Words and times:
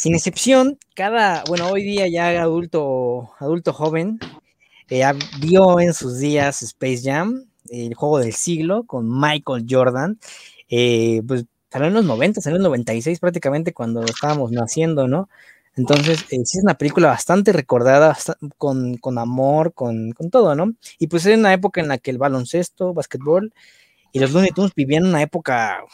Sin 0.00 0.14
excepción, 0.14 0.78
cada, 0.94 1.44
bueno, 1.46 1.68
hoy 1.68 1.82
día 1.82 2.08
ya 2.08 2.28
adulto, 2.40 3.32
adulto 3.38 3.74
joven, 3.74 4.18
eh, 4.88 5.04
vio 5.40 5.78
en 5.78 5.92
sus 5.92 6.18
días 6.18 6.62
Space 6.62 7.02
Jam, 7.04 7.44
el 7.68 7.92
juego 7.92 8.18
del 8.18 8.32
siglo, 8.32 8.84
con 8.84 9.06
Michael 9.20 9.66
Jordan. 9.68 10.18
Eh, 10.70 11.20
pues 11.28 11.44
salió 11.70 11.88
en 11.88 11.92
los 11.92 12.06
90, 12.06 12.40
salió 12.40 12.56
en 12.56 12.62
el 12.62 12.68
96 12.68 13.20
prácticamente 13.20 13.74
cuando 13.74 14.02
estábamos 14.02 14.52
naciendo, 14.52 15.06
¿no? 15.06 15.28
Entonces, 15.76 16.22
eh, 16.30 16.40
sí 16.46 16.56
es 16.56 16.64
una 16.64 16.78
película 16.78 17.08
bastante 17.08 17.52
recordada, 17.52 18.16
con, 18.56 18.96
con 18.96 19.18
amor, 19.18 19.74
con, 19.74 20.12
con, 20.12 20.30
todo, 20.30 20.54
¿no? 20.54 20.72
Y 20.98 21.08
pues 21.08 21.26
es 21.26 21.36
una 21.36 21.52
época 21.52 21.82
en 21.82 21.88
la 21.88 21.98
que 21.98 22.10
el 22.10 22.16
baloncesto, 22.16 22.94
básquetbol 22.94 23.52
y 24.12 24.20
los 24.20 24.32
Looney 24.32 24.52
Tunes 24.52 24.72
vivían 24.74 25.04
una 25.04 25.20
época 25.20 25.84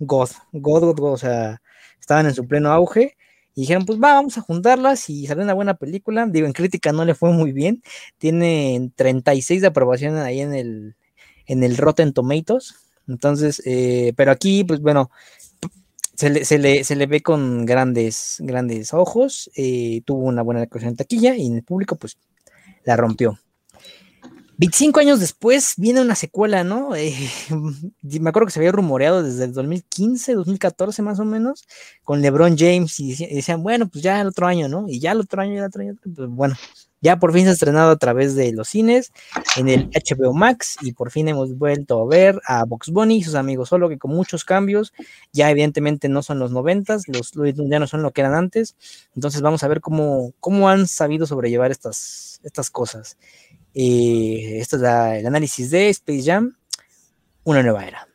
god, 0.00 0.28
god, 0.52 0.82
god, 0.84 1.00
god, 1.00 1.12
o 1.14 1.16
sea, 1.16 1.62
estaban 1.98 2.26
en 2.26 2.34
su 2.34 2.46
pleno 2.46 2.70
auge 2.72 3.16
y 3.58 3.62
dijeron, 3.62 3.84
pues 3.84 3.98
va, 3.98 4.14
vamos 4.14 4.38
a 4.38 4.40
juntarlas 4.40 5.10
y 5.10 5.26
salió 5.26 5.42
una 5.42 5.52
buena 5.52 5.74
película. 5.74 6.28
Digo, 6.28 6.46
en 6.46 6.52
crítica 6.52 6.92
no 6.92 7.04
le 7.04 7.16
fue 7.16 7.32
muy 7.32 7.50
bien, 7.50 7.82
tiene 8.16 8.92
36 8.94 9.62
de 9.62 9.66
aprobación 9.66 10.16
ahí 10.16 10.40
en 10.40 10.54
el, 10.54 10.94
en 11.44 11.64
el 11.64 11.76
Rotten 11.76 12.12
Tomatoes. 12.12 12.76
Entonces, 13.08 13.60
eh, 13.66 14.12
pero 14.16 14.30
aquí, 14.30 14.62
pues 14.62 14.80
bueno, 14.80 15.10
se 16.14 16.30
le, 16.30 16.44
se 16.44 16.58
le, 16.58 16.84
se 16.84 16.94
le 16.94 17.06
ve 17.06 17.20
con 17.20 17.66
grandes, 17.66 18.36
grandes 18.38 18.94
ojos, 18.94 19.50
eh, 19.56 20.02
tuvo 20.04 20.20
una 20.20 20.42
buena 20.42 20.62
actuación 20.62 20.90
en 20.90 20.96
taquilla 20.96 21.34
y 21.34 21.46
en 21.48 21.56
el 21.56 21.64
público, 21.64 21.96
pues 21.96 22.16
la 22.84 22.96
rompió. 22.96 23.40
25 24.58 24.98
años 24.98 25.20
después 25.20 25.74
viene 25.76 26.00
una 26.00 26.16
secuela, 26.16 26.64
¿no? 26.64 26.96
Eh, 26.96 27.14
me 28.02 28.28
acuerdo 28.28 28.46
que 28.46 28.52
se 28.52 28.58
había 28.58 28.72
rumoreado 28.72 29.22
desde 29.22 29.44
el 29.44 29.52
2015, 29.52 30.34
2014 30.34 31.00
más 31.02 31.20
o 31.20 31.24
menos, 31.24 31.64
con 32.02 32.20
LeBron 32.20 32.58
James 32.58 32.98
y 32.98 33.14
decían, 33.14 33.62
bueno, 33.62 33.88
pues 33.88 34.02
ya 34.02 34.20
el 34.20 34.26
otro 34.26 34.48
año, 34.48 34.68
¿no? 34.68 34.86
Y 34.88 34.98
ya 34.98 35.12
el 35.12 35.20
otro 35.20 35.42
año, 35.42 35.58
el 35.60 35.64
otro 35.64 35.82
año, 35.82 35.94
pues 36.02 36.28
bueno, 36.28 36.56
ya 37.00 37.20
por 37.20 37.32
fin 37.32 37.44
se 37.44 37.50
ha 37.50 37.52
estrenado 37.52 37.92
a 37.92 37.96
través 37.96 38.34
de 38.34 38.52
los 38.52 38.68
cines 38.68 39.12
en 39.56 39.68
el 39.68 39.88
HBO 39.90 40.34
Max 40.34 40.76
y 40.80 40.92
por 40.92 41.12
fin 41.12 41.28
hemos 41.28 41.56
vuelto 41.56 42.00
a 42.02 42.06
ver 42.06 42.40
a 42.44 42.64
Box 42.64 42.90
Bunny 42.90 43.18
y 43.18 43.22
sus 43.22 43.36
amigos, 43.36 43.68
solo 43.68 43.88
que 43.88 43.98
con 43.98 44.10
muchos 44.10 44.44
cambios, 44.44 44.92
ya 45.32 45.48
evidentemente 45.50 46.08
no 46.08 46.22
son 46.22 46.40
los 46.40 46.50
noventas, 46.50 47.04
los 47.06 47.30
ya 47.32 47.78
no 47.78 47.86
son 47.86 48.02
lo 48.02 48.10
que 48.10 48.22
eran 48.22 48.34
antes, 48.34 48.76
entonces 49.14 49.40
vamos 49.40 49.62
a 49.62 49.68
ver 49.68 49.80
cómo, 49.80 50.32
cómo 50.40 50.68
han 50.68 50.88
sabido 50.88 51.26
sobrellevar 51.26 51.70
estas, 51.70 52.40
estas 52.42 52.70
cosas. 52.70 53.16
Eh, 53.74 54.58
esto 54.60 54.76
es 54.76 54.82
el 54.82 55.26
análisis 55.26 55.70
de 55.70 55.88
Space 55.90 56.22
Jam, 56.24 56.56
una 57.44 57.62
nueva 57.62 57.84
era. 57.86 58.08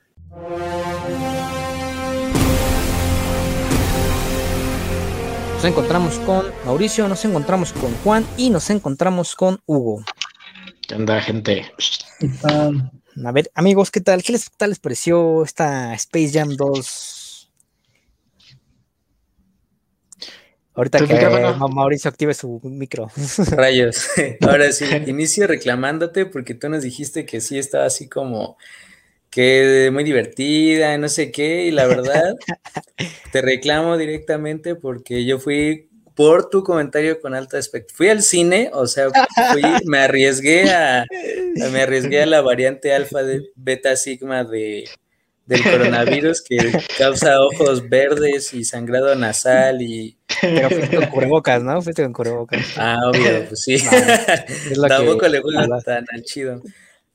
Nos 5.54 5.66
encontramos 5.66 6.20
con 6.20 6.46
Mauricio, 6.66 7.08
nos 7.08 7.24
encontramos 7.24 7.72
con 7.72 7.94
Juan 8.04 8.26
y 8.36 8.50
nos 8.50 8.70
encontramos 8.70 9.36
con 9.36 9.62
Hugo. 9.66 10.04
¿Qué 10.88 10.96
onda, 10.96 11.22
gente? 11.22 11.72
A 13.24 13.32
ver, 13.32 13.50
amigos, 13.56 13.90
¿qué 13.90 14.02
tal? 14.02 14.24
¿Qué 14.24 14.34
les, 14.34 14.52
tal 14.58 14.72
les 14.72 14.80
pareció 14.80 15.44
esta 15.44 15.94
Space 15.94 16.32
Jam 16.34 16.56
2 16.58 17.23
Ahorita 20.76 21.06
que 21.06 21.28
Mauricio 21.72 22.10
active 22.10 22.34
su 22.34 22.60
micro. 22.64 23.12
Rayos. 23.52 24.08
Ahora 24.42 24.72
sí, 24.72 24.86
inicio 25.06 25.46
reclamándote 25.46 26.26
porque 26.26 26.56
tú 26.56 26.70
nos 26.70 26.84
dijiste 26.84 27.26
que 27.26 27.42
sí 27.42 27.60
estaba 27.60 27.86
así 27.86 28.10
como 28.10 28.58
que 29.30 29.90
muy 29.92 30.04
divertida, 30.04 30.98
no 30.98 31.10
sé 31.10 31.32
qué, 31.32 31.66
y 31.66 31.72
la 31.72 31.88
verdad 31.88 32.36
te 33.32 33.42
reclamo 33.42 33.98
directamente 33.98 34.76
porque 34.76 35.26
yo 35.26 35.40
fui 35.40 35.90
por 36.16 36.50
tu 36.50 36.64
comentario 36.64 37.20
con 37.20 37.34
alta 37.34 37.58
expectativa. 37.58 37.98
Fui 37.98 38.10
al 38.10 38.22
cine, 38.22 38.70
o 38.74 38.86
sea, 38.88 39.08
me 39.86 40.00
arriesgué 40.00 40.72
a, 40.72 41.06
me 41.72 41.82
arriesgué 41.82 42.22
a 42.22 42.26
la 42.28 42.42
variante 42.42 42.94
alfa 42.94 43.24
de 43.24 43.50
beta 43.56 43.96
sigma 43.96 44.44
de 44.44 44.86
del 45.46 45.64
coronavirus 45.64 46.42
que 46.42 46.58
causa 46.98 47.42
ojos 47.42 47.88
verdes 47.90 48.54
y 48.54 48.64
sangrado 48.64 49.16
nasal 49.16 49.82
y... 49.82 50.18
Pero 50.42 50.70
fuiste 50.70 50.98
con 50.98 51.06
cubrebocas, 51.08 51.64
¿no? 51.64 51.82
Fuiste 51.82 52.04
con 52.04 52.14
cubrebocas. 52.14 52.66
Ah, 52.78 52.98
obvio, 53.06 53.46
pues 53.48 53.62
sí. 53.62 53.78
Tampoco 54.88 55.28
le 55.28 55.40
gusta 55.40 55.82
tan 55.82 56.06
al 56.12 56.24
chido. 56.24 56.62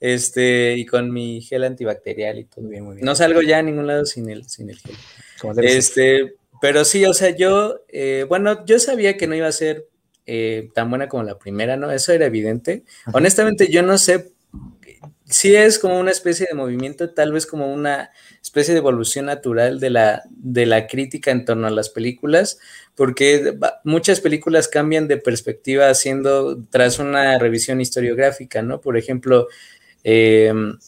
Este, 0.01 0.75
y 0.77 0.87
con 0.87 1.13
mi 1.13 1.41
gel 1.43 1.65
antibacterial 1.65 2.39
y 2.39 2.45
todo. 2.45 2.69
bien, 2.69 2.85
muy 2.85 2.97
bien. 2.97 3.05
No 3.05 3.15
salgo 3.15 3.43
ya 3.43 3.59
a 3.59 3.63
ningún 3.63 3.87
lado 3.87 4.07
sin 4.07 4.31
el, 4.31 4.49
sin 4.49 4.71
el 4.71 4.79
gel. 4.79 4.95
Este, 5.63 6.35
pero 6.61 6.85
sí, 6.85 7.05
o 7.05 7.15
sea, 7.15 7.31
yo, 7.31 7.81
eh, 7.89 8.25
bueno, 8.29 8.65
yo 8.65 8.79
sabía 8.79 9.17
que 9.17 9.27
no 9.27 9.35
iba 9.35 9.49
a 9.49 9.53
ser 9.53 9.87
eh, 10.27 10.69
tan 10.75 10.91
buena 10.91 11.09
como 11.09 11.23
la 11.23 11.39
primera, 11.39 11.77
¿no? 11.77 11.91
Eso 11.91 12.13
era 12.13 12.27
evidente. 12.27 12.85
Honestamente, 13.13 13.69
yo 13.69 13.83
no 13.83 13.99
sé 13.99 14.33
sí 15.27 15.55
es 15.55 15.79
como 15.79 15.99
una 15.99 16.11
especie 16.11 16.47
de 16.49 16.55
movimiento, 16.55 17.11
tal 17.11 17.33
vez 17.33 17.47
como 17.47 17.73
una 17.73 18.11
especie 18.43 18.75
de 18.75 18.79
evolución 18.79 19.27
natural 19.27 19.81
de 19.81 19.91
la, 19.91 20.23
de 20.31 20.67
la 20.67 20.87
crítica 20.87 21.31
en 21.31 21.45
torno 21.45 21.67
a 21.67 21.71
las 21.71 21.91
películas, 21.91 22.59
porque 22.95 23.57
muchas 23.85 24.21
películas 24.21 24.69
cambian 24.69 25.07
de 25.09 25.19
perspectiva 25.19 25.91
haciendo 25.91 26.63
tras 26.71 26.99
una 26.99 27.39
revisión 27.39 27.81
historiográfica, 27.81 28.63
¿no? 28.63 28.81
Por 28.81 28.97
ejemplo, 28.97 29.49
em, 30.03 30.79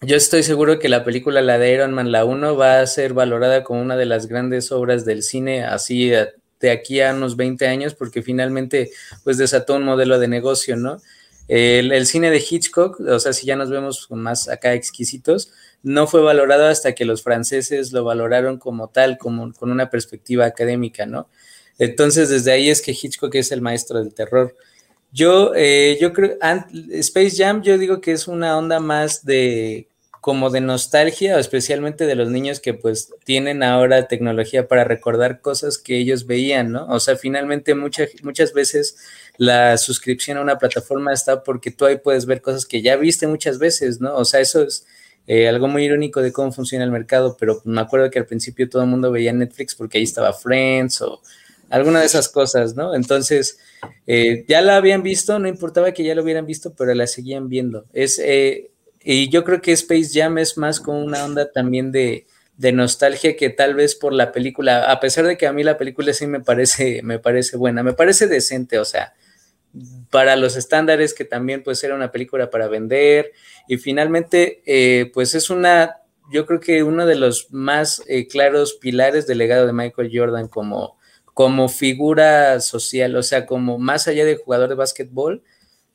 yo 0.00 0.16
estoy 0.16 0.42
seguro 0.42 0.78
que 0.78 0.88
la 0.88 1.04
película, 1.04 1.42
la 1.42 1.58
de 1.58 1.72
Iron 1.72 1.92
Man, 1.92 2.12
la 2.12 2.24
1, 2.24 2.56
va 2.56 2.80
a 2.80 2.86
ser 2.86 3.14
valorada 3.14 3.64
como 3.64 3.82
una 3.82 3.96
de 3.96 4.06
las 4.06 4.26
grandes 4.26 4.70
obras 4.72 5.04
del 5.04 5.22
cine, 5.22 5.64
así 5.64 6.10
de 6.60 6.70
aquí 6.70 7.00
a 7.00 7.12
unos 7.14 7.36
20 7.36 7.66
años, 7.66 7.94
porque 7.94 8.22
finalmente, 8.22 8.90
pues 9.24 9.38
desató 9.38 9.74
un 9.74 9.84
modelo 9.84 10.18
de 10.18 10.28
negocio, 10.28 10.76
¿no? 10.76 10.98
El, 11.48 12.06
cine 12.06 12.30
de 12.30 12.44
Hitchcock, 12.48 13.00
o 13.00 13.18
sea, 13.18 13.32
si 13.32 13.46
ya 13.46 13.56
nos 13.56 13.70
vemos 13.70 14.06
más 14.10 14.48
acá 14.48 14.74
exquisitos, 14.74 15.50
no 15.82 16.06
fue 16.06 16.20
valorado 16.20 16.66
hasta 16.66 16.94
que 16.94 17.06
los 17.06 17.22
franceses 17.22 17.92
lo 17.92 18.04
valoraron 18.04 18.58
como 18.58 18.88
tal, 18.88 19.16
como 19.16 19.52
con 19.54 19.70
una 19.70 19.88
perspectiva 19.88 20.44
académica, 20.44 21.06
¿no? 21.06 21.28
Entonces, 21.78 22.28
desde 22.28 22.52
ahí 22.52 22.68
es 22.68 22.82
que 22.82 22.92
Hitchcock 22.92 23.34
es 23.36 23.50
el 23.52 23.62
maestro 23.62 23.98
del 23.98 24.12
terror. 24.12 24.54
Yo, 25.10 25.52
eh, 25.54 25.96
yo 26.00 26.12
creo, 26.12 26.36
Space 26.90 27.36
Jam, 27.36 27.62
yo 27.62 27.78
digo 27.78 28.00
que 28.00 28.12
es 28.12 28.28
una 28.28 28.58
onda 28.58 28.78
más 28.78 29.24
de 29.24 29.88
como 30.20 30.50
de 30.50 30.60
nostalgia, 30.60 31.38
especialmente 31.38 32.04
de 32.04 32.14
los 32.14 32.28
niños 32.28 32.60
que 32.60 32.74
pues 32.74 33.10
tienen 33.24 33.62
ahora 33.62 34.08
tecnología 34.08 34.68
para 34.68 34.84
recordar 34.84 35.40
cosas 35.40 35.78
que 35.78 35.96
ellos 35.96 36.26
veían, 36.26 36.72
¿no? 36.72 36.86
O 36.88 37.00
sea, 37.00 37.16
finalmente 37.16 37.74
muchas 37.74 38.10
muchas 38.22 38.52
veces 38.52 38.96
la 39.38 39.78
suscripción 39.78 40.36
a 40.36 40.42
una 40.42 40.58
plataforma 40.58 41.12
está 41.12 41.42
porque 41.44 41.70
tú 41.70 41.86
ahí 41.86 41.96
puedes 41.96 42.26
ver 42.26 42.42
cosas 42.42 42.66
que 42.66 42.82
ya 42.82 42.96
viste 42.96 43.26
muchas 43.26 43.58
veces, 43.58 44.00
¿no? 44.00 44.14
O 44.16 44.24
sea, 44.24 44.40
eso 44.40 44.62
es 44.62 44.84
eh, 45.28 45.48
algo 45.48 45.68
muy 45.68 45.84
irónico 45.84 46.20
de 46.20 46.32
cómo 46.32 46.52
funciona 46.52 46.84
el 46.84 46.90
mercado, 46.90 47.36
pero 47.38 47.62
me 47.64 47.80
acuerdo 47.80 48.10
que 48.10 48.18
al 48.18 48.26
principio 48.26 48.68
todo 48.68 48.82
el 48.82 48.88
mundo 48.88 49.12
veía 49.12 49.32
Netflix 49.32 49.76
porque 49.76 49.98
ahí 49.98 50.04
estaba 50.04 50.32
Friends 50.32 51.00
o 51.02 51.22
alguna 51.70 52.00
de 52.00 52.06
esas 52.06 52.28
cosas, 52.28 52.74
¿no? 52.74 52.94
Entonces, 52.96 53.58
eh, 54.08 54.44
ya 54.48 54.60
la 54.60 54.76
habían 54.76 55.04
visto, 55.04 55.38
no 55.38 55.46
importaba 55.46 55.92
que 55.92 56.02
ya 56.02 56.16
lo 56.16 56.24
hubieran 56.24 56.46
visto, 56.46 56.74
pero 56.74 56.92
la 56.94 57.06
seguían 57.06 57.48
viendo. 57.48 57.84
Es, 57.92 58.18
eh, 58.18 58.70
y 59.04 59.28
yo 59.28 59.44
creo 59.44 59.62
que 59.62 59.70
Space 59.72 60.10
Jam 60.12 60.38
es 60.38 60.58
más 60.58 60.80
como 60.80 61.04
una 61.04 61.24
onda 61.24 61.52
también 61.52 61.92
de, 61.92 62.26
de 62.56 62.72
nostalgia 62.72 63.36
que 63.36 63.50
tal 63.50 63.74
vez 63.74 63.94
por 63.94 64.12
la 64.12 64.32
película, 64.32 64.90
a 64.90 64.98
pesar 64.98 65.26
de 65.26 65.36
que 65.36 65.46
a 65.46 65.52
mí 65.52 65.62
la 65.62 65.78
película 65.78 66.12
sí 66.12 66.26
me 66.26 66.40
parece, 66.40 67.02
me 67.04 67.20
parece 67.20 67.56
buena, 67.56 67.84
me 67.84 67.92
parece 67.92 68.26
decente, 68.26 68.80
o 68.80 68.84
sea, 68.84 69.14
para 70.10 70.36
los 70.36 70.56
estándares 70.56 71.14
que 71.14 71.24
también 71.24 71.62
pues 71.62 71.82
era 71.84 71.94
una 71.94 72.12
película 72.12 72.50
para 72.50 72.68
vender. 72.68 73.32
Y 73.68 73.76
finalmente 73.78 74.62
eh, 74.66 75.10
pues 75.12 75.34
es 75.34 75.50
una 75.50 75.96
yo 76.30 76.46
creo 76.46 76.60
que 76.60 76.82
uno 76.82 77.06
de 77.06 77.16
los 77.16 77.48
más 77.50 78.02
eh, 78.06 78.26
claros 78.28 78.74
pilares 78.74 79.26
del 79.26 79.38
legado 79.38 79.66
de 79.66 79.72
Michael 79.72 80.10
Jordan 80.12 80.48
como, 80.48 80.98
como 81.24 81.68
figura 81.68 82.60
social, 82.60 83.16
o 83.16 83.22
sea, 83.22 83.46
como 83.46 83.78
más 83.78 84.08
allá 84.08 84.24
de 84.24 84.36
jugador 84.36 84.68
de 84.68 84.74
básquetbol, 84.74 85.42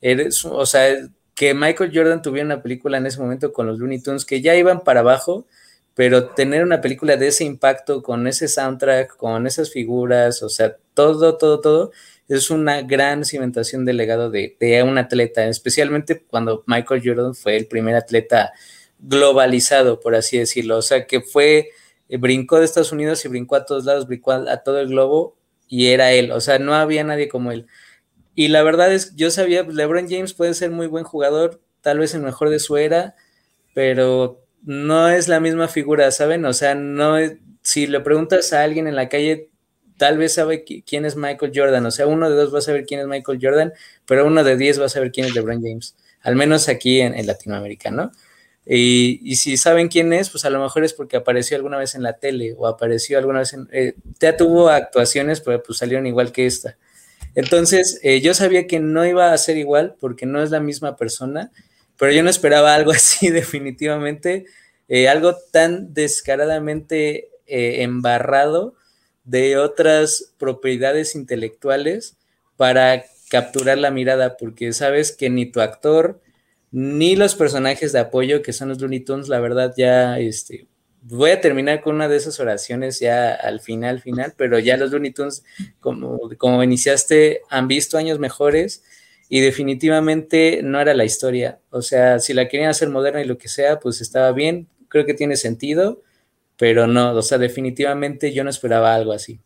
eres, 0.00 0.44
o 0.44 0.66
sea, 0.66 0.96
que 1.34 1.54
Michael 1.54 1.92
Jordan 1.94 2.22
tuviera 2.22 2.46
una 2.46 2.62
película 2.62 2.98
en 2.98 3.06
ese 3.06 3.20
momento 3.20 3.52
con 3.52 3.66
los 3.66 3.78
Looney 3.78 4.00
Tunes 4.00 4.24
que 4.24 4.40
ya 4.40 4.54
iban 4.56 4.80
para 4.80 5.00
abajo, 5.00 5.46
pero 5.94 6.30
tener 6.30 6.64
una 6.64 6.80
película 6.80 7.16
de 7.16 7.28
ese 7.28 7.44
impacto, 7.44 8.02
con 8.02 8.26
ese 8.26 8.48
soundtrack, 8.48 9.16
con 9.16 9.46
esas 9.46 9.70
figuras, 9.70 10.42
o 10.42 10.48
sea, 10.48 10.76
todo, 10.94 11.36
todo, 11.36 11.60
todo, 11.60 11.92
es 12.28 12.50
una 12.50 12.82
gran 12.82 13.24
cimentación 13.24 13.84
del 13.84 13.96
legado 13.96 14.30
de, 14.30 14.56
un 14.86 14.98
atleta, 14.98 15.46
especialmente 15.46 16.24
cuando 16.26 16.64
Michael 16.66 17.02
Jordan 17.04 17.34
fue 17.34 17.56
el 17.56 17.66
primer 17.66 17.94
atleta 17.94 18.52
globalizado, 18.98 20.00
por 20.00 20.14
así 20.14 20.38
decirlo. 20.38 20.78
O 20.78 20.82
sea, 20.82 21.06
que 21.06 21.20
fue, 21.20 21.70
eh, 22.08 22.16
brincó 22.16 22.58
de 22.58 22.64
Estados 22.64 22.92
Unidos 22.92 23.24
y 23.24 23.28
brincó 23.28 23.56
a 23.56 23.66
todos 23.66 23.84
lados, 23.84 24.06
brincó 24.06 24.32
a, 24.32 24.56
todo 24.58 24.80
el 24.80 24.88
globo 24.88 25.36
y 25.68 25.88
era 25.88 26.12
él. 26.12 26.32
O 26.32 26.40
sea, 26.40 26.58
no 26.58 26.74
había 26.74 27.04
nadie 27.04 27.28
como 27.28 27.52
él. 27.52 27.66
Y 28.34 28.48
la 28.48 28.62
verdad 28.62 28.92
es, 28.92 29.14
yo 29.16 29.30
sabía, 29.30 29.62
LeBron 29.62 30.08
James 30.08 30.34
puede 30.34 30.54
ser 30.54 30.70
muy 30.70 30.86
buen 30.86 31.04
jugador, 31.04 31.62
tal 31.82 31.98
vez 31.98 32.14
el 32.14 32.22
mejor 32.22 32.50
de 32.50 32.58
su 32.58 32.76
era, 32.76 33.14
pero 33.74 34.44
no 34.62 35.08
es 35.08 35.28
la 35.28 35.40
misma 35.40 35.68
figura, 35.68 36.10
¿saben? 36.10 36.44
O 36.46 36.52
sea, 36.52 36.74
no 36.74 37.16
si 37.62 37.86
le 37.86 38.00
preguntas 38.00 38.52
a 38.52 38.62
alguien 38.62 38.86
en 38.86 38.96
la 38.96 39.08
calle, 39.08 39.50
tal 39.96 40.18
vez 40.18 40.34
sabe 40.34 40.64
quién 40.64 41.04
es 41.04 41.16
Michael 41.16 41.52
Jordan, 41.54 41.86
o 41.86 41.90
sea, 41.90 42.06
uno 42.06 42.28
de 42.28 42.36
dos 42.36 42.52
va 42.52 42.58
a 42.58 42.62
saber 42.62 42.84
quién 42.84 43.00
es 43.00 43.06
Michael 43.06 43.38
Jordan, 43.40 43.72
pero 44.06 44.26
uno 44.26 44.42
de 44.44 44.56
diez 44.56 44.80
va 44.80 44.86
a 44.86 44.88
saber 44.88 45.12
quién 45.12 45.26
es 45.26 45.34
LeBron 45.34 45.62
James, 45.62 45.96
al 46.22 46.36
menos 46.36 46.68
aquí 46.68 47.00
en, 47.00 47.26
Latinoamérica, 47.26 47.90
¿no? 47.90 48.12
Y, 48.66 49.36
si 49.36 49.56
saben 49.56 49.88
quién 49.88 50.12
es, 50.12 50.30
pues 50.30 50.44
a 50.46 50.50
lo 50.50 50.60
mejor 50.60 50.84
es 50.84 50.94
porque 50.94 51.18
apareció 51.18 51.56
alguna 51.56 51.76
vez 51.76 51.94
en 51.94 52.02
la 52.02 52.14
tele 52.14 52.54
o 52.56 52.66
apareció 52.66 53.18
alguna 53.18 53.40
vez 53.40 53.52
en... 53.52 53.68
Eh, 53.72 53.94
ya 54.18 54.38
tuvo 54.38 54.70
actuaciones, 54.70 55.42
pero 55.42 55.62
pues 55.62 55.78
salieron 55.78 56.06
igual 56.06 56.32
que 56.32 56.46
esta. 56.46 56.78
Entonces, 57.34 58.00
eh, 58.02 58.22
yo 58.22 58.32
sabía 58.32 58.66
que 58.66 58.80
no 58.80 59.04
iba 59.04 59.34
a 59.34 59.38
ser 59.38 59.58
igual 59.58 59.96
porque 60.00 60.24
no 60.24 60.42
es 60.42 60.50
la 60.50 60.60
misma 60.60 60.96
persona, 60.96 61.52
pero 61.98 62.10
yo 62.12 62.22
no 62.22 62.30
esperaba 62.30 62.74
algo 62.74 62.90
así 62.92 63.28
definitivamente, 63.28 64.46
eh, 64.88 65.08
algo 65.08 65.36
tan 65.52 65.92
descaradamente 65.92 67.28
embarrado 67.46 68.74
de 69.24 69.56
otras 69.56 70.32
propiedades 70.38 71.14
intelectuales 71.14 72.16
para 72.56 73.04
capturar 73.30 73.78
la 73.78 73.90
mirada, 73.90 74.36
porque 74.36 74.72
sabes 74.72 75.12
que 75.12 75.30
ni 75.30 75.46
tu 75.46 75.60
actor, 75.60 76.20
ni 76.70 77.16
los 77.16 77.34
personajes 77.34 77.92
de 77.92 78.00
apoyo, 78.00 78.42
que 78.42 78.52
son 78.52 78.68
los 78.68 78.80
Looney 78.80 79.00
Tunes, 79.00 79.28
la 79.28 79.40
verdad 79.40 79.74
ya, 79.76 80.18
este, 80.18 80.68
voy 81.02 81.30
a 81.30 81.40
terminar 81.40 81.80
con 81.80 81.96
una 81.96 82.08
de 82.08 82.16
esas 82.16 82.38
oraciones 82.40 83.00
ya 83.00 83.34
al 83.34 83.60
final, 83.60 84.00
final, 84.00 84.34
pero 84.36 84.58
ya 84.58 84.76
los 84.76 84.90
Looney 84.90 85.12
Tunes, 85.12 85.44
como, 85.80 86.18
como 86.38 86.62
iniciaste, 86.62 87.40
han 87.50 87.68
visto 87.68 87.98
años 87.98 88.18
mejores 88.18 88.84
y 89.28 89.40
definitivamente 89.40 90.60
no 90.62 90.80
era 90.80 90.94
la 90.94 91.04
historia. 91.04 91.58
O 91.70 91.82
sea, 91.82 92.20
si 92.20 92.34
la 92.34 92.48
querían 92.48 92.70
hacer 92.70 92.88
moderna 92.88 93.20
y 93.20 93.26
lo 93.26 93.38
que 93.38 93.48
sea, 93.48 93.80
pues 93.80 94.00
estaba 94.00 94.32
bien, 94.32 94.68
creo 94.88 95.06
que 95.06 95.14
tiene 95.14 95.36
sentido, 95.36 96.02
pero 96.56 96.86
no, 96.86 97.12
o 97.12 97.22
sea, 97.22 97.38
definitivamente 97.38 98.32
yo 98.32 98.44
no 98.44 98.50
esperaba 98.50 98.94
algo 98.94 99.12
así. 99.12 99.40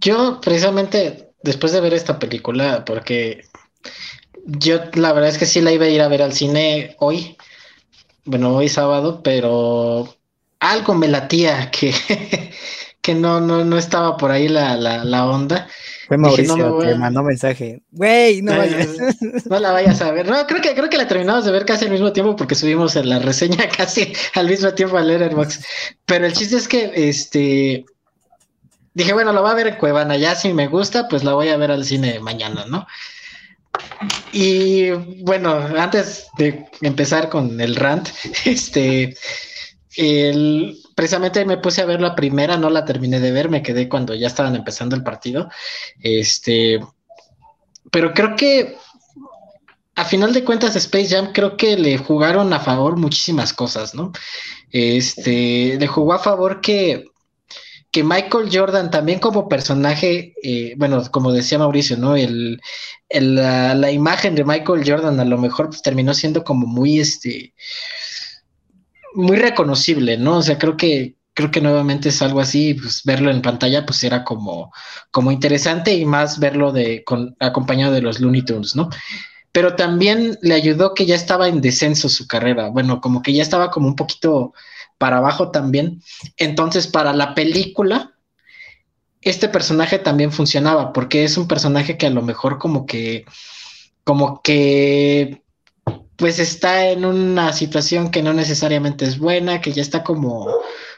Yo 0.00 0.40
precisamente 0.40 1.30
después 1.42 1.72
de 1.72 1.80
ver 1.80 1.94
esta 1.94 2.18
película, 2.18 2.84
porque 2.84 3.44
yo 4.44 4.80
la 4.94 5.12
verdad 5.12 5.30
es 5.30 5.38
que 5.38 5.46
sí 5.46 5.60
la 5.60 5.72
iba 5.72 5.86
a 5.86 5.88
ir 5.88 6.02
a 6.02 6.08
ver 6.08 6.22
al 6.22 6.32
cine 6.32 6.96
hoy, 6.98 7.36
bueno, 8.24 8.54
hoy 8.54 8.68
sábado, 8.68 9.22
pero 9.22 10.16
algo 10.60 10.94
me 10.94 11.08
latía 11.08 11.70
que, 11.70 11.94
que 13.00 13.14
no, 13.14 13.40
no, 13.40 13.64
no 13.64 13.78
estaba 13.78 14.16
por 14.16 14.30
ahí 14.30 14.48
la, 14.48 14.76
la, 14.76 15.04
la 15.04 15.26
onda. 15.26 15.68
Fue 16.06 16.16
Mauricio 16.16 16.78
que 16.78 16.94
mandó 16.94 17.22
mensaje. 17.22 17.82
Güey, 17.90 18.40
no, 18.42 18.56
vayas. 18.56 18.88
No 19.46 19.58
la 19.58 19.72
vayas 19.72 20.00
a 20.02 20.12
ver. 20.12 20.28
No, 20.28 20.46
creo 20.46 20.60
que, 20.60 20.74
creo 20.74 20.88
que 20.88 20.96
la 20.96 21.08
terminamos 21.08 21.44
de 21.44 21.52
ver 21.52 21.64
casi 21.64 21.86
al 21.86 21.90
mismo 21.90 22.12
tiempo 22.12 22.36
porque 22.36 22.54
subimos 22.54 22.94
en 22.96 23.08
la 23.08 23.18
reseña 23.18 23.68
casi 23.76 24.12
al 24.34 24.48
mismo 24.48 24.72
tiempo 24.72 24.96
a 24.96 25.02
Letterboxd. 25.02 25.64
Pero 26.04 26.26
el 26.26 26.32
chiste 26.32 26.56
es 26.56 26.68
que 26.68 26.92
este 26.94 27.84
dije, 28.94 29.12
bueno, 29.12 29.32
lo 29.32 29.42
va 29.42 29.50
a 29.50 29.54
ver 29.54 29.66
en 29.66 29.76
Cuevana. 29.76 30.16
Ya 30.16 30.34
si 30.36 30.52
me 30.52 30.68
gusta, 30.68 31.08
pues 31.08 31.24
la 31.24 31.34
voy 31.34 31.48
a 31.48 31.56
ver 31.56 31.70
al 31.70 31.84
cine 31.84 32.20
mañana, 32.20 32.64
¿no? 32.66 32.86
Y 34.32 34.90
bueno, 35.22 35.54
antes 35.76 36.28
de 36.38 36.66
empezar 36.82 37.28
con 37.28 37.60
el 37.60 37.74
rant, 37.76 38.08
este 38.44 39.16
precisamente 40.94 41.44
me 41.44 41.58
puse 41.58 41.82
a 41.82 41.86
ver 41.86 42.00
la 42.00 42.14
primera, 42.14 42.56
no 42.56 42.70
la 42.70 42.84
terminé 42.84 43.20
de 43.20 43.32
ver, 43.32 43.48
me 43.48 43.62
quedé 43.62 43.88
cuando 43.88 44.14
ya 44.14 44.26
estaban 44.26 44.54
empezando 44.54 44.94
el 44.94 45.02
partido. 45.02 45.48
Este, 46.00 46.80
pero 47.90 48.12
creo 48.12 48.36
que 48.36 48.76
a 49.94 50.04
final 50.04 50.32
de 50.34 50.44
cuentas 50.44 50.76
Space 50.76 51.08
Jam 51.08 51.32
creo 51.32 51.56
que 51.56 51.76
le 51.76 51.96
jugaron 51.96 52.52
a 52.52 52.60
favor 52.60 52.96
muchísimas 52.96 53.52
cosas, 53.52 53.94
¿no? 53.94 54.12
Este, 54.70 55.76
le 55.78 55.86
jugó 55.86 56.12
a 56.12 56.18
favor 56.18 56.60
que, 56.60 57.06
que 57.90 58.04
Michael 58.04 58.50
Jordan 58.52 58.90
también 58.90 59.18
como 59.18 59.48
personaje, 59.48 60.34
eh, 60.42 60.74
bueno, 60.76 61.02
como 61.10 61.32
decía 61.32 61.58
Mauricio, 61.58 61.96
¿no? 61.96 62.14
El, 62.14 62.60
la, 63.08 63.74
la, 63.74 63.90
imagen 63.90 64.34
de 64.34 64.44
Michael 64.44 64.84
Jordan 64.86 65.18
a 65.18 65.24
lo 65.24 65.38
mejor 65.38 65.68
pues, 65.68 65.80
terminó 65.80 66.12
siendo 66.12 66.44
como 66.44 66.66
muy, 66.66 67.00
este, 67.00 67.54
muy 69.16 69.36
reconocible, 69.36 70.16
¿no? 70.18 70.38
O 70.38 70.42
sea, 70.42 70.58
creo 70.58 70.76
que 70.76 71.16
creo 71.36 71.50
que 71.50 71.60
nuevamente 71.60 72.08
es 72.08 72.22
algo 72.22 72.40
así, 72.40 72.72
pues 72.72 73.02
verlo 73.04 73.30
en 73.30 73.42
pantalla 73.42 73.84
pues 73.84 74.02
era 74.02 74.24
como, 74.24 74.72
como 75.10 75.30
interesante 75.30 75.94
y 75.94 76.06
más 76.06 76.38
verlo 76.38 76.72
de 76.72 77.04
acompañado 77.40 77.92
de 77.92 78.00
los 78.00 78.20
Looney 78.20 78.42
Tunes, 78.42 78.74
¿no? 78.74 78.88
Pero 79.52 79.76
también 79.76 80.38
le 80.40 80.54
ayudó 80.54 80.94
que 80.94 81.04
ya 81.04 81.14
estaba 81.14 81.48
en 81.48 81.60
descenso 81.60 82.08
su 82.08 82.26
carrera, 82.26 82.70
bueno, 82.70 83.02
como 83.02 83.20
que 83.22 83.34
ya 83.34 83.42
estaba 83.42 83.70
como 83.70 83.86
un 83.86 83.96
poquito 83.96 84.54
para 84.96 85.18
abajo 85.18 85.50
también. 85.50 86.02
Entonces, 86.38 86.86
para 86.86 87.12
la 87.12 87.34
película, 87.34 88.14
este 89.20 89.48
personaje 89.50 89.98
también 89.98 90.32
funcionaba, 90.32 90.94
porque 90.94 91.24
es 91.24 91.36
un 91.36 91.48
personaje 91.48 91.98
que 91.98 92.06
a 92.06 92.10
lo 92.10 92.22
mejor 92.22 92.58
como 92.58 92.86
que, 92.86 93.26
como 94.04 94.40
que 94.40 95.42
pues 96.16 96.38
está 96.38 96.88
en 96.88 97.04
una 97.04 97.52
situación 97.52 98.10
que 98.10 98.22
no 98.22 98.32
necesariamente 98.32 99.04
es 99.04 99.18
buena, 99.18 99.60
que 99.60 99.72
ya 99.72 99.82
está 99.82 100.02
como, 100.02 100.48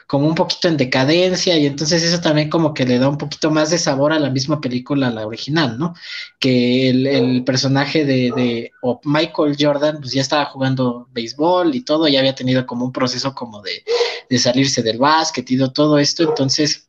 como 0.07 0.27
un 0.27 0.35
poquito 0.35 0.67
en 0.67 0.77
decadencia 0.77 1.57
y 1.57 1.65
entonces 1.65 2.03
eso 2.03 2.21
también 2.21 2.49
como 2.49 2.73
que 2.73 2.85
le 2.85 2.99
da 2.99 3.09
un 3.09 3.17
poquito 3.17 3.51
más 3.51 3.69
de 3.69 3.77
sabor 3.77 4.13
a 4.13 4.19
la 4.19 4.29
misma 4.29 4.61
película, 4.61 5.09
la 5.11 5.27
original, 5.27 5.77
¿no? 5.77 5.93
Que 6.39 6.89
el, 6.89 7.43
personaje 7.43 8.05
de, 8.05 8.31
de 8.35 8.71
Michael 9.03 9.55
Jordan 9.59 9.97
pues 9.99 10.13
ya 10.13 10.21
estaba 10.21 10.45
jugando 10.45 11.07
béisbol 11.11 11.75
y 11.75 11.81
todo, 11.81 12.07
ya 12.07 12.19
había 12.19 12.35
tenido 12.35 12.65
como 12.65 12.85
un 12.85 12.91
proceso 12.91 13.33
como 13.35 13.61
de, 13.61 13.83
de 14.29 14.39
salirse 14.39 14.81
del 14.81 14.97
básquet 14.97 15.49
y 15.51 15.57
todo 15.71 15.99
esto, 15.99 16.23
entonces 16.23 16.88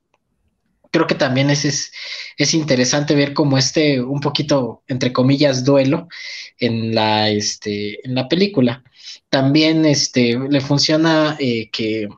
creo 0.90 1.06
que 1.06 1.14
también 1.14 1.50
es, 1.50 1.92
es, 2.36 2.54
interesante 2.54 3.14
ver 3.14 3.32
como 3.34 3.58
este, 3.58 4.00
un 4.02 4.20
poquito, 4.20 4.82
entre 4.88 5.12
comillas, 5.12 5.64
duelo 5.64 6.08
en 6.58 6.94
la, 6.94 7.30
este, 7.30 8.04
en 8.06 8.14
la 8.14 8.28
película. 8.28 8.82
También 9.28 9.84
este, 9.86 10.38
le 10.38 10.60
funciona 10.60 11.36
eh, 11.38 11.70
que, 11.70 12.08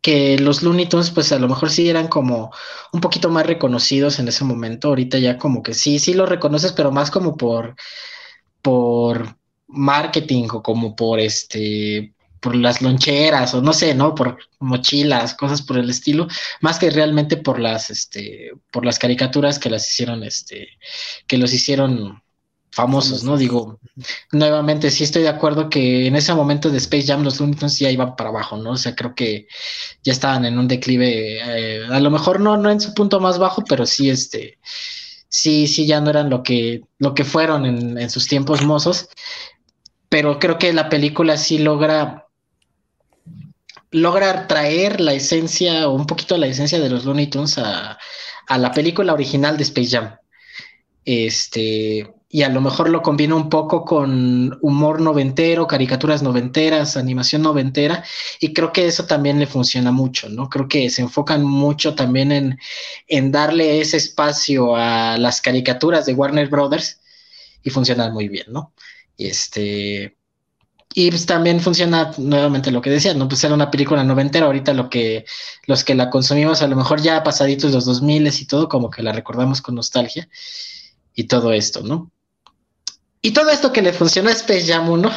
que 0.00 0.38
los 0.38 0.62
Looney 0.62 0.86
Tunes, 0.88 1.10
pues 1.10 1.32
a 1.32 1.38
lo 1.38 1.48
mejor 1.48 1.70
sí 1.70 1.88
eran 1.88 2.08
como 2.08 2.52
un 2.92 3.00
poquito 3.00 3.28
más 3.28 3.46
reconocidos 3.46 4.18
en 4.18 4.28
ese 4.28 4.44
momento. 4.44 4.88
Ahorita 4.88 5.18
ya 5.18 5.38
como 5.38 5.62
que 5.62 5.74
sí, 5.74 5.98
sí 5.98 6.14
lo 6.14 6.26
reconoces, 6.26 6.72
pero 6.72 6.90
más 6.90 7.10
como 7.10 7.36
por, 7.36 7.76
por 8.62 9.36
marketing 9.66 10.48
o 10.52 10.62
como 10.62 10.96
por 10.96 11.20
este 11.20 12.14
por 12.40 12.56
las 12.56 12.82
loncheras 12.82 13.54
o 13.54 13.62
no 13.62 13.72
sé, 13.72 13.94
¿no? 13.94 14.14
Por 14.14 14.38
mochilas, 14.58 15.34
cosas 15.34 15.62
por 15.62 15.78
el 15.78 15.90
estilo, 15.90 16.26
más 16.60 16.78
que 16.78 16.90
realmente 16.90 17.36
por 17.36 17.60
las, 17.60 17.90
este, 17.90 18.52
por 18.72 18.84
las 18.84 18.98
caricaturas 18.98 19.58
que 19.58 19.70
las 19.70 19.88
hicieron, 19.90 20.24
este, 20.24 20.68
que 21.26 21.38
los 21.38 21.52
hicieron 21.52 22.22
famosos, 22.72 23.24
¿no? 23.24 23.36
Digo, 23.36 23.80
nuevamente 24.32 24.90
sí 24.90 25.04
estoy 25.04 25.22
de 25.22 25.28
acuerdo 25.28 25.68
que 25.68 26.06
en 26.06 26.16
ese 26.16 26.32
momento 26.34 26.70
de 26.70 26.78
Space 26.78 27.06
Jam 27.06 27.22
los 27.22 27.40
Looney 27.40 27.56
ya 27.78 27.90
iban 27.90 28.16
para 28.16 28.30
abajo, 28.30 28.56
¿no? 28.56 28.72
O 28.72 28.76
sea, 28.76 28.94
creo 28.94 29.14
que 29.14 29.48
ya 30.02 30.12
estaban 30.12 30.44
en 30.44 30.58
un 30.58 30.68
declive, 30.68 31.40
eh, 31.40 31.86
a 31.90 32.00
lo 32.00 32.10
mejor 32.10 32.40
no, 32.40 32.56
no 32.56 32.70
en 32.70 32.80
su 32.80 32.94
punto 32.94 33.20
más 33.20 33.38
bajo, 33.38 33.64
pero 33.68 33.86
sí, 33.86 34.08
este, 34.08 34.58
sí, 35.28 35.66
sí 35.66 35.86
ya 35.86 36.00
no 36.00 36.10
eran 36.10 36.30
lo 36.30 36.42
que, 36.42 36.82
lo 36.98 37.14
que 37.14 37.24
fueron 37.24 37.66
en, 37.66 37.98
en 37.98 38.08
sus 38.08 38.28
tiempos 38.28 38.62
mozos, 38.62 39.08
pero 40.08 40.38
creo 40.38 40.58
que 40.58 40.72
la 40.72 40.88
película 40.88 41.36
sí 41.36 41.58
logra 41.58 42.29
logra 43.90 44.46
traer 44.46 45.00
la 45.00 45.14
esencia 45.14 45.88
o 45.88 45.94
un 45.94 46.06
poquito 46.06 46.36
la 46.36 46.46
esencia 46.46 46.80
de 46.80 46.90
los 46.90 47.04
Looney 47.04 47.28
Tunes 47.28 47.58
a, 47.58 47.98
la 48.48 48.72
película 48.72 49.12
original 49.12 49.56
de 49.56 49.62
Space 49.62 49.90
Jam. 49.90 50.16
Este, 51.04 52.12
y 52.28 52.42
a 52.42 52.48
lo 52.48 52.60
mejor 52.60 52.88
lo 52.90 53.02
combina 53.02 53.34
un 53.34 53.48
poco 53.48 53.84
con 53.84 54.58
humor 54.60 55.00
noventero, 55.00 55.66
caricaturas 55.66 56.22
noventeras, 56.22 56.96
animación 56.96 57.42
noventera, 57.42 58.04
y 58.40 58.52
creo 58.52 58.72
que 58.72 58.86
eso 58.86 59.06
también 59.06 59.38
le 59.38 59.46
funciona 59.46 59.92
mucho, 59.92 60.28
¿no? 60.28 60.48
Creo 60.48 60.68
que 60.68 60.90
se 60.90 61.02
enfocan 61.02 61.44
mucho 61.44 61.94
también 61.94 62.32
en, 62.32 62.58
en 63.06 63.32
darle 63.32 63.80
ese 63.80 63.96
espacio 63.96 64.76
a 64.76 65.16
las 65.16 65.40
caricaturas 65.40 66.06
de 66.06 66.14
Warner 66.14 66.48
Brothers 66.48 67.00
y 67.62 67.70
funcionan 67.70 68.12
muy 68.12 68.28
bien, 68.28 68.46
¿no? 68.48 68.74
Este, 69.16 70.16
y 70.92 71.10
pues 71.10 71.24
también 71.24 71.60
funciona 71.60 72.12
nuevamente 72.18 72.72
lo 72.72 72.82
que 72.82 72.90
decía, 72.90 73.14
¿no? 73.14 73.28
Pues 73.28 73.44
era 73.44 73.54
una 73.54 73.70
película 73.70 74.02
noventera, 74.02 74.46
ahorita 74.46 74.72
lo 74.72 74.90
que 74.90 75.24
los 75.66 75.84
que 75.84 75.94
la 75.94 76.10
consumimos 76.10 76.62
a 76.62 76.66
lo 76.66 76.76
mejor 76.76 77.00
ya 77.00 77.22
pasaditos 77.22 77.72
los 77.72 77.84
2000 77.84 78.26
y 78.26 78.46
todo, 78.46 78.68
como 78.68 78.90
que 78.90 79.02
la 79.02 79.12
recordamos 79.12 79.62
con 79.62 79.76
nostalgia 79.76 80.28
y 81.14 81.24
todo 81.24 81.52
esto, 81.52 81.82
¿no? 81.82 82.10
Y 83.22 83.32
todo 83.32 83.50
esto 83.50 83.72
que 83.72 83.82
le 83.82 83.92
funcionó 83.92 84.30
a 84.30 84.32
Space 84.32 84.66
Jam 84.66 84.88
1 84.88 85.10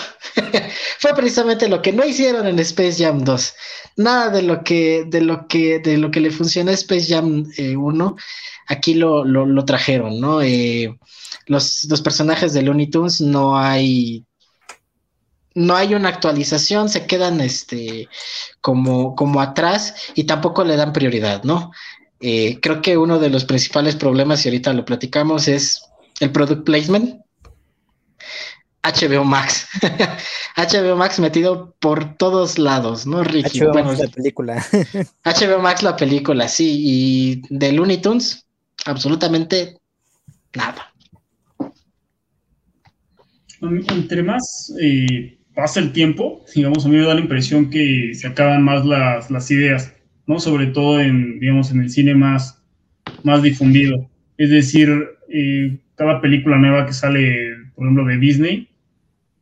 fue 1.00 1.14
precisamente 1.16 1.70
lo 1.70 1.82
que 1.82 1.94
no 1.94 2.06
hicieron 2.06 2.46
en 2.48 2.60
Space 2.60 3.04
Jam 3.04 3.24
2. 3.24 3.54
Nada 3.96 4.30
de 4.30 4.42
lo 4.42 4.64
que, 4.64 5.06
de 5.08 5.22
lo 5.22 5.48
que, 5.48 5.80
de 5.80 5.98
lo 5.98 6.12
que 6.12 6.20
le 6.20 6.30
funcionó 6.30 6.72
a 6.72 6.74
Space 6.74 7.08
Jam 7.08 7.46
1, 7.58 8.16
eh, 8.18 8.22
aquí 8.68 8.96
lo, 8.96 9.24
lo, 9.24 9.66
trajeron, 9.66 10.20
¿no? 10.20 10.42
Eh, 10.42 10.98
los, 11.48 11.86
los 11.86 12.02
personajes 12.02 12.54
de 12.54 12.62
Looney 12.62 12.88
Tunes 12.88 13.22
no 13.22 13.58
hay 13.58 14.26
no 15.56 15.76
hay 15.76 15.94
una 15.94 16.10
actualización, 16.10 16.90
se 16.90 17.06
quedan 17.06 17.42
este, 17.42 18.10
como, 18.62 19.16
como 19.16 19.42
atrás 19.42 19.96
y 20.16 20.24
tampoco 20.24 20.64
le 20.64 20.76
dan 20.76 20.94
prioridad, 20.94 21.44
¿no? 21.44 21.72
Eh, 22.20 22.60
creo 22.62 22.82
que 22.82 22.98
uno 22.98 23.20
de 23.20 23.30
los 23.30 23.46
principales 23.46 23.96
problemas, 23.96 24.46
y 24.46 24.50
ahorita 24.50 24.74
lo 24.74 24.86
platicamos, 24.86 25.48
es 25.48 25.84
el 26.20 26.32
product 26.32 26.64
placement. 26.64 27.22
HBO 28.82 29.24
Max. 29.24 29.68
HBO 30.58 30.96
Max 30.96 31.20
metido 31.20 31.76
por 31.80 32.16
todos 32.16 32.58
lados, 32.58 33.06
¿no, 33.06 33.24
Ricky? 33.24 33.60
HBO 33.60 33.74
Max 33.74 34.00
la 34.00 34.08
película. 34.08 34.66
HBO 35.24 35.60
Max 35.60 35.84
la 35.84 35.96
película, 35.96 36.48
sí. 36.48 36.82
Y 36.82 37.42
de 37.50 37.72
Looney 37.72 37.98
Tunes, 38.02 38.46
absolutamente 38.86 39.78
nada. 40.54 40.94
Entre 43.62 44.24
más 44.24 44.74
eh, 44.82 45.38
pasa 45.54 45.80
el 45.80 45.92
tiempo, 45.92 46.44
digamos, 46.56 46.86
a 46.86 46.90
mí 46.90 46.98
me 46.98 47.06
da 47.06 47.14
la 47.14 47.22
impresión 47.22 47.70
que 47.70 48.12
se 48.14 48.28
acaban 48.28 48.64
más 48.64 48.86
las, 48.86 49.52
ideas, 49.52 49.94
¿no? 50.26 50.40
Sobre 50.40 50.68
todo 50.68 51.00
en, 51.00 51.40
digamos, 51.40 51.72
en 51.72 51.82
el 51.82 51.90
cine 51.90 52.16
más, 52.16 52.62
más 53.24 53.42
difundido. 53.44 54.10
Es 54.38 54.50
decir, 54.50 54.90
eh, 55.30 55.78
cada 55.96 56.22
película 56.22 56.58
nueva 56.58 56.86
que 56.86 56.94
sale, 56.94 57.56
por 57.76 57.86
ejemplo, 57.86 58.06
de 58.06 58.18
Disney, 58.18 58.68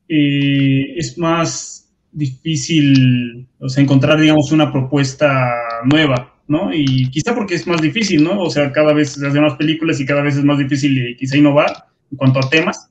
eh, 0.10 0.94
es 0.98 1.18
más 1.18 1.90
difícil, 2.12 3.48
encontrar, 3.78 4.20
digamos, 4.20 4.52
una 4.52 4.72
propuesta 4.72 5.50
nueva, 5.86 6.36
¿no? 6.48 6.74
Y 6.74 7.10
quizá 7.10 7.34
porque 7.34 7.56
es 7.56 7.66
más 7.68 7.82
difícil, 7.82 8.24
¿no? 8.24 8.42
O 8.42 8.50
sea, 8.50 8.72
cada 8.74 8.92
vez 8.92 9.14
se 9.14 9.26
hacen 9.26 9.42
más 9.42 9.56
películas 9.56 10.00
y 10.00 10.06
cada 10.06 10.22
vez 10.22 10.36
es 10.36 10.44
más 10.44 10.58
difícil 10.58 10.98
eh, 10.98 11.16
quizá 11.18 11.38
innovar 11.38 11.86
en 12.12 12.18
cuanto 12.18 12.40
a 12.40 12.50
temas 12.50 12.91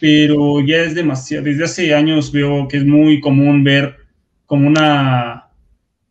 pero 0.00 0.60
ya 0.60 0.78
es 0.78 0.94
demasiado, 0.94 1.44
desde 1.44 1.64
hace 1.64 1.94
años 1.94 2.32
veo 2.32 2.68
que 2.68 2.78
es 2.78 2.84
muy 2.84 3.20
común 3.20 3.64
ver 3.64 3.96
como 4.46 4.66
una, 4.66 5.48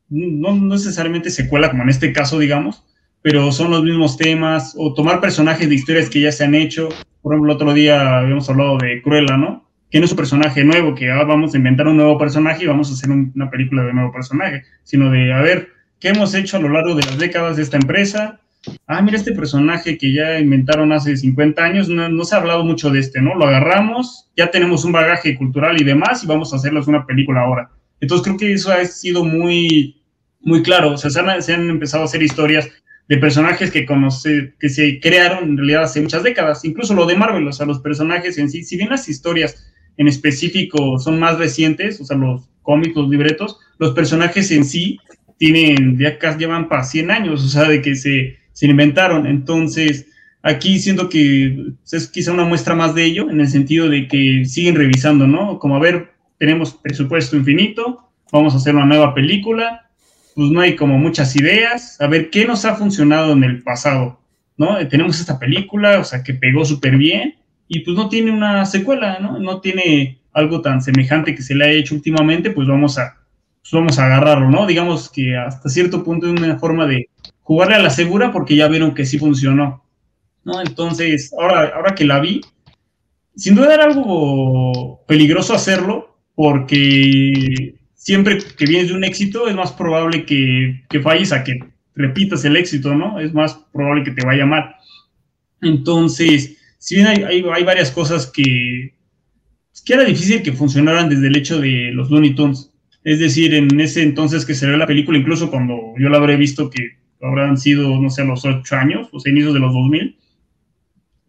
no, 0.10 0.56
necesariamente 0.56 1.30
secuela 1.30 1.70
como 1.70 1.84
en 1.84 1.90
este 1.90 2.14
caso, 2.14 2.40
digamos, 2.40 2.84
pero 3.22 3.52
son 3.52 3.72
los 3.72 3.84
mismos 3.84 4.18
temas, 4.18 4.76
o 4.78 4.94
tomar 4.94 5.20
personajes 5.20 5.68
de 5.68 5.76
historias 5.76 6.10
que 6.10 6.22
ya 6.22 6.32
se 6.32 6.44
han 6.46 6.56
hecho. 6.56 6.90
Por 7.22 7.34
ejemplo, 7.34 7.52
el 7.52 7.56
otro 7.56 7.74
día 7.74 8.20
habíamos 8.20 8.50
hablado 8.50 8.78
de 8.78 9.02
Cruella, 9.02 9.36
¿no? 9.38 9.68
Que 9.90 10.00
no 10.00 10.06
es 10.06 10.12
un 10.12 10.18
personaje 10.18 10.64
nuevo, 10.64 10.96
que 10.96 11.12
ahora 11.12 11.26
vamos 11.26 11.54
a 11.54 11.58
inventar 11.58 11.88
un 11.88 11.98
nuevo 11.98 12.18
personaje 12.18 12.64
y 12.64 12.68
vamos 12.68 12.90
a 12.90 12.94
hacer 12.94 13.10
una 13.10 13.50
película 13.50 13.84
de 13.84 13.94
nuevo 13.94 14.12
personaje, 14.12 14.64
sino 14.84 15.10
de, 15.10 15.34
a 15.34 15.42
ver, 15.42 15.70
¿qué 16.00 16.10
hemos 16.10 16.34
hecho 16.36 16.58
a 16.58 16.60
lo 16.60 16.70
largo 16.70 16.96
de 16.96 17.04
las 17.04 17.18
décadas 17.18 17.58
de 17.58 17.64
esta 17.64 17.78
empresa? 17.78 18.40
Ah, 18.88 19.02
mira 19.02 19.18
este 19.18 19.34
personaje 19.34 19.98
que 19.98 20.14
ya 20.14 20.40
inventaron 20.40 20.92
hace 20.92 21.16
50 21.16 21.64
años, 21.64 21.90
no, 21.90 22.24
se 22.24 22.36
ha 22.36 22.40
hablado 22.40 22.64
mucho 22.64 22.90
de 22.90 23.00
este, 23.00 23.22
¿no? 23.22 23.36
Lo 23.36 23.46
agarramos, 23.46 24.30
ya 24.36 24.52
tenemos 24.52 24.86
un 24.86 24.92
bagaje 24.92 25.36
cultural 25.36 25.80
y 25.80 25.84
demás 25.84 26.24
y 26.24 26.28
vamos 26.28 26.54
a 26.54 26.58
hacerles 26.58 26.88
una 26.88 27.06
película 27.06 27.42
ahora. 27.42 27.70
Entonces 28.00 28.26
creo 28.26 28.38
que 28.38 28.54
eso 28.54 28.72
ha 28.72 28.84
sido 28.86 29.24
muy, 29.24 30.02
muy 30.42 30.62
claro, 30.64 30.92
o 30.94 30.98
sea, 30.98 31.10
se 31.10 31.54
han, 31.54 31.70
empezado 31.70 32.04
a 32.04 32.06
hacer 32.06 32.22
historias 32.22 32.70
de 33.08 33.18
personajes 33.18 33.72
que, 33.72 33.86
conoce, 33.86 34.54
que 34.60 34.70
se 34.70 35.00
crearon 35.00 35.44
en 35.44 35.58
realidad 35.58 35.84
hace 35.84 36.02
muchas 36.02 36.24
décadas, 36.24 36.64
incluso 36.66 36.94
lo 36.94 37.06
de 37.06 37.16
Marvel, 37.16 37.48
o 37.48 37.54
sea, 37.54 37.66
los 37.66 37.80
personajes 37.80 38.38
en 38.38 38.50
sí, 38.50 38.64
si 38.64 38.78
bien 38.78 38.90
las 38.90 39.08
historias 39.10 39.74
en 39.98 40.08
específico 40.08 41.00
son 41.00 41.20
más 41.20 41.38
recientes, 41.38 42.00
o 42.00 42.06
sea, 42.06 42.18
los 42.18 42.50
cómics, 42.62 42.96
los 42.96 43.10
libretos, 43.10 43.60
los 43.80 43.94
personajes 43.94 44.52
en 44.52 44.66
sí 44.66 45.00
tienen, 45.38 45.98
ya 45.98 46.18
casi 46.18 46.40
llevan 46.40 46.68
para 46.68 46.84
100 46.84 47.12
años, 47.12 47.44
o 47.44 47.48
sea, 47.48 47.64
de 47.64 47.82
que 47.82 47.96
se, 47.96 48.38
se 48.58 48.66
inventaron. 48.66 49.28
Entonces, 49.28 50.08
aquí 50.42 50.80
siento 50.80 51.10
que 51.10 51.74
es 51.92 52.08
quizá 52.08 52.32
una 52.32 52.44
muestra 52.44 52.74
más 52.74 52.96
de 52.96 53.04
ello, 53.04 53.30
en 53.30 53.40
el 53.40 53.48
sentido 53.50 53.88
de 53.88 54.08
que 54.08 54.46
siguen 54.46 54.74
revisando, 54.74 55.28
¿no? 55.28 55.60
Como 55.60 55.76
a 55.76 55.80
ver, 55.80 56.14
tenemos 56.40 56.74
presupuesto 56.74 57.38
infinito, 57.38 58.10
vamos 58.32 58.56
a 58.56 58.58
hacer 58.58 58.74
una 58.74 58.88
nueva 58.88 59.14
película, 59.14 59.92
pues 60.34 60.50
no 60.50 60.60
hay 60.60 60.76
como 60.76 60.98
muchas 60.98 61.36
ideas, 61.36 62.02
a 62.02 62.08
ver 62.08 62.32
qué 62.32 62.46
nos 62.46 62.66
ha 62.66 62.74
funcionado 62.74 63.34
en 63.34 63.44
el 63.44 63.62
pasado, 63.62 64.22
¿no? 64.58 64.80
Eh, 64.80 64.88
tenemos 64.88 65.20
esta 65.20 65.38
película, 65.38 66.00
o 66.00 66.04
sea, 66.04 66.24
que 66.24 66.34
pegó 66.34 66.66
súper 66.66 66.98
bien 66.98 67.36
y 67.68 67.82
pues 67.82 67.96
no 67.96 68.10
tiene 68.10 68.32
una 68.32 68.66
secuela, 68.66 69.20
¿no? 69.20 69.38
No 69.38 69.62
tiene 69.62 70.18
algo 70.34 70.62
tan 70.62 70.82
semejante 70.82 71.36
que 71.36 71.44
se 71.44 71.54
le 71.54 71.64
ha 71.64 71.70
hecho 71.70 71.94
últimamente, 71.94 72.50
pues 72.50 72.68
vamos 72.68 72.98
a, 72.98 73.18
pues 73.62 73.72
vamos 73.72 74.00
a 74.00 74.08
agarrarlo, 74.08 74.50
¿no? 74.50 74.66
Digamos 74.66 75.12
que 75.12 75.38
hasta 75.38 75.70
cierto 75.70 76.04
punto 76.04 76.26
es 76.26 76.42
una 76.42 76.58
forma 76.58 76.88
de 76.88 77.08
jugarle 77.48 77.76
a 77.76 77.80
la 77.80 77.90
segura 77.90 78.34
porque 78.34 78.58
ya 78.58 78.68
vieron 78.68 78.94
que 78.94 79.06
sí 79.06 79.18
funcionó. 79.18 79.82
¿no? 80.44 80.60
Entonces, 80.60 81.34
ahora, 81.40 81.72
ahora 81.74 81.96
que 81.96 82.04
la 82.04 82.20
vi, 82.20 82.42
sin 83.38 83.56
duda 83.56 83.74
era 83.74 83.86
algo 83.86 85.06
peligroso 85.08 85.54
hacerlo 85.54 86.18
porque 86.36 87.76
siempre 87.94 88.38
que 88.38 88.66
vienes 88.66 88.90
de 88.90 88.96
un 88.96 89.06
éxito 89.06 89.48
es 89.48 89.56
más 89.56 89.72
probable 89.72 90.26
que, 90.26 90.84
que 90.90 91.00
falles 91.00 91.32
a 91.32 91.46
que 91.46 91.58
repitas 91.96 92.44
el 92.44 92.58
éxito, 92.58 92.94
¿no? 92.94 93.18
Es 93.18 93.34
más 93.34 93.54
probable 93.72 94.04
que 94.04 94.12
te 94.12 94.26
vaya 94.26 94.46
mal. 94.46 94.76
Entonces, 95.62 96.58
si 96.78 96.96
bien 96.96 97.08
hay, 97.08 97.24
hay, 97.24 97.64
varias 97.64 97.92
cosas 97.92 98.28
que, 98.28 98.94
que 99.86 99.94
era 99.94 100.04
difícil 100.04 100.44
que 100.44 100.52
funcionaran 100.52 101.08
desde 101.08 101.28
el 101.28 101.38
hecho 101.38 101.62
de 101.62 101.92
los 101.94 102.12
Looney 102.12 102.36
Tunes. 102.36 102.74
Es 103.06 103.20
decir, 103.20 103.54
en 103.54 103.80
ese 103.80 104.04
entonces 104.04 104.46
que 104.46 104.54
se 104.54 104.68
ve 104.68 104.76
la 104.76 104.86
película, 104.86 105.18
incluso 105.18 105.50
cuando 105.50 105.94
yo 105.98 106.10
la 106.10 106.18
habré 106.18 106.36
visto 106.36 106.70
que 106.70 107.07
habrán 107.22 107.58
sido, 107.58 108.00
no 108.00 108.10
sé, 108.10 108.24
los 108.24 108.46
ocho 108.46 108.76
años, 108.76 109.10
los 109.12 109.26
inicios 109.28 109.54
de 109.54 109.60
los 109.60 109.74
2000, 109.74 110.18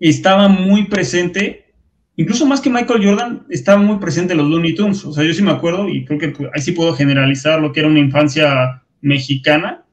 estaba 0.01 0.49
muy 0.49 0.85
presente, 0.85 1.73
incluso 2.17 2.47
más 2.47 2.61
que 2.61 2.71
Michael 2.71 3.05
Jordan, 3.05 3.47
estaba 3.51 3.81
muy 3.81 3.99
presente 3.99 4.35
los 4.35 4.49
Looney 4.49 4.75
Tunes. 4.75 5.05
O 5.05 5.13
sea, 5.13 5.25
yo 5.25 5.33
sí 5.35 5.43
me 5.43 5.51
acuerdo, 5.51 5.89
y 5.89 6.05
creo 6.05 6.19
que 6.19 6.29
pues, 6.29 6.51
ahí 6.55 6.61
sí 6.61 6.73
puedo 6.73 6.95
generalizar 6.95 7.61
lo 7.61 7.73
que 7.73 7.81
era 7.81 7.89
una 7.89 8.01
infancia 8.01 8.83
mexicana. 9.01 9.85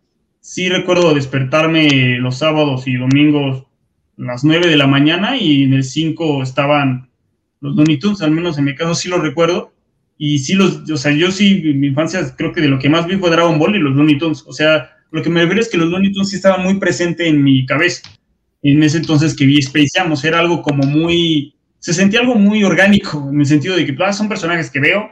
Sí 0.41 0.69
recuerdo 0.69 1.13
despertarme 1.13 2.19
los 2.19 2.37
sábados 2.37 2.87
y 2.87 2.95
domingos 2.95 3.65
las 4.17 4.43
9 4.43 4.67
de 4.67 4.77
la 4.77 4.87
mañana 4.87 5.37
y 5.37 5.63
en 5.63 5.73
el 5.73 5.83
5 5.83 6.43
estaban 6.43 7.09
los 7.61 7.75
Looney 7.75 7.97
Tunes, 7.97 8.21
al 8.21 8.31
menos 8.31 8.57
en 8.57 8.65
mi 8.65 8.75
caso 8.75 8.95
sí 8.95 9.09
lo 9.09 9.17
recuerdo. 9.17 9.73
Y 10.17 10.39
sí 10.39 10.53
los, 10.53 10.89
o 10.89 10.97
sea, 10.97 11.11
yo 11.11 11.29
sí, 11.31 11.61
en 11.65 11.79
mi 11.81 11.87
infancia 11.87 12.21
creo 12.37 12.53
que 12.53 12.61
de 12.61 12.69
lo 12.69 12.79
que 12.79 12.89
más 12.89 13.05
vi 13.05 13.17
fue 13.17 13.29
Dragon 13.29 13.59
Ball 13.59 13.75
y 13.75 13.79
los 13.79 13.95
Looney 13.95 14.17
Tunes. 14.17 14.45
O 14.47 14.53
sea, 14.53 14.94
lo 15.15 15.23
que 15.23 15.29
me 15.29 15.39
refiero 15.39 15.61
es 15.61 15.69
que 15.69 15.77
los 15.77 15.87
Looney 15.87 16.11
Tunes 16.11 16.29
sí 16.29 16.35
estaban 16.35 16.61
muy 16.61 16.77
presentes 16.77 17.25
en 17.25 17.41
mi 17.41 17.65
cabeza. 17.65 18.01
En 18.61 18.83
ese 18.83 18.97
entonces 18.97 19.33
que 19.33 19.45
vi 19.45 19.59
Space 19.59 19.87
sea, 19.87 20.29
era 20.29 20.39
algo 20.39 20.61
como 20.61 20.83
muy, 20.83 21.55
se 21.79 21.93
sentía 21.93 22.19
algo 22.19 22.35
muy 22.35 22.65
orgánico, 22.65 23.29
en 23.31 23.39
el 23.39 23.45
sentido 23.45 23.77
de 23.77 23.85
que 23.85 23.95
ah, 24.03 24.11
son 24.11 24.27
personajes 24.27 24.69
que 24.69 24.81
veo 24.81 25.09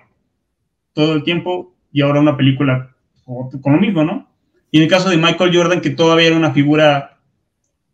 todo 0.91 1.13
el 1.13 1.23
tiempo 1.23 1.73
y 1.93 2.01
ahora 2.01 2.19
una 2.19 2.35
película 2.35 2.93
con 3.23 3.73
lo 3.73 3.79
mismo, 3.79 4.03
¿no? 4.03 4.29
Y 4.71 4.77
en 4.77 4.83
el 4.83 4.89
caso 4.89 5.09
de 5.09 5.15
Michael 5.15 5.55
Jordan, 5.55 5.79
que 5.79 5.91
todavía 5.91 6.27
era 6.27 6.35
una 6.35 6.51
figura 6.51 7.21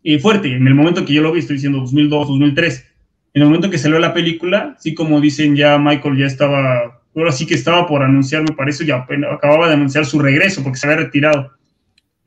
eh, 0.03 0.17
fuerte, 0.17 0.51
en 0.51 0.65
el 0.65 0.73
momento 0.73 1.05
que 1.05 1.13
yo 1.13 1.21
lo 1.21 1.31
vi, 1.31 1.39
estoy 1.41 1.57
diciendo 1.57 1.77
2002, 1.77 2.27
2003, 2.27 2.85
en 3.35 3.41
el 3.43 3.47
momento 3.49 3.69
que 3.69 3.77
salió 3.77 3.99
la 3.99 4.15
película, 4.15 4.75
sí 4.79 4.95
como 4.95 5.21
dicen 5.21 5.55
ya 5.55 5.77
Michael 5.77 6.17
ya 6.17 6.25
estaba, 6.25 7.03
ahora 7.15 7.31
sí 7.31 7.45
que 7.45 7.53
estaba 7.53 7.85
por 7.85 8.01
anunciar, 8.01 8.41
me 8.41 8.55
parece, 8.55 8.83
ya 8.83 9.05
acababa 9.31 9.67
de 9.67 9.75
anunciar 9.75 10.07
su 10.07 10.17
regreso 10.17 10.63
porque 10.63 10.79
se 10.79 10.87
había 10.87 11.05
retirado. 11.05 11.58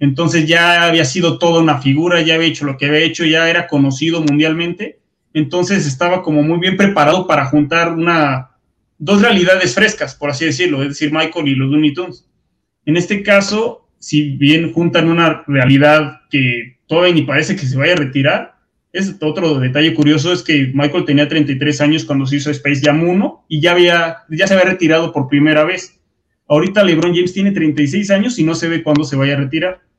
Entonces 0.03 0.49
ya 0.49 0.85
había 0.85 1.05
sido 1.05 1.39
toda 1.39 1.63
una 1.63 1.81
figura, 1.81 2.21
ya 2.23 2.35
había 2.35 2.49
hecho 2.49 2.65
lo 2.65 2.77
que 2.77 2.87
había 2.87 2.99
hecho, 2.99 3.25
ya 3.25 3.49
era 3.49 3.69
conocido 3.69 4.21
mundialmente. 4.21 4.99
Entonces 5.33 5.87
estaba 5.87 6.25
como 6.25 6.43
muy 6.43 6.59
bien 6.59 6.77
preparado 6.77 7.29
para 7.29 7.45
juntar 7.45 7.93
una, 7.93 8.51
dos 8.99 9.23
realidades 9.23 9.77
frescas, 9.77 10.17
por 10.17 10.31
así 10.31 10.45
decirlo, 10.45 10.83
es 10.83 10.89
decir, 10.89 11.13
Michael 11.13 11.47
y 11.47 11.55
los 11.55 11.71
Looney 11.71 11.95
Tunes. 11.95 12.27
En 12.85 12.97
este 12.97 13.23
caso, 13.23 13.89
si 14.01 14.31
bien 14.31 14.73
juntan 14.73 15.09
una 15.09 15.45
realidad 15.47 16.23
que 16.31 16.79
todavía 16.89 17.15
ni 17.15 17.23
parece 17.23 17.55
que 17.55 17.67
se 17.67 17.79
vaya 17.79 17.93
a 17.93 17.99
retirar, 17.99 18.57
es 18.93 19.15
otro 19.21 19.61
detalle 19.61 19.95
curioso 19.95 20.33
es 20.33 20.43
que 20.43 20.73
Michael 20.75 21.05
tenía 21.05 21.29
33 21.29 21.81
años 21.81 22.05
cuando 22.05 22.27
se 22.27 22.39
hizo 22.39 22.51
Space 22.51 22.81
Jam 22.83 23.09
1 23.09 23.45
y 23.49 23.61
ya, 23.61 23.71
había, 23.71 24.17
ya 24.31 24.49
se 24.49 24.55
había 24.55 24.67
retirado 24.67 25.13
por 25.13 25.29
primera 25.29 25.63
vez. 25.63 26.01
Ahorita 26.49 26.83
LeBron 26.83 27.15
James 27.15 27.33
tiene 27.33 27.53
36 27.53 28.11
años 28.11 28.37
y 28.41 28.43
no 28.43 28.57
se 28.57 28.67
ve 28.67 28.83
cuándo 28.83 29.05
se 29.05 29.15
vaya 29.15 29.35
a 29.35 29.37
retirar 29.37 29.92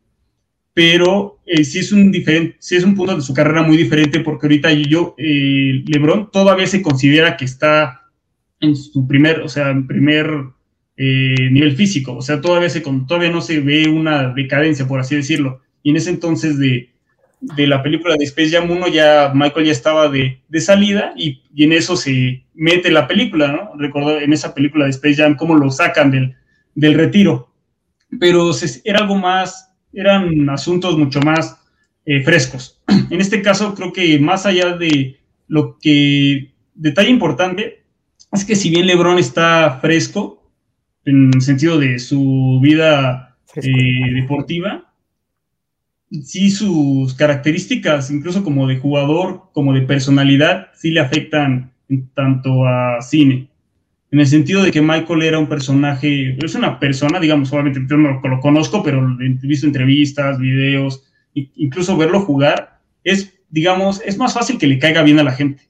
pero 0.73 1.39
eh, 1.45 1.63
sí, 1.63 1.79
es 1.79 1.91
un 1.91 2.11
sí 2.59 2.75
es 2.75 2.83
un 2.83 2.95
punto 2.95 3.15
de 3.15 3.21
su 3.21 3.33
carrera 3.33 3.61
muy 3.61 3.77
diferente 3.77 4.19
porque 4.21 4.47
ahorita 4.47 4.71
yo, 4.71 5.13
eh, 5.17 5.83
LeBron 5.85 6.31
todavía 6.31 6.65
se 6.65 6.81
considera 6.81 7.37
que 7.37 7.45
está 7.45 8.09
en 8.59 8.75
su 8.75 9.07
primer, 9.07 9.41
o 9.41 9.49
sea, 9.49 9.69
en 9.69 9.85
primer 9.85 10.31
eh, 10.97 11.49
nivel 11.51 11.75
físico, 11.75 12.15
o 12.15 12.21
sea, 12.21 12.41
todavía, 12.41 12.69
se, 12.69 12.81
todavía 12.81 13.29
no 13.29 13.41
se 13.41 13.59
ve 13.59 13.87
una 13.87 14.33
decadencia, 14.33 14.87
por 14.87 14.99
así 14.99 15.15
decirlo. 15.15 15.61
Y 15.83 15.91
en 15.91 15.97
ese 15.97 16.09
entonces 16.09 16.57
de, 16.57 16.89
de 17.41 17.67
la 17.67 17.83
película 17.83 18.15
de 18.15 18.23
Space 18.23 18.51
Jam 18.51 18.71
1 18.71 18.87
ya 18.87 19.31
Michael 19.35 19.65
ya 19.65 19.71
estaba 19.71 20.07
de, 20.09 20.41
de 20.47 20.61
salida 20.61 21.13
y, 21.15 21.41
y, 21.53 21.65
en 21.65 21.73
eso 21.73 21.95
se 21.97 22.45
mete 22.53 22.89
la 22.89 23.07
película, 23.07 23.51
¿no? 23.51 23.71
Recuerdo 23.77 24.19
en 24.19 24.33
esa 24.33 24.55
película 24.55 24.85
de 24.85 24.91
Space 24.91 25.15
Jam 25.15 25.35
cómo 25.35 25.55
lo 25.55 25.69
sacan 25.69 26.09
del, 26.09 26.35
del 26.73 26.93
retiro. 26.95 27.51
Pero 28.19 28.53
se, 28.53 28.81
era 28.85 28.99
algo 28.99 29.15
más 29.15 29.72
eran 29.93 30.49
asuntos 30.49 30.97
mucho 30.97 31.19
más 31.21 31.57
eh, 32.05 32.21
frescos. 32.21 32.81
En 33.09 33.21
este 33.21 33.41
caso, 33.41 33.75
creo 33.75 33.93
que 33.93 34.19
más 34.19 34.45
allá 34.45 34.75
de 34.75 35.19
lo 35.47 35.77
que, 35.79 36.53
detalle 36.73 37.09
importante, 37.09 37.83
es 38.31 38.45
que 38.45 38.55
si 38.55 38.69
bien 38.69 38.87
LeBron 38.87 39.19
está 39.19 39.79
fresco, 39.79 40.43
en 41.05 41.31
el 41.33 41.41
sentido 41.41 41.77
de 41.77 41.99
su 41.99 42.59
vida 42.61 43.37
eh, 43.55 44.13
deportiva, 44.13 44.93
sí 46.23 46.49
sus 46.49 47.13
características, 47.13 48.11
incluso 48.11 48.43
como 48.43 48.67
de 48.67 48.77
jugador, 48.77 49.49
como 49.53 49.73
de 49.73 49.81
personalidad, 49.81 50.67
sí 50.75 50.91
le 50.91 50.99
afectan 50.99 51.73
tanto 52.13 52.65
a 52.65 53.01
cine. 53.01 53.49
En 54.13 54.19
el 54.19 54.27
sentido 54.27 54.61
de 54.61 54.69
que 54.69 54.79
Michael 54.79 55.23
era 55.23 55.39
un 55.39 55.49
personaje, 55.49 56.37
es 56.39 56.53
una 56.53 56.79
persona, 56.79 57.19
digamos, 57.19 57.51
obviamente 57.51 57.81
yo 57.89 57.97
no 57.97 58.21
lo 58.23 58.39
conozco, 58.41 58.83
pero 58.83 59.03
he 59.19 59.47
visto 59.47 59.65
entrevistas, 59.65 60.37
videos, 60.37 61.03
incluso 61.33 61.97
verlo 61.97 62.19
jugar, 62.19 62.79
es, 63.03 63.33
digamos, 63.49 64.03
es 64.05 64.19
más 64.19 64.35
fácil 64.35 64.59
que 64.59 64.67
le 64.67 64.77
caiga 64.77 65.01
bien 65.01 65.19
a 65.19 65.23
la 65.23 65.31
gente. 65.31 65.63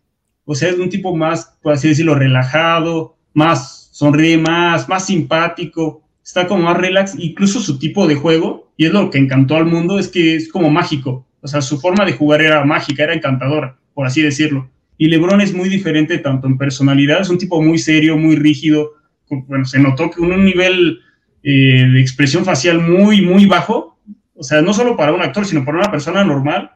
O 0.44 0.56
sea, 0.56 0.68
es 0.68 0.78
un 0.78 0.90
tipo 0.90 1.16
más, 1.16 1.58
por 1.62 1.72
así 1.72 1.88
decirlo, 1.88 2.16
relajado, 2.16 3.16
más 3.34 3.88
sonríe 3.94 4.38
más, 4.38 4.90
más 4.90 5.06
simpático, 5.06 6.04
está 6.22 6.46
como 6.46 6.64
más 6.64 6.76
relax, 6.76 7.16
incluso 7.18 7.62
su 7.62 7.80
tipo 7.80 8.08
de 8.08 8.16
juego, 8.16 8.74
y 8.76 8.88
es 8.88 8.92
lo 8.92 9.10
que 9.10 9.20
encantó 9.20 9.56
al 9.56 9.68
mundo, 9.68 10.00
es 10.00 10.10
que 10.10 10.36
es 10.36 10.52
como 10.52 10.70
mágico, 10.70 11.26
o 11.40 11.48
sea, 11.48 11.62
su 11.62 11.80
forma 11.80 12.04
de 12.04 12.12
jugar 12.12 12.42
era 12.42 12.66
mágica, 12.66 13.06
era 13.06 13.14
encantadora, 13.14 13.78
por 13.94 14.06
así 14.06 14.22
decirlo. 14.22 14.70
Y 15.04 15.08
Lebron 15.08 15.42
es 15.42 15.54
muy 15.54 15.68
diferente 15.68 16.18
tanto 16.20 16.48
en 16.48 16.58
personalidad, 16.58 17.20
es 17.20 17.30
un 17.30 17.38
tipo 17.38 17.62
muy 17.62 17.78
serio, 17.78 18.16
muy 18.16 18.38
rígido, 18.38 18.94
bueno, 19.30 19.66
se 19.66 19.78
notó 19.78 20.10
que 20.10 20.22
un 20.22 20.46
nivel 20.46 21.02
eh, 21.44 21.90
de 21.92 22.00
expresión 22.00 22.46
facial 22.46 22.80
muy, 22.80 23.22
muy 23.22 23.46
bajo, 23.46 24.00
o 24.34 24.44
sea, 24.44 24.62
no 24.62 24.74
solo 24.74 24.96
para 24.96 25.12
un 25.12 25.22
actor, 25.22 25.46
sino 25.46 25.66
para 25.66 25.80
una 25.80 25.92
persona 25.92 26.24
normal, 26.24 26.72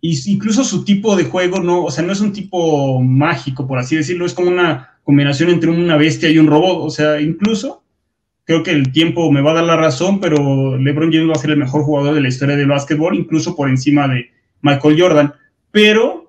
y 0.00 0.18
incluso 0.32 0.64
su 0.64 0.86
tipo 0.86 1.16
de 1.16 1.24
juego 1.24 1.60
no, 1.60 1.84
o 1.84 1.90
sea, 1.90 2.02
no 2.02 2.14
es 2.14 2.22
un 2.22 2.32
tipo 2.32 3.02
mágico, 3.02 3.66
por 3.66 3.76
así 3.78 3.94
decirlo, 3.94 4.24
es 4.24 4.32
como 4.32 4.48
una 4.48 4.98
combinación 5.04 5.50
entre 5.50 5.68
una 5.68 5.98
bestia 5.98 6.30
y 6.30 6.38
un 6.38 6.46
robot, 6.46 6.78
o 6.80 6.88
sea, 6.88 7.20
incluso 7.20 7.84
creo 8.44 8.62
que 8.62 8.70
el 8.70 8.90
tiempo 8.90 9.30
me 9.30 9.42
va 9.42 9.50
a 9.50 9.56
dar 9.56 9.64
la 9.64 9.76
razón, 9.76 10.18
pero 10.18 10.78
LeBron 10.78 11.12
James 11.12 11.36
a 11.36 11.38
ser 11.38 11.50
el 11.50 11.58
mejor 11.58 11.82
jugador 11.82 12.14
de 12.14 12.22
la 12.22 12.28
historia 12.28 12.56
del 12.56 12.68
básquetbol, 12.68 13.14
incluso 13.18 13.54
por 13.54 13.68
encima 13.68 14.08
de 14.08 14.30
Michael 14.62 14.98
Jordan. 14.98 15.34
Pero 15.70 16.27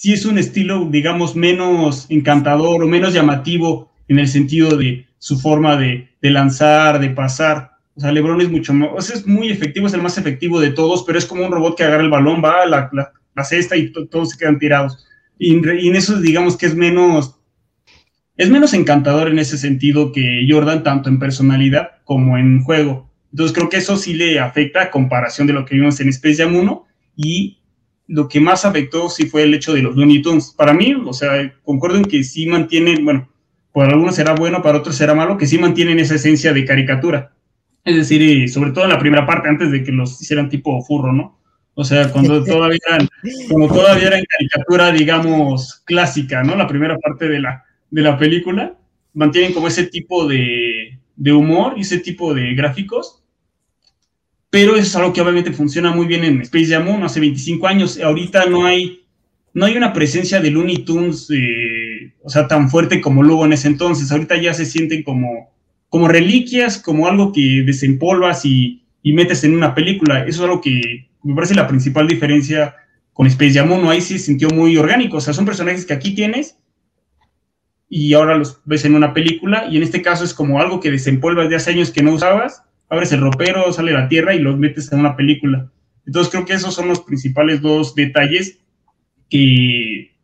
sí 0.00 0.14
es 0.14 0.24
un 0.24 0.38
estilo, 0.38 0.88
digamos, 0.90 1.36
menos 1.36 2.06
encantador 2.08 2.82
o 2.82 2.88
menos 2.88 3.12
llamativo 3.12 3.92
en 4.08 4.18
el 4.18 4.28
sentido 4.28 4.78
de 4.78 5.06
su 5.18 5.38
forma 5.38 5.76
de, 5.76 6.08
lanzar, 6.22 7.00
de 7.00 7.10
pasar. 7.10 7.72
O 7.94 8.00
sea, 8.00 8.10
LeBron 8.10 8.40
es 8.40 8.50
mucho 8.50 8.72
más, 8.72 9.10
es 9.10 9.26
muy 9.26 9.50
efectivo, 9.50 9.86
es 9.86 9.92
el 9.92 10.00
más 10.00 10.16
efectivo 10.16 10.58
de 10.58 10.70
todos, 10.70 11.04
pero 11.04 11.18
es 11.18 11.26
como 11.26 11.44
un 11.44 11.52
robot 11.52 11.76
que 11.76 11.84
agarra 11.84 12.02
el 12.02 12.08
balón, 12.08 12.40
va 12.42 12.62
a 12.62 12.66
la, 12.66 13.44
cesta 13.44 13.76
y 13.76 13.92
todos 13.92 14.30
se 14.30 14.38
quedan 14.38 14.58
tirados. 14.58 15.06
Y, 15.38 15.52
y 15.56 15.88
en 15.88 15.96
eso, 15.96 16.18
digamos 16.18 16.56
que 16.56 16.64
es 16.64 16.74
menos 16.74 17.36
es 18.38 18.48
menos 18.48 18.72
encantador 18.72 19.28
en 19.28 19.38
ese 19.38 19.58
sentido 19.58 20.12
que 20.12 20.46
Jordan, 20.48 20.82
tanto 20.82 21.10
en 21.10 21.18
personalidad 21.18 21.90
como 22.04 22.38
en 22.38 22.62
juego. 22.62 23.10
Entonces 23.32 23.54
creo 23.54 23.68
que 23.68 23.76
eso 23.76 23.98
sí 23.98 24.14
le 24.14 24.40
afecta 24.40 24.84
a 24.84 24.90
comparación 24.90 25.46
de 25.46 25.52
lo 25.52 25.66
que 25.66 25.74
vimos 25.74 26.00
en 26.00 26.08
Space 26.08 26.42
Jam 26.42 26.56
1 26.56 26.86
y 27.16 27.59
lo 28.10 28.28
que 28.28 28.40
más 28.40 28.64
afectó 28.64 29.08
sí 29.08 29.26
fue 29.26 29.44
el 29.44 29.54
hecho 29.54 29.72
de 29.72 29.82
los 29.82 29.94
Looney 29.94 30.20
Tunes. 30.20 30.52
Para 30.56 30.74
mí, 30.74 30.94
o 30.94 31.12
sea, 31.12 31.54
concuerdo 31.62 31.96
en 31.96 32.04
que 32.04 32.24
sí 32.24 32.46
mantienen, 32.46 33.04
bueno, 33.04 33.30
para 33.72 33.92
algunos 33.92 34.16
será 34.16 34.34
bueno, 34.34 34.62
para 34.62 34.78
otros 34.78 34.96
será 34.96 35.14
malo, 35.14 35.38
que 35.38 35.46
sí 35.46 35.58
mantienen 35.58 36.00
esa 36.00 36.16
esencia 36.16 36.52
de 36.52 36.64
caricatura. 36.64 37.32
Es 37.84 37.94
decir, 37.94 38.20
eh, 38.20 38.48
sobre 38.48 38.72
todo 38.72 38.84
en 38.84 38.90
la 38.90 38.98
primera 38.98 39.24
parte, 39.26 39.48
antes 39.48 39.70
de 39.70 39.84
que 39.84 39.92
los 39.92 40.20
hicieran 40.20 40.48
tipo 40.48 40.82
furro, 40.82 41.12
¿no? 41.12 41.38
O 41.74 41.84
sea, 41.84 42.10
cuando 42.10 42.42
todavía 42.44 42.80
eran, 42.88 43.08
cuando 43.48 43.72
todavía 43.72 44.08
eran 44.08 44.24
caricatura, 44.24 44.90
digamos, 44.90 45.82
clásica, 45.84 46.42
¿no? 46.42 46.56
La 46.56 46.66
primera 46.66 46.98
parte 46.98 47.28
de 47.28 47.38
la, 47.38 47.62
de 47.90 48.02
la 48.02 48.18
película, 48.18 48.74
mantienen 49.14 49.52
como 49.52 49.68
ese 49.68 49.86
tipo 49.86 50.26
de, 50.26 50.98
humor 51.32 51.74
y 51.76 51.82
ese 51.82 51.98
tipo 51.98 52.34
de 52.34 52.54
gráficos, 52.54 53.19
pero 54.50 54.74
eso 54.74 54.82
es 54.82 54.96
algo 54.96 55.12
que 55.12 55.20
obviamente 55.20 55.52
funciona 55.52 55.92
muy 55.92 56.06
bien 56.06 56.24
en 56.24 56.42
Space 56.42 56.66
Jam 56.66 56.88
1 56.88 57.06
hace 57.06 57.20
25 57.20 57.66
años. 57.68 58.00
Ahorita 58.00 58.46
no 58.46 58.66
hay, 58.66 59.02
no 59.54 59.66
hay 59.66 59.76
una 59.76 59.92
presencia 59.92 60.40
de 60.40 60.50
Looney 60.50 60.84
Tunes, 60.84 61.28
eh, 61.30 62.12
o 62.22 62.28
sea, 62.28 62.48
tan 62.48 62.68
fuerte 62.68 63.00
como 63.00 63.22
luego 63.22 63.44
en 63.46 63.52
ese 63.52 63.68
entonces. 63.68 64.10
Ahorita 64.10 64.36
ya 64.36 64.52
se 64.52 64.66
sienten 64.66 65.04
como, 65.04 65.50
como 65.88 66.08
reliquias, 66.08 66.78
como 66.78 67.06
algo 67.06 67.32
que 67.32 67.62
desempolvas 67.64 68.44
y, 68.44 68.82
y 69.02 69.12
metes 69.12 69.44
en 69.44 69.54
una 69.54 69.74
película. 69.74 70.24
Eso 70.26 70.42
es 70.42 70.50
algo 70.50 70.60
que 70.60 71.08
me 71.22 71.34
parece 71.34 71.54
la 71.54 71.68
principal 71.68 72.08
diferencia 72.08 72.74
con 73.12 73.28
Space 73.28 73.54
Jam 73.54 73.70
1. 73.70 73.88
Ahí 73.88 74.00
sí 74.00 74.18
se 74.18 74.26
sintió 74.26 74.48
muy 74.50 74.76
orgánico. 74.76 75.18
O 75.18 75.20
sea, 75.20 75.32
son 75.32 75.46
personajes 75.46 75.86
que 75.86 75.94
aquí 75.94 76.14
tienes 76.14 76.56
y 77.88 78.14
ahora 78.14 78.36
los 78.36 78.60
ves 78.64 78.84
en 78.84 78.94
una 78.94 79.12
película 79.12 79.66
y 79.68 79.76
en 79.76 79.82
este 79.82 80.00
caso 80.00 80.24
es 80.24 80.32
como 80.32 80.60
algo 80.60 80.80
que 80.80 80.92
desempolvas 80.92 81.50
de 81.50 81.56
hace 81.56 81.72
años 81.72 81.90
que 81.90 82.02
no 82.02 82.12
usabas, 82.12 82.62
abres 82.90 83.12
el 83.12 83.20
ropero, 83.20 83.72
sale 83.72 83.92
la 83.92 84.08
tierra 84.08 84.34
y 84.34 84.40
los 84.40 84.58
metes 84.58 84.92
en 84.92 85.00
una 85.00 85.16
película. 85.16 85.70
Entonces 86.06 86.30
creo 86.30 86.44
que 86.44 86.54
esos 86.54 86.74
son 86.74 86.88
los 86.88 87.00
principales 87.00 87.62
dos 87.62 87.94
detalles 87.94 88.58
que, 89.28 90.16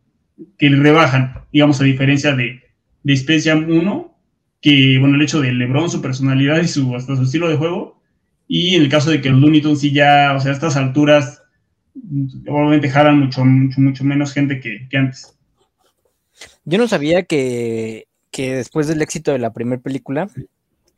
que 0.57 0.69
rebajan, 0.69 1.45
digamos, 1.51 1.81
a 1.81 1.85
diferencia 1.85 2.35
de, 2.35 2.61
de 3.03 3.13
Space 3.13 3.51
1, 3.53 4.17
que, 4.61 4.97
bueno, 4.99 5.15
el 5.15 5.21
hecho 5.21 5.41
de 5.41 5.53
LeBron, 5.53 5.89
su 5.89 6.01
personalidad 6.01 6.61
y 6.61 6.67
su, 6.67 6.95
hasta 6.95 7.15
su 7.15 7.23
estilo 7.23 7.47
de 7.47 7.57
juego, 7.57 8.01
y 8.47 8.75
en 8.75 8.83
el 8.83 8.89
caso 8.89 9.09
de 9.09 9.21
que 9.21 9.29
los 9.29 9.39
Looney 9.39 9.61
Tunes 9.61 9.79
sí 9.79 9.91
ya, 9.91 10.33
o 10.35 10.39
sea, 10.39 10.51
a 10.51 10.53
estas 10.53 10.75
alturas, 10.77 11.43
obviamente 12.47 12.89
jalan 12.89 13.19
mucho, 13.19 13.43
mucho, 13.43 13.81
mucho 13.81 14.03
menos 14.03 14.33
gente 14.33 14.59
que, 14.59 14.87
que 14.89 14.97
antes. 14.97 15.37
Yo 16.65 16.77
no 16.77 16.87
sabía 16.87 17.23
que, 17.23 18.07
después 18.35 18.87
del 18.87 19.01
éxito 19.01 19.31
de 19.31 19.39
la 19.39 19.53
primera 19.53 19.81
película, 19.81 20.29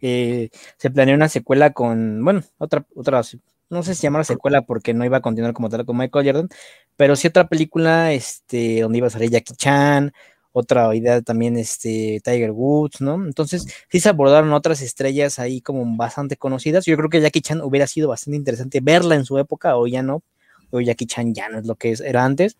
eh, 0.02 0.50
se 0.78 0.90
planeó 0.90 1.16
una 1.16 1.30
secuela 1.30 1.72
con, 1.74 2.24
bueno, 2.24 2.42
otra, 2.58 2.86
otra, 2.96 3.22
no 3.70 3.84
sé 3.84 3.96
si 3.96 4.04
llamar 4.04 4.26
secuela 4.26 4.64
porque 4.64 4.94
no 4.94 5.06
iba 5.06 5.18
a 5.18 5.22
continuar 5.22 5.54
como 5.54 5.70
tal 5.70 5.86
con 5.86 5.98
Michael 5.98 6.26
Jordan, 6.26 6.50
pero 6.96 7.16
sí 7.16 7.28
otra 7.28 7.48
película, 7.48 8.14
este, 8.14 8.82
donde 8.82 8.98
iba 9.00 9.08
a 9.08 9.12
salir 9.12 9.30
Jackie 9.30 9.56
Chan, 9.56 10.12
otra 10.52 10.94
idea 10.96 11.22
también, 11.22 11.58
este, 11.58 12.20
Tiger 12.24 12.52
Woods, 12.52 13.02
¿no? 13.02 13.16
Entonces, 13.26 13.68
sí 13.90 14.00
se 14.00 14.10
abordaron 14.10 14.52
otras 14.54 14.82
estrellas 14.82 15.40
ahí 15.40 15.62
como 15.62 15.86
bastante 15.96 16.38
conocidas. 16.38 16.86
Yo 16.86 16.98
creo 16.98 17.10
que 17.10 17.22
Jackie 17.22 17.42
Chan 17.42 17.62
hubiera 17.62 17.88
sido 17.88 18.10
bastante 18.10 18.38
interesante 18.38 18.80
verla 18.82 19.16
en 19.16 19.26
su 19.26 19.38
época, 19.38 19.78
o 19.78 19.88
ya 19.88 20.02
no, 20.02 20.24
o 20.72 20.82
Jackie 20.82 21.06
Chan 21.06 21.34
ya 21.34 21.50
no 21.50 21.60
es 21.60 21.66
lo 21.68 21.76
que 21.76 21.96
era 22.04 22.26
antes 22.26 22.58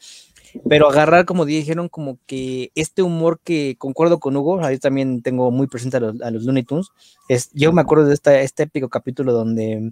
pero 0.68 0.90
agarrar, 0.90 1.26
como 1.26 1.46
dijeron, 1.46 1.90
como 1.90 2.18
que 2.26 2.72
este 2.76 3.02
humor 3.02 3.40
que 3.44 3.76
concuerdo 3.78 4.20
con 4.20 4.36
Hugo, 4.36 4.64
ahí 4.64 4.78
también 4.78 5.22
tengo 5.22 5.52
muy 5.52 5.68
presente 5.68 5.98
a 5.98 6.00
los, 6.00 6.44
Looney 6.44 6.64
Tunes, 6.64 6.88
es, 7.28 7.50
yo 7.54 7.72
me 7.72 7.82
acuerdo 7.82 8.06
de 8.06 8.14
esta, 8.14 8.40
este 8.40 8.64
épico 8.64 8.90
capítulo 8.90 9.34
donde 9.34 9.92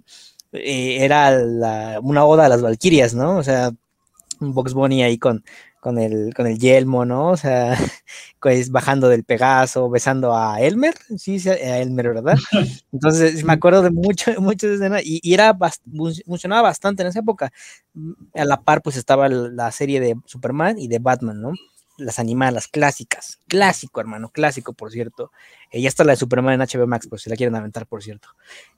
eh, 0.52 0.96
era 1.00 1.38
una 2.02 2.24
oda 2.24 2.46
a 2.46 2.48
las 2.48 2.62
Valquirias, 2.62 3.14
¿no? 3.14 3.36
O 3.36 3.42
sea, 3.42 3.72
Box 4.40 4.74
Bunny 4.74 5.02
ahí 5.02 5.18
con, 5.18 5.44
con 5.88 5.98
el, 5.98 6.34
con 6.34 6.46
el 6.46 6.58
yelmo, 6.58 7.06
¿no? 7.06 7.30
O 7.30 7.36
sea, 7.38 7.74
pues 8.42 8.70
bajando 8.70 9.08
del 9.08 9.24
Pegaso, 9.24 9.88
besando 9.88 10.36
a 10.36 10.60
Elmer, 10.60 10.94
sí, 11.16 11.38
a 11.48 11.78
Elmer, 11.78 12.08
¿verdad? 12.08 12.36
Entonces 12.92 13.42
me 13.42 13.54
acuerdo 13.54 13.80
de 13.80 13.90
mucho, 13.90 14.32
muchas 14.38 14.72
escenas 14.72 15.00
y, 15.02 15.18
y, 15.22 15.32
era 15.32 15.56
funcionaba 16.26 16.60
bastante 16.60 17.00
en 17.00 17.08
esa 17.08 17.20
época. 17.20 17.50
A 18.34 18.44
la 18.44 18.60
par, 18.60 18.82
pues 18.82 18.98
estaba 18.98 19.30
la 19.30 19.72
serie 19.72 19.98
de 19.98 20.14
Superman 20.26 20.78
y 20.78 20.88
de 20.88 20.98
Batman, 20.98 21.40
¿no? 21.40 21.52
Las 21.96 22.18
animadas, 22.18 22.52
las 22.52 22.68
clásicas, 22.68 23.38
clásico, 23.48 23.98
hermano, 23.98 24.28
clásico, 24.28 24.74
por 24.74 24.90
cierto. 24.90 25.32
Eh, 25.70 25.80
ya 25.80 25.88
está 25.88 26.04
la 26.04 26.12
de 26.12 26.16
Superman 26.16 26.60
en 26.60 26.68
HBO 26.68 26.86
Max, 26.86 27.06
por 27.08 27.18
si 27.18 27.30
la 27.30 27.36
quieren 27.36 27.56
aventar, 27.56 27.86
por 27.86 28.02
cierto. 28.02 28.28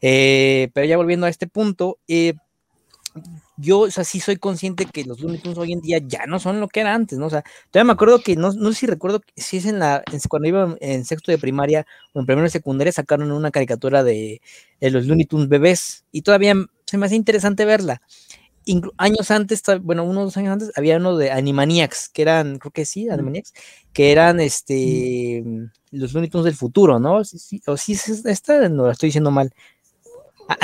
Eh, 0.00 0.70
pero 0.74 0.86
ya 0.86 0.96
volviendo 0.96 1.26
a 1.26 1.28
este 1.28 1.48
punto, 1.48 1.98
eh, 2.06 2.34
yo, 3.60 3.80
o 3.80 3.90
sea, 3.90 4.04
sí 4.04 4.20
soy 4.20 4.36
consciente 4.36 4.86
que 4.86 5.04
los 5.04 5.20
Looney 5.20 5.40
Tunes 5.40 5.58
hoy 5.58 5.72
en 5.72 5.80
día 5.80 5.98
ya 5.98 6.26
no 6.26 6.40
son 6.40 6.60
lo 6.60 6.68
que 6.68 6.80
era 6.80 6.94
antes, 6.94 7.18
¿no? 7.18 7.26
O 7.26 7.30
sea, 7.30 7.44
todavía 7.70 7.86
me 7.88 7.92
acuerdo 7.92 8.20
que, 8.22 8.36
no, 8.36 8.52
no 8.52 8.72
sé 8.72 8.80
si 8.80 8.86
recuerdo 8.86 9.20
si 9.36 9.58
es 9.58 9.66
en 9.66 9.78
la, 9.78 10.02
cuando 10.28 10.48
iba 10.48 10.76
en 10.80 11.04
sexto 11.04 11.30
de 11.30 11.38
primaria 11.38 11.86
o 12.12 12.20
en 12.20 12.26
primero 12.26 12.44
de 12.44 12.50
secundaria, 12.50 12.92
sacaron 12.92 13.30
una 13.32 13.50
caricatura 13.50 14.02
de, 14.02 14.40
los 14.80 15.06
Looney 15.06 15.26
Tunes 15.26 15.48
bebés 15.48 16.04
y 16.12 16.22
todavía 16.22 16.54
se 16.86 16.98
me 16.98 17.06
hace 17.06 17.16
interesante 17.16 17.64
verla. 17.64 18.02
años 18.96 19.30
antes, 19.30 19.62
bueno, 19.82 20.04
unos 20.04 20.24
dos 20.24 20.36
años 20.36 20.52
antes, 20.52 20.72
había 20.76 20.96
uno 20.96 21.16
de 21.16 21.30
Animaniacs, 21.30 22.08
que 22.08 22.22
eran, 22.22 22.58
creo 22.58 22.72
que 22.72 22.84
sí, 22.84 23.08
Animaniacs, 23.08 23.52
que 23.92 24.12
eran 24.12 24.40
este, 24.40 25.44
los 25.90 26.12
Looney 26.12 26.30
Tunes 26.30 26.44
del 26.44 26.54
futuro, 26.54 26.98
¿no? 26.98 27.24
Sí, 27.24 27.38
sí, 27.38 27.62
o 27.66 27.76
sí, 27.76 27.96
esta 28.24 28.68
no 28.68 28.86
la 28.86 28.92
estoy 28.92 29.08
diciendo 29.08 29.30
mal. 29.30 29.52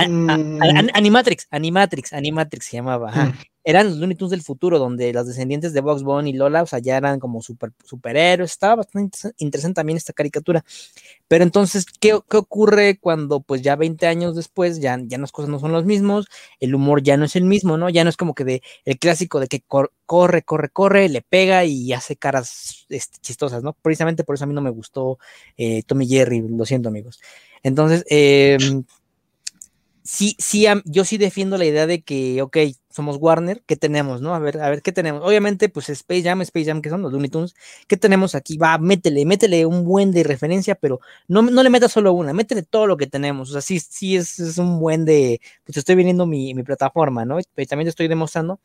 Mm. 0.08 0.60
Animatrix, 0.94 1.46
Animatrix, 1.50 2.12
Animatrix 2.12 2.66
se 2.66 2.76
llamaba. 2.76 3.10
Mm. 3.12 3.34
Eran 3.68 3.88
los 3.88 3.96
Looney 3.96 4.16
Tunes 4.16 4.30
del 4.30 4.42
futuro, 4.42 4.78
donde 4.78 5.12
los 5.12 5.26
descendientes 5.26 5.72
de 5.72 5.80
Box 5.80 6.04
Bunny 6.04 6.30
y 6.30 6.32
Lola, 6.34 6.62
o 6.62 6.66
sea, 6.66 6.78
ya 6.78 6.96
eran 6.96 7.18
como 7.18 7.42
super, 7.42 7.72
superhéroes. 7.84 8.52
Estaba 8.52 8.76
bastante 8.76 9.32
interesante 9.38 9.74
también 9.74 9.96
esta 9.96 10.12
caricatura. 10.12 10.64
Pero 11.26 11.42
entonces, 11.42 11.84
¿qué, 11.98 12.14
ocurre 12.14 12.98
cuando, 13.00 13.40
pues 13.40 13.62
ya 13.62 13.74
20 13.74 14.06
años 14.06 14.36
después, 14.36 14.78
ya, 14.78 15.00
ya 15.02 15.18
las 15.18 15.32
cosas 15.32 15.50
no 15.50 15.58
son 15.58 15.72
los 15.72 15.84
mismos, 15.84 16.26
el 16.60 16.76
humor 16.76 17.02
ya 17.02 17.16
no 17.16 17.24
es 17.24 17.34
el 17.34 17.42
mismo, 17.42 17.76
¿no? 17.76 17.90
Ya 17.90 18.04
no 18.04 18.10
es 18.10 18.16
como 18.16 18.34
que 18.36 18.44
de 18.44 18.62
el 18.84 19.00
clásico 19.00 19.40
de 19.40 19.48
que 19.48 19.62
corre, 19.62 20.42
corre, 20.42 20.68
corre, 20.70 21.08
le 21.08 21.22
pega 21.22 21.64
y 21.64 21.92
hace 21.92 22.14
caras 22.14 22.86
este, 22.88 23.18
chistosas, 23.20 23.64
¿no? 23.64 23.72
Precisamente 23.72 24.22
por 24.22 24.36
eso 24.36 24.44
a 24.44 24.46
mí 24.46 24.54
no 24.54 24.60
me 24.60 24.70
gustó 24.70 25.18
eh, 25.56 25.82
Tommy 25.82 26.06
Jerry, 26.06 26.40
lo 26.40 26.64
siento, 26.64 26.88
amigos. 26.88 27.20
Entonces, 27.64 28.04
eh, 28.08 28.58
sí, 30.06 30.36
sí, 30.38 30.66
yo 30.84 31.04
sí 31.04 31.18
defiendo 31.18 31.58
la 31.58 31.64
idea 31.64 31.86
de 31.86 32.02
que, 32.02 32.40
ok, 32.40 32.56
somos 32.90 33.16
Warner, 33.20 33.62
¿qué 33.66 33.76
tenemos, 33.76 34.22
no? 34.22 34.34
A 34.34 34.38
ver, 34.38 34.60
a 34.60 34.70
ver, 34.70 34.80
¿qué 34.82 34.92
tenemos? 34.92 35.22
Obviamente, 35.24 35.68
pues 35.68 35.88
Space 35.90 36.22
Jam, 36.22 36.40
Space 36.42 36.64
Jam, 36.66 36.80
que 36.80 36.88
son 36.90 37.02
los 37.02 37.12
Looney 37.12 37.28
Tunes, 37.28 37.54
¿qué 37.86 37.96
tenemos 37.96 38.34
aquí? 38.34 38.56
Va, 38.56 38.78
métele, 38.78 39.26
métele 39.26 39.66
un 39.66 39.84
buen 39.84 40.12
de 40.12 40.22
referencia, 40.22 40.76
pero 40.76 41.00
no, 41.28 41.42
no 41.42 41.62
le 41.62 41.70
metas 41.70 41.92
solo 41.92 42.12
una, 42.12 42.32
métele 42.32 42.62
todo 42.62 42.86
lo 42.86 42.96
que 42.96 43.06
tenemos, 43.06 43.50
o 43.50 43.52
sea, 43.52 43.60
sí, 43.60 43.80
sí 43.80 44.16
es, 44.16 44.38
un 44.58 44.78
buen 44.78 45.04
de, 45.04 45.40
pues 45.64 45.76
estoy 45.76 45.96
viendo 45.96 46.26
mi, 46.26 46.54
mi 46.54 46.62
plataforma, 46.62 47.24
¿no? 47.24 47.38
Pero 47.54 47.68
también 47.68 47.86
te 47.86 47.90
estoy 47.90 48.08
demostrando 48.08 48.60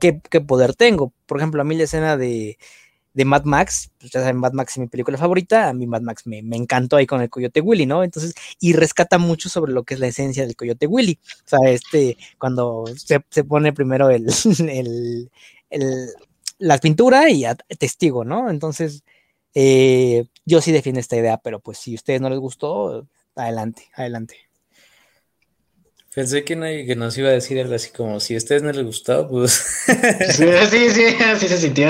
qué, 0.00 0.20
qué 0.30 0.40
poder 0.40 0.74
tengo. 0.74 1.12
Por 1.26 1.38
ejemplo, 1.38 1.62
a 1.62 1.64
mí 1.64 1.76
la 1.76 1.84
escena 1.84 2.16
de, 2.16 2.58
de 3.12 3.24
Mad 3.24 3.44
Max, 3.44 3.90
pues 3.98 4.12
ya 4.12 4.20
saben, 4.20 4.36
Mad 4.36 4.52
Max 4.52 4.72
es 4.72 4.78
mi 4.78 4.86
película 4.86 5.18
favorita, 5.18 5.68
a 5.68 5.72
mí 5.72 5.86
Mad 5.86 6.02
Max 6.02 6.26
me, 6.26 6.38
encantó 6.38 6.96
ahí 6.96 7.06
con 7.06 7.20
el 7.20 7.30
Coyote 7.30 7.60
Willy, 7.60 7.86
¿no? 7.86 8.04
Entonces, 8.04 8.34
y 8.60 8.72
rescata 8.72 9.18
mucho 9.18 9.48
sobre 9.48 9.72
lo 9.72 9.84
que 9.84 9.94
es 9.94 10.00
la 10.00 10.06
esencia 10.06 10.44
del 10.46 10.56
Coyote 10.56 10.86
Willy, 10.86 11.18
o 11.44 11.48
sea, 11.48 11.58
este, 11.70 12.16
cuando 12.38 12.84
se, 12.96 13.20
pone 13.44 13.72
primero 13.72 14.10
el, 14.10 14.28
el, 15.70 16.10
la 16.58 16.78
pintura 16.78 17.30
y 17.30 17.44
a, 17.44 17.54
testigo, 17.54 18.24
¿no? 18.24 18.50
Entonces, 18.50 19.02
eh, 19.54 20.26
yo 20.44 20.60
sí 20.60 20.72
defiendo 20.72 21.00
esta 21.00 21.16
idea, 21.16 21.38
pero 21.38 21.60
pues 21.60 21.78
si 21.78 21.92
a 21.92 21.96
ustedes 21.96 22.20
no 22.20 22.30
les 22.30 22.38
gustó, 22.38 23.08
adelante, 23.34 23.88
adelante. 23.94 24.49
Pensé 26.20 26.44
que, 26.44 26.54
no, 26.54 26.66
que 26.66 26.96
nos 26.96 27.16
iba 27.16 27.30
a 27.30 27.32
decir 27.32 27.58
algo 27.58 27.74
así 27.74 27.92
como, 27.92 28.20
si 28.20 28.34
a 28.34 28.36
ustedes 28.36 28.62
no 28.62 28.70
les 28.70 28.84
gustó, 28.84 29.26
pues... 29.26 29.52
Sí, 30.32 30.44
sí, 30.70 30.90
sí, 30.90 31.04
así 31.24 31.48
se 31.48 31.56
sintió. 31.56 31.88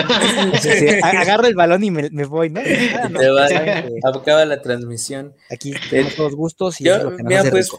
Agarra 1.02 1.48
el 1.48 1.56
balón 1.56 1.82
y 1.82 1.90
me, 1.90 2.24
voy, 2.26 2.48
¿no? 2.48 2.60
Ah, 2.60 3.08
Te 3.08 3.28
va, 3.28 3.46
acaba 4.14 4.44
la 4.44 4.62
transmisión. 4.62 5.34
Aquí 5.50 5.72
tenemos 5.90 6.14
todos 6.14 6.36
gustos 6.36 6.80
y 6.80 6.84
yo, 6.84 7.16
pues, 7.50 7.72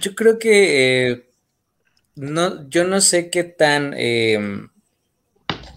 yo 0.00 0.14
creo 0.14 0.38
que 0.38 1.08
eh, 1.10 1.24
no, 2.14 2.68
yo 2.68 2.84
no 2.84 3.00
sé 3.00 3.28
qué 3.28 3.42
tan, 3.42 3.92
em, 3.96 4.68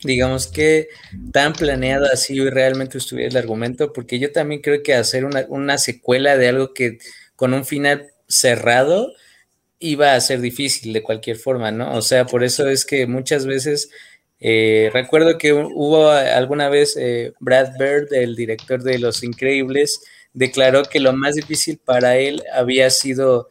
digamos 0.03 0.45
que 0.45 0.89
tan 1.31 1.53
planeado 1.53 2.05
así 2.05 2.39
realmente 2.51 2.99
estuviera 2.99 3.31
el 3.31 3.37
argumento, 3.37 3.91
porque 3.91 4.19
yo 4.19 4.31
también 4.31 4.61
creo 4.61 4.83
que 4.83 4.93
hacer 4.93 5.25
una, 5.25 5.47
una 5.49 5.79
secuela 5.79 6.37
de 6.37 6.49
algo 6.49 6.71
que 6.75 6.99
con 7.35 7.55
un 7.55 7.65
final 7.65 8.11
cerrado 8.27 9.11
iba 9.83 10.15
a 10.15 10.21
ser 10.21 10.39
difícil 10.39 10.93
de 10.93 11.03
cualquier 11.03 11.35
forma, 11.37 11.71
¿no? 11.71 11.93
O 11.95 12.01
sea, 12.01 12.25
por 12.25 12.43
eso 12.43 12.67
es 12.69 12.85
que 12.85 13.05
muchas 13.05 13.45
veces, 13.45 13.89
eh, 14.39 14.89
recuerdo 14.93 15.37
que 15.37 15.51
hubo 15.53 16.09
alguna 16.09 16.69
vez 16.69 16.95
eh, 16.97 17.33
Brad 17.39 17.73
Bird, 17.77 18.13
el 18.13 18.35
director 18.37 18.81
de 18.81 18.97
Los 18.97 19.23
Increíbles, 19.23 20.01
declaró 20.33 20.83
que 20.83 21.01
lo 21.01 21.11
más 21.11 21.35
difícil 21.35 21.79
para 21.83 22.15
él 22.15 22.43
había 22.53 22.89
sido 22.89 23.49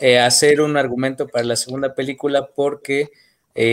eh, 0.00 0.18
hacer 0.18 0.62
un 0.62 0.76
argumento 0.78 1.28
para 1.28 1.44
la 1.44 1.56
segunda 1.56 1.94
película 1.94 2.48
porque 2.54 3.10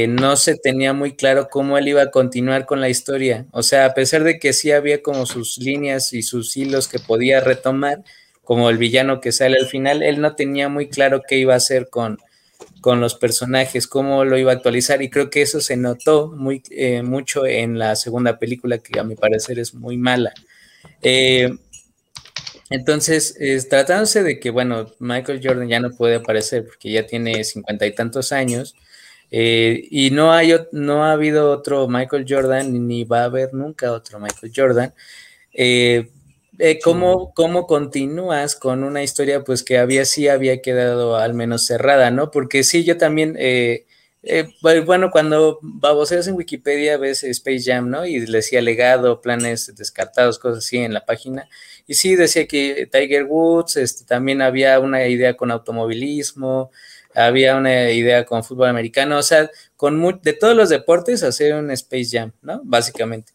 no 0.08 0.36
se 0.36 0.58
tenía 0.58 0.94
muy 0.94 1.16
claro 1.16 1.48
cómo 1.48 1.78
él 1.78 1.88
iba 1.88 2.02
a 2.02 2.10
continuar 2.10 2.66
con 2.66 2.82
la 2.82 2.90
historia. 2.90 3.46
O 3.52 3.62
sea, 3.62 3.86
a 3.86 3.94
pesar 3.94 4.24
de 4.24 4.40
que 4.40 4.52
sí 4.52 4.72
había 4.72 5.04
como 5.04 5.28
sus 5.28 5.60
líneas 5.60 6.12
y 6.12 6.24
sus 6.24 6.58
hilos 6.58 6.88
que 6.88 6.98
podía 6.98 7.40
retomar, 7.40 8.04
como 8.46 8.70
el 8.70 8.78
villano 8.78 9.20
que 9.20 9.34
sale 9.34 9.58
al 9.60 9.68
final, 9.68 10.02
él 10.02 10.22
no 10.22 10.36
tenía 10.36 10.70
muy 10.70 10.88
claro 10.88 11.22
qué 11.28 11.38
iba 11.38 11.54
a 11.54 11.58
hacer 11.58 11.90
con, 11.90 12.20
con 12.80 13.02
los 13.02 13.16
personajes, 13.16 13.88
cómo 13.88 14.24
lo 14.24 14.38
iba 14.38 14.54
a 14.54 14.56
actualizar 14.56 15.02
y 15.02 15.10
creo 15.10 15.30
que 15.30 15.42
eso 15.42 15.60
se 15.60 15.76
notó 15.76 16.28
muy, 16.28 16.64
eh, 16.72 17.04
mucho 17.04 17.46
en 17.46 17.78
la 17.78 17.98
segunda 17.98 18.40
película 18.40 18.78
que 18.78 19.00
a 19.00 19.04
mi 19.04 19.16
parecer 19.16 19.60
es 19.60 19.74
muy 19.74 19.98
mala. 19.98 20.34
Eh, 21.02 21.50
entonces, 22.70 23.38
tratándose 23.70 24.24
de 24.24 24.40
que, 24.40 24.50
bueno, 24.50 24.92
Michael 25.00 25.42
Jordan 25.44 25.68
ya 25.68 25.80
no 25.80 25.92
puede 25.92 26.16
aparecer 26.16 26.66
porque 26.66 26.92
ya 26.92 27.06
tiene 27.06 27.44
cincuenta 27.44 27.86
y 27.86 27.94
tantos 27.94 28.32
años 28.32 28.76
eh, 29.32 29.88
y 29.90 30.12
no, 30.12 30.32
hay, 30.32 30.56
no 30.72 31.04
ha 31.04 31.12
habido 31.12 31.52
otro 31.52 31.88
Michael 31.88 32.26
Jordan 32.28 32.88
ni 32.88 33.04
va 33.04 33.22
a 33.22 33.26
haber 33.26 33.54
nunca 33.54 33.92
otro 33.92 34.20
Michael 34.20 34.54
Jordan. 34.56 34.94
¿Cómo, 36.84 37.34
¿cómo, 37.34 37.68
continúas 37.68 38.56
con 38.56 38.84
una 38.84 39.04
historia 39.04 39.44
pues 39.44 39.64
que 39.64 39.78
había 39.78 40.06
sí 40.06 40.28
había 40.28 40.62
quedado 40.62 41.18
al 41.18 41.34
menos 41.34 41.66
cerrada, 41.66 42.12
¿no? 42.12 42.32
Porque 42.32 42.64
sí, 42.64 42.84
yo 42.84 42.98
también, 42.98 43.36
eh, 43.38 43.86
eh, 44.24 44.48
bueno, 44.86 45.12
cuando 45.12 45.60
baboseas 45.62 46.28
en 46.28 46.36
Wikipedia 46.36 46.98
ves 46.98 47.24
Space 47.24 47.64
Jam, 47.64 47.90
¿no? 47.90 48.06
Y 48.06 48.20
decía 48.20 48.62
legado, 48.62 49.22
planes 49.22 49.74
descartados, 49.76 50.40
cosas 50.40 50.66
así 50.66 50.78
en 50.78 50.94
la 50.94 51.06
página. 51.06 51.50
Y 51.88 51.96
sí, 51.96 52.16
decía 52.16 52.48
que 52.48 52.88
Tiger 52.92 53.26
Woods, 53.26 53.78
este, 53.78 54.06
también 54.06 54.42
había 54.42 54.80
una 54.80 55.08
idea 55.08 55.36
con 55.38 55.52
automovilismo, 55.52 56.72
había 57.14 57.56
una 57.56 57.92
idea 57.92 58.26
con 58.26 58.44
fútbol 58.44 58.70
americano, 58.70 59.18
o 59.18 59.24
sea, 59.24 59.50
con 59.78 60.20
de 60.22 60.34
todos 60.34 60.56
los 60.56 60.70
deportes 60.70 61.24
hacer 61.24 61.56
un 61.56 61.72
Space 61.72 62.10
Jam, 62.12 62.32
¿no? 62.42 62.62
Básicamente. 62.64 63.34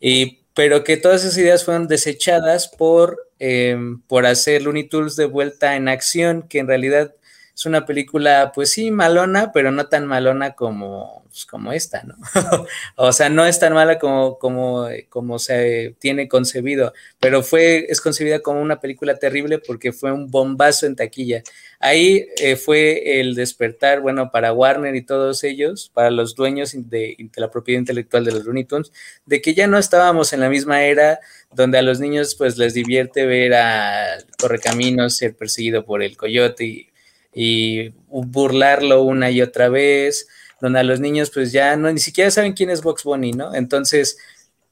Y 0.00 0.41
pero 0.54 0.84
que 0.84 0.96
todas 0.96 1.24
esas 1.24 1.38
ideas 1.38 1.64
fueron 1.64 1.88
desechadas 1.88 2.68
por, 2.68 3.28
eh, 3.38 3.76
por 4.06 4.26
hacer 4.26 4.62
Looney 4.62 4.88
Tunes 4.88 5.16
de 5.16 5.24
vuelta 5.24 5.76
en 5.76 5.88
acción, 5.88 6.42
que 6.48 6.58
en 6.58 6.68
realidad 6.68 7.14
es 7.54 7.66
una 7.66 7.84
película, 7.84 8.50
pues 8.54 8.70
sí, 8.70 8.90
malona, 8.90 9.52
pero 9.52 9.70
no 9.70 9.86
tan 9.86 10.06
malona 10.06 10.54
como, 10.54 11.24
pues, 11.28 11.44
como 11.44 11.72
esta, 11.72 12.02
¿no? 12.02 12.16
o 12.96 13.12
sea, 13.12 13.28
no 13.28 13.44
es 13.44 13.58
tan 13.58 13.74
mala 13.74 13.98
como, 13.98 14.38
como, 14.38 14.88
como 15.10 15.38
se 15.38 15.94
tiene 15.98 16.28
concebido, 16.28 16.94
pero 17.20 17.42
fue, 17.42 17.86
es 17.90 18.00
concebida 18.00 18.40
como 18.40 18.60
una 18.62 18.80
película 18.80 19.16
terrible 19.16 19.58
porque 19.58 19.92
fue 19.92 20.12
un 20.12 20.30
bombazo 20.30 20.86
en 20.86 20.96
taquilla. 20.96 21.42
Ahí 21.78 22.26
eh, 22.38 22.56
fue 22.56 23.20
el 23.20 23.34
despertar, 23.34 24.00
bueno, 24.00 24.30
para 24.30 24.52
Warner 24.52 24.94
y 24.94 25.02
todos 25.02 25.44
ellos, 25.44 25.90
para 25.92 26.10
los 26.10 26.34
dueños 26.34 26.72
de, 26.74 27.16
de 27.18 27.40
la 27.40 27.50
propiedad 27.50 27.80
intelectual 27.80 28.24
de 28.24 28.32
los 28.32 28.44
Looney 28.44 28.64
Tunes, 28.64 28.92
de 29.26 29.42
que 29.42 29.52
ya 29.52 29.66
no 29.66 29.78
estábamos 29.78 30.32
en 30.32 30.40
la 30.40 30.48
misma 30.48 30.84
era 30.84 31.20
donde 31.50 31.78
a 31.78 31.82
los 31.82 32.00
niños 32.00 32.34
pues 32.34 32.56
les 32.56 32.74
divierte 32.74 33.26
ver 33.26 33.54
a 33.54 34.18
Correcaminos 34.40 35.16
ser 35.16 35.36
perseguido 35.36 35.84
por 35.84 36.02
el 36.02 36.16
coyote 36.16 36.64
y 36.64 36.91
y 37.34 37.90
burlarlo 38.08 39.02
una 39.02 39.30
y 39.30 39.42
otra 39.42 39.68
vez, 39.68 40.28
donde 40.60 40.80
a 40.80 40.84
los 40.84 41.00
niños 41.00 41.30
pues 41.30 41.52
ya 41.52 41.76
no, 41.76 41.90
ni 41.90 41.98
siquiera 41.98 42.30
saben 42.30 42.52
quién 42.52 42.70
es 42.70 42.82
Box 42.82 43.04
Bunny, 43.04 43.32
¿no? 43.32 43.54
Entonces, 43.54 44.18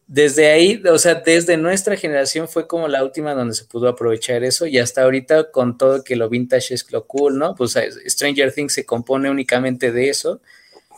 desde 0.07 0.51
ahí, 0.51 0.83
o 0.90 0.99
sea, 0.99 1.14
desde 1.14 1.57
nuestra 1.57 1.96
generación 1.96 2.49
fue 2.49 2.66
como 2.66 2.88
la 2.88 3.05
última 3.05 3.33
donde 3.33 3.55
se 3.55 3.64
pudo 3.64 3.88
aprovechar 3.88 4.42
eso 4.42 4.66
y 4.66 4.79
hasta 4.79 5.05
ahorita 5.05 5.53
con 5.53 5.79
todo 5.79 6.03
que 6.03 6.16
lo 6.16 6.29
vintage 6.29 6.75
es 6.75 6.90
lo 6.90 7.07
cool, 7.07 7.38
¿no? 7.38 7.55
Pues 7.55 7.77
eh, 7.77 7.90
Stranger 8.09 8.53
Things 8.53 8.73
se 8.73 8.85
compone 8.85 9.31
únicamente 9.31 9.92
de 9.92 10.09
eso. 10.09 10.40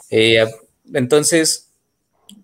Eh, 0.09 0.47
entonces, 0.95 1.73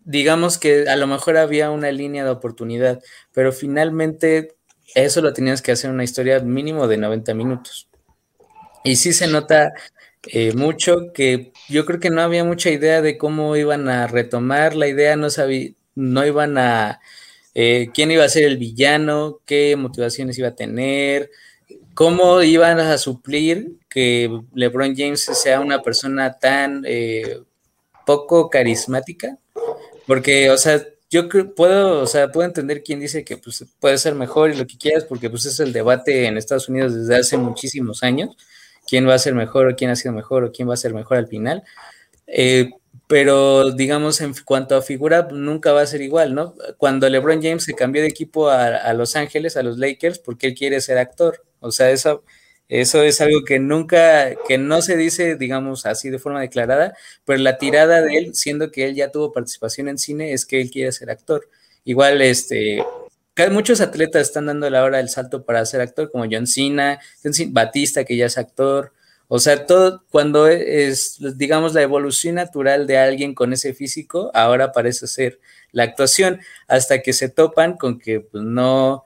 digamos 0.05 0.59
que 0.59 0.89
a 0.89 0.97
lo 0.97 1.07
mejor 1.07 1.39
había 1.39 1.71
una 1.71 1.91
línea 1.91 2.25
de 2.25 2.31
oportunidad, 2.31 3.03
pero 3.33 3.51
finalmente 3.53 4.57
eso 4.95 5.23
lo 5.23 5.33
tenías 5.33 5.63
que 5.63 5.73
hacer 5.73 5.91
una 5.91 6.05
historia 6.05 6.41
mínimo 6.41 6.87
de 6.87 6.99
90 6.99 7.33
minutos. 7.33 7.88
Y 8.85 8.97
sí 8.97 9.13
se 9.13 9.27
nota 9.27 9.73
eh, 10.27 10.53
mucho 10.55 11.13
que 11.13 11.53
yo 11.69 11.87
creo 11.87 12.01
que 12.01 12.11
no 12.11 12.23
había 12.23 12.45
mucha 12.45 12.71
idea 12.71 13.01
de 13.03 13.17
cómo 13.17 13.57
iban 13.57 13.89
a 13.89 14.07
retomar 14.07 14.75
la 14.75 14.89
idea, 14.89 15.17
no 15.17 15.31
sabía, 15.31 15.71
no 15.95 16.27
iban 16.27 16.59
a, 16.59 17.01
eh, 17.55 17.89
quién 17.95 18.11
iba 18.11 18.25
a 18.25 18.29
ser 18.29 18.45
el 18.45 18.59
villano, 18.59 19.41
qué 19.47 19.77
motivaciones 19.77 20.39
iba 20.39 20.49
a 20.49 20.55
tener, 20.55 21.31
cómo 21.95 22.43
iban 22.43 22.79
a 22.81 22.99
suplir 22.99 23.73
que 23.89 24.31
LeBron 24.55 24.95
James 24.97 25.23
sea 25.23 25.61
una 25.61 25.83
persona 25.83 26.39
tan 26.39 26.85
eh, 26.87 27.41
poco 28.07 28.51
carismática, 28.51 29.39
porque, 30.07 30.51
o 30.51 30.57
sea, 30.57 30.83
yo 31.11 31.29
puedo, 31.55 32.03
o 32.03 32.07
sea, 32.07 32.31
puedo 32.31 32.47
entender 32.47 32.83
quién 32.83 33.01
dice 33.01 33.25
que 33.25 33.37
pues, 33.37 33.65
puede 33.81 33.99
ser 33.99 34.15
mejor 34.15 34.51
y 34.51 34.57
lo 34.57 34.67
que 34.67 34.77
quieras, 34.77 35.05
porque 35.05 35.31
pues 35.31 35.47
es 35.47 35.59
el 35.61 35.73
debate 35.73 36.27
en 36.27 36.37
Estados 36.37 36.69
Unidos 36.69 36.95
desde 36.95 37.17
hace 37.17 37.37
muchísimos 37.39 38.03
años 38.03 38.37
quién 38.89 39.07
va 39.09 39.15
a 39.15 39.19
ser 39.19 39.35
mejor 39.35 39.69
o 39.69 39.77
quién 39.77 39.91
ha 39.91 39.97
sido 39.97 40.15
mejor 40.15 40.45
o 40.45 40.53
quién 40.53 40.69
va 40.69 40.75
a 40.75 40.79
ser 40.79 40.95
mejor 40.95 41.19
al 41.19 41.29
final. 41.29 41.63
Eh, 42.27 42.71
pero 43.07 43.73
digamos, 43.73 44.21
en 44.21 44.35
cuanto 44.45 44.77
a 44.77 44.83
figura, 44.83 45.29
nunca 45.33 45.73
va 45.73 45.83
a 45.83 45.87
ser 45.87 46.03
igual, 46.03 46.35
¿no? 46.35 46.55
Cuando 46.79 47.09
LeBron 47.09 47.43
James 47.43 47.65
se 47.65 47.75
cambió 47.75 48.03
de 48.03 48.09
equipo 48.09 48.51
a, 48.51 48.93
Los 48.95 49.17
Ángeles, 49.17 49.57
a 49.57 49.63
los 49.63 49.79
Lakers, 49.79 50.19
porque 50.19 50.49
él 50.49 50.55
quiere 50.55 50.81
ser 50.81 50.99
actor. 50.99 51.45
O 51.61 51.71
sea, 51.73 51.91
eso, 51.91 52.25
Eso 52.69 53.03
es 53.03 53.21
algo 53.21 53.45
que 53.45 53.59
nunca, 53.59 54.35
que 54.47 54.59
no 54.59 54.83
se 54.83 54.97
dice, 54.97 55.37
digamos 55.37 55.87
así 55.87 56.11
de 56.11 56.19
forma 56.19 56.41
declarada, 56.41 56.95
pero 57.25 57.39
la 57.41 57.59
tirada 57.59 58.03
de 58.03 58.19
él, 58.19 58.35
siendo 58.35 58.71
que 58.71 58.87
él 58.87 58.95
ya 58.95 59.11
tuvo 59.11 59.33
participación 59.33 59.89
en 59.89 59.99
cine, 59.99 60.33
es 60.35 60.47
que 60.47 60.61
él 60.61 60.71
quiere 60.71 60.93
ser 60.93 61.11
actor. 61.11 61.49
Igual, 61.85 62.21
este, 62.23 62.85
muchos 63.51 63.81
atletas 63.81 64.23
están 64.23 64.47
dando 64.47 64.69
la 64.71 64.85
hora 64.85 64.99
del 64.99 65.09
salto 65.09 65.45
para 65.45 65.65
ser 65.65 65.81
actor, 65.81 66.11
como 66.11 66.27
John 66.31 66.47
Cena, 66.47 66.99
John 67.23 67.35
Cena, 67.35 67.51
Batista, 67.53 68.05
que 68.05 68.17
ya 68.17 68.27
es 68.27 68.39
actor. 68.39 68.93
O 69.29 69.39
sea, 69.39 69.67
todo 69.67 70.05
cuando 70.11 70.49
es, 70.49 71.19
digamos, 71.37 71.75
la 71.75 71.83
evolución 71.83 72.37
natural 72.37 72.87
de 72.87 72.99
alguien 72.99 73.35
con 73.35 73.53
ese 73.53 73.75
físico, 73.75 74.31
ahora 74.35 74.73
parece 74.73 75.07
ser 75.07 75.39
la 75.71 75.85
actuación, 75.85 76.41
hasta 76.67 77.03
que 77.03 77.13
se 77.13 77.29
topan 77.29 77.77
con 77.77 77.99
que 77.99 78.21
pues, 78.21 78.43
no, 78.43 79.05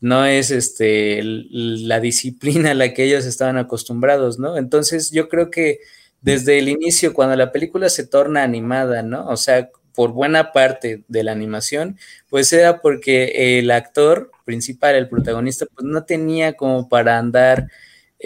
no 0.00 0.26
es 0.26 0.50
este, 0.50 1.20
la 1.22 1.98
disciplina 2.00 2.70
a 2.70 2.74
la 2.74 2.94
que 2.94 3.04
ellos 3.04 3.26
estaban 3.26 3.58
acostumbrados, 3.58 4.38
¿no? 4.38 4.56
Entonces 4.56 5.10
yo 5.10 5.28
creo 5.28 5.50
que 5.50 5.80
desde 6.20 6.58
el 6.58 6.68
inicio, 6.68 7.12
cuando 7.12 7.36
la 7.36 7.52
película 7.52 7.88
se 7.88 8.06
torna 8.06 8.42
animada, 8.44 9.02
¿no? 9.02 9.26
O 9.28 9.36
sea, 9.36 9.70
por 9.94 10.12
buena 10.12 10.52
parte 10.52 11.04
de 11.08 11.22
la 11.22 11.32
animación, 11.32 11.98
pues 12.28 12.52
era 12.52 12.80
porque 12.80 13.58
el 13.58 13.70
actor 13.70 14.30
principal, 14.44 14.94
el 14.94 15.08
protagonista, 15.08 15.66
pues 15.74 15.86
no 15.86 16.04
tenía 16.04 16.54
como 16.54 16.88
para 16.88 17.18
andar 17.18 17.68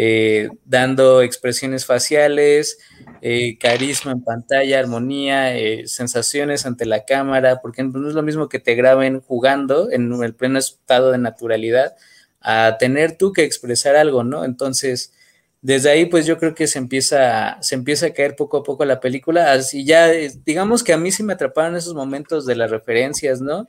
eh, 0.01 0.49
dando 0.65 1.23
expresiones 1.23 1.85
faciales, 1.85 2.79
eh, 3.21 3.59
carisma 3.59 4.13
en 4.13 4.23
pantalla, 4.23 4.79
armonía, 4.79 5.57
eh, 5.59 5.89
sensaciones 5.89 6.67
ante 6.67 6.87
la 6.87 7.05
cámara, 7.05 7.61
porque 7.61 7.83
no 7.83 8.09
es 8.09 8.15
lo 8.15 8.23
mismo 8.23 8.49
que 8.49 8.61
te 8.61 8.77
graben 8.77 9.21
jugando 9.21 9.91
en 9.91 10.13
el 10.23 10.35
pleno 10.37 10.59
estado 10.61 11.11
de 11.11 11.19
naturalidad 11.19 11.97
a 12.41 12.77
tener 12.79 13.19
tú 13.19 13.33
que 13.33 13.43
expresar 13.43 13.97
algo, 13.97 14.23
¿no? 14.23 14.45
Entonces, 14.45 15.13
desde 15.61 15.91
ahí, 15.91 16.07
pues 16.07 16.27
yo 16.27 16.39
creo 16.39 16.55
que 16.55 16.67
se 16.67 16.79
empieza, 16.79 17.59
se 17.61 17.75
empieza 17.75 18.07
a 18.07 18.13
caer 18.13 18.37
poco 18.37 18.59
a 18.59 18.63
poco 18.63 18.85
la 18.85 19.01
película, 19.01 19.53
así 19.53 19.85
ya, 19.85 20.09
digamos 20.45 20.85
que 20.85 20.93
a 20.93 20.99
mí 20.99 21.11
sí 21.11 21.23
me 21.23 21.33
atraparon 21.33 21.77
esos 21.77 21.95
momentos 21.95 22.47
de 22.47 22.57
las 22.57 22.71
referencias, 22.71 23.41
¿no? 23.41 23.69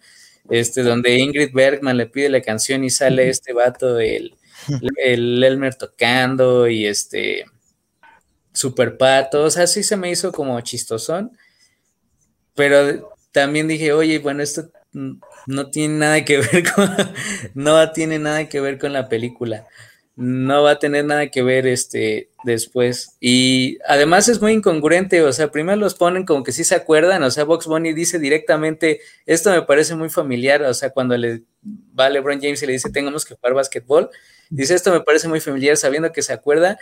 Este, 0.49 0.83
donde 0.83 1.17
Ingrid 1.17 1.51
Bergman 1.53 1.97
le 1.97 2.07
pide 2.07 2.29
la 2.29 2.41
canción 2.41 2.83
y 2.83 2.89
sale 2.89 3.29
este 3.29 3.53
vato, 3.53 3.99
el, 3.99 4.35
el 4.97 5.43
Elmer 5.43 5.75
tocando 5.75 6.67
y 6.67 6.85
este 6.85 7.45
super 8.53 8.97
pato, 8.97 9.43
o 9.43 9.49
sea, 9.49 9.67
sí 9.67 9.83
se 9.83 9.97
me 9.97 10.11
hizo 10.11 10.31
como 10.31 10.59
chistosón, 10.61 11.37
pero 12.55 13.15
también 13.31 13.67
dije, 13.67 13.93
oye, 13.93 14.19
bueno, 14.19 14.43
esto 14.43 14.69
no 14.91 15.69
tiene 15.69 15.95
nada 15.95 16.25
que 16.25 16.37
ver 16.39 16.63
con, 16.75 16.89
no 17.53 17.91
tiene 17.91 18.19
nada 18.19 18.49
que 18.49 18.59
ver 18.59 18.77
con 18.77 18.93
la 18.93 19.07
película, 19.09 19.67
no 20.19 20.63
va 20.63 20.71
a 20.71 20.79
tener 20.79 21.05
nada 21.05 21.31
que 21.31 21.43
ver 21.43 21.65
este 21.65 22.29
después. 22.43 23.15
Y 23.21 23.77
además 23.87 24.27
es 24.27 24.41
muy 24.41 24.51
incongruente, 24.51 25.23
o 25.23 25.31
sea, 25.31 25.49
primero 25.49 25.77
los 25.77 25.95
ponen 25.95 26.25
como 26.25 26.43
que 26.43 26.51
sí 26.51 26.65
se 26.65 26.75
acuerdan, 26.75 27.23
o 27.23 27.31
sea, 27.31 27.45
Box 27.45 27.67
Bunny 27.67 27.93
dice 27.93 28.19
directamente, 28.19 28.99
esto 29.25 29.49
me 29.49 29.61
parece 29.61 29.95
muy 29.95 30.09
familiar, 30.09 30.61
o 30.63 30.73
sea, 30.73 30.89
cuando 30.89 31.15
le 31.15 31.43
va 31.97 32.09
LeBron 32.09 32.41
James 32.41 32.61
y 32.61 32.65
le 32.65 32.73
dice, 32.73 32.89
tengamos 32.89 33.23
que 33.23 33.35
jugar 33.35 33.53
básquetbol, 33.53 34.09
dice, 34.49 34.75
esto 34.75 34.91
me 34.91 34.99
parece 34.99 35.29
muy 35.29 35.39
familiar, 35.39 35.77
sabiendo 35.77 36.11
que 36.11 36.21
se 36.21 36.33
acuerda. 36.33 36.77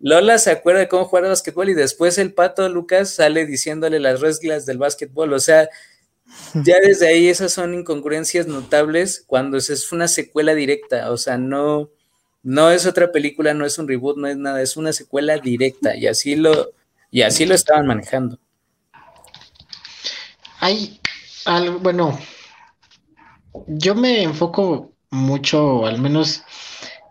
Lola 0.00 0.38
se 0.38 0.50
acuerda 0.50 0.80
de 0.80 0.88
cómo 0.88 1.04
jugar 1.04 1.24
básquetbol 1.24 1.68
y 1.68 1.74
después 1.74 2.16
el 2.16 2.32
pato 2.32 2.66
Lucas 2.70 3.10
sale 3.10 3.44
diciéndole 3.44 4.00
las 4.00 4.22
reglas 4.22 4.64
del 4.64 4.78
básquetbol, 4.78 5.34
o 5.34 5.38
sea, 5.38 5.68
ya 6.54 6.78
desde 6.80 7.08
ahí 7.08 7.28
esas 7.28 7.52
son 7.52 7.74
incongruencias 7.74 8.46
notables 8.46 9.22
cuando 9.26 9.58
es 9.58 9.92
una 9.92 10.08
secuela 10.08 10.54
directa, 10.54 11.10
o 11.10 11.18
sea, 11.18 11.36
no, 11.36 11.90
no 12.42 12.70
es 12.70 12.86
otra 12.86 13.12
película, 13.12 13.54
no 13.54 13.66
es 13.66 13.78
un 13.78 13.88
reboot, 13.88 14.16
no 14.16 14.26
es 14.26 14.36
nada, 14.36 14.62
es 14.62 14.76
una 14.76 14.92
secuela 14.92 15.38
directa 15.38 15.96
y 15.96 16.06
así 16.06 16.36
lo, 16.36 16.72
y 17.10 17.22
así 17.22 17.46
lo 17.46 17.54
estaban 17.54 17.86
manejando. 17.86 18.38
Hay 20.60 21.00
algo, 21.46 21.78
bueno, 21.78 22.18
yo 23.66 23.94
me 23.94 24.22
enfoco 24.22 24.92
mucho, 25.10 25.86
al 25.86 26.00
menos 26.00 26.42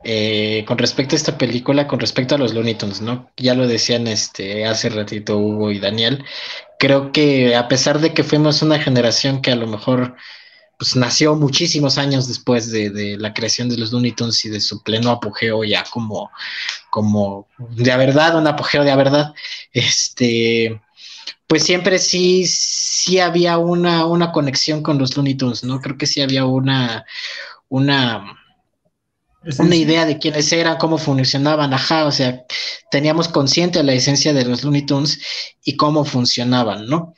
eh, 0.03 0.63
con 0.67 0.77
respecto 0.77 1.15
a 1.15 1.17
esta 1.17 1.37
película, 1.37 1.87
con 1.87 1.99
respecto 1.99 2.35
a 2.35 2.37
los 2.37 2.53
Looney 2.53 2.75
Tunes, 2.75 3.01
¿no? 3.01 3.29
Ya 3.37 3.53
lo 3.53 3.67
decían 3.67 4.07
este, 4.07 4.65
hace 4.65 4.89
ratito 4.89 5.37
Hugo 5.37 5.71
y 5.71 5.79
Daniel. 5.79 6.23
Creo 6.77 7.11
que 7.11 7.55
a 7.55 7.67
pesar 7.67 7.99
de 7.99 8.13
que 8.13 8.23
fuimos 8.23 8.61
una 8.61 8.79
generación 8.79 9.41
que 9.41 9.51
a 9.51 9.55
lo 9.55 9.67
mejor 9.67 10.15
pues 10.79 10.95
nació 10.95 11.35
muchísimos 11.35 11.97
años 11.97 12.29
después 12.29 12.71
de, 12.71 13.17
la 13.17 13.33
creación 13.33 13.67
de 13.67 13.77
los 13.77 13.91
Looney 13.91 14.13
Tunes 14.13 14.45
y 14.45 14.49
de 14.49 14.61
su 14.61 14.81
pleno 14.81 15.11
apogeo 15.11 15.65
ya 15.65 15.83
como, 15.91 16.31
como 16.89 17.47
de 17.57 17.97
verdad, 17.97 18.37
un 18.37 18.47
apogeo 18.47 18.85
de 18.85 18.95
verdad, 18.95 19.33
este, 19.73 20.81
pues 21.47 21.63
siempre 21.63 21.99
sí, 21.99 22.45
sí 22.47 23.19
había 23.19 23.57
una, 23.57 24.05
una 24.05 24.31
conexión 24.31 24.81
con 24.81 24.97
los 24.97 25.17
Looney 25.17 25.35
Tunes, 25.35 25.65
¿no? 25.65 25.81
Creo 25.81 25.97
que 25.97 26.07
sí 26.07 26.21
había 26.21 26.45
una, 26.45 27.05
una, 27.67 28.39
una 29.57 29.75
idea 29.75 30.05
de 30.05 30.17
quiénes 30.17 30.49
eran, 30.53 30.77
cómo 30.77 30.97
funcionaban, 30.97 31.73
ajá, 31.73 32.05
o 32.05 32.11
sea, 32.13 32.45
teníamos 32.89 33.27
consciente 33.27 33.83
la 33.83 33.91
esencia 33.91 34.31
de 34.31 34.45
los 34.45 34.63
Looney 34.63 34.85
Tunes 34.85 35.19
y 35.61 35.75
cómo 35.75 36.05
funcionaban, 36.05 36.87
¿no? 36.87 37.15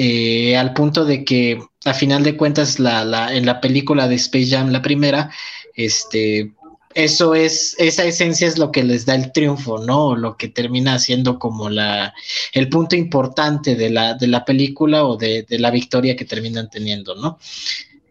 Eh, 0.00 0.56
al 0.56 0.74
punto 0.74 1.04
de 1.04 1.24
que 1.24 1.60
a 1.84 1.92
final 1.92 2.22
de 2.22 2.36
cuentas 2.36 2.78
la, 2.78 3.34
en 3.34 3.44
la 3.44 3.60
película 3.60 4.06
de 4.06 4.14
Space 4.14 4.46
Jam, 4.46 4.70
la 4.70 4.80
primera, 4.80 5.28
este, 5.74 6.52
eso 6.94 7.34
es, 7.34 7.74
esa 7.80 8.04
esencia 8.04 8.46
es 8.46 8.58
lo 8.58 8.70
que 8.70 8.84
les 8.84 9.06
da 9.06 9.16
el 9.16 9.32
triunfo, 9.32 9.78
¿no? 9.78 10.14
Lo 10.14 10.36
que 10.36 10.46
termina 10.46 11.00
siendo 11.00 11.40
como 11.40 11.68
la, 11.68 12.14
el 12.52 12.68
punto 12.68 12.94
importante 12.94 13.74
de 13.74 13.90
la, 13.90 14.14
de 14.14 14.28
la 14.28 14.44
película 14.44 15.04
o 15.04 15.16
de, 15.16 15.42
de 15.42 15.58
la 15.58 15.72
victoria 15.72 16.14
que 16.14 16.24
terminan 16.24 16.70
teniendo, 16.70 17.16
¿no? 17.16 17.40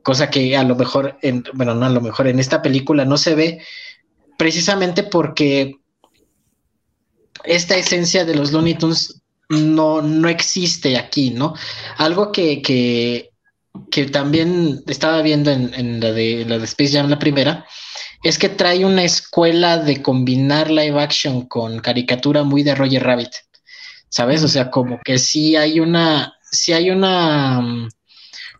Cosa 0.03 0.29
que 0.29 0.57
a 0.57 0.63
lo 0.63 0.75
mejor, 0.75 1.17
en, 1.21 1.45
bueno, 1.53 1.73
no 1.73 1.85
a 1.85 1.89
lo 1.89 2.01
mejor 2.01 2.27
en 2.27 2.41
esta 2.41 2.61
película 2.61 3.05
no 3.05 3.15
se 3.15 3.33
ve, 3.33 3.61
precisamente 4.37 5.03
porque 5.03 5.77
esta 7.45 7.77
esencia 7.77 8.25
de 8.25 8.35
los 8.35 8.51
Looney 8.51 8.73
Tunes 8.73 9.16
no, 9.49 10.01
no 10.01 10.29
existe 10.29 10.97
aquí, 10.97 11.31
¿no? 11.31 11.53
Algo 11.97 12.31
que, 12.31 12.61
que, 12.61 13.31
que 13.91 14.05
también 14.05 14.83
estaba 14.87 15.21
viendo 15.21 15.51
en, 15.51 15.99
la 15.99 16.11
de, 16.11 16.45
la 16.45 16.57
de 16.57 16.65
Space 16.65 16.93
Jam, 16.93 17.09
la 17.09 17.19
primera, 17.19 17.65
es 18.23 18.37
que 18.37 18.49
trae 18.49 18.85
una 18.85 19.03
escuela 19.03 19.77
de 19.77 20.01
combinar 20.01 20.69
live 20.69 20.99
action 21.01 21.47
con 21.47 21.79
caricatura 21.79 22.43
muy 22.43 22.63
de 22.63 22.75
Roger 22.75 23.03
Rabbit, 23.03 23.31
¿sabes? 24.09 24.43
O 24.43 24.47
sea, 24.47 24.69
como 24.71 24.99
que 25.03 25.17
sí 25.17 25.55
hay 25.55 25.79
una, 25.79 26.33
sí 26.51 26.73
hay 26.73 26.89
una, 26.89 27.61
mm, 27.61 27.89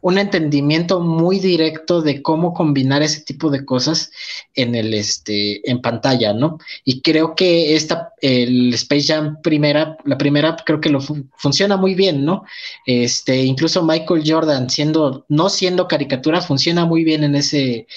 un 0.01 0.17
entendimiento 0.17 0.99
muy 0.99 1.39
directo 1.39 2.01
de 2.01 2.21
cómo 2.21 2.53
combinar 2.53 3.01
ese 3.01 3.21
tipo 3.21 3.49
de 3.49 3.65
cosas 3.65 4.11
en 4.53 4.75
el 4.75 4.93
este 4.93 5.69
en 5.69 5.81
pantalla, 5.81 6.33
¿no? 6.33 6.59
Y 6.83 7.01
creo 7.01 7.35
que 7.35 7.75
esta 7.75 8.13
el 8.21 8.73
Space 8.73 9.13
Jam 9.13 9.41
primera, 9.41 9.97
la 10.05 10.17
primera 10.17 10.55
creo 10.65 10.81
que 10.81 10.89
lo 10.89 11.01
funciona 11.01 11.77
muy 11.77 11.95
bien, 11.95 12.25
¿no? 12.25 12.43
Este, 12.85 13.43
incluso 13.43 13.83
Michael 13.83 14.23
Jordan 14.25 14.69
siendo 14.69 15.25
no 15.29 15.49
siendo 15.49 15.87
caricatura 15.87 16.41
funciona 16.41 16.85
muy 16.85 17.03
bien 17.03 17.23
en 17.23 17.35
ese 17.35 17.87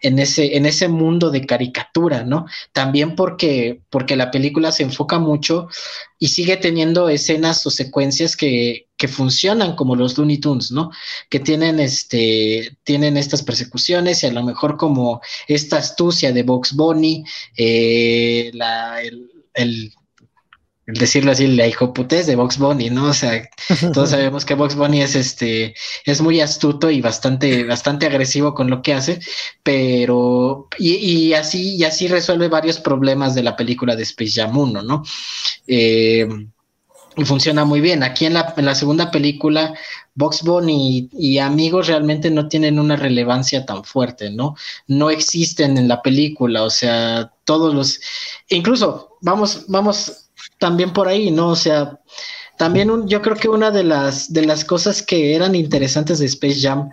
en 0.00 0.18
ese, 0.18 0.56
en 0.56 0.66
ese 0.66 0.88
mundo 0.88 1.30
de 1.30 1.44
caricatura, 1.46 2.24
¿no? 2.24 2.46
También 2.72 3.16
porque, 3.16 3.80
porque 3.90 4.16
la 4.16 4.30
película 4.30 4.72
se 4.72 4.84
enfoca 4.84 5.18
mucho 5.18 5.68
y 6.18 6.28
sigue 6.28 6.56
teniendo 6.56 7.08
escenas 7.08 7.66
o 7.66 7.70
secuencias 7.70 8.36
que, 8.36 8.86
que 8.96 9.08
funcionan 9.08 9.74
como 9.76 9.96
los 9.96 10.16
Looney 10.16 10.38
Tunes, 10.38 10.70
¿no? 10.70 10.90
Que 11.28 11.40
tienen, 11.40 11.80
este, 11.80 12.76
tienen 12.84 13.16
estas 13.16 13.42
persecuciones 13.42 14.22
y 14.22 14.26
a 14.26 14.32
lo 14.32 14.42
mejor 14.42 14.76
como 14.76 15.20
esta 15.46 15.78
astucia 15.78 16.32
de 16.32 16.42
Box 16.42 16.74
Bunny, 16.74 17.24
eh, 17.56 18.50
la, 18.54 19.02
el, 19.02 19.30
el 19.54 19.92
decirlo 20.88 21.32
así, 21.32 21.46
la 21.46 21.66
hijoputez 21.66 22.26
de 22.26 22.36
Box 22.36 22.58
Bunny, 22.58 22.88
¿no? 22.88 23.08
O 23.08 23.12
sea, 23.12 23.48
todos 23.92 24.10
sabemos 24.10 24.44
que 24.44 24.54
Box 24.54 24.74
Bunny 24.74 25.02
es 25.02 25.14
este, 25.14 25.74
es 26.04 26.20
muy 26.22 26.40
astuto 26.40 26.90
y 26.90 27.00
bastante, 27.02 27.64
bastante 27.64 28.06
agresivo 28.06 28.54
con 28.54 28.70
lo 28.70 28.80
que 28.80 28.94
hace, 28.94 29.20
pero, 29.62 30.68
y, 30.78 31.32
así, 31.34 31.76
y 31.76 31.84
así 31.84 32.08
resuelve 32.08 32.48
varios 32.48 32.80
problemas 32.80 33.34
de 33.34 33.42
la 33.42 33.54
película 33.56 33.96
de 33.96 34.02
Space 34.04 34.40
Jam 34.40 34.56
1, 34.56 34.82
¿no? 34.82 35.02
Eh, 35.66 36.26
y 37.16 37.24
funciona 37.24 37.64
muy 37.64 37.80
bien. 37.80 38.02
Aquí 38.04 38.26
en 38.26 38.34
la, 38.34 38.54
en 38.56 38.64
la 38.64 38.76
segunda 38.76 39.10
película, 39.10 39.74
Box 40.14 40.42
Bunny 40.42 41.10
y, 41.12 41.34
y, 41.34 41.38
amigos 41.38 41.88
realmente 41.88 42.30
no 42.30 42.48
tienen 42.48 42.78
una 42.78 42.96
relevancia 42.96 43.66
tan 43.66 43.84
fuerte, 43.84 44.30
¿no? 44.30 44.54
No 44.86 45.10
existen 45.10 45.76
en 45.76 45.88
la 45.88 46.00
película, 46.00 46.62
o 46.62 46.70
sea, 46.70 47.32
todos 47.44 47.74
los, 47.74 48.00
incluso, 48.48 49.18
vamos, 49.20 49.64
vamos 49.68 50.27
también 50.58 50.92
por 50.92 51.08
ahí, 51.08 51.30
¿no? 51.30 51.48
O 51.48 51.56
sea, 51.56 52.00
también 52.56 53.06
yo 53.08 53.22
creo 53.22 53.36
que 53.36 53.48
una 53.48 53.70
de 53.70 53.84
las, 53.84 54.32
de 54.32 54.44
las 54.44 54.64
cosas 54.64 55.02
que 55.02 55.34
eran 55.34 55.54
interesantes 55.54 56.18
de 56.18 56.26
Space 56.26 56.60
Jam, 56.60 56.90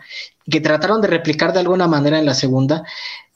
que 0.50 0.62
trataron 0.62 1.02
de 1.02 1.08
replicar 1.08 1.54
de 1.54 1.60
alguna 1.60 1.88
manera 1.88 2.20
en 2.20 2.26
la 2.26 2.36
segunda, 2.36 2.84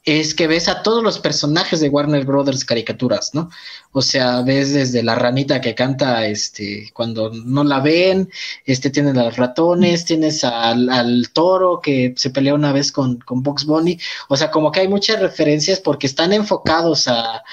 es 0.06 0.34
que 0.34 0.48
ves 0.48 0.70
a 0.70 0.82
todos 0.82 1.04
los 1.04 1.20
personajes 1.20 1.80
de 1.82 1.90
Warner 1.90 2.26
Brothers 2.26 2.64
caricaturas, 2.64 3.32
¿no? 3.34 3.50
O 3.92 4.02
sea, 4.02 4.42
ves 4.42 4.74
desde 4.74 5.04
la 5.04 5.16
ranita 5.16 5.60
que 5.60 5.76
canta 5.76 6.26
este 6.26 6.90
cuando 6.94 7.32
no 7.32 7.64
la 7.64 7.80
ven, 7.80 8.30
este 8.66 8.90
tiene 8.90 9.12
a 9.12 9.26
los 9.26 9.38
ratones, 9.38 10.06
tienes 10.06 10.44
al, 10.44 11.30
toro 11.34 11.82
que 11.82 12.14
se 12.16 12.30
pelea 12.30 12.54
una 12.54 12.72
vez 12.72 12.92
con, 12.92 13.20
con 13.20 13.44
Box 13.44 13.66
Bunny, 13.66 14.00
o 14.30 14.38
sea, 14.38 14.52
como 14.52 14.72
que 14.72 14.82
hay 14.82 14.88
muchas 14.88 15.20
referencias 15.20 15.80
porque 15.80 16.08
están 16.08 16.32
enfocados 16.34 17.08
a, 17.08 17.44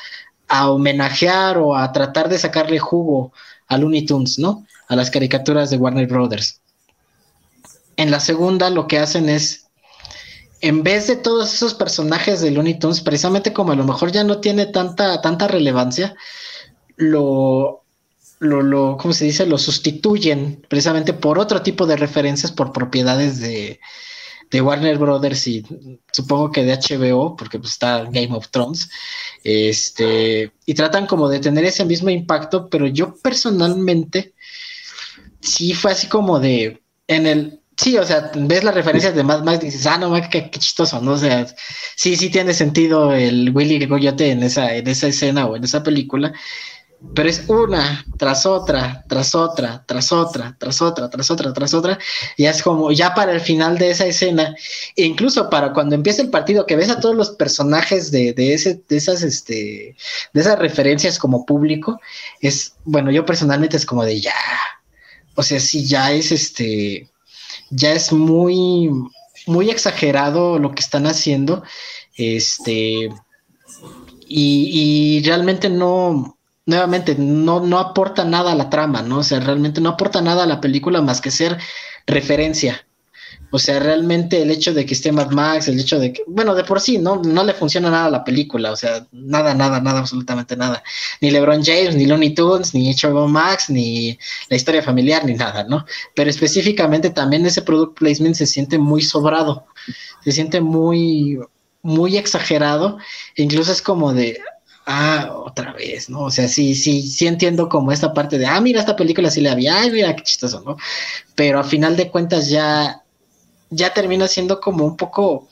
a 0.49 0.71
homenajear 0.71 1.59
o 1.59 1.77
a 1.77 1.93
tratar 1.93 2.29
de 2.29 2.39
sacarle 2.39 2.79
jugo 2.79 3.33
a 3.69 3.79
Looney 3.79 4.07
Tunes, 4.07 4.39
¿no? 4.39 4.67
A 4.89 4.97
las 4.97 5.11
caricaturas 5.11 5.71
de 5.71 5.77
Warner 5.77 6.07
Brothers. 6.07 6.61
En 7.97 8.11
la 8.11 8.21
segunda 8.21 8.71
lo 8.71 8.87
que 8.87 8.99
hacen 8.99 9.29
es 9.29 9.67
en 10.61 10.83
vez 10.83 11.07
de 11.07 11.17
todos 11.17 11.53
esos 11.53 11.75
personajes 11.75 12.41
de 12.41 12.51
Looney 12.51 12.79
Tunes, 12.79 13.01
precisamente 13.01 13.53
como 13.53 13.73
a 13.73 13.77
lo 13.77 13.85
mejor 13.85 14.13
ya 14.13 14.25
no 14.25 14.41
tiene 14.41 14.67
tanta, 14.67 15.21
tanta 15.21 15.49
relevancia, 15.49 16.15
lo, 16.97 17.83
lo, 18.39 18.63
lo, 18.63 18.97
¿cómo 18.97 19.13
se 19.13 19.27
dice? 19.27 19.47
Lo 19.47 19.59
sustituyen 19.59 20.65
precisamente 20.69 21.13
por 21.13 21.39
otro 21.39 21.63
tipo 21.63 21.87
de 21.87 21.97
referencias, 21.97 22.53
por 22.53 22.73
propiedades 22.73 23.39
de, 23.41 23.81
de 24.51 24.61
Warner 24.61 24.99
Brothers 24.99 25.47
y 25.47 25.65
supongo 26.13 26.51
que 26.51 26.65
de 26.65 26.75
HBO, 26.75 27.37
porque 27.37 27.59
pues, 27.59 27.73
está 27.73 28.05
Game 28.05 28.33
of 28.33 28.49
Thrones, 28.51 28.89
este, 29.45 30.53
y 30.65 30.75
tratan 30.75 31.07
como 31.07 31.29
de 31.29 31.41
tener 31.41 31.65
ese 31.65 31.85
mismo 31.85 32.11
impacto, 32.11 32.69
pero 32.69 32.87
yo 32.87 33.17
personalmente 33.23 34.35
sí 35.41 35.75
fue 35.75 35.93
así 35.93 36.09
como 36.09 36.39
de, 36.41 36.83
en 37.09 37.27
el, 37.27 37.61
Sí, 37.77 37.99
o 37.99 38.05
sea, 38.05 38.31
ves 38.35 38.65
las 38.65 38.75
referencias 38.75 39.15
de 39.15 39.23
Mad 39.23 39.43
Max 39.43 39.63
y 39.63 39.67
dices, 39.67 39.87
ah, 39.87 39.99
no, 39.99 40.15
qué, 40.31 40.51
chistoso, 40.51 40.99
¿no? 41.03 41.13
O 41.13 41.19
sea, 41.19 41.47
sí, 41.95 42.17
sí 42.17 42.31
tiene 42.31 42.55
sentido 42.55 43.13
el 43.13 43.51
Willy 43.55 43.85
Goyote 43.85 44.31
en 44.31 44.43
esa, 44.43 44.75
en 44.75 44.89
esa 44.89 45.09
escena 45.09 45.45
o 45.47 45.57
en 45.57 45.65
esa 45.65 45.83
película, 45.83 46.33
pero 47.15 47.29
es 47.29 47.45
una 47.49 48.05
tras 48.19 48.47
otra, 48.47 49.05
tras 49.09 49.35
otra, 49.35 49.85
tras 49.87 50.13
otra, 50.13 50.57
tras 50.59 50.83
otra, 50.83 51.11
tras 51.11 51.31
otra, 51.31 51.53
tras 51.53 51.75
otra, 51.75 51.99
y 52.37 52.47
es 52.47 52.63
como 52.63 52.91
ya 52.93 53.15
para 53.15 53.33
el 53.33 53.41
final 53.41 53.79
de 53.79 53.91
esa 53.91 54.07
escena, 54.07 54.55
e 54.97 55.05
incluso 55.05 55.51
para 55.51 55.73
cuando 55.73 55.95
empieza 55.95 56.23
el 56.23 56.31
partido, 56.31 56.67
que 56.67 56.77
ves 56.77 56.91
a 56.91 57.01
todos 57.01 57.15
los 57.15 57.31
personajes 57.31 58.11
de, 58.11 58.33
de, 58.33 58.55
ese, 58.55 58.83
de 58.89 58.97
esas, 58.97 59.23
este, 59.23 59.97
de 60.33 60.41
esas 60.41 60.59
referencias 60.59 61.19
como 61.19 61.45
público, 61.45 62.01
es, 62.41 62.75
bueno, 62.85 63.11
yo 63.11 63.25
personalmente 63.25 63.77
es 63.77 63.87
como 63.87 64.05
de 64.05 64.21
ya, 64.21 64.35
o 65.35 65.43
sea, 65.43 65.61
sí, 65.61 65.87
ya 65.87 66.13
es 66.13 66.33
este 66.33 67.11
ya 67.71 67.93
es 67.93 68.13
muy, 68.13 68.91
muy 69.47 69.71
exagerado 69.71 70.59
lo 70.59 70.75
que 70.75 70.81
están 70.81 71.07
haciendo. 71.07 71.63
Este, 72.17 73.11
y, 74.29 75.19
y 75.19 75.23
realmente 75.25 75.69
no, 75.69 76.36
nuevamente, 76.67 77.15
no, 77.17 77.61
no 77.61 77.79
aporta 77.79 78.25
nada 78.25 78.53
a 78.53 78.57
la 78.57 78.69
trama, 78.69 79.03
¿no? 79.03 79.19
O 79.19 79.23
sea, 79.23 79.41
realmente 79.41 79.81
no 79.81 79.91
aporta 79.91 80.21
nada 80.21 80.45
a 80.45 80.47
la 80.47 80.61
película 80.61 81.01
más 81.01 81.21
que 81.21 81.31
ser 81.31 81.59
referencia. 82.07 82.87
O 83.53 83.59
sea, 83.59 83.79
realmente 83.79 84.43
el 84.43 84.51
hecho 84.51 84.75
de 84.75 84.85
que 84.85 84.95
esté 84.95 85.13
Mad 85.13 85.31
Max, 85.31 85.69
el 85.69 85.79
hecho 85.79 86.01
de 86.01 86.13
que, 86.13 86.23
bueno, 86.27 86.55
de 86.55 86.65
por 86.65 86.81
sí, 86.81 86.99
no, 86.99 87.23
no 87.23 87.45
le 87.45 87.55
funciona 87.55 87.91
nada 87.91 88.07
a 88.07 88.11
la 88.11 88.25
película, 88.25 88.73
o 88.73 88.77
sea, 88.77 89.07
nada, 89.13 89.55
nada, 89.55 89.81
nada, 89.81 90.01
absolutamente 90.01 90.57
nada. 90.57 90.83
Ni 91.21 91.31
LeBron 91.31 91.65
James, 91.65 91.95
ni 91.95 92.07
Looney 92.07 92.35
Tunes, 92.35 92.75
ni 92.75 92.93
HBO 92.93 93.29
Max, 93.29 93.71
ni 93.71 94.19
la 94.51 94.57
historia 94.57 94.83
familiar, 94.83 95.25
ni 95.25 95.35
nada, 95.35 95.65
¿no? 95.65 95.87
Pero 96.15 96.29
específicamente 96.29 97.11
también 97.11 97.47
ese 97.47 97.63
product 97.63 97.97
placement 97.99 98.35
se 98.35 98.47
siente 98.47 98.79
muy 98.79 99.03
sobrado, 99.03 99.67
se 100.25 100.33
siente 100.33 100.61
muy, 100.61 101.39
muy 101.83 102.17
exagerado, 102.17 102.99
incluso 103.37 103.71
es 103.71 103.81
como 103.81 104.13
de, 104.13 104.41
ah, 104.87 105.33
otra 105.35 105.73
vez, 105.73 106.09
¿no? 106.09 106.23
O 106.23 106.31
sea, 106.31 106.49
sí, 106.49 106.75
sí, 106.75 107.03
sí 107.03 107.27
entiendo 107.27 107.69
como 107.69 107.93
esta 107.93 108.15
parte 108.15 108.39
de, 108.39 108.47
ah, 108.47 108.61
mira, 108.61 108.81
esta 108.81 108.97
película 108.97 109.31
sí 109.31 109.41
la 109.41 109.53
había, 109.53 109.81
ay, 109.81 109.91
mira 109.91 110.17
qué 110.17 110.23
chistoso, 110.23 110.63
¿no? 110.65 110.77
Pero 111.35 111.61
a 111.61 111.65
final 111.65 111.97
de 111.97 112.11
cuentas 112.11 112.49
ya 112.49 113.03
ya 113.71 113.93
termina 113.93 114.29
siendo 114.29 114.61
como 114.61 114.85
un 114.85 114.97
poco, 114.97 115.49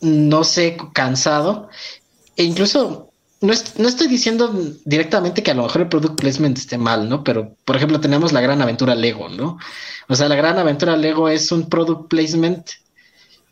no 0.00 0.44
sé, 0.44 0.76
cansado. 0.92 1.68
E 2.36 2.44
incluso, 2.44 3.10
no, 3.40 3.52
estoy 3.52 4.08
diciendo 4.08 4.52
directamente 4.84 5.42
que 5.42 5.50
a 5.50 5.54
lo 5.54 5.64
mejor 5.64 5.82
el 5.82 5.88
product 5.88 6.18
placement 6.18 6.58
esté 6.58 6.78
mal, 6.78 7.08
¿no? 7.08 7.24
Pero, 7.24 7.56
por 7.64 7.76
ejemplo, 7.76 8.00
tenemos 8.00 8.32
la 8.32 8.40
gran 8.40 8.60
aventura 8.60 8.94
Lego, 8.94 9.28
¿no? 9.28 9.58
O 10.08 10.14
sea, 10.14 10.28
la 10.28 10.36
gran 10.36 10.58
aventura 10.58 10.96
Lego 10.96 11.28
es 11.28 11.50
un 11.52 11.68
product 11.68 12.08
placement 12.08 12.70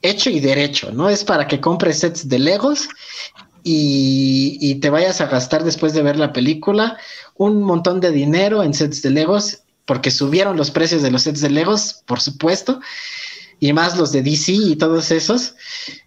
hecho 0.03 0.31
y 0.31 0.41
derecho, 0.41 0.91
¿no? 0.93 1.09
Es 1.09 1.25
para 1.25 1.47
que 1.47 1.61
compres 1.61 2.01
sets 2.01 2.29
de 2.29 2.39
Legos 2.39 2.89
y, 3.65 4.59
y, 4.61 4.77
te 4.77 4.91
vayas 4.91 5.21
a 5.21 5.27
gastar 5.27 5.65
después 5.65 5.93
de 5.93 6.03
ver 6.03 6.17
la 6.17 6.33
película 6.33 6.99
un 7.37 7.63
montón 7.63 8.01
de 8.01 8.11
dinero 8.11 8.63
en 8.63 8.75
sets 8.75 9.03
de 9.03 9.11
Legos 9.11 9.63
porque 9.85 10.11
subieron 10.11 10.57
los 10.57 10.71
precios 10.71 11.03
de 11.03 11.11
los 11.11 11.23
sets 11.23 11.41
de 11.41 11.51
Legos, 11.51 12.03
por 12.07 12.21
supuesto, 12.21 12.81
y 13.61 13.73
más 13.73 13.97
los 13.97 14.13
de 14.13 14.23
DC 14.23 14.53
y 14.53 14.77
todos 14.77 15.11
esos. 15.11 15.55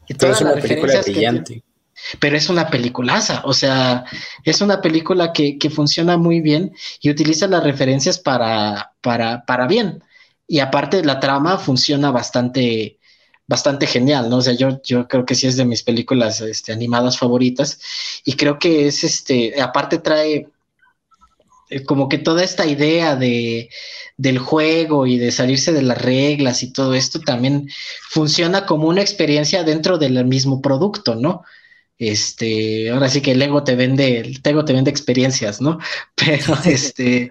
Y 0.07 0.13
pero 0.13 0.33
es 0.33 0.41
una 0.41 0.55
película 0.55 1.01
brillante. 1.01 1.63
pero 2.19 2.37
es 2.37 2.49
una 2.49 2.69
peliculaza, 2.69 3.41
o 3.45 3.53
sea, 3.53 4.05
es 4.43 4.61
una 4.61 4.81
película 4.81 5.33
que, 5.33 5.57
funciona 5.73 6.17
muy 6.17 6.41
bien 6.41 6.73
y 7.01 7.09
utiliza 7.09 7.47
las 7.47 7.63
referencias 7.63 8.19
para, 8.19 8.93
para, 9.01 9.45
para 9.45 9.67
bien. 9.67 10.03
Y 10.47 10.59
aparte 10.59 11.03
la 11.03 11.19
trama 11.19 11.57
funciona 11.57 12.11
bastante, 12.11 12.99
bastante 13.47 13.87
genial, 13.87 14.29
¿no? 14.29 14.37
O 14.37 14.41
sea, 14.41 14.53
yo, 14.53 14.81
yo 14.83 15.07
creo 15.07 15.25
que 15.25 15.35
sí 15.35 15.47
es 15.47 15.57
de 15.57 15.65
mis 15.65 15.83
películas 15.83 16.41
este, 16.41 16.71
animadas 16.73 17.17
favoritas 17.17 17.79
y 18.23 18.33
creo 18.33 18.57
que 18.59 18.87
es, 18.87 19.03
este, 19.03 19.61
aparte 19.61 19.99
trae 19.99 20.49
eh, 21.69 21.83
como 21.83 22.09
que 22.09 22.17
toda 22.17 22.43
esta 22.43 22.65
idea 22.65 23.15
de, 23.15 23.69
del 24.17 24.39
juego 24.39 25.05
y 25.05 25.17
de 25.17 25.31
salirse 25.31 25.73
de 25.73 25.81
las 25.83 26.01
reglas 26.01 26.63
y 26.63 26.71
todo 26.71 26.93
esto 26.93 27.19
también 27.19 27.69
funciona 28.09 28.65
como 28.65 28.87
una 28.87 29.01
experiencia 29.01 29.63
dentro 29.63 29.97
del 29.97 30.23
mismo 30.25 30.61
producto, 30.61 31.15
¿no? 31.15 31.43
Este, 31.97 32.89
ahora 32.89 33.07
sí 33.07 33.21
que 33.21 33.31
el 33.31 33.41
ego 33.41 33.63
te 33.63 33.75
vende, 33.75 34.19
el 34.19 34.41
ego 34.43 34.65
te 34.65 34.73
vende 34.73 34.91
experiencias, 34.91 35.61
¿no? 35.61 35.79
Pero 36.15 36.53
este, 36.65 37.29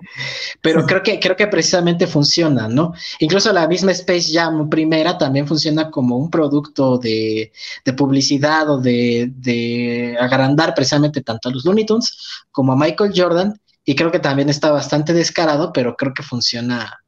pero 0.62 0.86
creo 0.86 1.02
que, 1.02 1.20
creo 1.20 1.36
que 1.36 1.46
precisamente 1.48 2.06
funciona, 2.06 2.68
¿no? 2.68 2.94
Incluso 3.18 3.52
la 3.52 3.68
misma 3.68 3.92
Space 3.92 4.32
Jam 4.32 4.70
primera 4.70 5.18
también 5.18 5.46
funciona 5.46 5.90
como 5.90 6.16
un 6.16 6.30
producto 6.30 6.98
de, 6.98 7.52
de 7.84 7.92
publicidad 7.92 8.70
o 8.70 8.78
de, 8.78 9.30
de 9.36 10.16
agrandar 10.18 10.74
precisamente 10.74 11.22
tanto 11.22 11.48
a 11.48 11.52
los 11.52 11.64
Looney 11.64 11.84
Tunes 11.84 12.16
como 12.50 12.72
a 12.72 12.76
Michael 12.76 13.12
Jordan 13.14 13.60
y 13.84 13.94
creo 13.94 14.10
que 14.10 14.18
también 14.18 14.48
está 14.48 14.70
bastante 14.70 15.12
descarado, 15.12 15.72
pero 15.72 15.94
creo 15.96 16.14
que 16.14 16.22
funciona, 16.22 17.00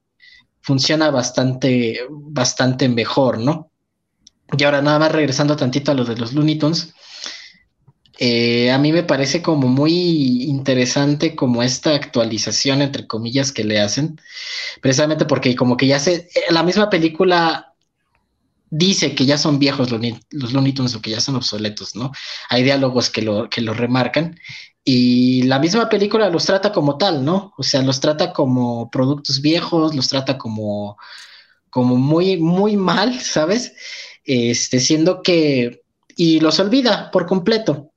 funciona 0.60 1.10
bastante, 1.10 2.00
bastante 2.10 2.88
mejor, 2.88 3.38
¿no? 3.38 3.70
Y 4.56 4.64
ahora 4.64 4.82
nada 4.82 4.98
más 4.98 5.12
regresando 5.12 5.56
tantito 5.56 5.90
a 5.90 5.94
lo 5.94 6.04
de 6.04 6.16
los 6.16 6.34
Looney 6.34 6.58
Tunes, 6.58 6.94
eh, 8.18 8.70
a 8.70 8.78
mí 8.78 8.92
me 8.92 9.02
parece 9.02 9.42
como 9.42 9.68
muy 9.68 10.44
interesante 10.44 11.36
como 11.36 11.62
esta 11.62 11.94
actualización, 11.94 12.82
entre 12.82 13.06
comillas, 13.06 13.52
que 13.52 13.64
le 13.64 13.80
hacen, 13.80 14.20
precisamente 14.80 15.26
porque 15.26 15.54
como 15.54 15.76
que 15.76 15.86
ya 15.86 15.98
se, 15.98 16.14
eh, 16.14 16.30
la 16.50 16.62
misma 16.62 16.88
película 16.88 17.74
dice 18.70 19.14
que 19.14 19.26
ya 19.26 19.38
son 19.38 19.58
viejos 19.58 19.90
los, 19.90 20.52
Looney 20.52 20.72
Tunes 20.72 20.94
o 20.94 21.02
que 21.02 21.10
ya 21.10 21.20
son 21.20 21.36
obsoletos, 21.36 21.94
¿no? 21.94 22.12
Hay 22.48 22.62
diálogos 22.62 23.10
que 23.10 23.22
lo, 23.22 23.48
que 23.50 23.60
lo 23.60 23.74
remarcan 23.74 24.38
y 24.84 25.42
la 25.42 25.58
misma 25.58 25.88
película 25.88 26.30
los 26.30 26.46
trata 26.46 26.72
como 26.72 26.96
tal, 26.96 27.24
¿no? 27.24 27.52
O 27.58 27.62
sea, 27.62 27.82
los 27.82 28.00
trata 28.00 28.32
como 28.32 28.90
productos 28.90 29.40
viejos, 29.40 29.94
los 29.94 30.08
trata 30.08 30.38
como, 30.38 30.96
como 31.70 31.96
muy, 31.96 32.36
muy 32.38 32.76
mal, 32.76 33.20
¿sabes? 33.20 33.74
Este, 34.24 34.80
siendo 34.80 35.22
que, 35.22 35.82
y 36.16 36.40
los 36.40 36.60
olvida 36.60 37.10
por 37.10 37.26
completo. 37.26 37.92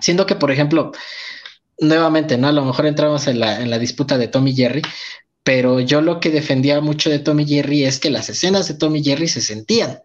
Siendo 0.00 0.26
que, 0.26 0.36
por 0.36 0.50
ejemplo, 0.50 0.92
nuevamente, 1.78 2.38
¿no? 2.38 2.48
A 2.48 2.52
lo 2.52 2.64
mejor 2.64 2.86
entramos 2.86 3.26
en 3.26 3.40
la, 3.40 3.60
en 3.60 3.70
la 3.70 3.78
disputa 3.78 4.18
de 4.18 4.28
Tommy 4.28 4.54
Jerry, 4.54 4.82
pero 5.42 5.80
yo 5.80 6.00
lo 6.00 6.20
que 6.20 6.30
defendía 6.30 6.80
mucho 6.80 7.10
de 7.10 7.18
Tommy 7.20 7.46
Jerry 7.46 7.84
es 7.84 8.00
que 8.00 8.10
las 8.10 8.28
escenas 8.28 8.68
de 8.68 8.74
Tommy 8.74 9.02
Jerry 9.02 9.28
se 9.28 9.40
sentían 9.40 10.00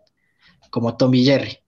como 0.70 0.98
Tommy 0.98 1.24
Jerry 1.24 1.64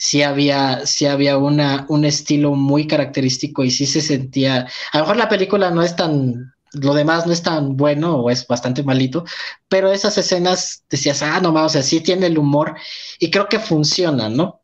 sí 0.00 0.22
había, 0.22 0.86
sí 0.86 1.04
había 1.04 1.36
una, 1.36 1.84
un 1.90 2.06
estilo 2.06 2.54
muy 2.54 2.86
característico 2.86 3.64
y 3.64 3.70
sí 3.70 3.84
se 3.84 4.00
sentía, 4.00 4.66
a 4.92 4.98
lo 4.98 5.04
mejor 5.04 5.16
la 5.18 5.28
película 5.28 5.70
no 5.70 5.82
es 5.82 5.94
tan, 5.94 6.54
lo 6.72 6.94
demás 6.94 7.26
no 7.26 7.34
es 7.34 7.42
tan 7.42 7.76
bueno 7.76 8.16
o 8.16 8.30
es 8.30 8.46
bastante 8.46 8.82
malito, 8.82 9.24
pero 9.68 9.92
esas 9.92 10.16
escenas 10.16 10.84
decías, 10.88 11.22
ah, 11.22 11.38
no, 11.42 11.52
o 11.52 11.68
sea, 11.68 11.82
sí 11.82 12.00
tiene 12.00 12.28
el 12.28 12.38
humor 12.38 12.76
y 13.18 13.30
creo 13.30 13.46
que 13.46 13.58
funciona, 13.58 14.30
¿no? 14.30 14.59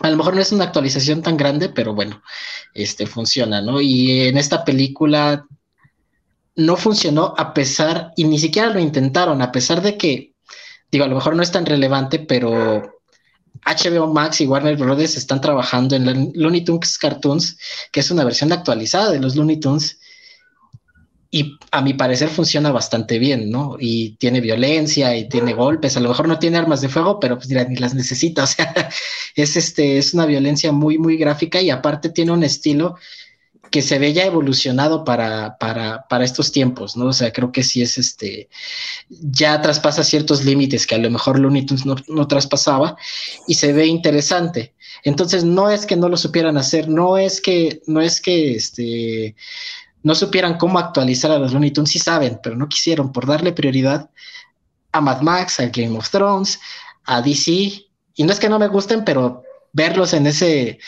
A 0.00 0.10
lo 0.10 0.16
mejor 0.16 0.34
no 0.34 0.40
es 0.40 0.52
una 0.52 0.64
actualización 0.64 1.22
tan 1.22 1.36
grande, 1.36 1.68
pero 1.68 1.94
bueno, 1.94 2.22
este 2.74 3.06
funciona, 3.06 3.60
¿no? 3.60 3.80
Y 3.80 4.22
en 4.22 4.38
esta 4.38 4.64
película 4.64 5.46
no 6.56 6.76
funcionó 6.76 7.34
a 7.36 7.54
pesar, 7.54 8.12
y 8.16 8.24
ni 8.24 8.38
siquiera 8.38 8.70
lo 8.70 8.80
intentaron, 8.80 9.42
a 9.42 9.52
pesar 9.52 9.82
de 9.82 9.96
que, 9.96 10.34
digo, 10.90 11.04
a 11.04 11.08
lo 11.08 11.14
mejor 11.14 11.36
no 11.36 11.42
es 11.42 11.52
tan 11.52 11.66
relevante, 11.66 12.18
pero 12.18 12.82
HBO 13.64 14.12
Max 14.12 14.40
y 14.40 14.46
Warner 14.46 14.76
Brothers 14.76 15.16
están 15.16 15.40
trabajando 15.40 15.94
en 15.94 16.32
Looney 16.34 16.64
Tunes 16.64 16.98
Cartoons, 16.98 17.58
que 17.90 18.00
es 18.00 18.10
una 18.10 18.24
versión 18.24 18.52
actualizada 18.52 19.10
de 19.10 19.20
los 19.20 19.36
Looney 19.36 19.60
Tunes. 19.60 20.00
Y 21.34 21.58
a 21.70 21.80
mi 21.80 21.94
parecer 21.94 22.28
funciona 22.28 22.70
bastante 22.72 23.18
bien, 23.18 23.50
¿no? 23.50 23.76
Y 23.80 24.16
tiene 24.16 24.42
violencia 24.42 25.16
y 25.16 25.30
tiene 25.30 25.54
golpes. 25.54 25.96
A 25.96 26.00
lo 26.00 26.10
mejor 26.10 26.28
no 26.28 26.38
tiene 26.38 26.58
armas 26.58 26.82
de 26.82 26.90
fuego, 26.90 27.18
pero 27.18 27.38
pues 27.38 27.48
ni 27.48 27.76
las 27.76 27.94
necesita. 27.94 28.44
O 28.44 28.46
sea, 28.46 28.90
es 29.34 29.56
este, 29.56 29.96
es 29.96 30.12
una 30.12 30.26
violencia 30.26 30.72
muy, 30.72 30.98
muy 30.98 31.16
gráfica 31.16 31.58
y 31.62 31.70
aparte 31.70 32.10
tiene 32.10 32.32
un 32.32 32.44
estilo 32.44 32.96
que 33.72 33.80
se 33.80 33.98
ve 33.98 34.12
ya 34.12 34.26
evolucionado 34.26 35.04
para, 35.04 35.56
para, 35.56 36.06
para, 36.06 36.24
estos 36.24 36.52
tiempos, 36.52 36.94
¿no? 36.94 37.06
O 37.06 37.12
sea, 37.14 37.32
creo 37.32 37.50
que 37.50 37.62
sí 37.62 37.80
es 37.80 37.96
este, 37.96 38.50
ya 39.08 39.62
traspasa 39.62 40.04
ciertos 40.04 40.44
límites 40.44 40.86
que 40.86 40.96
a 40.96 40.98
lo 40.98 41.10
mejor 41.10 41.38
Looney 41.38 41.64
Tunes 41.64 41.86
no, 41.86 41.96
no, 42.08 42.28
traspasaba 42.28 42.96
y 43.48 43.54
se 43.54 43.72
ve 43.72 43.86
interesante. 43.86 44.74
Entonces, 45.04 45.44
no 45.44 45.70
es 45.70 45.86
que 45.86 45.96
no 45.96 46.10
lo 46.10 46.18
supieran 46.18 46.58
hacer, 46.58 46.90
no 46.90 47.16
es 47.16 47.40
que, 47.40 47.80
no 47.86 48.02
es 48.02 48.20
que 48.20 48.54
este, 48.54 49.36
no 50.02 50.14
supieran 50.14 50.58
cómo 50.58 50.78
actualizar 50.78 51.30
a 51.30 51.38
los 51.38 51.52
Looney 51.52 51.70
Tunes, 51.70 51.90
sí 51.90 51.98
saben, 51.98 52.40
pero 52.42 52.56
no 52.56 52.68
quisieron 52.68 53.12
por 53.12 53.26
darle 53.26 53.52
prioridad 53.52 54.10
a 54.92 55.00
Mad 55.00 55.22
Max, 55.22 55.60
a 55.60 55.66
Game 55.66 55.96
of 55.96 56.10
Thrones, 56.10 56.60
a 57.04 57.22
DC, 57.22 57.52
y 58.14 58.24
no 58.24 58.32
es 58.32 58.38
que 58.38 58.48
no 58.48 58.58
me 58.58 58.68
gusten, 58.68 59.04
pero 59.04 59.42
verlos 59.72 60.12
en 60.12 60.26
ese, 60.26 60.78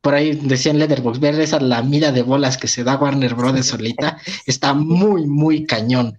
por 0.00 0.14
ahí 0.14 0.32
decían 0.34 0.78
Letterbox, 0.78 1.20
ver 1.20 1.38
esa 1.40 1.60
lamida 1.60 2.12
de 2.12 2.22
bolas 2.22 2.56
que 2.56 2.68
se 2.68 2.82
da 2.84 2.96
Warner 2.96 3.34
Brothers 3.34 3.66
solita, 3.66 4.18
está 4.46 4.74
muy, 4.74 5.26
muy 5.26 5.64
cañón. 5.64 6.18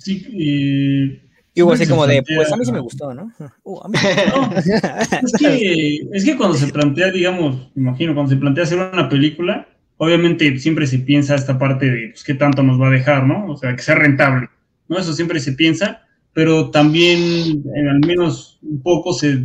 Sí, 0.00 0.26
y... 0.30 1.26
Y 1.58 1.62
hubo 1.62 1.72
así 1.72 1.86
como 1.86 2.06
de, 2.06 2.22
pues 2.22 2.52
a 2.52 2.56
mí 2.58 2.66
sí 2.66 2.70
me 2.70 2.80
gustó, 2.80 3.14
¿no? 3.14 3.32
Uh, 3.64 3.80
a 3.82 3.88
mí 3.88 3.96
es, 4.56 5.32
que, 5.38 6.06
es 6.12 6.24
que 6.26 6.36
cuando 6.36 6.54
se 6.54 6.66
plantea, 6.66 7.10
digamos, 7.10 7.70
imagino, 7.74 8.14
cuando 8.14 8.28
se 8.28 8.36
plantea 8.36 8.64
hacer 8.64 8.78
una 8.78 9.08
película, 9.08 9.66
obviamente 9.96 10.58
siempre 10.58 10.86
se 10.86 10.98
piensa 10.98 11.34
esta 11.34 11.58
parte 11.58 11.90
de, 11.90 12.08
pues, 12.08 12.24
qué 12.24 12.34
tanto 12.34 12.62
nos 12.62 12.80
va 12.80 12.88
a 12.88 12.92
dejar, 12.92 13.26
¿no? 13.26 13.46
O 13.46 13.56
sea, 13.56 13.74
que 13.74 13.82
sea 13.82 13.94
rentable, 13.94 14.48
¿no? 14.88 14.98
Eso 14.98 15.12
siempre 15.12 15.40
se 15.40 15.52
piensa, 15.52 16.02
pero 16.32 16.70
también, 16.70 17.62
en 17.74 17.88
al 17.88 18.00
menos 18.00 18.58
un 18.62 18.82
poco, 18.82 19.12
se 19.12 19.44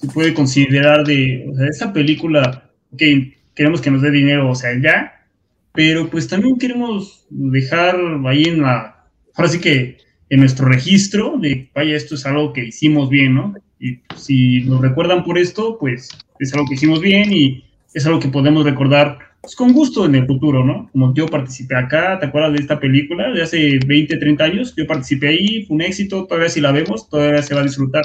se 0.00 0.08
puede 0.08 0.32
considerar 0.32 1.04
de, 1.06 1.46
o 1.50 1.54
sea, 1.54 1.66
esta 1.66 1.92
película, 1.92 2.70
que 2.96 3.36
queremos 3.54 3.80
que 3.80 3.90
nos 3.90 4.00
dé 4.00 4.10
dinero, 4.10 4.50
o 4.50 4.54
sea, 4.54 4.70
ya, 4.80 5.26
pero 5.72 6.08
pues 6.08 6.26
también 6.26 6.58
queremos 6.58 7.26
dejar 7.28 7.96
ahí 8.26 8.44
en 8.44 8.62
la, 8.62 9.04
ahora 9.34 9.50
sí 9.50 9.60
que 9.60 9.98
en 10.30 10.40
nuestro 10.40 10.66
registro 10.68 11.36
de, 11.38 11.68
vaya, 11.74 11.96
esto 11.96 12.14
es 12.14 12.24
algo 12.24 12.52
que 12.52 12.64
hicimos 12.64 13.10
bien, 13.10 13.34
¿no? 13.34 13.54
Y 13.78 14.00
si 14.16 14.64
nos 14.64 14.80
recuerdan 14.80 15.22
por 15.22 15.38
esto, 15.38 15.76
pues 15.78 16.08
es 16.38 16.54
algo 16.54 16.66
que 16.66 16.74
hicimos 16.74 17.00
bien 17.00 17.32
y 17.32 17.64
es 17.92 18.06
algo 18.06 18.20
que 18.20 18.28
podemos 18.28 18.64
recordar 18.64 19.18
pues, 19.40 19.54
con 19.56 19.72
gusto 19.72 20.04
en 20.04 20.14
el 20.14 20.26
futuro, 20.26 20.64
¿no? 20.64 20.90
Como 20.92 21.14
yo 21.14 21.26
participé 21.26 21.76
acá, 21.76 22.18
¿te 22.18 22.26
acuerdas 22.26 22.52
de 22.52 22.58
esta 22.58 22.78
película 22.78 23.30
de 23.32 23.42
hace 23.42 23.78
20, 23.86 24.16
30 24.16 24.44
años? 24.44 24.74
Yo 24.76 24.86
participé 24.86 25.28
ahí, 25.28 25.64
fue 25.64 25.76
un 25.76 25.82
éxito, 25.82 26.26
todavía 26.26 26.48
si 26.48 26.60
la 26.60 26.72
vemos, 26.72 27.08
todavía 27.08 27.42
se 27.42 27.54
va 27.54 27.60
a 27.60 27.64
disfrutar. 27.64 28.04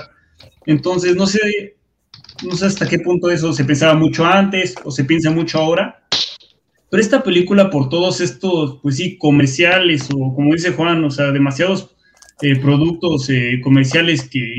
Entonces, 0.66 1.16
no 1.16 1.28
sé, 1.28 1.76
no 2.44 2.56
sé 2.56 2.66
hasta 2.66 2.88
qué 2.88 3.00
punto 3.00 3.30
eso 3.30 3.54
se 3.54 3.66
pensaba 3.66 3.96
mucho 3.96 4.26
antes 4.26 4.76
o 4.84 4.92
se 4.92 5.04
piensa 5.04 5.32
mucho 5.32 5.60
ahora. 5.60 6.06
Pero 6.90 7.02
esta 7.02 7.24
película, 7.24 7.70
por 7.70 7.90
todos 7.90 8.22
estos, 8.22 8.80
pues 8.82 8.98
sí, 8.98 9.18
comerciales 9.18 10.08
o 10.14 10.34
como 10.34 10.54
dice 10.54 10.72
Juan, 10.72 11.04
o 11.04 11.12
sea, 11.12 11.32
demasiados 11.32 11.96
eh, 12.42 12.56
productos 12.58 13.30
eh, 13.30 13.60
comerciales 13.64 14.30
que, 14.30 14.58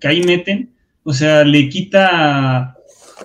que, 0.00 0.08
ahí 0.08 0.22
meten, 0.22 0.70
o 1.04 1.12
sea, 1.12 1.44
le 1.44 1.68
quita, 1.68 2.76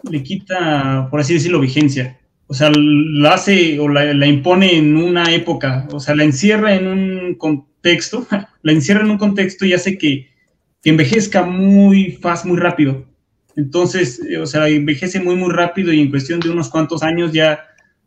le 0.10 0.24
quita, 0.24 1.08
por 1.10 1.20
así 1.20 1.34
decirlo, 1.34 1.60
vigencia. 1.60 2.21
O 2.52 2.54
sea, 2.54 2.70
la 2.76 3.36
hace 3.36 3.80
o 3.80 3.88
la, 3.88 4.14
la 4.14 4.28
impone 4.28 4.76
en 4.76 4.98
una 4.98 5.34
época, 5.34 5.88
o 5.90 6.02
sea, 6.02 6.16
la 6.16 6.26
encierra 6.26 6.76
en 6.76 6.86
un 6.86 7.36
contexto, 7.36 8.28
la 8.62 8.72
encierra 8.74 9.06
en 9.06 9.12
un 9.12 9.18
contexto 9.18 9.66
y 9.66 9.72
hace 9.72 9.98
que, 9.98 10.28
que 10.84 10.90
envejezca 10.90 11.44
muy 11.44 12.12
fácil, 12.12 12.52
muy 12.52 12.60
rápido. 12.60 13.06
Entonces, 13.56 14.22
eh, 14.30 14.38
o 14.38 14.46
sea, 14.46 14.68
envejece 14.68 15.22
muy, 15.22 15.38
muy 15.38 15.50
rápido 15.50 15.94
y 15.94 16.02
en 16.02 16.10
cuestión 16.10 16.42
de 16.42 16.50
unos 16.50 16.68
cuantos 16.68 17.04
años 17.04 17.32
ya, 17.32 17.62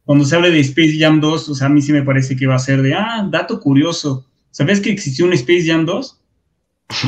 cuando 0.04 0.26
se 0.26 0.36
hable 0.36 0.50
de 0.50 0.60
Space 0.60 0.98
Jam 0.98 1.22
2, 1.22 1.48
o 1.48 1.54
sea, 1.54 1.68
a 1.68 1.70
mí 1.70 1.80
sí 1.80 1.94
me 1.94 2.02
parece 2.02 2.36
que 2.36 2.46
va 2.46 2.56
a 2.56 2.58
ser 2.58 2.82
de, 2.82 2.92
ah, 2.92 3.26
dato 3.32 3.58
curioso, 3.60 4.26
¿sabes 4.50 4.78
que 4.78 4.90
existió 4.90 5.24
un 5.24 5.32
Space 5.32 5.64
Jam 5.64 5.86
2? 5.86 6.20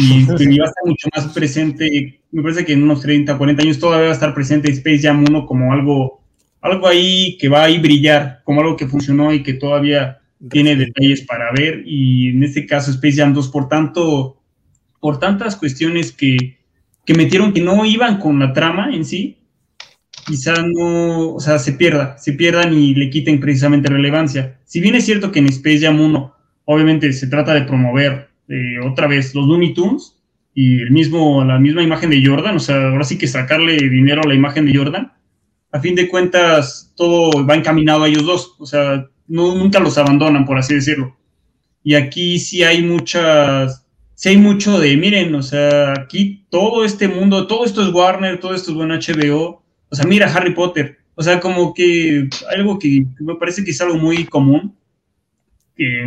Y 0.01 0.25
que 0.39 0.59
va 0.59 0.65
a 0.65 0.69
estar 0.69 0.87
mucho 0.87 1.09
más 1.15 1.27
presente, 1.35 2.19
me 2.33 2.43
parece 2.43 2.65
que 2.65 2.73
en 2.73 2.85
unos 2.85 3.03
30, 3.03 3.37
40 3.37 3.63
años 3.63 3.79
todavía 3.79 4.07
va 4.07 4.13
a 4.13 4.15
estar 4.15 4.33
presente 4.33 4.71
Space 4.71 5.01
Jam 5.01 5.23
1 5.29 5.45
como 5.45 5.75
algo, 5.75 6.23
algo 6.67 6.89
ahí 6.89 7.37
que 7.39 7.49
va 7.49 7.65
a 7.65 7.79
brillar, 7.79 8.41
como 8.45 8.61
algo 8.61 8.77
que 8.77 8.87
funcionó 8.87 9.33
y 9.33 9.43
que 9.43 9.55
todavía 9.55 10.21
tiene 10.51 10.77
detalles 10.77 11.23
para 11.23 11.51
ver. 11.53 11.83
Y 11.87 12.31
en 12.31 12.43
este 12.43 12.67
caso 12.67 12.91
Space 12.91 13.17
Jam 13.17 13.33
2, 13.33 13.49
por 13.49 13.69
tanto, 13.69 14.41
por 15.01 15.19
tantas 15.19 15.57
cuestiones 15.57 16.13
que, 16.13 16.59
que 17.05 17.15
metieron 17.15 17.53
que 17.53 17.61
no 17.61 17.85
iban 17.85 18.19
con 18.19 18.39
la 18.39 18.53
trama 18.53 18.95
en 18.95 19.05
sí, 19.05 19.39
quizá 20.27 20.55
no, 20.63 21.35
o 21.35 21.41
sea, 21.41 21.59
se 21.59 21.73
pierda, 21.73 22.19
se 22.19 22.33
pierdan 22.33 22.75
y 22.75 22.95
le 22.95 23.11
quiten 23.11 23.41
precisamente 23.41 23.89
relevancia. 23.89 24.59
Si 24.65 24.81
bien 24.81 24.95
es 24.95 25.05
cierto 25.05 25.31
que 25.31 25.39
en 25.39 25.47
Space 25.47 25.81
Jam 25.81 26.01
1, 26.01 26.35
obviamente 26.65 27.13
se 27.13 27.29
trata 27.29 27.55
de 27.55 27.63
promover 27.63 28.29
eh, 28.49 28.79
otra 28.85 29.07
vez 29.07 29.35
los 29.35 29.47
Looney 29.47 29.73
Tunes 29.73 30.17
y 30.55 30.81
el 30.81 30.91
mismo, 30.91 31.45
la 31.45 31.59
misma 31.59 31.83
imagen 31.83 32.11
de 32.11 32.25
Jordan, 32.25 32.57
o 32.57 32.61
sea, 32.61 32.89
ahora 32.89 33.05
sí 33.05 33.19
que 33.19 33.27
sacarle 33.27 33.77
dinero 33.77 34.23
a 34.25 34.29
la 34.29 34.35
imagen 34.35 34.67
de 34.67 34.77
Jordan, 34.77 35.13
a 35.73 35.81
fin 35.81 35.95
de 35.95 36.09
cuentas 36.09 36.93
todo 36.97 37.47
va 37.47 37.55
encaminado 37.55 38.05
a 38.05 38.09
ellos 38.09 38.25
dos, 38.25 38.55
o 38.59 38.67
sea, 38.67 39.07
no, 39.29 39.55
nunca 39.55 39.81
los 39.81 39.99
abandonan, 39.99 40.45
por 40.45 40.59
así 40.59 40.75
decirlo. 40.75 41.17
Y 41.83 41.95
aquí 41.95 42.39
sí 42.39 42.63
hay 42.63 42.83
muchas 42.83 43.87
si 44.17 44.31
hay 44.31 44.39
mucho 44.39 44.81
de, 44.81 44.97
miren, 44.97 45.35
o 45.35 45.43
sea, 45.43 45.93
aquí 45.93 46.47
todo 46.49 46.87
este 46.87 47.07
mundo, 47.07 47.47
todo 47.47 47.67
esto 47.67 47.83
es 47.83 47.93
Warner, 47.93 48.41
todo 48.41 48.55
esto 48.55 48.71
es 48.71 48.77
bueno 48.77 48.95
HBO, 48.95 49.63
o. 49.91 49.95
Sea, 49.95 50.07
mira 50.07 50.33
Harry 50.35 50.55
Potter, 50.55 50.99
o 51.15 51.23
sea, 51.23 51.39
como 51.39 51.75
que 51.75 52.29
algo 52.51 52.79
que 52.79 53.05
me 53.21 53.35
parece 53.35 53.63
que 53.63 53.73
es 53.73 53.81
algo 53.83 53.97
muy 53.97 54.25
común, 54.25 54.75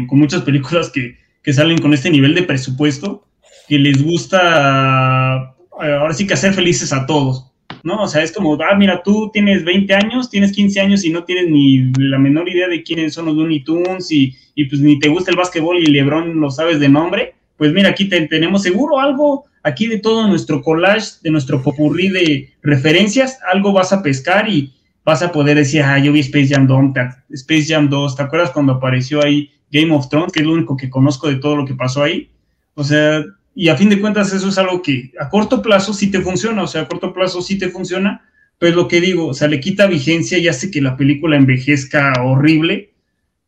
con 0.08 0.18
muchas 0.18 0.42
películas 0.42 0.90
que, 0.90 1.18
que 1.44 1.54
salen 1.54 1.78
con 1.78 1.94
este 1.94 2.10
nivel 2.10 2.34
de 2.34 2.42
presupuesto, 2.42 3.28
que 3.68 3.78
les 3.78 4.04
gusta, 4.04 5.56
ahora 5.72 6.14
sí 6.14 6.26
que 6.26 6.34
hacer 6.34 6.56
felices 6.56 6.92
a 6.92 7.06
todos, 7.06 7.52
¿no? 7.84 8.04
O 8.04 8.08
sea, 8.08 8.24
es 8.24 8.32
como, 8.32 8.58
ah, 8.62 8.76
mira, 8.76 9.02
tú 9.04 9.30
tienes 9.32 9.64
20 9.64 9.94
años, 9.94 10.30
tienes 10.30 10.52
15 10.52 10.80
años 10.80 11.06
y 11.06 11.10
no 11.10 11.24
tienes 11.24 11.50
ni 11.50 11.92
la 11.98 12.18
menor 12.20 12.50
idea 12.50 12.68
de 12.68 12.84
quiénes 12.84 13.14
son 13.14 13.26
los 13.26 13.36
Looney 13.36 13.64
Tunes 13.64 14.12
y, 14.12 14.36
y 14.56 14.66
pues 14.66 14.82
ni 14.82 15.00
te 15.00 15.10
gusta 15.10 15.32
el 15.32 15.38
básquetbol 15.38 15.78
y 15.80 15.86
LeBron 15.86 16.40
lo 16.40 16.52
sabes 16.52 16.80
de 16.80 16.90
nombre, 16.90 17.36
pues 17.58 17.74
mira, 17.74 17.90
aquí 17.90 18.08
tenemos 18.08 18.64
seguro 18.64 19.00
algo, 19.00 19.46
aquí 19.64 19.88
de 19.88 20.00
todo 20.00 20.28
nuestro 20.28 20.62
collage, 20.62 21.20
de 21.22 21.30
nuestro 21.30 21.62
popurrí 21.62 22.10
de 22.10 22.54
referencias, 22.62 23.38
algo 23.52 23.74
vas 23.74 23.92
a 23.92 24.02
pescar 24.02 24.50
y 24.50 24.74
vas 25.04 25.22
a 25.22 25.32
poder 25.32 25.58
decir, 25.58 25.82
ah, 25.82 26.00
yo 26.00 26.14
vi 26.14 26.22
Space 26.22 26.48
Jam 26.48 26.68
2, 26.68 26.94
Space 27.32 27.66
Jam 27.68 27.90
2, 27.90 28.16
¿te 28.16 28.24
acuerdas 28.24 28.52
cuando 28.52 28.74
apareció 28.74 29.24
ahí 29.24 29.52
Game 29.72 29.94
of 29.94 30.08
Thrones, 30.08 30.32
que 30.32 30.40
es 30.40 30.46
lo 30.46 30.54
único 30.54 30.78
que 30.78 30.90
conozco 30.90 31.28
de 31.28 31.36
todo 31.36 31.56
lo 31.58 31.66
que 31.66 31.74
pasó 31.74 32.04
ahí? 32.04 32.30
O 32.76 32.84
sea, 32.84 33.24
y 33.60 33.68
a 33.68 33.76
fin 33.76 33.90
de 33.90 34.00
cuentas 34.00 34.32
eso 34.32 34.48
es 34.48 34.58
algo 34.58 34.82
que 34.82 35.12
a 35.20 35.28
corto 35.28 35.62
plazo 35.62 35.94
sí 35.94 36.10
te 36.10 36.22
funciona, 36.22 36.64
o 36.64 36.68
sea, 36.68 36.84
a 36.84 36.88
corto 36.88 37.12
plazo 37.12 37.42
sí 37.42 37.58
te 37.58 37.68
funciona, 37.68 38.26
pero 38.58 38.74
lo 38.74 38.88
que 38.88 39.02
digo, 39.02 39.28
o 39.28 39.34
sea, 39.34 39.50
le 39.50 39.60
quita 39.60 39.86
vigencia 39.86 40.38
y 40.38 40.48
hace 40.48 40.72
que 40.72 40.80
la 40.80 40.96
película 40.96 41.36
envejezca 41.36 42.14
horrible, 42.24 42.94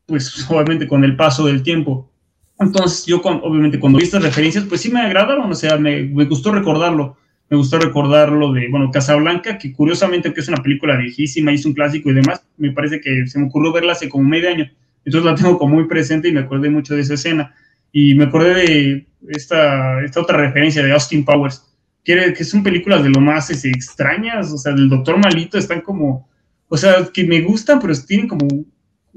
pues 0.07 0.45
obviamente 0.49 0.85
con 0.85 1.05
el 1.05 1.15
paso 1.15 1.45
del 1.45 1.63
tiempo. 1.63 2.11
Entonces, 2.59 3.05
yo 3.05 3.21
obviamente 3.21 3.79
cuando 3.79 3.99
vi 3.99 4.03
estas 4.03 4.21
referencias, 4.21 4.65
pues 4.65 4.81
sí 4.81 4.91
me 4.91 4.99
agradaron, 4.99 5.49
o 5.49 5.55
sea, 5.55 5.77
me, 5.77 6.03
gustó 6.25 6.51
recordarlo. 6.51 7.15
Me 7.49 7.55
gustó 7.55 7.79
recordarlo 7.79 8.51
de, 8.51 8.67
bueno, 8.67 8.91
Casablanca, 8.91 9.57
que 9.57 9.71
curiosamente 9.71 10.33
que 10.33 10.41
es 10.41 10.47
una 10.49 10.61
película 10.61 10.97
viejísima, 10.97 11.53
es 11.53 11.65
un 11.65 11.71
clásico 11.71 12.09
y 12.09 12.13
demás, 12.15 12.45
me 12.57 12.71
parece 12.71 12.99
que 12.99 13.27
se 13.27 13.39
me 13.39 13.45
ocurrió 13.45 13.71
verla 13.71 13.93
hace 13.93 14.09
como 14.09 14.27
medio 14.27 14.49
año. 14.49 14.69
Entonces 15.05 15.31
la 15.31 15.35
tengo 15.35 15.57
como 15.57 15.75
muy 15.75 15.87
presente 15.87 16.27
y 16.27 16.33
me 16.33 16.41
acordé 16.41 16.69
mucho 16.69 16.95
de 16.95 17.01
esa 17.01 17.13
escena. 17.13 17.55
Y 17.91 18.15
me 18.15 18.25
acordé 18.25 18.53
de 18.53 19.07
esta, 19.29 20.01
esta 20.03 20.21
otra 20.21 20.37
referencia 20.37 20.83
de 20.83 20.91
Austin 20.91 21.25
Powers, 21.25 21.63
que, 22.03 22.33
que 22.33 22.43
son 22.43 22.63
películas 22.63 23.03
de 23.03 23.09
lo 23.09 23.19
más 23.19 23.49
este, 23.49 23.69
extrañas, 23.69 24.51
o 24.51 24.57
sea, 24.57 24.73
del 24.73 24.89
Doctor 24.89 25.17
Malito, 25.17 25.57
están 25.57 25.81
como, 25.81 26.29
o 26.67 26.77
sea, 26.77 27.07
que 27.13 27.23
me 27.23 27.41
gustan, 27.41 27.79
pero 27.79 27.93
tienen 28.07 28.27
como 28.27 28.47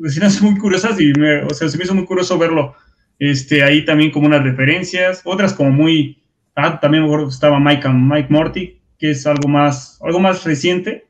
escenas 0.03 0.41
muy 0.43 0.59
curiosas 0.59 1.01
y 1.01 1.13
me, 1.13 1.43
o 1.45 1.51
sea, 1.51 1.69
se 1.69 1.79
me 1.79 1.85
hizo 1.85 1.95
muy 1.95 2.05
curioso 2.05 2.39
verlo 2.39 2.75
este, 3.19 3.63
ahí 3.63 3.85
también 3.85 4.11
como 4.11 4.27
unas 4.27 4.43
referencias, 4.43 5.23
otras 5.25 5.53
como 5.55 5.71
muy, 5.71 6.23
ah, 6.57 6.81
también 6.81 7.03
me 7.03 7.09
acuerdo 7.09 7.27
que 7.27 7.35
estaba 7.35 7.61
Mike, 7.61 7.89
Mike 7.89 8.29
Morty, 8.31 8.81
que 8.99 9.11
es 9.11 9.27
algo 9.27 9.49
más, 9.49 9.99
algo 10.03 10.21
más 10.21 10.45
reciente. 10.45 11.07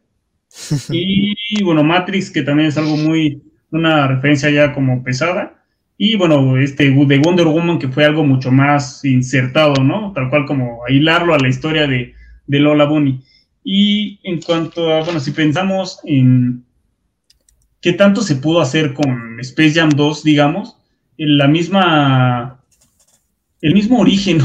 Y 0.90 1.62
bueno, 1.62 1.82
Matrix, 1.82 2.30
que 2.30 2.42
también 2.42 2.68
es 2.68 2.78
algo 2.78 2.96
muy, 2.96 3.42
una 3.70 4.06
referencia 4.06 4.50
ya 4.50 4.72
como 4.72 5.02
pesada. 5.02 5.63
Y 5.96 6.16
bueno, 6.16 6.58
este 6.58 6.90
de 6.90 7.18
Wonder 7.18 7.46
Woman, 7.46 7.78
que 7.78 7.88
fue 7.88 8.04
algo 8.04 8.24
mucho 8.24 8.50
más 8.50 9.04
insertado, 9.04 9.82
¿no? 9.82 10.12
Tal 10.12 10.28
cual 10.28 10.44
como 10.44 10.84
a 10.84 10.90
hilarlo 10.90 11.34
a 11.34 11.38
la 11.38 11.48
historia 11.48 11.86
de, 11.86 12.14
de 12.46 12.58
Lola 12.58 12.84
Bunny. 12.84 13.20
Y 13.62 14.18
en 14.24 14.40
cuanto 14.40 14.92
a, 14.92 15.02
bueno, 15.02 15.20
si 15.20 15.30
pensamos 15.30 16.00
en 16.04 16.64
qué 17.80 17.92
tanto 17.92 18.22
se 18.22 18.36
pudo 18.36 18.60
hacer 18.60 18.92
con 18.92 19.38
Space 19.40 19.74
Jam 19.74 19.90
2, 19.90 20.24
digamos, 20.24 20.76
en 21.16 21.38
la 21.38 21.48
misma, 21.48 22.60
el 23.60 23.74
mismo 23.74 24.00
origen, 24.00 24.38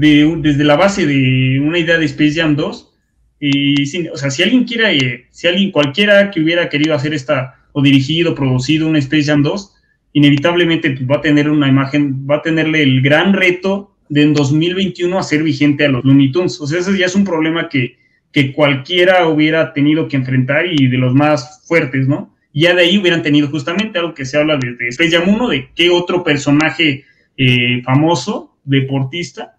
de, 0.00 0.36
desde 0.40 0.64
la 0.64 0.76
base 0.76 1.06
de 1.06 1.60
una 1.60 1.78
idea 1.78 1.98
de 1.98 2.06
Space 2.06 2.34
Jam 2.34 2.56
2, 2.56 2.92
y, 3.38 4.08
o 4.08 4.16
sea, 4.16 4.30
si 4.30 4.42
alguien 4.42 4.64
quiere, 4.64 4.96
eh, 4.96 5.26
si 5.30 5.46
alguien, 5.46 5.70
cualquiera 5.70 6.30
que 6.30 6.40
hubiera 6.40 6.68
querido 6.68 6.94
hacer 6.94 7.14
esta, 7.14 7.56
o 7.72 7.82
dirigido, 7.82 8.34
producido 8.34 8.88
un 8.88 8.96
Space 8.96 9.24
Jam 9.24 9.42
2, 9.42 9.75
inevitablemente 10.16 10.92
pues, 10.92 11.06
va 11.06 11.16
a 11.16 11.20
tener 11.20 11.50
una 11.50 11.68
imagen, 11.68 12.26
va 12.26 12.36
a 12.36 12.42
tenerle 12.42 12.82
el 12.82 13.02
gran 13.02 13.34
reto 13.34 13.94
de 14.08 14.22
en 14.22 14.32
2021 14.32 15.18
hacer 15.18 15.42
vigente 15.42 15.84
a 15.84 15.90
los 15.90 16.02
Looney 16.06 16.32
Tunes. 16.32 16.58
O 16.58 16.66
sea, 16.66 16.80
ese 16.80 16.96
ya 16.96 17.04
es 17.04 17.14
un 17.14 17.24
problema 17.24 17.68
que, 17.68 17.98
que 18.32 18.54
cualquiera 18.54 19.28
hubiera 19.28 19.74
tenido 19.74 20.08
que 20.08 20.16
enfrentar 20.16 20.64
y 20.72 20.86
de 20.86 20.96
los 20.96 21.12
más 21.12 21.62
fuertes, 21.68 22.08
¿no? 22.08 22.34
ya 22.54 22.74
de 22.74 22.80
ahí 22.80 22.96
hubieran 22.96 23.22
tenido 23.22 23.48
justamente 23.48 23.98
algo 23.98 24.14
que 24.14 24.24
se 24.24 24.38
habla 24.38 24.56
desde 24.56 24.88
Space 24.88 25.10
Jam 25.10 25.28
1, 25.28 25.48
de 25.50 25.68
qué 25.74 25.90
otro 25.90 26.24
personaje 26.24 27.04
eh, 27.36 27.82
famoso, 27.84 28.56
deportista, 28.64 29.58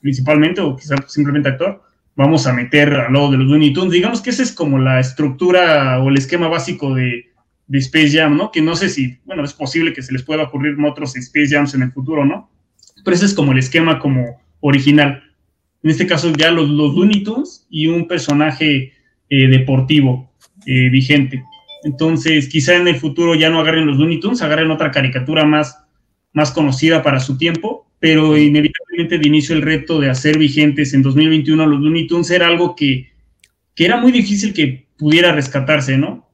principalmente, 0.00 0.60
o 0.60 0.76
quizás 0.76 1.00
simplemente 1.12 1.48
actor, 1.48 1.82
vamos 2.14 2.46
a 2.46 2.52
meter 2.52 2.94
al 2.94 3.12
lado 3.12 3.32
de 3.32 3.38
los 3.38 3.48
Looney 3.48 3.72
Tunes. 3.72 3.90
Digamos 3.90 4.20
que 4.20 4.30
esa 4.30 4.44
es 4.44 4.52
como 4.52 4.78
la 4.78 5.00
estructura 5.00 6.00
o 6.00 6.08
el 6.08 6.16
esquema 6.16 6.46
básico 6.46 6.94
de, 6.94 7.33
de 7.66 7.78
Space 7.78 8.10
Jam, 8.10 8.36
¿no? 8.36 8.50
Que 8.50 8.60
no 8.60 8.76
sé 8.76 8.88
si, 8.88 9.18
bueno, 9.24 9.44
es 9.44 9.52
posible 9.52 9.92
que 9.92 10.02
se 10.02 10.12
les 10.12 10.22
pueda 10.22 10.44
ocurrir 10.44 10.76
otros 10.84 11.16
Space 11.16 11.48
Jams 11.48 11.74
en 11.74 11.82
el 11.82 11.92
futuro, 11.92 12.24
¿no? 12.24 12.50
Pero 13.04 13.14
ese 13.14 13.26
es 13.26 13.34
como 13.34 13.52
el 13.52 13.58
esquema 13.58 13.98
como 13.98 14.40
original. 14.60 15.22
En 15.82 15.90
este 15.90 16.06
caso 16.06 16.32
ya 16.32 16.50
los, 16.50 16.68
los 16.68 16.94
Looney 16.94 17.22
Tunes 17.22 17.66
y 17.68 17.86
un 17.86 18.08
personaje 18.08 18.92
eh, 19.28 19.48
deportivo 19.48 20.30
eh, 20.66 20.88
vigente. 20.88 21.44
Entonces, 21.82 22.48
quizá 22.48 22.76
en 22.76 22.88
el 22.88 22.96
futuro 22.96 23.34
ya 23.34 23.50
no 23.50 23.60
agarren 23.60 23.86
los 23.86 23.98
Looney 23.98 24.20
Tunes, 24.20 24.40
agarren 24.40 24.70
otra 24.70 24.90
caricatura 24.90 25.44
más, 25.44 25.78
más 26.32 26.50
conocida 26.50 27.02
para 27.02 27.20
su 27.20 27.36
tiempo, 27.36 27.86
pero 27.98 28.36
inevitablemente 28.38 29.18
de 29.18 29.28
inicio 29.28 29.54
el 29.54 29.62
reto 29.62 30.00
de 30.00 30.10
hacer 30.10 30.38
vigentes 30.38 30.94
en 30.94 31.02
2021 31.02 31.66
los 31.66 31.80
Looney 31.80 32.06
Tunes 32.06 32.30
era 32.30 32.46
algo 32.46 32.74
que, 32.74 33.12
que 33.74 33.84
era 33.84 33.98
muy 33.98 34.12
difícil 34.12 34.54
que 34.54 34.86
pudiera 34.96 35.32
rescatarse, 35.32 35.98
¿no? 35.98 36.28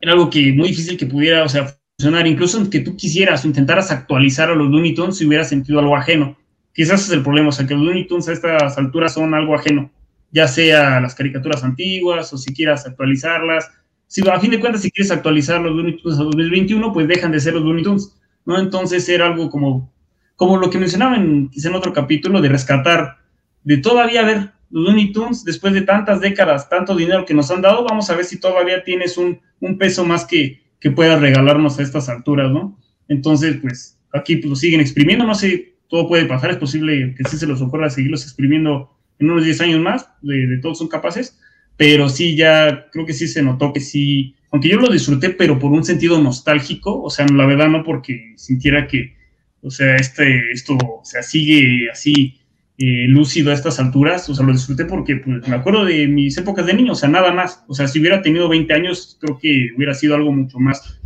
Era 0.00 0.12
algo 0.12 0.30
que 0.30 0.52
muy 0.52 0.68
difícil 0.68 0.96
que 0.96 1.06
pudiera, 1.06 1.44
o 1.44 1.48
sea, 1.48 1.74
funcionar, 1.98 2.26
incluso 2.26 2.70
que 2.70 2.80
tú 2.80 2.96
quisieras 2.96 3.44
o 3.44 3.48
intentaras 3.48 3.90
actualizar 3.90 4.50
a 4.50 4.54
los 4.54 4.70
Looney 4.70 4.94
Tunes 4.94 5.16
si 5.16 5.26
hubiera 5.26 5.44
sentido 5.44 5.80
algo 5.80 5.96
ajeno. 5.96 6.36
Quizás 6.72 7.02
es 7.02 7.10
el 7.10 7.22
problema, 7.22 7.48
o 7.48 7.52
sea, 7.52 7.66
que 7.66 7.74
los 7.74 7.82
Looney 7.82 8.06
Tunes 8.06 8.28
a 8.28 8.32
estas 8.32 8.78
alturas 8.78 9.14
son 9.14 9.34
algo 9.34 9.56
ajeno, 9.56 9.90
ya 10.30 10.46
sea 10.46 11.00
las 11.00 11.14
caricaturas 11.16 11.64
antiguas 11.64 12.32
o 12.32 12.38
si 12.38 12.54
quieras 12.54 12.86
actualizarlas. 12.86 13.68
Si 14.06 14.26
a 14.28 14.38
fin 14.38 14.52
de 14.52 14.60
cuentas, 14.60 14.82
si 14.82 14.90
quieres 14.90 15.10
actualizar 15.10 15.60
los 15.60 15.74
Looney 15.74 16.00
Tunes 16.00 16.18
a 16.20 16.22
2021, 16.22 16.92
pues 16.92 17.08
dejan 17.08 17.32
de 17.32 17.40
ser 17.40 17.54
los 17.54 17.64
Looney 17.64 17.82
Tunes, 17.82 18.16
¿no? 18.46 18.60
Entonces 18.60 19.08
era 19.08 19.26
algo 19.26 19.50
como, 19.50 19.92
como 20.36 20.56
lo 20.56 20.70
que 20.70 20.78
mencionaba 20.78 21.16
en, 21.16 21.50
en 21.52 21.74
otro 21.74 21.92
capítulo, 21.92 22.40
de 22.40 22.48
rescatar, 22.48 23.16
de 23.64 23.78
todavía 23.78 24.22
ver 24.22 24.52
Looney 24.70 25.12
Tunes, 25.12 25.44
después 25.44 25.72
de 25.72 25.82
tantas 25.82 26.20
décadas, 26.20 26.68
tanto 26.68 26.94
dinero 26.94 27.24
que 27.24 27.34
nos 27.34 27.50
han 27.50 27.62
dado, 27.62 27.84
vamos 27.84 28.10
a 28.10 28.16
ver 28.16 28.24
si 28.24 28.38
todavía 28.38 28.84
tienes 28.84 29.16
un, 29.16 29.40
un 29.60 29.78
peso 29.78 30.04
más 30.04 30.24
que, 30.24 30.62
que 30.80 30.90
puedas 30.90 31.20
regalarnos 31.20 31.78
a 31.78 31.82
estas 31.82 32.08
alturas, 32.08 32.50
¿no? 32.50 32.78
Entonces, 33.08 33.56
pues 33.60 33.98
aquí 34.12 34.40
lo 34.42 34.56
siguen 34.56 34.80
exprimiendo, 34.80 35.24
no 35.24 35.34
sé, 35.34 35.74
todo 35.88 36.08
puede 36.08 36.26
pasar, 36.26 36.50
es 36.50 36.58
posible 36.58 37.14
que 37.16 37.24
sí 37.28 37.38
se 37.38 37.46
los 37.46 37.62
ocurra 37.62 37.90
seguirlos 37.90 38.24
exprimiendo 38.24 38.94
en 39.18 39.30
unos 39.30 39.44
10 39.44 39.60
años 39.62 39.80
más, 39.80 40.08
de, 40.22 40.58
todos 40.60 40.78
son 40.78 40.88
capaces, 40.88 41.38
pero 41.76 42.08
sí, 42.08 42.36
ya 42.36 42.88
creo 42.92 43.06
que 43.06 43.12
sí 43.14 43.26
se 43.26 43.42
notó 43.42 43.72
que 43.72 43.80
sí, 43.80 44.36
aunque 44.50 44.68
yo 44.68 44.78
lo 44.78 44.92
disfruté, 44.92 45.30
pero 45.30 45.58
por 45.58 45.72
un 45.72 45.84
sentido 45.84 46.20
nostálgico, 46.20 47.02
o 47.02 47.10
sea, 47.10 47.26
la 47.26 47.46
verdad 47.46 47.68
no 47.68 47.84
porque 47.84 48.34
sintiera 48.36 48.86
que, 48.86 49.16
o 49.62 49.70
sea, 49.70 49.96
este, 49.96 50.52
esto, 50.52 50.74
o 50.74 51.02
sigue 51.04 51.90
así 51.90 52.37
eh, 52.78 53.06
lúcido 53.08 53.50
a 53.50 53.54
estas 53.54 53.78
alturas, 53.80 54.28
o 54.28 54.34
sea, 54.34 54.46
lo 54.46 54.52
disfruté 54.52 54.84
porque 54.84 55.16
pues, 55.16 55.46
me 55.48 55.56
acuerdo 55.56 55.84
de 55.84 56.06
mis 56.06 56.38
épocas 56.38 56.66
de 56.66 56.74
niño, 56.74 56.92
o 56.92 56.94
sea, 56.94 57.08
nada 57.08 57.32
más, 57.32 57.64
o 57.66 57.74
sea, 57.74 57.88
si 57.88 58.00
hubiera 58.00 58.22
tenido 58.22 58.48
20 58.48 58.72
años, 58.72 59.18
creo 59.20 59.38
que 59.38 59.70
hubiera 59.76 59.94
sido 59.94 60.14
algo 60.14 60.32
mucho 60.32 60.58
más, 60.58 61.00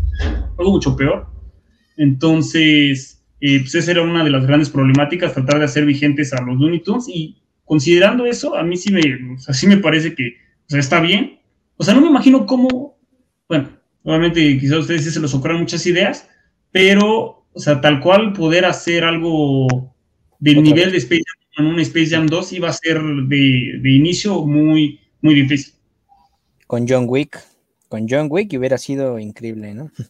algo 0.59 0.71
mucho 0.71 0.97
peor. 0.97 1.27
Entonces, 1.97 3.25
eh, 3.41 3.61
pues 3.61 3.75
esa 3.75 3.91
era 3.91 4.03
una 4.03 4.23
de 4.23 4.31
las 4.31 4.47
grandes 4.47 4.71
problemáticas, 4.71 5.35
tratar 5.35 5.59
de 5.59 5.65
hacer 5.65 5.85
vigentes 5.87 6.33
a 6.33 6.43
los 6.43 6.59
Looney 6.59 6.81
Tunes 6.81 7.09
y 7.09 7.43
considerando 7.65 8.27
eso, 8.27 8.55
a 8.55 8.63
mí 8.63 8.77
sí 8.77 8.93
me, 8.93 9.01
o 9.35 9.39
sea, 9.39 9.55
sí 9.55 9.67
me 9.67 9.79
parece 9.79 10.15
que 10.15 10.43
o 10.67 10.71
sea, 10.73 10.81
está 10.81 11.01
bien. 11.01 11.39
O 11.77 11.85
sea, 11.85 11.95
no 11.95 12.01
me 12.01 12.09
imagino 12.09 12.47
cómo, 12.47 12.99
bueno, 13.49 13.71
obviamente 14.05 14.59
quizás 14.59 14.77
a 14.77 14.81
ustedes 14.81 15.05
sí 15.05 15.11
se 15.11 15.21
les 15.21 15.35
ocurran 15.35 15.61
muchas 15.61 15.85
ideas, 15.87 16.29
pero, 16.71 17.47
o 17.53 17.59
sea, 17.59 17.81
tal 17.81 18.01
cual 18.01 18.33
poder 18.33 18.65
hacer 18.65 19.05
algo 19.05 19.95
del 20.39 20.63
nivel 20.63 20.93
de 20.93 20.99
Space 20.99 21.23
en 21.57 21.67
un 21.67 21.81
Space 21.81 22.11
Jam 22.11 22.27
2 22.27 22.53
iba 22.53 22.69
a 22.69 22.73
ser 22.73 23.01
de, 23.03 23.79
de 23.81 23.91
inicio 23.91 24.45
muy, 24.45 25.01
muy 25.21 25.35
difícil. 25.35 25.75
Con 26.67 26.87
John 26.89 27.07
Wick, 27.09 27.43
con 27.93 28.07
John 28.09 28.29
Wick 28.31 28.55
hubiera 28.59 28.79
sido 28.79 29.19
increíble, 29.19 29.75
¿no? 29.75 29.91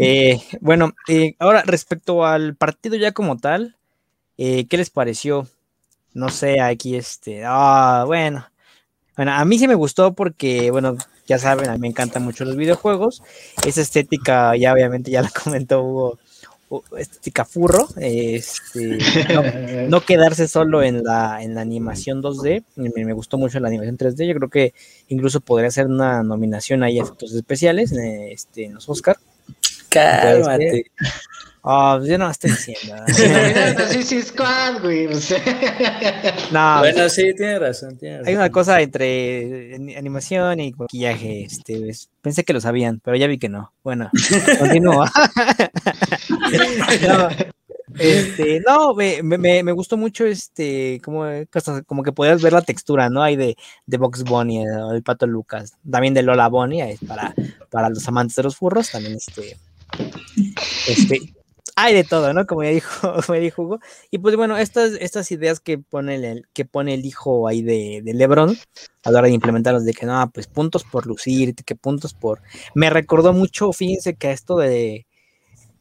Eh, 0.00 0.40
bueno, 0.60 0.94
eh, 1.06 1.36
ahora 1.38 1.62
respecto 1.62 2.26
al 2.26 2.56
partido 2.56 2.96
ya 2.96 3.12
como 3.12 3.36
tal, 3.36 3.76
eh, 4.36 4.66
¿qué 4.66 4.78
les 4.78 4.90
pareció? 4.90 5.46
No 6.12 6.28
sé, 6.28 6.60
aquí 6.60 6.96
este, 6.96 7.44
ah, 7.46 8.02
bueno, 8.04 8.48
bueno, 9.16 9.32
a 9.32 9.44
mí 9.44 9.60
sí 9.60 9.68
me 9.68 9.76
gustó 9.76 10.12
porque, 10.12 10.72
bueno, 10.72 10.96
ya 11.28 11.38
saben, 11.38 11.70
a 11.70 11.74
mí 11.74 11.78
me 11.78 11.86
encantan 11.86 12.24
mucho 12.24 12.44
los 12.44 12.56
videojuegos, 12.56 13.22
esa 13.64 13.80
estética, 13.80 14.56
ya 14.56 14.72
obviamente 14.72 15.12
ya 15.12 15.22
la 15.22 15.30
comentó 15.44 15.84
Hugo, 15.84 16.18
estética 16.98 17.44
furro, 17.44 17.88
este, 17.96 18.98
no, 19.88 20.00
quedarse 20.00 20.48
solo 20.48 20.82
en 20.82 21.04
la, 21.04 21.42
en 21.42 21.54
la 21.54 21.60
animación 21.60 22.22
2D, 22.22 22.64
me, 22.76 23.12
gustó 23.12 23.38
mucho 23.38 23.60
la 23.60 23.68
animación 23.68 23.96
3D, 23.96 24.26
yo 24.26 24.34
creo 24.34 24.50
que 24.50 24.74
incluso 25.08 25.40
podría 25.40 25.70
ser 25.70 25.86
una 25.86 26.22
nominación 26.22 26.82
ahí 26.82 26.98
a 26.98 27.02
efectos 27.02 27.32
especiales 27.34 27.92
este, 27.92 28.64
en 28.64 28.74
los 28.74 28.88
Oscar. 28.88 29.16
Cálmate. 29.90 30.90
Oh, 31.68 32.00
yo 32.04 32.16
no 32.16 32.30
estoy 32.30 32.52
diciendo. 32.52 32.94
sí, 33.90 34.02
sí, 34.04 34.22
Squad, 34.22 34.80
güey. 34.82 35.08
no, 36.52 36.78
bueno, 36.78 37.08
sí, 37.08 37.34
tiene 37.34 37.58
razón, 37.58 37.98
Hay 38.24 38.36
una 38.36 38.50
cosa 38.50 38.80
entre 38.80 39.74
animación 39.96 40.60
y 40.60 40.72
maquillaje. 40.74 41.42
Este, 41.42 41.90
pensé 42.22 42.44
que 42.44 42.52
lo 42.52 42.60
sabían, 42.60 43.00
pero 43.02 43.16
ya 43.16 43.26
vi 43.26 43.38
que 43.38 43.48
no. 43.48 43.72
Bueno, 43.82 44.08
continúa. 44.60 45.10
no, 47.08 47.28
este, 47.98 48.60
no, 48.60 48.94
me, 48.94 49.24
me, 49.24 49.64
me, 49.64 49.72
gustó 49.72 49.96
mucho 49.96 50.24
este, 50.24 51.00
como, 51.02 51.24
como 51.84 52.04
que 52.04 52.12
podías 52.12 52.42
ver 52.42 52.52
la 52.52 52.62
textura, 52.62 53.10
¿no? 53.10 53.24
Hay 53.24 53.34
de, 53.34 53.56
de 53.86 53.96
Box 53.96 54.22
Bunny, 54.22 54.62
el, 54.62 54.94
el 54.94 55.02
Pato 55.02 55.26
Lucas, 55.26 55.72
también 55.90 56.14
de 56.14 56.22
Lola 56.22 56.46
Bunny, 56.46 56.96
para, 57.08 57.34
para 57.70 57.88
los 57.88 58.06
amantes 58.06 58.36
de 58.36 58.44
los 58.44 58.56
furros, 58.56 58.92
también 58.92 59.16
este, 59.16 59.56
este, 60.86 61.35
hay 61.76 61.94
de 61.94 62.04
todo, 62.04 62.32
¿no? 62.32 62.46
Como 62.46 62.64
ya 62.64 62.70
dijo, 62.70 62.90
me 63.30 63.38
dijo 63.38 63.62
Hugo. 63.62 63.78
Y 64.10 64.18
pues 64.18 64.34
bueno, 64.36 64.56
estas, 64.56 64.92
estas 64.98 65.30
ideas 65.30 65.60
que 65.60 65.78
pone 65.78 66.16
el, 66.16 66.48
que 66.54 66.64
pone 66.64 66.94
el 66.94 67.04
hijo 67.04 67.46
ahí 67.46 67.62
de, 67.62 68.00
de 68.02 68.14
Lebron 68.14 68.56
a 69.04 69.10
la 69.10 69.18
hora 69.18 69.28
de 69.28 69.34
implementarlos, 69.34 69.84
de 69.84 69.92
que 69.92 70.06
no, 70.06 70.30
pues 70.32 70.46
puntos 70.48 70.84
por 70.84 71.06
lucir, 71.06 71.54
que 71.54 71.76
puntos 71.76 72.14
por. 72.14 72.42
Me 72.74 72.90
recordó 72.90 73.32
mucho, 73.32 73.72
fíjense 73.72 74.16
que 74.16 74.32
esto 74.32 74.56
de 74.56 75.06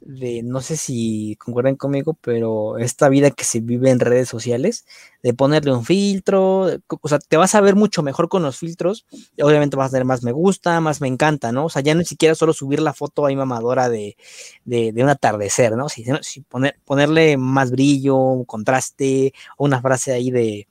de, 0.05 0.43
no 0.43 0.61
sé 0.61 0.77
si 0.77 1.35
concuerdan 1.37 1.75
conmigo, 1.75 2.13
pero 2.21 2.77
esta 2.77 3.09
vida 3.09 3.31
que 3.31 3.43
se 3.43 3.59
vive 3.59 3.89
en 3.89 3.99
redes 3.99 4.29
sociales, 4.29 4.85
de 5.23 5.33
ponerle 5.33 5.73
un 5.73 5.83
filtro, 5.83 6.67
o 6.87 7.07
sea, 7.09 7.19
te 7.19 7.37
vas 7.37 7.55
a 7.55 7.61
ver 7.61 7.75
mucho 7.75 8.03
mejor 8.03 8.29
con 8.29 8.43
los 8.43 8.57
filtros, 8.57 9.05
obviamente 9.41 9.75
vas 9.75 9.89
a 9.89 9.91
tener 9.91 10.05
más 10.05 10.23
me 10.23 10.31
gusta, 10.31 10.79
más 10.79 11.01
me 11.01 11.07
encanta, 11.07 11.51
¿no? 11.51 11.65
O 11.65 11.69
sea, 11.69 11.81
ya 11.81 11.95
no 11.95 12.03
siquiera 12.03 12.35
solo 12.35 12.53
subir 12.53 12.81
la 12.81 12.93
foto 12.93 13.25
ahí 13.25 13.35
mamadora 13.35 13.89
de, 13.89 14.15
de, 14.63 14.93
un 15.03 15.09
atardecer, 15.09 15.75
¿no? 15.75 15.89
Si, 15.89 16.05
si 16.21 16.41
poner, 16.41 16.79
ponerle 16.85 17.37
más 17.37 17.71
brillo, 17.71 18.43
contraste, 18.45 19.33
una 19.57 19.81
frase 19.81 20.13
ahí 20.13 20.29
de, 20.29 20.67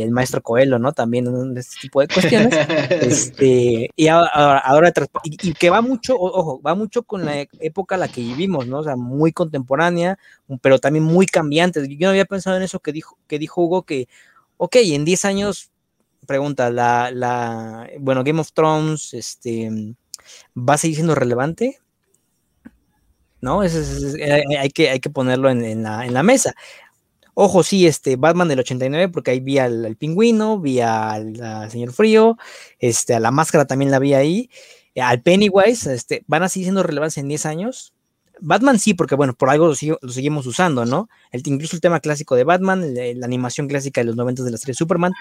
del 0.00 0.10
maestro 0.10 0.42
Coelho, 0.42 0.78
¿no? 0.80 0.92
También 0.92 1.26
este 1.56 1.76
tipo 1.80 2.00
de 2.00 2.08
cuestiones. 2.08 2.52
este, 2.90 3.90
y 3.94 4.08
ahora, 4.08 4.92
y, 5.22 5.54
que 5.54 5.70
va 5.70 5.80
mucho, 5.80 6.16
ojo, 6.18 6.60
va 6.60 6.74
mucho 6.74 7.04
con 7.04 7.24
la 7.24 7.46
época 7.60 7.94
a 7.94 7.98
la 7.98 8.08
que 8.08 8.20
vivimos, 8.20 8.66
¿no? 8.66 8.80
O 8.80 8.82
sea, 8.82 8.96
muy 8.96 9.32
contemporánea, 9.32 10.18
pero 10.60 10.80
también 10.80 11.04
muy 11.04 11.26
cambiante. 11.26 11.86
Yo 11.96 12.08
no 12.08 12.10
había 12.10 12.24
pensado 12.24 12.56
en 12.56 12.64
eso 12.64 12.80
que 12.80 12.92
dijo, 12.92 13.16
que 13.28 13.38
dijo 13.38 13.62
Hugo, 13.62 13.84
que, 13.84 14.08
ok, 14.56 14.76
en 14.76 15.04
10 15.04 15.24
años, 15.26 15.70
pregunta, 16.26 16.70
la, 16.70 17.12
la, 17.12 17.88
bueno, 18.00 18.24
Game 18.24 18.40
of 18.40 18.52
Thrones, 18.52 19.14
este, 19.14 19.70
¿va 20.56 20.74
a 20.74 20.78
seguir 20.78 20.96
siendo 20.96 21.14
relevante? 21.14 21.78
¿no? 23.44 23.62
Es, 23.62 24.16
hay, 24.58 24.70
que, 24.70 24.88
hay 24.88 25.00
que 25.00 25.10
ponerlo 25.10 25.50
en, 25.50 25.82
la, 25.82 26.22
mesa. 26.22 26.54
Ojo, 27.34 27.64
sí, 27.64 27.86
este, 27.86 28.16
Batman 28.16 28.48
del 28.48 28.60
89, 28.60 29.08
porque 29.08 29.32
ahí 29.32 29.40
vi 29.40 29.58
al, 29.58 29.96
pingüino, 29.96 30.60
vi 30.60 30.80
al, 30.80 31.36
señor 31.70 31.92
Frío, 31.92 32.38
este, 32.78 33.14
a 33.14 33.20
la 33.20 33.32
máscara 33.32 33.66
también 33.66 33.90
la 33.90 33.98
vi 33.98 34.14
ahí, 34.14 34.50
al 34.96 35.20
Pennywise, 35.20 35.92
este, 35.92 36.24
van 36.28 36.44
a 36.44 36.48
seguir 36.48 36.66
siendo 36.66 36.84
relevantes 36.84 37.18
en 37.18 37.28
10 37.28 37.46
años. 37.46 37.92
Batman 38.40 38.78
sí, 38.78 38.94
porque 38.94 39.14
bueno, 39.16 39.34
por 39.34 39.50
algo 39.50 39.66
lo, 39.68 39.74
seguimos 39.74 40.46
usando, 40.46 40.84
¿no? 40.84 41.08
El, 41.32 41.42
incluso 41.46 41.76
el 41.76 41.80
tema 41.80 42.00
clásico 42.00 42.36
de 42.36 42.44
Batman, 42.44 42.94
la 42.94 43.26
animación 43.26 43.68
clásica 43.68 44.00
de 44.00 44.06
los 44.06 44.16
90 44.16 44.44
de 44.44 44.50
la 44.50 44.56
serie 44.56 44.74
Superman, 44.74 45.12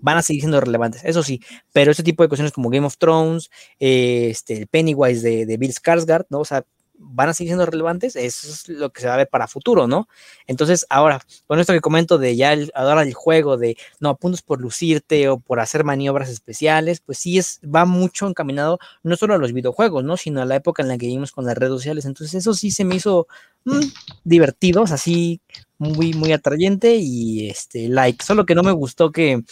van 0.00 0.18
a 0.18 0.22
seguir 0.22 0.42
siendo 0.42 0.60
relevantes, 0.60 1.02
eso 1.04 1.24
sí, 1.24 1.40
pero 1.72 1.90
ese 1.90 2.04
tipo 2.04 2.22
de 2.22 2.28
cuestiones 2.28 2.52
como 2.52 2.70
Game 2.70 2.86
of 2.86 2.98
Thrones, 2.98 3.50
eh, 3.80 4.28
este, 4.30 4.58
el 4.58 4.66
Pennywise 4.68 5.22
de, 5.22 5.46
de 5.46 5.56
Bill 5.56 5.74
Skarsgård, 5.74 6.26
¿no? 6.30 6.40
O 6.40 6.44
sea, 6.44 6.64
van 6.98 7.28
a 7.28 7.34
seguir 7.34 7.50
siendo 7.50 7.66
relevantes, 7.66 8.16
eso 8.16 8.48
es 8.48 8.68
lo 8.68 8.90
que 8.90 9.00
se 9.00 9.06
va 9.06 9.14
a 9.14 9.18
ver 9.18 9.28
para 9.28 9.46
futuro, 9.46 9.86
¿no? 9.86 10.08
Entonces, 10.46 10.84
ahora, 10.90 11.20
con 11.46 11.60
esto 11.60 11.72
que 11.72 11.80
comento 11.80 12.18
de 12.18 12.36
ya 12.36 12.52
el, 12.52 12.70
ahora 12.74 13.02
el 13.02 13.14
juego 13.14 13.56
de 13.56 13.76
no 14.00 14.10
apuntes 14.10 14.42
por 14.42 14.60
lucirte 14.60 15.28
o 15.28 15.38
por 15.38 15.60
hacer 15.60 15.84
maniobras 15.84 16.28
especiales, 16.28 17.00
pues 17.00 17.18
sí 17.18 17.38
es, 17.38 17.60
va 17.64 17.84
mucho 17.84 18.26
encaminado 18.26 18.78
no 19.02 19.16
solo 19.16 19.34
a 19.34 19.38
los 19.38 19.52
videojuegos, 19.52 20.04
¿no? 20.04 20.16
Sino 20.16 20.42
a 20.42 20.44
la 20.44 20.56
época 20.56 20.82
en 20.82 20.88
la 20.88 20.98
que 20.98 21.06
vivimos 21.06 21.32
con 21.32 21.46
las 21.46 21.56
redes 21.56 21.72
sociales. 21.72 22.04
Entonces, 22.04 22.34
eso 22.34 22.54
sí 22.54 22.70
se 22.70 22.84
me 22.84 22.96
hizo 22.96 23.28
mm, 23.64 23.80
divertido, 24.24 24.82
así 24.82 25.40
muy, 25.78 26.12
muy 26.12 26.32
atrayente 26.32 26.96
y 26.96 27.48
este, 27.48 27.88
like. 27.88 28.24
Solo 28.24 28.44
que 28.44 28.54
no 28.54 28.62
me 28.62 28.72
gustó 28.72 29.12
que, 29.12 29.42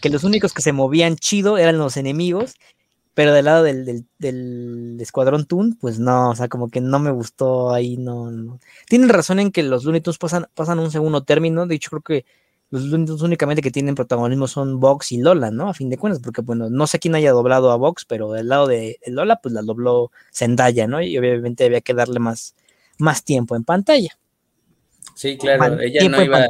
que 0.00 0.10
los 0.10 0.24
únicos 0.24 0.52
que 0.52 0.62
se 0.62 0.72
movían 0.72 1.16
chido 1.16 1.58
eran 1.58 1.78
los 1.78 1.96
enemigos 1.96 2.54
pero 3.16 3.32
del 3.32 3.46
lado 3.46 3.62
del, 3.62 4.04
del, 4.18 4.98
Escuadrón 5.00 5.46
Toon, 5.46 5.74
pues 5.80 5.98
no, 5.98 6.28
o 6.28 6.36
sea, 6.36 6.48
como 6.48 6.68
que 6.68 6.82
no 6.82 6.98
me 6.98 7.10
gustó 7.10 7.72
ahí, 7.72 7.96
no, 7.96 8.60
Tienen 8.90 9.08
razón 9.08 9.40
en 9.40 9.52
que 9.52 9.62
los 9.62 9.84
Looney 9.84 10.02
Tunes 10.02 10.18
pasan, 10.18 10.48
pasan 10.52 10.80
un 10.80 10.90
segundo 10.90 11.24
término, 11.24 11.66
de 11.66 11.76
hecho 11.76 11.88
creo 11.88 12.02
que 12.02 12.26
los 12.68 12.82
Looney 12.82 13.06
Tunes 13.06 13.22
únicamente 13.22 13.62
que 13.62 13.70
tienen 13.70 13.94
protagonismo 13.94 14.46
son 14.48 14.80
Vox 14.80 15.12
y 15.12 15.16
Lola, 15.16 15.50
¿no? 15.50 15.70
A 15.70 15.72
fin 15.72 15.88
de 15.88 15.96
cuentas, 15.96 16.20
porque 16.22 16.42
bueno, 16.42 16.68
no 16.68 16.86
sé 16.86 16.98
quién 16.98 17.14
haya 17.14 17.32
doblado 17.32 17.70
a 17.70 17.76
Vox, 17.76 18.04
pero 18.04 18.32
del 18.32 18.48
lado 18.48 18.66
de, 18.66 18.98
Lola, 19.06 19.40
pues 19.40 19.54
la 19.54 19.62
dobló 19.62 20.12
Zendaya, 20.30 20.86
¿no? 20.86 21.00
Y 21.00 21.16
obviamente 21.16 21.64
había 21.64 21.80
que 21.80 21.94
darle 21.94 22.18
más, 22.18 22.54
más 22.98 23.24
tiempo 23.24 23.56
en 23.56 23.64
pantalla. 23.64 24.10
Sí, 25.14 25.38
claro, 25.38 25.80
ella 25.80 26.06
no 26.06 26.22
iba, 26.22 26.46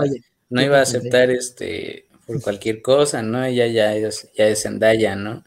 no 0.50 0.62
iba 0.62 0.78
a 0.80 0.82
aceptar 0.82 1.30
este 1.30 2.06
por 2.26 2.42
cualquier 2.42 2.82
cosa, 2.82 3.22
¿no? 3.22 3.44
Ella 3.44 3.68
ya 3.68 3.94
es, 3.94 4.28
ya 4.36 4.48
es 4.48 4.64
Zendaya, 4.64 5.14
¿no? 5.14 5.44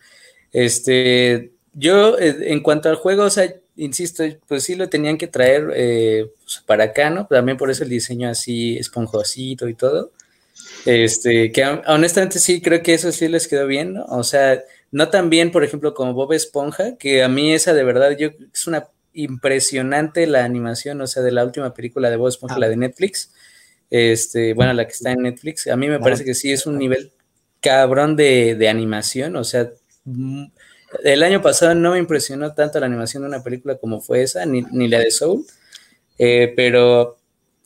Este, 0.52 1.52
yo, 1.74 2.18
eh, 2.18 2.52
en 2.52 2.62
cuanto 2.62 2.90
al 2.90 2.96
juego, 2.96 3.24
o 3.24 3.30
sea, 3.30 3.54
insisto, 3.76 4.24
pues 4.48 4.64
sí 4.64 4.76
lo 4.76 4.90
tenían 4.90 5.18
que 5.18 5.28
traer 5.28 5.72
eh, 5.76 6.30
pues, 6.44 6.62
para 6.66 6.86
acá, 6.86 7.10
¿no? 7.10 7.28
También 7.28 7.58
por 7.58 7.72
eso 7.72 7.84
el 7.84 7.90
diseño 7.90 8.30
así 8.30 8.78
esponjosito 8.78 9.68
y 9.68 9.74
todo. 9.74 10.12
Este, 10.86 11.52
que 11.52 11.64
honestamente 11.88 12.40
sí 12.40 12.62
creo 12.62 12.82
que 12.84 12.94
eso 12.94 13.12
sí 13.12 13.28
les 13.28 13.48
quedó 13.48 13.68
bien, 13.68 13.94
¿no? 13.94 14.06
O 14.06 14.24
sea, 14.24 14.62
no 14.92 15.10
tan 15.10 15.30
bien, 15.30 15.52
por 15.52 15.64
ejemplo, 15.64 15.94
como 15.94 16.14
Bob 16.14 16.34
Esponja, 16.34 16.98
que 16.98 17.24
a 17.24 17.30
mí 17.30 17.54
esa 17.54 17.74
de 17.74 17.84
verdad, 17.84 18.18
yo 18.18 18.30
es 18.54 18.68
una 18.68 18.88
impresionante 19.14 20.28
la 20.28 20.44
animación, 20.44 21.02
o 21.02 21.08
sea, 21.08 21.24
de 21.24 21.32
la 21.32 21.44
última 21.46 21.74
película 21.74 22.10
de 22.10 22.18
Bob 22.18 22.30
Esponja, 22.30 22.56
ah. 22.56 22.60
la 22.60 22.70
de 22.70 22.78
Netflix. 22.78 23.32
Este, 23.90 24.54
bueno, 24.54 24.74
la 24.74 24.86
que 24.86 24.94
está 24.94 25.12
en 25.12 25.24
Netflix, 25.24 25.68
a 25.68 25.76
mí 25.76 25.88
me 25.88 26.00
parece 26.00 26.24
que 26.24 26.36
sí 26.36 26.52
es 26.52 26.68
un 26.68 26.78
nivel 26.78 27.12
cabrón 27.60 28.16
de, 28.16 28.56
de 28.56 28.70
animación, 28.70 29.36
o 29.36 29.44
sea, 29.44 29.72
el 31.04 31.24
año 31.24 31.42
pasado 31.42 31.76
no 31.76 31.92
me 31.92 32.00
impresionó 32.00 32.54
tanto 32.54 32.80
la 32.80 32.88
animación 32.88 33.24
de 33.24 33.30
una 33.30 33.44
película 33.44 33.78
como 33.78 34.02
fue 34.02 34.24
esa, 34.24 34.46
ni, 34.46 34.88
la 34.88 35.00
de 35.00 35.12
Soul, 35.12 35.46
eh, 36.18 36.54
pero 36.56 37.18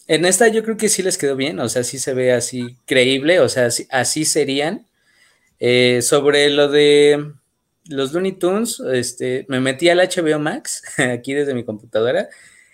en 0.08 0.26
esta 0.26 0.48
yo 0.50 0.64
creo 0.64 0.78
que 0.78 0.90
sí 0.90 1.02
les 1.04 1.18
quedó 1.18 1.36
bien, 1.36 1.60
o 1.60 1.70
sea, 1.70 1.84
sí 1.84 2.00
se 2.00 2.14
ve 2.14 2.34
así 2.34 2.78
creíble, 2.86 3.40
o 3.40 3.50
sea, 3.50 3.70
así, 3.90 4.26
serían. 4.26 4.86
Eh, 5.60 6.02
sobre 6.02 6.50
lo 6.50 6.68
de 6.68 7.34
los 7.86 8.12
Looney 8.12 8.34
Tunes, 8.34 8.82
este, 8.82 9.46
me 9.48 9.62
metí 9.62 9.90
al 9.90 10.00
HBO 10.00 10.40
Max, 10.40 10.84
aquí 10.98 11.34
desde 11.34 11.54
mi 11.54 11.64
computadora, 11.64 12.28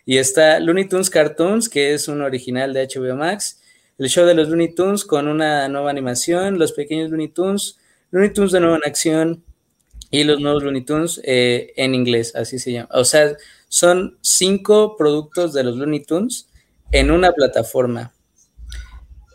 y 0.05 0.18
está 0.18 0.60
Looney 0.60 0.88
Tunes 0.88 1.10
Cartoons, 1.10 1.70
que 1.70 1.93
es 1.93 2.07
un 2.07 2.22
original 2.22 2.74
de 2.74 2.88
HBO 2.88 3.16
Max, 3.16 3.62
el 3.99 4.10
show 4.10 4.26
de 4.26 4.34
los 4.34 4.49
Looney 4.49 4.74
Tunes 4.74 5.05
con 5.05 5.28
una 5.28 5.68
nueva 5.68 5.91
animación, 5.91 6.57
los 6.57 6.72
pequeños 6.72 7.10
Looney 7.12 7.28
Tunes, 7.28 7.78
Looney 8.12 8.32
Tunes 8.32 8.51
de 8.51 8.60
nuevo 8.60 8.76
en 8.78 8.86
acción, 8.86 9.43
y 10.12 10.24
los 10.24 10.39
nuevos 10.39 10.64
Looney 10.64 10.82
Tunes 10.84 11.22
eh, 11.24 11.74
en 11.76 11.95
inglés, 11.95 12.36
así 12.36 12.60
se 12.60 12.72
llama. 12.72 12.89
O 12.91 13.03
sea, 13.05 13.36
son 13.68 14.18
cinco 14.22 14.95
productos 14.97 15.53
de 15.53 15.64
los 15.64 15.78
Looney 15.78 16.03
Tunes 16.03 16.47
en 16.91 17.12
una 17.12 17.32
plataforma. 17.32 18.14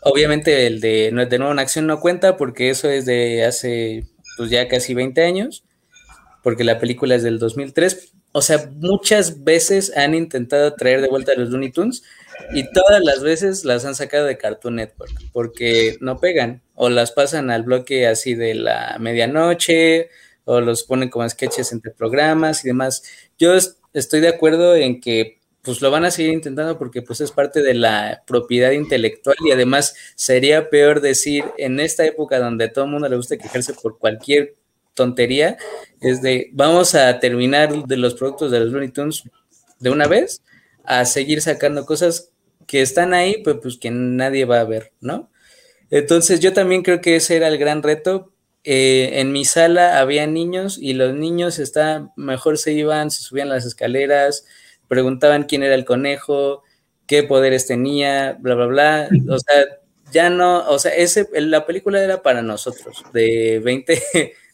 Obviamente 0.01 0.67
el 0.67 0.81
de, 0.81 1.11
de 1.29 1.37
nuevo 1.39 1.51
en 1.51 1.59
acción 1.59 1.87
no 1.87 1.99
cuenta 1.99 2.37
porque 2.37 2.69
eso 2.69 2.89
es 2.89 3.05
de 3.05 3.43
hace 3.43 4.05
pues 4.37 4.49
ya 4.49 4.67
casi 4.67 4.93
20 4.93 5.23
años, 5.23 5.63
porque 6.43 6.63
la 6.63 6.79
película 6.79 7.15
es 7.15 7.23
del 7.23 7.39
2003. 7.39 8.13
O 8.31 8.41
sea, 8.41 8.69
muchas 8.75 9.43
veces 9.43 9.95
han 9.95 10.13
intentado 10.13 10.73
traer 10.75 11.01
de 11.01 11.07
vuelta 11.09 11.33
los 11.37 11.49
Looney 11.49 11.71
Tunes 11.71 12.03
y 12.53 12.69
todas 12.71 13.01
las 13.03 13.23
veces 13.23 13.65
las 13.65 13.85
han 13.85 13.95
sacado 13.95 14.25
de 14.25 14.37
Cartoon 14.37 14.75
Network 14.75 15.13
porque 15.31 15.97
no 16.01 16.19
pegan 16.19 16.61
o 16.75 16.89
las 16.89 17.11
pasan 17.11 17.49
al 17.49 17.63
bloque 17.63 18.07
así 18.07 18.35
de 18.35 18.55
la 18.55 18.97
medianoche 18.99 20.09
o 20.45 20.61
los 20.61 20.83
ponen 20.83 21.09
como 21.09 21.27
sketches 21.27 21.71
entre 21.71 21.91
programas 21.91 22.63
y 22.63 22.67
demás. 22.67 23.03
Yo 23.37 23.53
estoy 23.93 24.21
de 24.21 24.29
acuerdo 24.29 24.75
en 24.75 25.01
que 25.01 25.39
pues 25.61 25.81
lo 25.81 25.89
van 25.89 26.05
a 26.05 26.11
seguir 26.11 26.31
intentando 26.31 26.77
porque 26.77 27.01
pues 27.01 27.21
es 27.21 27.31
parte 27.31 27.63
de 27.63 27.73
la 27.73 28.23
propiedad 28.27 28.71
intelectual 28.71 29.35
y 29.43 29.51
además 29.51 29.95
sería 30.15 30.69
peor 30.69 31.01
decir 31.01 31.43
en 31.57 31.79
esta 31.79 32.05
época 32.05 32.39
donde 32.39 32.65
a 32.65 32.71
todo 32.71 32.85
el 32.85 32.91
mundo 32.91 33.09
le 33.09 33.15
gusta 33.17 33.37
quejarse 33.37 33.73
por 33.73 33.97
cualquier 33.97 34.53
tontería, 34.93 35.57
es 36.01 36.21
de 36.21 36.49
vamos 36.53 36.95
a 36.95 37.19
terminar 37.19 37.85
de 37.85 37.97
los 37.97 38.13
productos 38.13 38.51
de 38.51 38.59
los 38.59 38.71
Looney 38.71 38.89
Tunes 38.89 39.23
de 39.79 39.89
una 39.89 40.07
vez 40.07 40.41
a 40.83 41.03
seguir 41.05 41.41
sacando 41.41 41.85
cosas 41.85 42.29
que 42.67 42.81
están 42.81 43.13
ahí, 43.13 43.41
pues, 43.43 43.57
pues 43.61 43.77
que 43.77 43.91
nadie 43.91 44.45
va 44.45 44.59
a 44.59 44.63
ver, 44.63 44.91
¿no? 45.01 45.29
Entonces 45.89 46.39
yo 46.39 46.53
también 46.53 46.83
creo 46.83 47.01
que 47.01 47.15
ese 47.15 47.35
era 47.35 47.47
el 47.47 47.57
gran 47.57 47.83
reto, 47.83 48.31
eh, 48.65 49.19
en 49.21 49.31
mi 49.31 49.45
sala 49.45 49.99
había 49.99 50.25
niños 50.27 50.79
y 50.81 50.93
los 50.93 51.13
niños 51.13 51.59
está, 51.59 52.11
mejor 52.15 52.57
se 52.57 52.73
iban, 52.73 53.11
se 53.11 53.21
subían 53.21 53.49
las 53.49 53.65
escaleras, 53.65 54.45
preguntaban 54.87 55.43
quién 55.43 55.63
era 55.63 55.75
el 55.75 55.85
conejo, 55.85 56.63
qué 57.07 57.23
poderes 57.23 57.67
tenía, 57.67 58.37
bla, 58.39 58.55
bla, 58.55 58.65
bla. 58.65 59.09
O 59.29 59.37
sea, 59.39 59.65
ya 60.11 60.29
no, 60.31 60.67
o 60.67 60.79
sea, 60.79 60.95
ese, 60.95 61.27
la 61.33 61.65
película 61.65 62.03
era 62.03 62.23
para 62.23 62.41
nosotros, 62.41 63.03
de 63.13 63.61
20, 63.63 64.01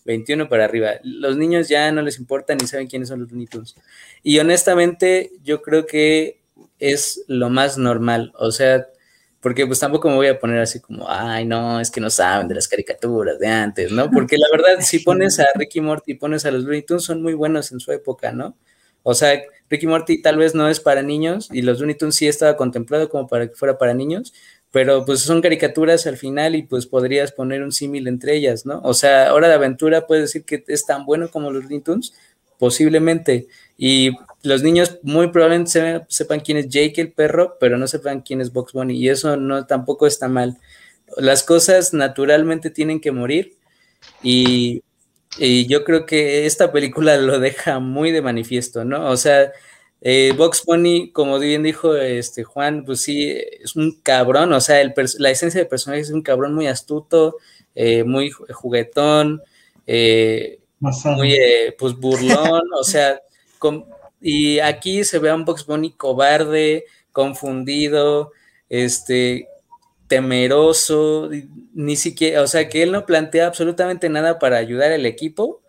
21 0.06 0.50
para 0.50 0.66
arriba. 0.66 0.96
Los 1.04 1.38
niños 1.38 1.70
ya 1.70 1.92
no 1.92 2.02
les 2.02 2.20
importa 2.20 2.54
ni 2.54 2.68
saben 2.68 2.88
quiénes 2.88 3.10
son 3.10 3.22
los 3.22 3.32
Looney 3.32 3.48
Y 4.24 4.40
honestamente, 4.40 5.32
yo 5.44 5.62
creo 5.62 5.86
que 5.86 6.42
es 6.80 7.24
lo 7.28 7.50
más 7.50 7.78
normal. 7.78 8.34
O 8.38 8.52
sea, 8.52 8.88
porque 9.42 9.66
pues 9.66 9.80
tampoco 9.80 10.08
me 10.08 10.16
voy 10.16 10.28
a 10.28 10.40
poner 10.40 10.60
así 10.60 10.80
como, 10.80 11.06
ay, 11.10 11.46
no, 11.46 11.80
es 11.80 11.90
que 11.90 12.00
no 12.00 12.12
saben 12.12 12.48
de 12.48 12.56
las 12.56 12.68
caricaturas 12.68 13.40
de 13.40 13.48
antes, 13.48 13.92
¿no? 13.92 14.10
Porque 14.12 14.38
la 14.38 14.48
verdad, 14.52 14.82
si 14.82 15.00
pones 15.00 15.40
a 15.40 15.48
Ricky 15.56 15.82
Morty 15.82 16.12
y 16.12 16.16
pones 16.16 16.46
a 16.46 16.52
los 16.52 16.64
Looney 16.64 16.84
Tunes, 16.84 17.04
son 17.04 17.24
muy 17.24 17.34
buenos 17.34 17.72
en 17.72 17.80
su 17.80 17.92
época, 17.92 18.32
¿no? 18.32 18.56
O 19.02 19.16
sea, 19.16 19.42
Ricky 19.68 19.88
Morty 19.88 20.22
tal 20.22 20.38
vez 20.38 20.54
no 20.54 20.70
es 20.70 20.80
para 20.80 21.02
niños 21.02 21.50
y 21.52 21.64
los 21.64 21.80
Looney 21.80 21.96
Tunes 21.96 22.16
sí 22.16 22.28
estaba 22.28 22.56
contemplado 22.56 23.10
como 23.10 23.28
para 23.28 23.48
que 23.48 23.56
fuera 23.56 23.80
para 23.80 23.96
niños, 23.96 24.32
pero 24.70 25.06
pues 25.06 25.22
son 25.22 25.42
caricaturas 25.42 26.06
al 26.06 26.18
final 26.18 26.56
y 26.56 26.62
pues 26.62 26.86
podrías 26.86 27.32
poner 27.32 27.64
un 27.64 27.72
símil 27.72 28.08
entre 28.08 28.36
ellas, 28.36 28.68
¿no? 28.68 28.80
O 28.84 28.94
sea, 28.94 29.34
Hora 29.34 29.48
de 29.48 29.56
Aventura 29.56 30.06
puede 30.06 30.22
decir 30.22 30.46
que 30.46 30.64
es 30.68 30.86
tan 30.86 31.04
bueno 31.06 31.32
como 31.32 31.50
los 31.50 31.64
Looney 31.64 31.82
Tunes, 31.82 32.14
posiblemente, 32.60 33.48
y 33.84 34.12
los 34.44 34.62
niños 34.62 35.00
muy 35.02 35.30
probablemente 35.30 36.04
sepan 36.08 36.42
quién 36.42 36.60
es 36.60 36.70
Jake 36.70 37.02
el 37.02 37.14
perro, 37.14 37.58
pero 37.60 37.80
no 37.80 37.88
sepan 37.88 38.22
quién 38.22 38.40
es 38.40 38.54
Box 38.54 38.74
Bunny. 38.74 38.96
Y 38.96 39.10
eso 39.10 39.38
no 39.38 39.66
tampoco 39.66 40.06
está 40.06 40.28
mal. 40.28 40.60
Las 41.18 41.42
cosas 41.42 41.92
naturalmente 41.92 42.70
tienen 42.70 43.02
que 43.02 43.12
morir. 43.12 43.58
Y, 44.22 44.84
yo 45.40 45.84
creo 45.84 46.06
que 46.06 46.46
esta 46.46 46.72
película 46.72 47.18
lo 47.18 47.40
deja 47.40 47.80
muy 47.80 48.12
de 48.12 48.22
manifiesto, 48.22 48.86
¿no? 48.86 49.10
O 49.10 49.18
sea, 49.18 49.52
eh, 50.02 50.34
Box 50.38 50.64
Bunny, 50.64 51.12
como 51.12 51.40
bien 51.40 51.64
dijo 51.64 51.96
este 51.96 52.44
Juan, 52.44 52.86
pues 52.86 53.02
sí, 53.02 53.32
es 53.64 53.76
un 53.76 54.00
cabrón. 54.04 54.54
O 54.54 54.62
sea, 54.62 54.80
la 55.18 55.32
esencia 55.32 55.60
del 55.60 55.68
personaje 55.68 56.02
es 56.02 56.12
un 56.12 56.22
cabrón 56.22 56.54
muy 56.54 56.68
astuto, 56.68 57.38
eh, 57.74 58.04
muy 58.04 58.30
juguetón, 58.30 59.42
eh, 59.88 60.60
muy 60.80 61.36
pues 61.80 61.96
burlón. 61.96 62.62
o 62.78 62.84
sea, 62.84 63.20
y 64.22 64.60
aquí 64.60 65.04
se 65.04 65.20
ve 65.20 65.30
a 65.30 65.36
un 65.36 65.46
Box 65.46 65.66
Bunny 65.66 65.92
cobarde, 65.92 66.86
confundido, 67.12 68.32
este, 68.70 69.48
temeroso, 70.08 71.30
ni 71.74 71.96
siquiera, 71.96 72.42
o 72.42 72.48
sea, 72.48 72.68
que 72.70 72.84
él 72.84 72.92
no 72.92 73.06
plantea 73.06 73.48
absolutamente 73.48 74.10
nada 74.10 74.40
para 74.40 74.58
ayudar 74.58 74.92
al 74.92 75.06
equipo. 75.06 75.62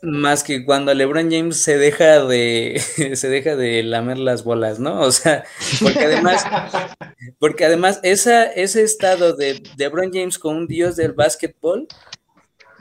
Más 0.00 0.44
que 0.44 0.64
cuando 0.64 0.94
LeBron 0.94 1.28
James 1.28 1.60
se 1.60 1.76
deja 1.76 2.24
de 2.24 2.80
se 3.16 3.28
deja 3.28 3.56
de 3.56 3.82
lamer 3.82 4.18
las 4.18 4.44
bolas, 4.44 4.78
¿no? 4.78 5.00
O 5.00 5.10
sea, 5.10 5.42
porque 5.82 6.04
además 6.04 6.44
porque 7.40 7.64
además 7.64 7.98
ese 8.04 8.54
estado 8.54 9.34
de 9.34 9.60
LeBron 9.76 10.12
James 10.12 10.38
con 10.38 10.54
un 10.54 10.66
dios 10.68 10.94
del 10.94 11.14
básquetbol 11.14 11.88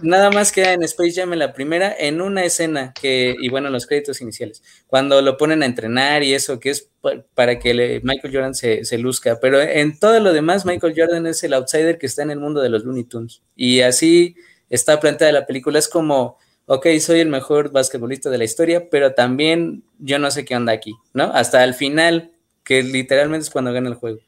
nada 0.01 0.31
más 0.31 0.51
queda 0.51 0.73
en 0.73 0.83
Space 0.83 1.13
Jam 1.13 1.33
en 1.33 1.39
la 1.39 1.53
primera, 1.53 1.95
en 1.97 2.21
una 2.21 2.43
escena 2.43 2.93
que, 2.99 3.35
y 3.39 3.49
bueno, 3.49 3.69
los 3.69 3.87
créditos 3.87 4.21
iniciales, 4.21 4.63
cuando 4.87 5.21
lo 5.21 5.37
ponen 5.37 5.63
a 5.63 5.65
entrenar 5.65 6.23
y 6.23 6.33
eso, 6.33 6.59
que 6.59 6.71
es 6.71 6.89
para 7.33 7.59
que 7.59 8.01
Michael 8.03 8.33
Jordan 8.33 8.55
se, 8.55 8.97
luzca, 8.97 9.39
pero 9.39 9.61
en 9.61 9.99
todo 9.99 10.19
lo 10.19 10.33
demás, 10.33 10.65
Michael 10.65 10.93
Jordan 10.95 11.27
es 11.27 11.43
el 11.43 11.53
outsider 11.53 11.97
que 11.97 12.05
está 12.05 12.23
en 12.23 12.31
el 12.31 12.39
mundo 12.39 12.61
de 12.61 12.69
los 12.69 12.83
Looney 12.83 13.05
Tunes. 13.05 13.41
Y 13.55 13.81
así 13.81 14.35
está 14.69 14.99
planteada 14.99 15.31
la 15.31 15.45
película, 15.45 15.79
es 15.79 15.87
como, 15.87 16.37
ok, 16.65 16.87
soy 16.99 17.19
el 17.19 17.29
mejor 17.29 17.71
basquetbolista 17.71 18.29
de 18.29 18.37
la 18.37 18.43
historia, 18.43 18.89
pero 18.89 19.13
también 19.13 19.83
yo 19.99 20.19
no 20.19 20.31
sé 20.31 20.45
qué 20.45 20.55
onda 20.55 20.73
aquí, 20.73 20.95
¿no? 21.13 21.25
Hasta 21.33 21.63
el 21.63 21.73
final, 21.73 22.31
que 22.63 22.83
literalmente 22.83 23.43
es 23.43 23.49
cuando 23.49 23.71
gana 23.71 23.89
el 23.89 23.95
juego. 23.95 24.19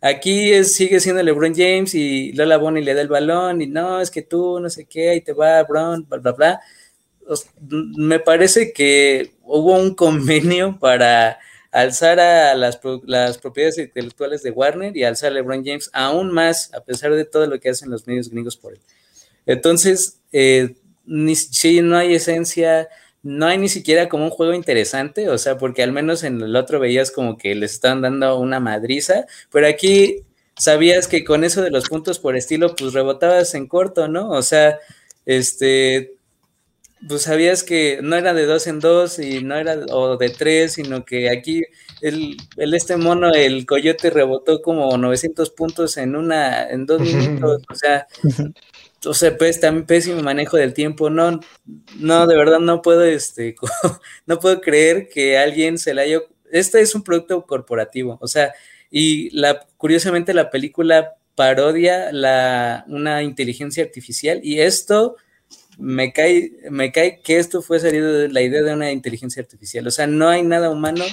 Aquí 0.00 0.64
sigue 0.64 0.98
siendo 0.98 1.22
LeBron 1.22 1.54
James 1.54 1.94
y 1.94 2.32
Lola 2.32 2.56
Bonnie 2.56 2.82
le 2.82 2.94
da 2.94 3.02
el 3.02 3.08
balón 3.08 3.60
y 3.60 3.66
no, 3.66 4.00
es 4.00 4.10
que 4.10 4.22
tú, 4.22 4.58
no 4.58 4.70
sé 4.70 4.86
qué, 4.86 5.10
ahí 5.10 5.20
te 5.20 5.34
va, 5.34 5.62
Brown, 5.64 6.06
bla, 6.08 6.18
bla, 6.18 6.32
bla. 6.32 6.60
me 7.68 8.18
parece 8.18 8.72
que 8.72 9.34
hubo 9.42 9.78
un 9.78 9.94
convenio 9.94 10.78
para 10.80 11.38
alzar 11.70 12.18
a 12.18 12.54
las, 12.54 12.80
las, 13.04 13.38
propiedades 13.38 13.78
intelectuales 13.78 14.42
de 14.42 14.50
Warner 14.50 14.96
y 14.96 15.04
alzar 15.04 15.32
a 15.32 15.34
LeBron 15.34 15.64
James 15.64 15.90
aún 15.92 16.32
más, 16.32 16.72
a 16.72 16.80
pesar 16.80 17.14
de 17.14 17.24
todo 17.24 17.46
lo 17.46 17.60
que 17.60 17.68
hacen 17.68 17.90
los 17.90 18.06
medios 18.06 18.30
gringos 18.30 18.56
por 18.56 18.72
él. 18.72 18.80
Entonces, 19.46 20.18
eh, 20.32 20.76
ni, 21.04 21.36
si 21.36 21.82
no 21.82 21.96
hay 21.96 22.14
esencia, 22.14 22.88
no 23.22 23.46
hay 23.46 23.58
ni 23.58 23.68
siquiera 23.68 24.08
como 24.08 24.24
un 24.24 24.30
juego 24.30 24.54
interesante, 24.54 25.28
o 25.28 25.38
sea, 25.38 25.58
porque 25.58 25.82
al 25.82 25.92
menos 25.92 26.22
en 26.24 26.40
el 26.40 26.56
otro 26.56 26.80
veías 26.80 27.10
como 27.10 27.36
que 27.36 27.54
les 27.54 27.72
estaban 27.72 28.02
dando 28.02 28.38
una 28.38 28.60
madriza, 28.60 29.26
pero 29.50 29.66
aquí 29.66 30.24
sabías 30.56 31.08
que 31.08 31.24
con 31.24 31.44
eso 31.44 31.62
de 31.62 31.70
los 31.70 31.88
puntos 31.88 32.18
por 32.18 32.36
estilo, 32.36 32.74
pues 32.76 32.92
rebotabas 32.92 33.54
en 33.54 33.66
corto, 33.66 34.08
¿no? 34.08 34.30
O 34.30 34.42
sea, 34.42 34.78
este, 35.26 36.14
pues 37.08 37.22
sabías 37.22 37.62
que 37.62 38.00
no 38.02 38.16
era 38.16 38.34
de 38.34 38.46
dos 38.46 38.66
en 38.66 38.80
dos 38.80 39.18
y 39.18 39.42
no 39.42 39.56
era 39.56 39.78
o 39.90 40.16
de 40.16 40.30
tres, 40.30 40.74
sino 40.74 41.04
que 41.04 41.30
aquí 41.30 41.62
el, 42.02 42.36
el 42.56 42.74
este 42.74 42.96
mono, 42.96 43.32
el 43.32 43.66
coyote 43.66 44.10
rebotó 44.10 44.60
como 44.62 44.96
900 44.96 45.50
puntos 45.50 45.96
en 45.96 46.16
una, 46.16 46.68
en 46.68 46.86
dos 46.86 47.00
minutos, 47.02 47.62
o 47.68 47.74
sea, 47.74 48.06
o 49.04 49.14
sea, 49.14 49.36
pues 49.36 49.60
también 49.60 49.86
pésimo 49.86 50.22
manejo 50.22 50.56
del 50.56 50.74
tiempo, 50.74 51.10
no, 51.10 51.40
no, 51.98 52.26
de 52.26 52.36
verdad 52.36 52.58
no 52.58 52.82
puedo, 52.82 53.04
este, 53.04 53.54
no 54.26 54.38
puedo 54.38 54.60
creer 54.60 55.08
que 55.08 55.38
alguien 55.38 55.78
se 55.78 55.94
la 55.94 56.02
haya, 56.02 56.20
este 56.52 56.80
es 56.80 56.94
un 56.94 57.02
producto 57.02 57.44
corporativo, 57.46 58.18
o 58.20 58.28
sea, 58.28 58.52
y 58.90 59.30
la, 59.30 59.66
curiosamente 59.76 60.34
la 60.34 60.50
película 60.50 61.14
parodia 61.34 62.12
la, 62.12 62.84
una 62.88 63.22
inteligencia 63.22 63.84
artificial 63.84 64.40
y 64.42 64.60
esto 64.60 65.16
me 65.78 66.12
cae, 66.12 66.52
me 66.70 66.92
cae 66.92 67.22
que 67.22 67.38
esto 67.38 67.62
fue 67.62 67.80
salido 67.80 68.12
de 68.12 68.28
la 68.28 68.42
idea 68.42 68.62
de 68.62 68.74
una 68.74 68.92
inteligencia 68.92 69.40
artificial, 69.40 69.86
o 69.86 69.90
sea, 69.90 70.06
no 70.06 70.28
hay 70.28 70.42
nada 70.42 70.68
humano, 70.68 71.04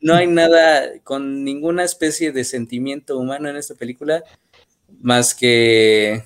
no 0.00 0.14
hay 0.14 0.26
nada 0.26 1.00
con 1.02 1.44
ninguna 1.44 1.84
especie 1.84 2.32
de 2.32 2.44
sentimiento 2.44 3.18
humano 3.18 3.50
en 3.50 3.56
esta 3.56 3.74
película, 3.74 4.24
más 5.02 5.34
que 5.34 6.24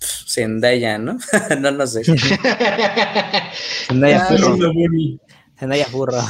Zendaya, 0.00 0.98
¿no? 0.98 1.18
no, 1.60 1.70
no 1.70 1.86
sé. 1.86 2.02
Zendaya 3.86 4.26
Furro. 4.26 4.56
Zendaya 5.58 5.86
Furro. 5.90 6.22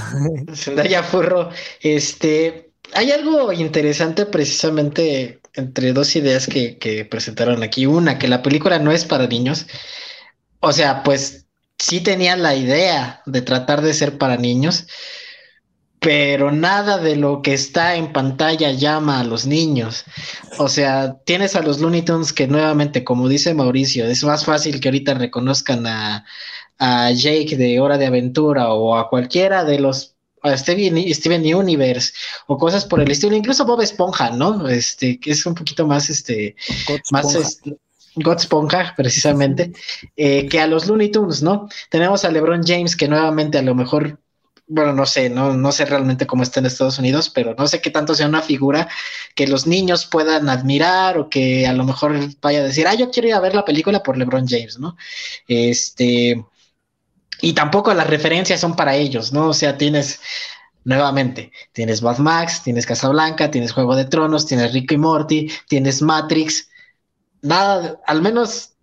Zendaya 0.55 1.03
Furro. 1.03 1.51
Este, 1.81 2.71
hay 2.93 3.13
algo 3.13 3.53
interesante 3.53 4.27
precisamente 4.27 5.41
entre 5.55 5.93
dos 5.93 6.15
ideas 6.17 6.47
que, 6.47 6.79
que 6.79 7.05
presentaron 7.05 7.63
aquí. 7.63 7.87
Una, 7.87 8.19
que 8.19 8.29
la 8.29 8.43
película 8.43 8.79
no 8.79 8.93
es 8.93 9.05
para 9.05 9.27
niños. 9.27 9.67
O 10.61 10.73
sea, 10.73 11.03
pues 11.03 11.47
sí 11.79 12.01
tenía 12.01 12.37
la 12.37 12.55
idea 12.55 13.23
de 13.27 13.43
tratar 13.43 13.83
de 13.83 13.95
ser 13.95 14.19
para 14.19 14.37
niños, 14.37 14.87
pero 16.01 16.51
nada 16.51 16.97
de 16.97 17.15
lo 17.15 17.43
que 17.43 17.53
está 17.53 17.95
en 17.95 18.13
pantalla 18.13 18.73
llama 18.73 19.21
a 19.21 19.25
los 19.25 19.47
niños. 19.47 20.05
O 20.59 20.69
sea, 20.69 21.19
tienes 21.25 21.55
a 21.55 21.63
los 21.63 21.79
Looney 21.79 22.03
Tunes 22.03 22.33
que 22.33 22.47
nuevamente, 22.47 23.05
como 23.05 23.29
dice 23.29 23.53
Mauricio, 23.53 24.07
es 24.07 24.25
más 24.25 24.47
fácil 24.47 24.81
que 24.81 24.89
ahorita 24.89 25.15
reconozcan 25.15 25.87
a, 25.87 26.25
Jake 26.79 27.59
de 27.59 27.79
Hora 27.79 27.99
de 27.99 28.07
Aventura 28.07 28.73
o 28.73 28.97
a 28.97 29.11
cualquiera 29.11 29.65
de 29.65 29.79
los 29.79 30.17
a 30.43 30.57
Steven, 30.57 30.97
Steven 31.13 31.55
Universe 31.55 32.15
o 32.47 32.57
cosas 32.57 32.87
por 32.87 33.03
el 33.03 33.11
estilo, 33.11 33.37
incluso 33.37 33.67
Bob 33.67 33.83
Esponja, 33.83 34.31
¿no? 34.31 34.67
Este, 34.67 35.21
que 35.21 35.33
es 35.33 35.45
un 35.45 35.55
poquito 35.55 35.87
más, 35.87 36.09
este, 36.09 36.57
más, 37.11 37.35
este, 37.35 37.77
God 38.15 38.39
Esponja, 38.39 38.95
precisamente, 38.97 39.73
eh, 40.17 40.49
que 40.49 40.59
a 40.59 40.67
los 40.67 40.87
Looney 40.87 41.11
Tunes, 41.11 41.43
¿no? 41.43 41.69
Tenemos 41.91 42.25
a 42.25 42.31
LeBron 42.31 42.63
James, 42.67 42.97
que 42.97 43.09
nuevamente 43.09 43.59
a 43.59 43.63
lo 43.63 43.75
mejor 43.75 44.20
bueno, 44.73 44.93
no 44.93 45.05
sé, 45.05 45.29
no, 45.29 45.53
no 45.53 45.73
sé 45.73 45.85
realmente 45.85 46.29
cómo 46.29 46.45
está 46.45 46.61
en 46.61 46.67
Estados 46.67 46.99
Unidos, 47.01 47.29
pero 47.29 47.57
no 47.59 47.67
sé 47.67 47.81
qué 47.81 47.91
tanto 47.91 48.15
sea 48.15 48.29
una 48.29 48.41
figura 48.41 48.89
que 49.35 49.49
los 49.49 49.67
niños 49.67 50.07
puedan 50.07 50.49
admirar 50.49 51.19
o 51.19 51.29
que 51.29 51.67
a 51.67 51.73
lo 51.73 51.85
mejor 51.85 52.17
vaya 52.41 52.61
a 52.61 52.63
decir, 52.63 52.87
ah, 52.87 52.95
yo 52.95 53.11
quiero 53.11 53.29
ir 53.29 53.35
a 53.35 53.41
ver 53.41 53.53
la 53.55 53.65
película 53.65 54.01
por 54.01 54.17
LeBron 54.17 54.47
James, 54.47 54.79
¿no? 54.79 54.97
Este, 55.49 56.45
y 57.43 57.53
tampoco 57.53 57.93
las 57.95 58.07
referencias 58.07 58.61
son 58.61 58.77
para 58.77 58.95
ellos, 58.95 59.33
¿no? 59.33 59.49
O 59.49 59.55
sea, 59.55 59.77
tienes, 59.77 60.21
nuevamente, 60.85 61.51
tienes 61.73 62.01
Mad 62.01 62.19
Max, 62.19 62.63
tienes 62.63 62.87
Casablanca, 62.87 63.51
tienes 63.51 63.73
Juego 63.73 63.97
de 63.97 64.05
Tronos, 64.05 64.47
tienes 64.47 64.73
Rick 64.73 64.93
y 64.93 64.99
Morty, 64.99 65.51
tienes 65.69 66.01
Matrix, 66.01 66.69
nada, 67.43 68.01
al 68.07 68.23
menos 68.23 68.75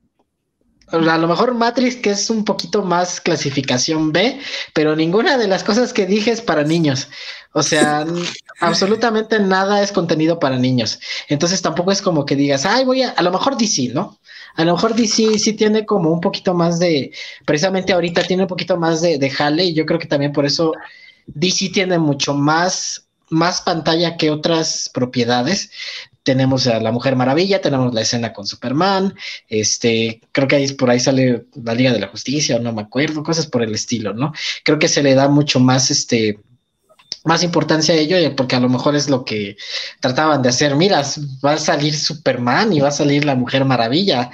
a 0.91 1.17
lo 1.17 1.27
mejor 1.27 1.53
Matrix, 1.53 1.97
que 1.97 2.11
es 2.11 2.29
un 2.29 2.45
poquito 2.45 2.81
más 2.81 3.19
clasificación 3.19 4.11
B, 4.11 4.39
pero 4.73 4.95
ninguna 4.95 5.37
de 5.37 5.47
las 5.47 5.63
cosas 5.63 5.91
que 5.91 6.05
dije 6.05 6.31
es 6.31 6.41
para 6.41 6.63
niños. 6.63 7.09
O 7.53 7.61
sea, 7.61 8.05
absolutamente 8.61 9.39
nada 9.39 9.81
es 9.81 9.91
contenido 9.91 10.39
para 10.39 10.57
niños. 10.57 10.99
Entonces 11.27 11.61
tampoco 11.61 11.91
es 11.91 12.01
como 12.01 12.25
que 12.25 12.35
digas, 12.35 12.65
ay, 12.65 12.85
voy 12.85 13.01
a, 13.01 13.09
a 13.09 13.21
lo 13.21 13.31
mejor 13.31 13.57
DC, 13.57 13.89
¿no? 13.93 14.19
A 14.55 14.63
lo 14.63 14.73
mejor 14.73 14.95
DC 14.95 15.37
sí 15.39 15.53
tiene 15.53 15.85
como 15.85 16.11
un 16.11 16.21
poquito 16.21 16.53
más 16.53 16.79
de, 16.79 17.11
precisamente 17.45 17.93
ahorita 17.93 18.23
tiene 18.23 18.43
un 18.43 18.49
poquito 18.49 18.77
más 18.77 19.01
de, 19.01 19.17
de 19.17 19.29
jale 19.29 19.65
y 19.65 19.73
yo 19.73 19.85
creo 19.85 19.99
que 19.99 20.07
también 20.07 20.31
por 20.31 20.45
eso 20.45 20.73
DC 21.27 21.69
tiene 21.69 21.99
mucho 21.99 22.33
más 22.33 23.03
más 23.29 23.61
pantalla 23.61 24.17
que 24.17 24.31
otras 24.31 24.89
propiedades, 24.93 25.69
tenemos 26.27 26.67
a 26.67 26.81
la 26.81 26.91
Mujer 26.91 27.15
Maravilla, 27.15 27.61
tenemos 27.61 27.93
la 27.93 28.01
escena 28.01 28.33
con 28.33 28.45
Superman, 28.45 29.15
este, 29.47 30.19
creo 30.33 30.45
que 30.45 30.57
ahí 30.57 30.67
por 30.73 30.89
ahí 30.89 30.99
sale 30.99 31.45
la 31.63 31.73
Liga 31.73 31.93
de 31.93 32.01
la 32.01 32.09
Justicia, 32.09 32.59
no 32.59 32.73
me 32.73 32.81
acuerdo, 32.81 33.23
cosas 33.23 33.47
por 33.47 33.63
el 33.63 33.73
estilo, 33.73 34.13
¿no? 34.13 34.33
Creo 34.65 34.77
que 34.77 34.89
se 34.89 35.01
le 35.01 35.15
da 35.15 35.29
mucho 35.29 35.61
más, 35.61 35.89
este, 35.89 36.41
más 37.23 37.43
importancia 37.43 37.95
a 37.95 37.97
ello, 37.97 38.35
porque 38.35 38.57
a 38.57 38.59
lo 38.59 38.67
mejor 38.67 38.97
es 38.97 39.09
lo 39.09 39.23
que 39.23 39.55
trataban 40.01 40.41
de 40.41 40.49
hacer. 40.49 40.75
Mira, 40.75 41.01
va 41.45 41.53
a 41.53 41.57
salir 41.57 41.95
Superman 41.95 42.73
y 42.73 42.81
va 42.81 42.89
a 42.89 42.91
salir 42.91 43.23
la 43.23 43.35
Mujer 43.35 43.63
Maravilla. 43.63 44.29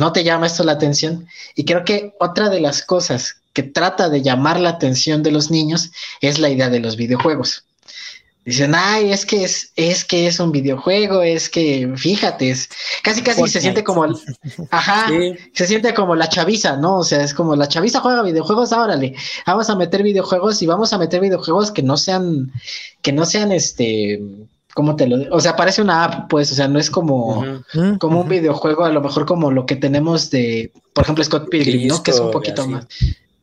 ¿No 0.00 0.12
te 0.12 0.24
llama 0.24 0.48
esto 0.48 0.64
la 0.64 0.72
atención? 0.72 1.28
Y 1.54 1.64
creo 1.64 1.84
que 1.84 2.14
otra 2.18 2.48
de 2.48 2.60
las 2.60 2.82
cosas 2.82 3.36
que 3.52 3.62
trata 3.62 4.08
de 4.08 4.22
llamar 4.22 4.58
la 4.58 4.70
atención 4.70 5.22
de 5.22 5.30
los 5.30 5.52
niños 5.52 5.92
es 6.20 6.40
la 6.40 6.50
idea 6.50 6.68
de 6.68 6.80
los 6.80 6.96
videojuegos. 6.96 7.64
Dicen, 8.44 8.74
ay, 8.74 9.12
es 9.12 9.24
que 9.24 9.44
es, 9.44 9.72
es 9.76 10.04
que 10.04 10.26
es 10.26 10.40
un 10.40 10.50
videojuego, 10.50 11.22
es 11.22 11.48
que, 11.48 11.92
fíjate, 11.96 12.50
es 12.50 12.68
casi 13.02 13.22
casi 13.22 13.46
se 13.46 13.60
siente 13.60 13.84
como, 13.84 14.04
ajá, 14.70 15.06
se 15.52 15.66
siente 15.66 15.94
como 15.94 16.16
la 16.16 16.28
chaviza, 16.28 16.76
¿no? 16.76 16.98
O 16.98 17.04
sea, 17.04 17.22
es 17.22 17.34
como 17.34 17.54
la 17.54 17.68
chaviza 17.68 18.00
juega 18.00 18.22
videojuegos, 18.22 18.72
órale, 18.72 19.14
vamos 19.46 19.70
a 19.70 19.76
meter 19.76 20.02
videojuegos 20.02 20.60
y 20.60 20.66
vamos 20.66 20.92
a 20.92 20.98
meter 20.98 21.20
videojuegos 21.20 21.70
que 21.70 21.84
no 21.84 21.96
sean, 21.96 22.50
que 23.00 23.12
no 23.12 23.26
sean 23.26 23.52
este, 23.52 24.20
¿cómo 24.74 24.96
te 24.96 25.06
lo 25.06 25.32
O 25.34 25.40
sea, 25.40 25.54
parece 25.54 25.80
una 25.80 26.02
app, 26.02 26.28
pues, 26.28 26.50
o 26.50 26.56
sea, 26.56 26.66
no 26.66 26.80
es 26.80 26.90
como, 26.90 27.62
como 28.00 28.22
un 28.22 28.28
videojuego, 28.28 28.84
a 28.84 28.90
lo 28.90 29.02
mejor 29.02 29.24
como 29.24 29.52
lo 29.52 29.66
que 29.66 29.76
tenemos 29.76 30.30
de, 30.30 30.72
por 30.92 31.04
ejemplo, 31.04 31.22
Scott 31.22 31.48
Pilgrim, 31.48 31.86
¿no? 31.86 32.02
Que 32.02 32.10
es 32.10 32.18
un 32.18 32.32
poquito 32.32 32.66
más. 32.66 32.88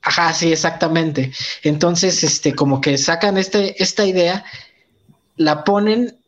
Ajá, 0.02 0.34
sí, 0.34 0.52
exactamente. 0.52 1.32
Entonces, 1.64 2.24
este, 2.24 2.54
como 2.54 2.82
que 2.82 2.98
sacan 2.98 3.38
este, 3.38 3.82
esta 3.82 4.06
idea 4.06 4.44
la 5.40 5.64
ponen 5.64 6.20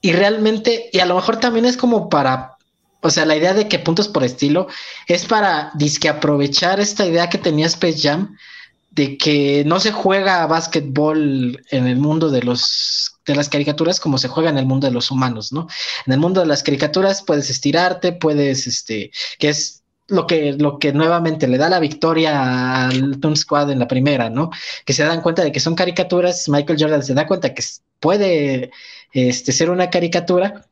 y 0.00 0.12
realmente, 0.12 0.88
y 0.92 0.98
a 0.98 1.06
lo 1.06 1.14
mejor 1.14 1.38
también 1.38 1.66
es 1.66 1.76
como 1.76 2.08
para, 2.08 2.56
o 3.02 3.10
sea, 3.10 3.26
la 3.26 3.36
idea 3.36 3.52
de 3.52 3.68
que 3.68 3.78
puntos 3.78 4.08
por 4.08 4.24
estilo 4.24 4.66
es 5.06 5.26
para 5.26 5.70
disque 5.74 6.08
aprovechar 6.08 6.80
esta 6.80 7.06
idea 7.06 7.28
que 7.28 7.36
tenía 7.36 7.66
Space 7.66 8.00
Jam 8.00 8.34
de 8.92 9.18
que 9.18 9.62
no 9.66 9.78
se 9.78 9.92
juega 9.92 10.42
a 10.42 10.46
básquetbol 10.46 11.62
en 11.70 11.86
el 11.86 11.98
mundo 11.98 12.30
de 12.30 12.42
los 12.42 13.12
de 13.26 13.36
las 13.36 13.50
caricaturas 13.50 14.00
como 14.00 14.16
se 14.16 14.28
juega 14.28 14.48
en 14.48 14.56
el 14.58 14.66
mundo 14.66 14.86
de 14.86 14.94
los 14.94 15.10
humanos, 15.10 15.52
¿no? 15.52 15.68
En 16.06 16.14
el 16.14 16.18
mundo 16.18 16.40
de 16.40 16.46
las 16.46 16.62
caricaturas 16.62 17.22
puedes 17.22 17.50
estirarte, 17.50 18.12
puedes, 18.12 18.66
este, 18.66 19.12
que 19.38 19.50
es 19.50 19.82
lo 20.08 20.26
que, 20.26 20.54
lo 20.54 20.78
que 20.78 20.94
nuevamente 20.94 21.46
le 21.46 21.58
da 21.58 21.68
la 21.68 21.78
victoria 21.78 22.86
al 22.86 23.20
Toon 23.20 23.36
Squad 23.36 23.70
en 23.70 23.78
la 23.78 23.86
primera, 23.86 24.30
¿no? 24.30 24.50
Que 24.86 24.94
se 24.94 25.04
dan 25.04 25.20
cuenta 25.20 25.44
de 25.44 25.52
que 25.52 25.60
son 25.60 25.74
caricaturas, 25.74 26.48
Michael 26.48 26.78
Jordan 26.80 27.02
se 27.04 27.14
da 27.14 27.26
cuenta 27.26 27.52
que 27.54 27.62
puede 28.00 28.70
este, 29.12 29.52
ser 29.52 29.70
una 29.70 29.90
caricatura 29.90 30.66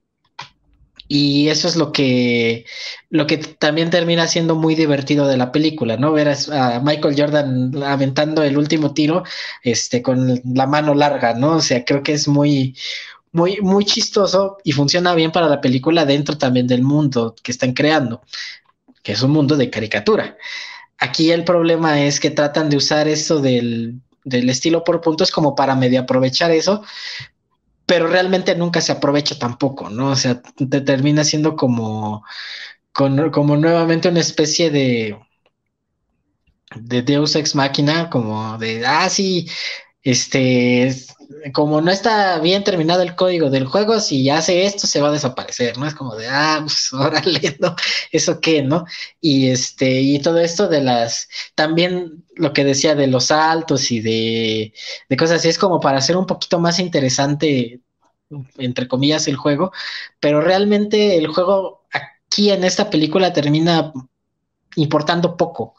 y 1.08 1.48
eso 1.48 1.68
es 1.68 1.76
lo 1.76 1.90
que, 1.90 2.66
lo 3.08 3.26
que 3.26 3.38
también 3.38 3.88
termina 3.88 4.26
siendo 4.28 4.54
muy 4.54 4.74
divertido 4.74 5.26
de 5.26 5.38
la 5.38 5.50
película, 5.52 5.96
¿no? 5.96 6.12
Ver 6.12 6.28
a, 6.52 6.80
Michael 6.80 7.14
Jordan 7.18 7.82
aventando 7.82 8.42
el 8.42 8.58
último 8.58 8.92
tiro 8.92 9.24
este, 9.62 10.02
con 10.02 10.42
la 10.44 10.66
mano 10.66 10.94
larga, 10.94 11.32
¿no? 11.32 11.56
O 11.56 11.60
sea, 11.62 11.84
creo 11.84 12.02
que 12.02 12.12
es 12.12 12.28
muy, 12.28 12.76
muy, 13.32 13.58
muy 13.62 13.86
chistoso 13.86 14.58
y 14.64 14.72
funciona 14.72 15.14
bien 15.14 15.32
para 15.32 15.48
la 15.48 15.62
película 15.62 16.04
dentro 16.04 16.36
también 16.36 16.66
del 16.66 16.82
mundo 16.82 17.34
que 17.42 17.52
están 17.52 17.72
creando, 17.72 18.22
que 19.02 19.12
es 19.12 19.22
un 19.22 19.30
mundo 19.30 19.56
de 19.56 19.70
caricatura. 19.70 20.36
Aquí 20.98 21.30
el 21.30 21.44
problema 21.44 22.02
es 22.02 22.20
que 22.20 22.30
tratan 22.30 22.68
de 22.68 22.76
usar 22.76 23.08
eso 23.08 23.40
del, 23.40 24.02
del 24.28 24.50
estilo 24.50 24.84
por 24.84 25.00
puntos 25.00 25.30
como 25.30 25.54
para 25.54 25.74
medio 25.74 26.00
aprovechar 26.00 26.50
eso, 26.50 26.82
pero 27.86 28.06
realmente 28.06 28.54
nunca 28.54 28.80
se 28.80 28.92
aprovecha 28.92 29.38
tampoco, 29.38 29.88
¿no? 29.90 30.10
O 30.10 30.16
sea, 30.16 30.42
te 30.42 30.80
termina 30.82 31.24
siendo 31.24 31.56
como, 31.56 32.24
como 32.92 33.56
nuevamente 33.56 34.08
una 34.08 34.20
especie 34.20 34.70
de, 34.70 35.18
de 36.76 37.02
Deus 37.02 37.34
Ex 37.34 37.54
Máquina, 37.54 38.10
como 38.10 38.58
de, 38.58 38.86
ah, 38.86 39.08
sí, 39.08 39.48
este, 40.02 40.94
como 41.52 41.80
no 41.80 41.90
está 41.90 42.38
bien 42.40 42.64
terminado 42.64 43.02
el 43.02 43.16
código 43.16 43.50
del 43.50 43.66
juego, 43.66 44.00
si 44.00 44.30
hace 44.30 44.64
esto 44.64 44.86
se 44.86 45.00
va 45.00 45.08
a 45.08 45.12
desaparecer, 45.12 45.76
¿no? 45.78 45.86
Es 45.86 45.94
como 45.94 46.16
de, 46.16 46.26
ah, 46.28 46.60
pues 46.62 46.92
órale, 46.92 47.56
¿no? 47.60 47.74
¿Eso 48.12 48.40
qué, 48.40 48.62
no? 48.62 48.84
Y 49.20 49.48
este, 49.48 50.00
y 50.00 50.20
todo 50.20 50.38
esto 50.38 50.68
de 50.68 50.82
las, 50.82 51.28
también 51.54 52.24
lo 52.36 52.52
que 52.52 52.64
decía 52.64 52.94
de 52.94 53.08
los 53.08 53.26
saltos 53.26 53.90
y 53.90 54.00
de, 54.00 54.72
de 55.08 55.16
cosas 55.16 55.40
así, 55.40 55.48
es 55.48 55.58
como 55.58 55.80
para 55.80 55.98
hacer 55.98 56.16
un 56.16 56.26
poquito 56.26 56.58
más 56.60 56.78
interesante, 56.78 57.80
entre 58.58 58.88
comillas, 58.88 59.28
el 59.28 59.36
juego, 59.36 59.72
pero 60.20 60.40
realmente 60.40 61.16
el 61.16 61.26
juego 61.28 61.86
aquí 61.92 62.50
en 62.50 62.64
esta 62.64 62.90
película 62.90 63.32
termina 63.32 63.92
importando 64.76 65.36
poco. 65.36 65.74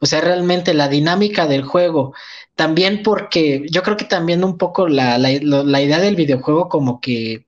O 0.00 0.06
sea, 0.06 0.20
realmente 0.20 0.74
la 0.74 0.88
dinámica 0.88 1.46
del 1.46 1.62
juego, 1.62 2.14
también 2.54 3.02
porque 3.02 3.66
yo 3.70 3.82
creo 3.82 3.96
que 3.96 4.06
también 4.06 4.44
un 4.44 4.58
poco 4.58 4.88
la, 4.88 5.18
idea 5.18 5.98
del 5.98 6.16
videojuego 6.16 6.68
como 6.68 7.00
que 7.00 7.46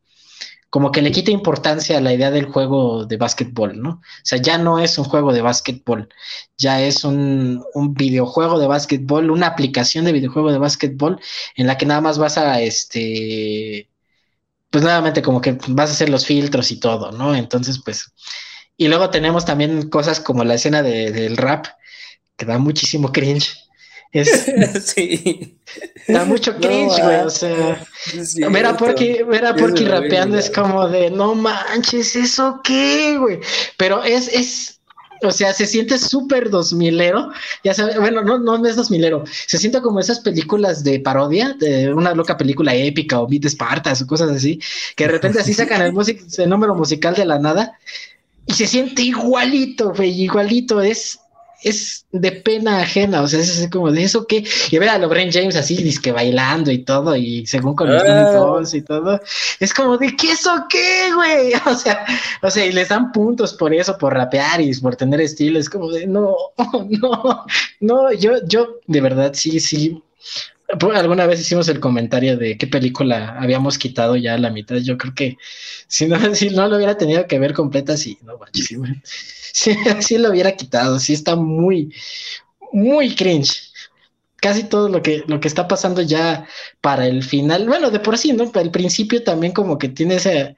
como 0.70 0.90
que 0.90 1.02
le 1.02 1.12
quita 1.12 1.30
importancia 1.30 1.98
a 1.98 2.00
la 2.00 2.14
idea 2.14 2.30
del 2.30 2.46
juego 2.46 3.04
de 3.04 3.18
básquetbol, 3.18 3.82
¿no? 3.82 3.90
O 3.90 4.00
sea, 4.22 4.38
ya 4.38 4.56
no 4.56 4.78
es 4.78 4.96
un 4.96 5.04
juego 5.04 5.34
de 5.34 5.42
básquetbol, 5.42 6.08
ya 6.56 6.80
es 6.80 7.04
un, 7.04 7.62
un, 7.74 7.92
videojuego 7.92 8.58
de 8.58 8.66
básquetbol, 8.66 9.30
una 9.30 9.48
aplicación 9.48 10.06
de 10.06 10.12
videojuego 10.12 10.50
de 10.50 10.58
básquetbol 10.58 11.20
en 11.56 11.66
la 11.66 11.76
que 11.76 11.84
nada 11.84 12.00
más 12.00 12.16
vas 12.16 12.38
a, 12.38 12.62
este, 12.62 13.90
pues 14.70 14.82
nuevamente 14.82 15.20
como 15.22 15.42
que 15.42 15.58
vas 15.68 15.90
a 15.90 15.92
hacer 15.92 16.08
los 16.08 16.24
filtros 16.26 16.70
y 16.70 16.80
todo, 16.80 17.12
¿no? 17.12 17.34
Entonces, 17.34 17.80
pues, 17.84 18.10
y 18.78 18.88
luego 18.88 19.10
tenemos 19.10 19.44
también 19.44 19.90
cosas 19.90 20.20
como 20.20 20.44
la 20.44 20.54
escena 20.54 20.82
del 20.82 21.36
rap, 21.36 21.66
que 22.36 22.46
da 22.46 22.58
muchísimo 22.58 23.10
cringe. 23.12 23.56
Es, 24.12 24.52
sí. 24.94 25.58
Da 26.08 26.24
mucho 26.24 26.54
cringe, 26.56 27.02
güey. 27.02 27.20
o 27.20 27.30
sea, 27.30 27.82
ver 28.50 28.66
a 28.66 28.76
Porky, 28.76 29.22
ver 29.22 29.46
a 29.46 29.54
Porky 29.54 29.86
rapeando 29.86 30.36
es 30.36 30.50
como 30.50 30.86
de 30.88 31.10
no 31.10 31.34
manches, 31.34 32.14
¿eso 32.14 32.60
qué, 32.62 33.16
güey? 33.18 33.40
Pero 33.78 34.04
es, 34.04 34.28
es, 34.28 34.80
o 35.22 35.30
sea, 35.30 35.54
se 35.54 35.66
siente 35.66 35.98
súper 35.98 36.50
dos 36.50 36.74
milero. 36.74 37.30
Ya 37.64 37.72
sabes, 37.72 37.96
bueno, 37.98 38.22
no, 38.22 38.38
no 38.38 38.66
es 38.66 38.76
dos 38.76 38.90
milero. 38.90 39.24
Se 39.46 39.56
siente 39.56 39.80
como 39.80 39.98
esas 39.98 40.20
películas 40.20 40.84
de 40.84 41.00
parodia, 41.00 41.56
de 41.58 41.94
una 41.94 42.14
loca 42.14 42.36
película 42.36 42.74
épica 42.74 43.18
o 43.18 43.26
Beat 43.26 43.46
Espartas 43.46 44.02
o 44.02 44.06
cosas 44.06 44.30
así, 44.30 44.60
que 44.94 45.06
de 45.06 45.12
repente 45.12 45.40
así 45.40 45.54
sacan 45.54 45.80
el, 45.80 45.94
el 46.38 46.50
número 46.50 46.74
musical 46.74 47.14
de 47.14 47.24
la 47.24 47.38
nada 47.38 47.78
y 48.46 48.54
se 48.54 48.66
siente 48.66 49.02
igualito, 49.02 49.92
güey, 49.94 50.22
igualito. 50.22 50.80
Es, 50.80 51.20
es 51.62 52.06
de 52.12 52.32
pena 52.32 52.80
ajena, 52.80 53.22
o 53.22 53.28
sea, 53.28 53.40
es 53.40 53.68
como 53.70 53.90
de 53.90 54.02
eso 54.02 54.26
que, 54.26 54.44
y 54.70 54.78
ver 54.78 54.88
a 54.88 54.98
LeBron 54.98 55.30
James 55.30 55.56
así, 55.56 55.76
disque 55.82 56.12
bailando 56.12 56.70
y 56.70 56.78
todo, 56.78 57.16
y 57.16 57.46
según 57.46 57.74
con 57.74 57.92
los 57.92 58.02
ah. 58.02 58.62
y 58.72 58.82
todo, 58.82 59.20
es 59.60 59.72
como 59.72 59.96
de, 59.98 60.14
¿qué 60.16 60.32
eso 60.32 60.66
qué, 60.68 61.12
güey? 61.14 61.52
O 61.66 61.74
sea, 61.74 62.04
o 62.42 62.50
sea, 62.50 62.66
y 62.66 62.72
les 62.72 62.88
dan 62.88 63.12
puntos 63.12 63.54
por 63.54 63.72
eso, 63.72 63.96
por 63.96 64.12
rapear 64.14 64.60
y 64.60 64.74
por 64.74 64.96
tener 64.96 65.20
estilo, 65.20 65.58
es 65.58 65.70
como 65.70 65.90
de, 65.90 66.06
no, 66.06 66.36
no, 66.88 67.46
no, 67.80 68.12
yo, 68.12 68.44
yo, 68.46 68.80
de 68.86 69.00
verdad, 69.00 69.32
sí, 69.34 69.60
sí, 69.60 70.02
alguna 70.94 71.26
vez 71.26 71.40
hicimos 71.40 71.68
el 71.68 71.80
comentario 71.80 72.36
de 72.36 72.56
qué 72.56 72.66
película 72.66 73.36
habíamos 73.38 73.78
quitado 73.78 74.16
ya 74.16 74.38
la 74.38 74.50
mitad. 74.50 74.76
Yo 74.76 74.96
creo 74.98 75.14
que 75.14 75.36
si 75.86 76.06
no, 76.06 76.16
si 76.34 76.50
no 76.50 76.68
lo 76.68 76.76
hubiera 76.76 76.96
tenido 76.96 77.26
que 77.26 77.38
ver 77.38 77.54
completa, 77.54 77.96
sí, 77.96 78.18
no 78.22 78.38
manches, 78.38 78.66
sí, 78.66 79.74
sí, 80.00 80.18
lo 80.18 80.30
hubiera 80.30 80.52
quitado. 80.56 80.98
Sí, 80.98 81.12
está 81.12 81.36
muy, 81.36 81.94
muy 82.72 83.14
cringe. 83.14 83.70
Casi 84.36 84.64
todo 84.64 84.88
lo 84.88 85.02
que, 85.02 85.22
lo 85.28 85.38
que 85.40 85.48
está 85.48 85.68
pasando 85.68 86.02
ya 86.02 86.46
para 86.80 87.06
el 87.06 87.22
final, 87.22 87.66
bueno, 87.68 87.90
de 87.90 88.00
por 88.00 88.18
sí, 88.18 88.32
¿no? 88.32 88.50
Para 88.50 88.64
el 88.64 88.72
principio 88.72 89.22
también 89.22 89.52
como 89.52 89.78
que 89.78 89.88
tiene 89.88 90.16
ese, 90.16 90.56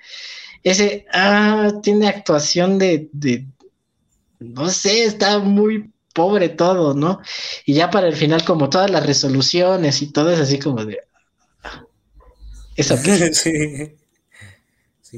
ese, 0.63 1.07
ah, 1.13 1.71
tiene 1.83 2.09
actuación 2.09 2.79
de, 2.79 3.11
de, 3.13 3.47
no 4.41 4.71
sé, 4.71 5.05
está 5.05 5.39
muy 5.39 5.94
pobre 6.15 6.49
todo, 6.49 6.95
¿no? 6.95 7.21
Y 7.67 7.75
ya 7.75 7.91
para 7.91 8.09
el 8.09 8.15
final, 8.15 8.45
como 8.45 8.71
todas 8.71 8.91
las 8.91 9.05
resoluciones 9.05 10.01
y 10.01 10.13
todo 10.13 10.31
es 10.31 10.41
así 10.41 10.59
como 10.59 10.85
de... 10.85 11.01
Eso 12.77 12.97
sí. 13.33 13.93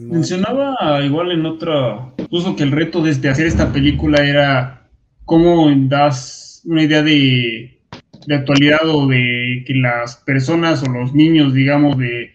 Mencionaba 0.01 1.01
igual 1.03 1.32
en 1.32 1.47
otra, 1.47 2.12
puso 2.28 2.55
que 2.55 2.64
el 2.64 2.72
reto 2.72 3.03
desde 3.03 3.30
hacer 3.30 3.47
esta 3.47 3.72
película 3.72 4.26
era 4.26 4.90
cómo 5.24 5.70
das 5.88 6.61
una 6.66 6.82
idea 6.82 7.03
de, 7.03 7.80
de 8.26 8.34
actualidad 8.34 8.80
o 8.84 9.07
de 9.07 9.64
que 9.66 9.74
las 9.74 10.16
personas 10.16 10.82
o 10.82 10.90
los 10.90 11.14
niños, 11.14 11.55
digamos, 11.55 11.97
de, 11.97 12.32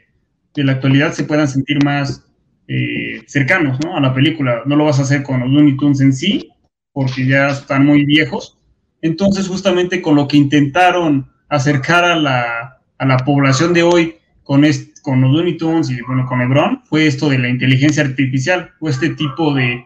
de 0.55 0.63
la 0.63 0.73
actualidad 0.73 1.13
se 1.13 1.23
puedan 1.23 1.47
sentir 1.47 1.83
más 1.83 2.25
eh, 2.67 3.21
cercanos 3.27 3.79
¿no? 3.83 3.95
a 3.95 3.99
la 3.99 4.13
película. 4.13 4.63
No 4.65 4.75
lo 4.75 4.85
vas 4.85 4.99
a 4.99 5.03
hacer 5.03 5.23
con 5.23 5.41
los 5.41 5.49
Looney 5.49 5.77
Tunes 5.77 6.01
en 6.01 6.13
sí, 6.13 6.49
porque 6.93 7.25
ya 7.25 7.49
están 7.49 7.85
muy 7.85 8.05
viejos. 8.05 8.57
Entonces, 9.01 9.47
justamente 9.47 10.01
con 10.01 10.15
lo 10.15 10.27
que 10.27 10.37
intentaron 10.37 11.29
acercar 11.49 12.03
a 12.03 12.15
la, 12.15 12.79
a 12.97 13.05
la 13.05 13.17
población 13.17 13.73
de 13.73 13.83
hoy 13.83 14.15
con, 14.43 14.63
con 15.01 15.21
los 15.21 15.31
Looney 15.31 15.57
Tunes 15.57 15.89
y 15.89 16.01
bueno, 16.01 16.25
con 16.27 16.39
Lebron, 16.39 16.81
fue 16.83 17.07
esto 17.07 17.29
de 17.29 17.39
la 17.39 17.49
inteligencia 17.49 18.03
artificial, 18.03 18.71
o 18.79 18.89
este 18.89 19.09
tipo 19.11 19.53
de, 19.53 19.85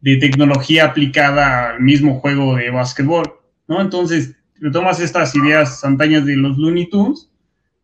de 0.00 0.16
tecnología 0.16 0.86
aplicada 0.86 1.70
al 1.70 1.80
mismo 1.80 2.20
juego 2.20 2.56
de 2.56 2.70
básquetbol, 2.70 3.24
¿no? 3.66 3.80
Entonces, 3.80 4.36
tomas 4.72 5.00
estas 5.00 5.34
ideas 5.34 5.84
antañas 5.84 6.24
de 6.24 6.36
los 6.36 6.56
Looney 6.56 6.88
Tunes 6.88 7.30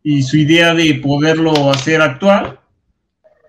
y 0.03 0.23
su 0.23 0.37
idea 0.37 0.73
de 0.73 0.95
poderlo 0.95 1.71
hacer 1.71 2.01
actual 2.01 2.60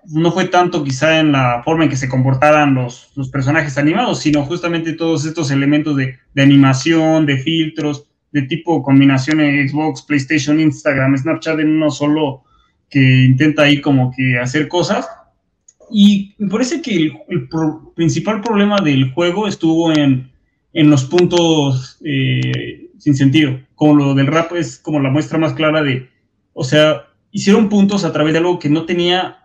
no 0.07 0.31
fue 0.31 0.45
tanto 0.45 0.83
quizá 0.83 1.19
en 1.19 1.31
la 1.31 1.61
forma 1.63 1.85
en 1.85 1.89
que 1.89 1.97
se 1.97 2.09
comportaran 2.09 2.73
los, 2.73 3.11
los 3.15 3.29
personajes 3.29 3.77
animados, 3.77 4.19
sino 4.19 4.43
justamente 4.43 4.93
todos 4.93 5.25
estos 5.25 5.51
elementos 5.51 5.95
de, 5.95 6.17
de, 6.33 6.41
animación, 6.41 7.25
de 7.25 7.37
filtros, 7.37 8.07
de 8.31 8.41
tipo 8.43 8.83
combinación 8.83 9.39
Xbox, 9.39 10.01
PlayStation, 10.01 10.59
Instagram, 10.59 11.17
Snapchat 11.17 11.59
en 11.59 11.77
uno 11.77 11.89
solo 11.91 12.43
que 12.89 13.23
intenta 13.25 13.63
ahí 13.63 13.81
como 13.81 14.11
que 14.15 14.37
hacer 14.39 14.67
cosas. 14.67 15.07
Y 15.91 16.33
me 16.37 16.49
parece 16.49 16.81
que 16.81 17.11
el, 17.27 17.49
principal 17.95 18.41
problema 18.41 18.81
del 18.81 19.11
juego 19.13 19.47
estuvo 19.47 19.91
en, 19.91 20.31
en 20.73 20.89
los 20.89 21.05
puntos 21.05 21.99
eh, 22.03 22.89
sin 22.97 23.15
sentido, 23.15 23.59
como 23.75 23.95
lo 23.95 24.13
del 24.15 24.27
rap 24.27 24.53
es 24.53 24.79
como 24.79 24.99
la 24.99 25.09
muestra 25.09 25.37
más 25.37 25.53
clara 25.53 25.83
de, 25.83 26.09
o 26.53 26.63
sea, 26.63 27.07
hicieron 27.31 27.67
puntos 27.67 28.05
a 28.05 28.13
través 28.13 28.33
de 28.33 28.39
algo 28.39 28.59
que 28.59 28.69
no 28.69 28.85
tenía 28.85 29.42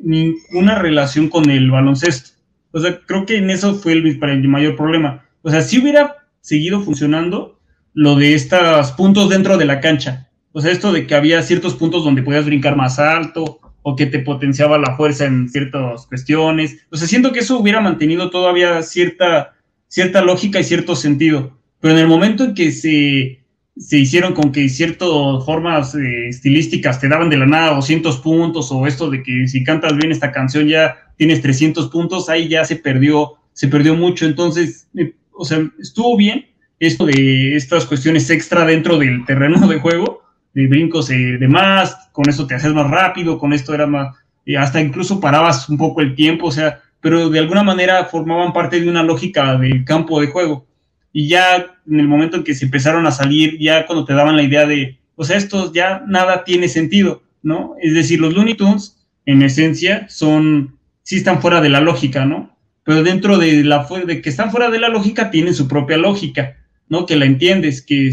ninguna 0.00 0.76
relación 0.76 1.28
con 1.28 1.50
el 1.50 1.70
baloncesto. 1.70 2.30
O 2.72 2.80
sea, 2.80 3.00
creo 3.06 3.24
que 3.24 3.38
en 3.38 3.50
eso 3.50 3.74
fue 3.74 3.92
el, 3.92 4.48
mayor 4.48 4.76
problema. 4.76 5.24
O 5.42 5.50
sea, 5.50 5.62
si 5.62 5.78
hubiera 5.78 6.16
seguido 6.40 6.82
funcionando 6.82 7.58
lo 7.94 8.16
de 8.16 8.34
estos 8.34 8.92
puntos 8.92 9.30
dentro 9.30 9.56
de 9.56 9.64
la 9.64 9.80
cancha. 9.80 10.28
O 10.52 10.60
sea, 10.60 10.70
esto 10.70 10.92
de 10.92 11.06
que 11.06 11.14
había 11.14 11.42
ciertos 11.42 11.74
puntos 11.74 12.04
donde 12.04 12.22
podías 12.22 12.44
brincar 12.44 12.76
más 12.76 12.98
alto 12.98 13.60
o 13.82 13.96
que 13.96 14.06
te 14.06 14.18
potenciaba 14.18 14.78
la 14.78 14.96
fuerza 14.96 15.24
en 15.24 15.48
ciertas 15.48 16.06
cuestiones. 16.06 16.86
O 16.90 16.96
sea, 16.96 17.08
siento 17.08 17.32
que 17.32 17.40
eso 17.40 17.58
hubiera 17.58 17.80
mantenido 17.80 18.30
todavía 18.30 18.82
cierta, 18.82 19.54
cierta 19.88 20.22
lógica 20.22 20.60
y 20.60 20.64
cierto 20.64 20.96
sentido. 20.96 21.58
Pero 21.80 21.94
en 21.94 22.00
el 22.00 22.08
momento 22.08 22.44
en 22.44 22.54
que 22.54 22.72
se 22.72 23.45
se 23.78 23.98
hicieron 23.98 24.32
con 24.32 24.52
que 24.52 24.68
ciertas 24.68 25.08
formas 25.44 25.94
eh, 25.94 26.28
estilísticas 26.28 26.98
te 26.98 27.08
daban 27.08 27.28
de 27.28 27.36
la 27.36 27.46
nada 27.46 27.74
200 27.74 28.18
puntos 28.18 28.72
o 28.72 28.86
esto 28.86 29.10
de 29.10 29.22
que 29.22 29.46
si 29.48 29.64
cantas 29.64 29.96
bien 29.96 30.12
esta 30.12 30.32
canción 30.32 30.66
ya 30.66 30.96
tienes 31.16 31.42
300 31.42 31.88
puntos, 31.88 32.28
ahí 32.28 32.48
ya 32.48 32.64
se 32.64 32.76
perdió, 32.76 33.34
se 33.52 33.68
perdió 33.68 33.94
mucho. 33.94 34.26
Entonces, 34.26 34.88
o 35.32 35.44
sea, 35.44 35.62
estuvo 35.78 36.16
bien 36.16 36.46
esto 36.78 37.06
de 37.06 37.56
estas 37.56 37.84
cuestiones 37.84 38.28
extra 38.30 38.64
dentro 38.64 38.98
del 38.98 39.24
terreno 39.24 39.66
de 39.66 39.78
juego, 39.78 40.22
de 40.54 40.66
brincos 40.66 41.08
de 41.08 41.46
más, 41.48 42.08
con 42.12 42.28
esto 42.28 42.46
te 42.46 42.54
haces 42.54 42.72
más 42.72 42.90
rápido, 42.90 43.38
con 43.38 43.52
esto 43.52 43.74
era 43.74 43.86
más, 43.86 44.14
hasta 44.58 44.80
incluso 44.80 45.20
parabas 45.20 45.68
un 45.68 45.76
poco 45.76 46.00
el 46.00 46.14
tiempo, 46.14 46.46
o 46.46 46.52
sea, 46.52 46.80
pero 47.00 47.28
de 47.28 47.38
alguna 47.38 47.62
manera 47.62 48.04
formaban 48.06 48.52
parte 48.52 48.80
de 48.80 48.88
una 48.88 49.02
lógica 49.02 49.56
del 49.58 49.84
campo 49.84 50.20
de 50.20 50.28
juego. 50.28 50.66
Y 51.12 51.28
ya 51.28 51.78
en 51.88 52.00
el 52.00 52.08
momento 52.08 52.36
en 52.36 52.44
que 52.44 52.54
se 52.54 52.66
empezaron 52.66 53.06
a 53.06 53.10
salir, 53.10 53.58
ya 53.58 53.86
cuando 53.86 54.04
te 54.04 54.14
daban 54.14 54.36
la 54.36 54.42
idea 54.42 54.66
de, 54.66 54.98
o 55.14 55.24
sea, 55.24 55.36
estos 55.36 55.72
ya 55.72 56.02
nada 56.06 56.44
tiene 56.44 56.68
sentido, 56.68 57.22
¿no? 57.42 57.74
Es 57.80 57.94
decir, 57.94 58.20
los 58.20 58.34
Looney 58.34 58.54
Tunes, 58.54 59.06
en 59.24 59.42
esencia, 59.42 60.06
son, 60.08 60.78
sí 61.02 61.16
están 61.16 61.40
fuera 61.40 61.60
de 61.60 61.70
la 61.70 61.80
lógica, 61.80 62.24
¿no? 62.24 62.56
Pero 62.84 63.02
dentro 63.02 63.38
de, 63.38 63.64
la, 63.64 63.86
de 64.06 64.22
que 64.22 64.28
están 64.28 64.50
fuera 64.50 64.70
de 64.70 64.78
la 64.78 64.88
lógica, 64.88 65.30
tienen 65.30 65.54
su 65.54 65.66
propia 65.66 65.96
lógica, 65.96 66.56
¿no? 66.88 67.06
Que 67.06 67.16
la 67.16 67.24
entiendes, 67.24 67.82
que, 67.82 68.12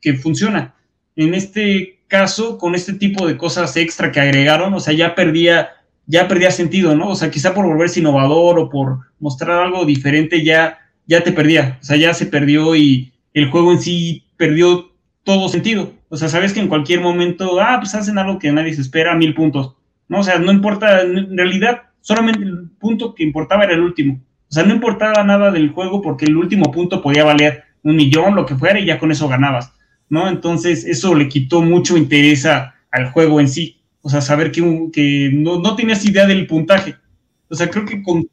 que 0.00 0.14
funciona. 0.14 0.74
En 1.16 1.34
este 1.34 1.96
caso, 2.08 2.58
con 2.58 2.74
este 2.74 2.94
tipo 2.94 3.26
de 3.26 3.36
cosas 3.36 3.76
extra 3.76 4.12
que 4.12 4.20
agregaron, 4.20 4.72
o 4.74 4.80
sea, 4.80 4.94
ya 4.94 5.14
perdía, 5.14 5.70
ya 6.06 6.28
perdía 6.28 6.50
sentido, 6.50 6.94
¿no? 6.94 7.08
O 7.08 7.16
sea, 7.16 7.30
quizá 7.30 7.54
por 7.54 7.66
volverse 7.66 8.00
innovador 8.00 8.58
o 8.58 8.70
por 8.70 9.00
mostrar 9.18 9.62
algo 9.62 9.84
diferente, 9.84 10.44
ya 10.44 10.78
ya 11.06 11.22
te 11.22 11.32
perdía, 11.32 11.78
o 11.80 11.84
sea, 11.84 11.96
ya 11.96 12.14
se 12.14 12.26
perdió 12.26 12.74
y 12.76 13.12
el 13.32 13.50
juego 13.50 13.72
en 13.72 13.80
sí 13.80 14.24
perdió 14.36 14.92
todo 15.24 15.48
sentido. 15.48 15.92
O 16.08 16.16
sea, 16.16 16.28
sabes 16.28 16.52
que 16.52 16.60
en 16.60 16.68
cualquier 16.68 17.00
momento, 17.00 17.60
ah, 17.60 17.76
pues 17.80 17.94
hacen 17.94 18.18
algo 18.18 18.38
que 18.38 18.52
nadie 18.52 18.74
se 18.74 18.80
espera, 18.80 19.14
mil 19.14 19.34
puntos. 19.34 19.74
No, 20.08 20.20
o 20.20 20.22
sea, 20.22 20.38
no 20.38 20.52
importa, 20.52 21.02
en 21.02 21.36
realidad, 21.36 21.82
solamente 22.00 22.44
el 22.44 22.70
punto 22.78 23.14
que 23.14 23.24
importaba 23.24 23.64
era 23.64 23.74
el 23.74 23.80
último. 23.80 24.20
O 24.48 24.52
sea, 24.52 24.62
no 24.62 24.74
importaba 24.74 25.24
nada 25.24 25.50
del 25.50 25.70
juego 25.70 26.00
porque 26.00 26.26
el 26.26 26.36
último 26.36 26.70
punto 26.70 27.02
podía 27.02 27.24
valer 27.24 27.64
un 27.82 27.96
millón, 27.96 28.36
lo 28.36 28.46
que 28.46 28.54
fuera, 28.54 28.78
y 28.78 28.86
ya 28.86 28.98
con 28.98 29.10
eso 29.10 29.28
ganabas, 29.28 29.72
¿no? 30.08 30.28
Entonces, 30.28 30.84
eso 30.84 31.14
le 31.14 31.28
quitó 31.28 31.62
mucho 31.62 31.96
interés 31.96 32.46
al 32.46 33.10
juego 33.10 33.40
en 33.40 33.48
sí. 33.48 33.80
O 34.02 34.08
sea, 34.08 34.20
saber 34.20 34.52
que, 34.52 34.62
que 34.92 35.30
no, 35.32 35.58
no 35.60 35.74
tenías 35.74 36.04
idea 36.04 36.26
del 36.26 36.46
puntaje. 36.46 36.94
O 37.48 37.54
sea, 37.56 37.68
creo 37.68 37.84
que 37.84 38.02
con 38.02 38.28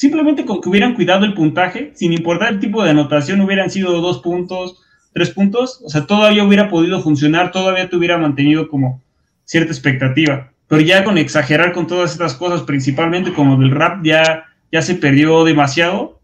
Simplemente 0.00 0.46
con 0.46 0.62
que 0.62 0.68
hubieran 0.70 0.94
cuidado 0.94 1.26
el 1.26 1.34
puntaje, 1.34 1.90
sin 1.94 2.14
importar 2.14 2.54
el 2.54 2.58
tipo 2.58 2.82
de 2.82 2.88
anotación, 2.88 3.42
hubieran 3.42 3.68
sido 3.68 4.00
dos 4.00 4.20
puntos, 4.20 4.80
tres 5.12 5.28
puntos, 5.28 5.82
o 5.84 5.90
sea, 5.90 6.06
todavía 6.06 6.42
hubiera 6.42 6.70
podido 6.70 7.02
funcionar, 7.02 7.52
todavía 7.52 7.90
te 7.90 7.96
hubiera 7.96 8.16
mantenido 8.16 8.66
como 8.70 9.02
cierta 9.44 9.70
expectativa. 9.70 10.52
Pero 10.68 10.80
ya 10.80 11.04
con 11.04 11.18
exagerar 11.18 11.74
con 11.74 11.86
todas 11.86 12.12
estas 12.12 12.32
cosas, 12.32 12.62
principalmente 12.62 13.34
como 13.34 13.58
del 13.58 13.72
rap, 13.72 14.02
ya, 14.02 14.46
ya 14.72 14.80
se 14.80 14.94
perdió 14.94 15.44
demasiado. 15.44 16.18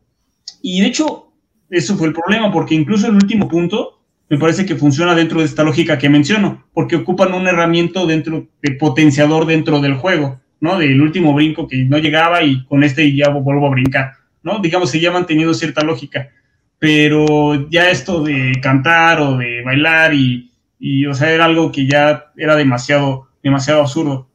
Y 0.62 0.80
de 0.80 0.86
hecho, 0.86 1.30
eso 1.68 1.98
fue 1.98 2.08
el 2.08 2.14
problema, 2.14 2.50
porque 2.50 2.74
incluso 2.74 3.08
el 3.08 3.16
último 3.16 3.46
punto 3.46 4.00
me 4.30 4.38
parece 4.38 4.64
que 4.64 4.76
funciona 4.76 5.14
dentro 5.14 5.40
de 5.40 5.44
esta 5.44 5.64
lógica 5.64 5.98
que 5.98 6.08
menciono, 6.08 6.64
porque 6.72 6.96
ocupan 6.96 7.34
un 7.34 7.46
herramienta 7.46 8.06
dentro 8.06 8.46
de 8.62 8.70
potenciador 8.72 9.44
dentro 9.44 9.82
del 9.82 9.96
juego. 9.96 10.40
¿No? 10.60 10.78
Del 10.78 11.00
último 11.00 11.34
brinco 11.34 11.68
que 11.68 11.84
no 11.84 11.98
llegaba 11.98 12.42
y 12.42 12.64
con 12.64 12.82
este 12.82 13.14
ya 13.14 13.28
vuelvo 13.28 13.66
a 13.66 13.70
brincar, 13.70 14.12
¿no? 14.42 14.58
Digamos 14.58 14.94
han 14.94 15.12
mantenido 15.12 15.54
cierta 15.54 15.82
lógica, 15.82 16.30
pero 16.78 17.68
ya 17.70 17.90
esto 17.90 18.22
de 18.22 18.52
cantar 18.62 19.20
o 19.20 19.36
de 19.36 19.62
bailar 19.62 20.14
y, 20.14 20.50
y 20.78 21.06
o 21.06 21.14
sea, 21.14 21.30
era 21.30 21.44
algo 21.44 21.72
que 21.72 21.86
ya 21.86 22.26
era 22.36 22.56
demasiado, 22.56 23.28
demasiado 23.42 23.80
absurdo. 23.82 24.28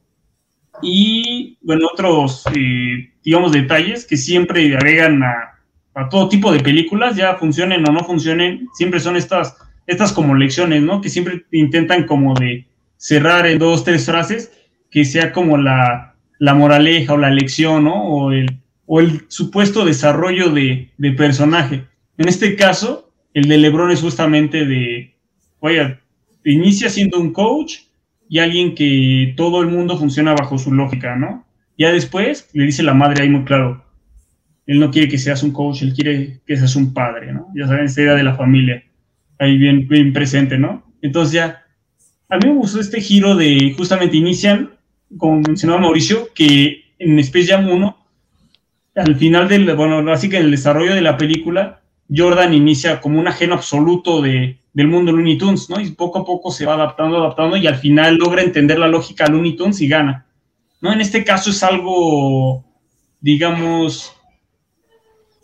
Y, 0.81 1.57
bueno, 1.61 1.87
otros, 1.93 2.43
eh, 2.55 3.11
digamos, 3.23 3.51
detalles 3.51 4.05
que 4.05 4.17
siempre 4.17 4.75
agregan 4.75 5.21
a, 5.21 5.59
a 5.93 6.09
todo 6.09 6.29
tipo 6.29 6.51
de 6.51 6.59
películas, 6.59 7.15
ya 7.15 7.35
funcionen 7.35 7.87
o 7.87 7.91
no 7.91 8.03
funcionen, 8.03 8.67
siempre 8.73 8.99
son 8.99 9.15
estas, 9.15 9.57
estas 9.85 10.11
como 10.11 10.33
lecciones, 10.33 10.81
¿no? 10.81 11.01
Que 11.01 11.09
siempre 11.09 11.45
intentan 11.51 12.05
como 12.05 12.33
de 12.33 12.65
cerrar 12.97 13.45
en 13.45 13.59
dos, 13.59 13.83
tres 13.83 14.05
frases, 14.05 14.51
que 14.89 15.05
sea 15.05 15.31
como 15.31 15.57
la, 15.57 16.10
la 16.41 16.55
moraleja 16.55 17.13
o 17.13 17.17
la 17.17 17.29
lección, 17.29 17.83
¿no? 17.83 18.03
O 18.03 18.31
el, 18.31 18.57
o 18.87 18.99
el 18.99 19.25
supuesto 19.27 19.85
desarrollo 19.85 20.49
de, 20.49 20.89
personaje. 21.15 21.83
En 22.17 22.27
este 22.27 22.55
caso, 22.55 23.13
el 23.35 23.47
de 23.47 23.59
Lebron 23.59 23.91
es 23.91 24.01
justamente 24.01 24.65
de, 24.65 25.13
oye, 25.59 25.99
inicia 26.43 26.89
siendo 26.89 27.19
un 27.19 27.31
coach 27.31 27.81
y 28.27 28.39
alguien 28.39 28.73
que 28.73 29.35
todo 29.37 29.61
el 29.61 29.67
mundo 29.67 29.99
funciona 29.99 30.33
bajo 30.33 30.57
su 30.57 30.73
lógica, 30.73 31.15
¿no? 31.15 31.45
Ya 31.77 31.91
después 31.91 32.49
le 32.53 32.65
dice 32.65 32.81
la 32.81 32.95
madre 32.95 33.21
ahí 33.21 33.29
muy 33.29 33.43
claro, 33.43 33.85
él 34.65 34.79
no 34.79 34.89
quiere 34.89 35.09
que 35.09 35.19
seas 35.19 35.43
un 35.43 35.51
coach, 35.51 35.83
él 35.83 35.93
quiere 35.93 36.41
que 36.47 36.57
seas 36.57 36.75
un 36.75 36.91
padre, 36.91 37.33
¿no? 37.33 37.49
Ya 37.55 37.67
saben, 37.67 37.85
esta 37.85 38.01
idea 38.01 38.15
de 38.15 38.23
la 38.23 38.33
familia, 38.33 38.83
ahí 39.37 39.59
bien, 39.59 39.87
bien 39.87 40.11
presente, 40.11 40.57
¿no? 40.57 40.91
Entonces 41.03 41.33
ya, 41.33 41.61
a 42.29 42.37
mí 42.37 42.47
me 42.47 42.55
gustó 42.55 42.79
este 42.79 42.99
giro 42.99 43.35
de 43.35 43.75
justamente 43.77 44.17
inician 44.17 44.71
como 45.17 45.41
mencionaba 45.41 45.81
Mauricio, 45.81 46.29
que 46.33 46.93
en 46.99 47.19
Space 47.19 47.47
Jam 47.47 47.69
1, 47.69 47.97
al 48.95 49.15
final 49.15 49.47
del, 49.47 49.73
bueno, 49.75 50.11
así 50.11 50.29
que 50.29 50.37
en 50.37 50.45
el 50.45 50.51
desarrollo 50.51 50.93
de 50.93 51.01
la 51.01 51.17
película, 51.17 51.81
Jordan 52.13 52.53
inicia 52.53 52.99
como 52.99 53.19
un 53.19 53.27
ajeno 53.27 53.53
absoluto 53.53 54.21
de, 54.21 54.59
del 54.73 54.87
mundo 54.87 55.11
Looney 55.11 55.37
Tunes, 55.37 55.69
¿no? 55.69 55.79
Y 55.79 55.91
poco 55.91 56.19
a 56.19 56.25
poco 56.25 56.51
se 56.51 56.65
va 56.65 56.73
adaptando, 56.73 57.17
adaptando 57.17 57.57
y 57.57 57.67
al 57.67 57.75
final 57.75 58.15
logra 58.15 58.41
entender 58.41 58.79
la 58.79 58.87
lógica 58.87 59.27
Looney 59.27 59.55
Tunes 59.55 59.81
y 59.81 59.87
gana, 59.87 60.25
¿no? 60.81 60.91
En 60.91 61.01
este 61.01 61.23
caso 61.23 61.49
es 61.49 61.63
algo, 61.63 62.65
digamos, 63.19 64.13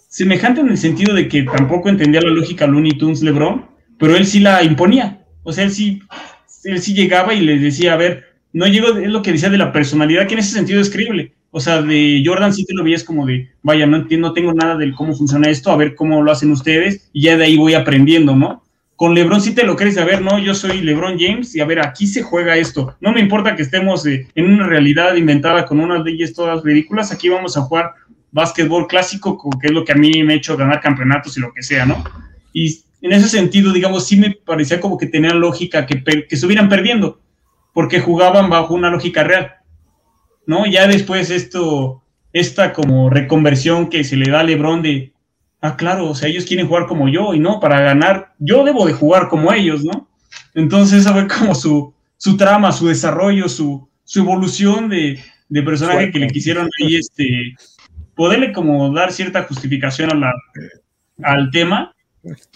semejante 0.09 0.61
en 0.61 0.69
el 0.69 0.77
sentido 0.77 1.13
de 1.13 1.27
que 1.27 1.43
tampoco 1.43 1.89
entendía 1.89 2.21
la 2.21 2.31
lógica 2.31 2.67
Looney 2.67 2.97
Tunes 2.97 3.21
LeBron, 3.21 3.65
pero 3.97 4.15
él 4.15 4.25
sí 4.25 4.39
la 4.39 4.63
imponía, 4.63 5.25
o 5.43 5.51
sea, 5.53 5.63
él 5.65 5.71
sí, 5.71 6.01
él 6.63 6.81
sí 6.81 6.93
llegaba 6.93 7.33
y 7.33 7.41
les 7.41 7.61
decía, 7.61 7.93
a 7.93 7.97
ver, 7.97 8.36
no 8.57 8.65
llego, 8.65 8.97
es 8.97 9.09
lo 9.09 9.21
que 9.21 9.31
decía 9.31 9.49
de 9.49 9.57
la 9.57 9.71
personalidad, 9.71 10.27
que 10.27 10.33
en 10.33 10.39
ese 10.39 10.53
sentido 10.53 10.81
es 10.81 10.89
creíble. 10.89 11.33
O 11.51 11.59
sea, 11.59 11.81
de 11.81 12.23
Jordan 12.25 12.51
sí 12.53 12.65
te 12.65 12.73
lo 12.73 12.83
veías 12.83 13.03
como 13.03 13.25
de, 13.25 13.49
vaya, 13.61 13.85
no 13.85 13.97
entiendo, 13.97 14.29
no 14.29 14.33
tengo 14.33 14.51
nada 14.53 14.75
de 14.75 14.91
cómo 14.93 15.15
funciona 15.15 15.49
esto, 15.49 15.71
a 15.71 15.77
ver 15.77 15.93
cómo 15.93 16.23
lo 16.23 16.31
hacen 16.31 16.51
ustedes, 16.51 17.09
y 17.13 17.21
ya 17.21 17.37
de 17.37 17.45
ahí 17.45 17.55
voy 17.55 17.75
aprendiendo, 17.75 18.35
¿no? 18.35 18.63
Con 18.95 19.13
LeBron 19.13 19.41
sí 19.41 19.53
te 19.53 19.63
lo 19.63 19.75
crees, 19.75 19.99
a 19.99 20.05
ver, 20.05 20.23
no, 20.23 20.39
yo 20.39 20.55
soy 20.55 20.81
LeBron 20.81 21.19
James, 21.19 21.55
y 21.55 21.59
a 21.59 21.65
ver, 21.65 21.79
aquí 21.79 22.07
se 22.07 22.23
juega 22.23 22.57
esto. 22.57 22.95
No 22.99 23.11
me 23.11 23.21
importa 23.21 23.55
que 23.55 23.61
estemos 23.61 24.05
eh, 24.07 24.27
en 24.33 24.51
una 24.51 24.65
realidad 24.65 25.15
inventada 25.15 25.65
con 25.65 25.79
unas 25.79 26.03
leyes 26.03 26.33
todas 26.33 26.63
ridículas, 26.63 27.11
aquí 27.11 27.29
vamos 27.29 27.55
a 27.57 27.61
jugar 27.61 27.91
básquetbol 28.31 28.87
clásico, 28.87 29.37
que 29.61 29.67
es 29.67 29.73
lo 29.73 29.85
que 29.85 29.91
a 29.91 29.95
mí 29.95 30.23
me 30.23 30.33
ha 30.33 30.37
hecho 30.37 30.57
ganar 30.57 30.81
campeonatos 30.81 31.37
y 31.37 31.41
lo 31.41 31.53
que 31.53 31.61
sea, 31.61 31.85
¿no? 31.85 32.03
Y 32.53 32.75
en 33.01 33.13
ese 33.13 33.29
sentido, 33.29 33.71
digamos, 33.71 34.07
sí 34.07 34.17
me 34.17 34.31
parecía 34.31 34.79
como 34.79 34.97
que 34.97 35.05
tenía 35.05 35.33
lógica 35.35 35.85
que, 35.85 36.03
que 36.03 36.25
estuvieran 36.31 36.67
perdiendo 36.67 37.19
porque 37.77 37.99
jugaban 37.99 38.49
bajo 38.49 38.73
una 38.73 38.89
lógica 38.89 39.23
real, 39.23 39.51
¿no? 40.47 40.65
Ya 40.65 40.87
después 40.87 41.29
esto, 41.29 42.01
esta 42.33 42.73
como 42.73 43.11
reconversión 43.11 43.87
que 43.91 44.03
se 44.03 44.15
le 44.15 44.31
da 44.31 44.39
a 44.39 44.43
Lebron 44.43 44.81
de, 44.81 45.13
ah, 45.61 45.77
claro, 45.77 46.09
o 46.09 46.15
sea, 46.15 46.27
ellos 46.27 46.45
quieren 46.45 46.67
jugar 46.67 46.87
como 46.87 47.07
yo 47.07 47.35
y 47.35 47.39
no, 47.39 47.59
para 47.59 47.79
ganar, 47.81 48.33
yo 48.39 48.63
debo 48.63 48.87
de 48.87 48.93
jugar 48.93 49.27
como 49.29 49.53
ellos, 49.53 49.83
¿no? 49.83 50.09
Entonces 50.55 51.01
esa 51.01 51.13
fue 51.13 51.27
como 51.27 51.53
su, 51.53 51.93
su 52.17 52.35
trama, 52.35 52.71
su 52.71 52.87
desarrollo, 52.87 53.47
su, 53.47 53.87
su 54.03 54.21
evolución 54.21 54.89
de, 54.89 55.19
de 55.47 55.61
personaje 55.61 56.09
que 56.09 56.17
le 56.17 56.29
quisieron 56.29 56.67
ahí, 56.81 56.95
este, 56.95 57.53
poderle 58.15 58.53
como 58.53 58.91
dar 58.91 59.11
cierta 59.11 59.43
justificación 59.43 60.11
a 60.11 60.15
la, 60.15 60.33
al 61.21 61.51
tema 61.51 61.93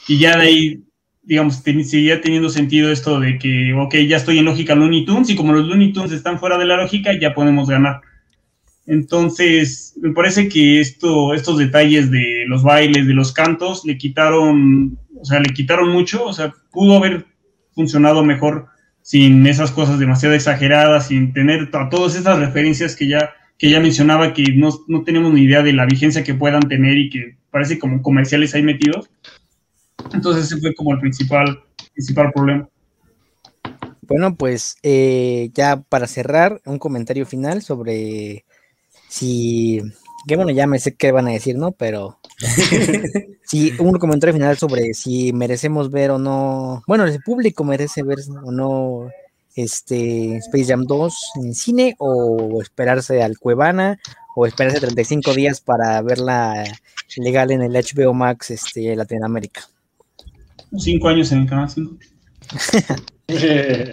y 0.07 0.17
ya 0.17 0.36
de 0.38 0.43
ahí 0.47 0.84
digamos, 1.24 1.61
seguía 1.63 2.22
teniendo 2.22 2.49
sentido 2.49 2.91
esto 2.91 3.19
de 3.19 3.38
que, 3.38 3.74
ok, 3.74 3.95
ya 4.07 4.17
estoy 4.17 4.39
en 4.39 4.45
lógica 4.45 4.76
Looney 4.76 5.05
Tunes 5.05 5.30
y 5.30 5.36
como 5.36 5.53
los 5.53 5.67
Looney 5.67 5.93
Tunes 5.93 6.11
están 6.11 6.39
fuera 6.39 6.57
de 6.57 6.65
la 6.65 6.78
lógica, 6.78 7.11
ya 7.19 7.34
podemos 7.34 7.69
ganar. 7.69 8.01
Entonces, 8.88 9.93
me 10.01 10.11
parece 10.11 10.49
que 10.49 10.80
esto, 10.80 11.34
estos 11.34 11.57
detalles 11.57 12.09
de 12.09 12.45
los 12.47 12.63
bailes, 12.63 13.07
de 13.07 13.13
los 13.13 13.32
cantos, 13.32 13.86
le 13.86 13.97
quitaron, 13.97 14.97
o 15.19 15.24
sea, 15.24 15.39
le 15.39 15.53
quitaron 15.53 15.89
mucho, 15.89 16.26
o 16.26 16.34
sea, 16.34 16.53
pudo 16.72 16.97
haber 16.97 17.26
funcionado 17.74 18.24
mejor 18.24 18.67
sin 19.03 19.45
esas 19.47 19.72
cosas 19.72 19.99
demasiado 19.99 20.36
exageradas, 20.36 21.07
sin 21.07 21.34
tener 21.34 21.69
todas 21.89 22.15
esas 22.15 22.39
referencias 22.39 22.95
que 22.95 23.07
ya, 23.07 23.32
que 23.57 23.69
ya 23.69 23.80
mencionaba, 23.80 24.34
que 24.34 24.43
no, 24.55 24.69
no 24.88 25.03
tenemos 25.03 25.34
ni 25.34 25.43
idea 25.43 25.61
de 25.61 25.74
la 25.74 25.86
vigencia 25.86 26.24
que 26.24 26.34
puedan 26.34 26.67
tener 26.67 26.97
y 26.97 27.09
que 27.09 27.36
parece 27.51 27.80
como 27.80 28.01
comerciales 28.01 28.55
ahí 28.55 28.63
metidos. 28.63 29.09
Entonces 30.14 30.45
ese 30.45 30.60
fue 30.60 30.74
como 30.76 30.93
el 30.93 30.99
principal, 30.99 31.64
principal 31.93 32.32
problema. 32.34 32.70
Bueno, 34.02 34.36
pues 34.36 34.76
eh, 34.84 35.52
ya 35.54 35.82
para 35.82 36.08
cerrar, 36.08 36.62
un 36.66 36.80
comentario 36.80 37.26
final 37.26 37.62
sobre 37.62 38.43
si, 39.08 39.82
que 40.28 40.36
bueno, 40.36 40.52
ya 40.52 40.68
me 40.68 40.80
sé 40.80 40.95
qué 40.95 41.12
van 41.12 41.28
a 41.28 41.32
decir, 41.32 41.58
¿no? 41.58 41.72
Pero 41.72 42.20
si 43.45 43.72
un 43.80 43.93
comentario 43.99 44.34
final 44.34 44.58
sobre 44.58 44.93
si 44.93 45.32
merecemos 45.34 45.91
ver 45.91 46.12
o 46.12 46.20
no, 46.20 46.84
bueno, 46.88 47.06
el 47.06 47.22
público 47.22 47.64
merece 47.64 48.04
ver 48.04 48.20
o 48.43 48.52
no 48.52 49.10
este 49.56 50.38
Space 50.38 50.66
Jam 50.66 50.86
2 50.86 51.32
en 51.43 51.56
cine 51.56 51.95
o 51.97 52.62
esperarse 52.62 53.22
al 53.22 53.38
Cuevana 53.38 53.99
o 54.36 54.45
esperarse 54.45 54.80
35 54.80 55.34
días 55.34 55.62
para 55.62 56.02
verla 56.02 56.64
legal 57.18 57.52
en 57.52 57.62
el 57.62 57.74
HBO 57.74 58.14
Max 58.14 58.52
este, 58.52 58.95
Latinoamérica. 58.95 59.70
Cinco 60.78 61.09
años 61.09 61.32
en 61.32 61.41
el 61.41 61.49
canal 61.49 61.69
5. 61.69 61.97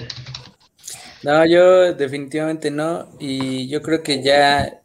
no, 1.22 1.46
yo 1.46 1.94
definitivamente 1.94 2.70
no. 2.70 3.08
Y 3.18 3.68
yo 3.68 3.82
creo 3.82 4.02
que 4.02 4.22
ya, 4.22 4.80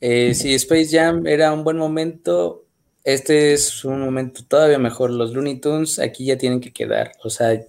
eh, 0.00 0.34
si 0.34 0.54
Space 0.54 0.88
Jam 0.90 1.26
era 1.26 1.52
un 1.52 1.64
buen 1.64 1.76
momento, 1.76 2.64
este 3.04 3.52
es 3.52 3.84
un 3.84 4.00
momento 4.00 4.44
todavía 4.46 4.78
mejor. 4.78 5.10
Los 5.10 5.32
Looney 5.32 5.60
Tunes 5.60 5.98
aquí 5.98 6.24
ya 6.26 6.38
tienen 6.38 6.60
que 6.60 6.72
quedar. 6.72 7.12
O 7.22 7.30
sea, 7.30 7.60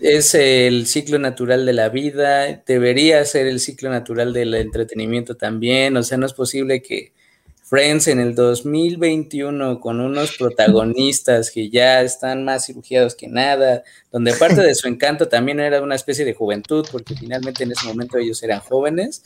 es 0.00 0.34
el 0.34 0.86
ciclo 0.86 1.18
natural 1.18 1.64
de 1.64 1.72
la 1.72 1.88
vida, 1.88 2.62
debería 2.66 3.24
ser 3.24 3.46
el 3.46 3.60
ciclo 3.60 3.90
natural 3.90 4.32
del 4.32 4.54
entretenimiento 4.54 5.36
también. 5.36 5.96
O 5.96 6.02
sea, 6.02 6.18
no 6.18 6.26
es 6.26 6.34
posible 6.34 6.82
que 6.82 7.12
Friends 7.68 8.06
en 8.06 8.20
el 8.20 8.36
2021 8.36 9.80
con 9.80 10.00
unos 10.00 10.36
protagonistas 10.36 11.50
que 11.50 11.68
ya 11.68 12.00
están 12.02 12.44
más 12.44 12.66
cirugiados 12.66 13.16
que 13.16 13.26
nada, 13.26 13.82
donde 14.12 14.34
parte 14.34 14.62
de 14.62 14.76
su 14.76 14.86
encanto 14.86 15.26
también 15.26 15.58
era 15.58 15.82
una 15.82 15.96
especie 15.96 16.24
de 16.24 16.32
juventud, 16.32 16.86
porque 16.92 17.16
finalmente 17.16 17.64
en 17.64 17.72
ese 17.72 17.88
momento 17.88 18.18
ellos 18.18 18.40
eran 18.44 18.60
jóvenes. 18.60 19.24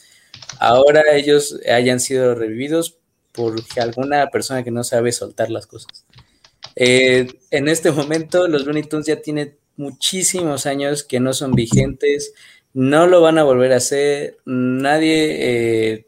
Ahora 0.58 1.02
ellos 1.12 1.60
hayan 1.70 2.00
sido 2.00 2.34
revividos 2.34 2.96
por 3.32 3.60
alguna 3.76 4.28
persona 4.30 4.64
que 4.64 4.70
no 4.70 4.84
sabe 4.84 5.12
soltar 5.12 5.50
las 5.50 5.66
cosas. 5.66 6.06
Eh, 6.76 7.26
en 7.50 7.68
este 7.68 7.92
momento, 7.92 8.48
los 8.48 8.64
Looney 8.64 8.84
Tunes 8.84 9.06
ya 9.06 9.20
tienen 9.20 9.58
muchísimos 9.76 10.64
años 10.64 11.04
que 11.04 11.20
no 11.20 11.34
son 11.34 11.52
vigentes, 11.52 12.32
no 12.72 13.06
lo 13.06 13.20
van 13.20 13.36
a 13.36 13.44
volver 13.44 13.74
a 13.74 13.76
hacer, 13.76 14.38
nadie... 14.46 15.92
Eh, 15.92 16.06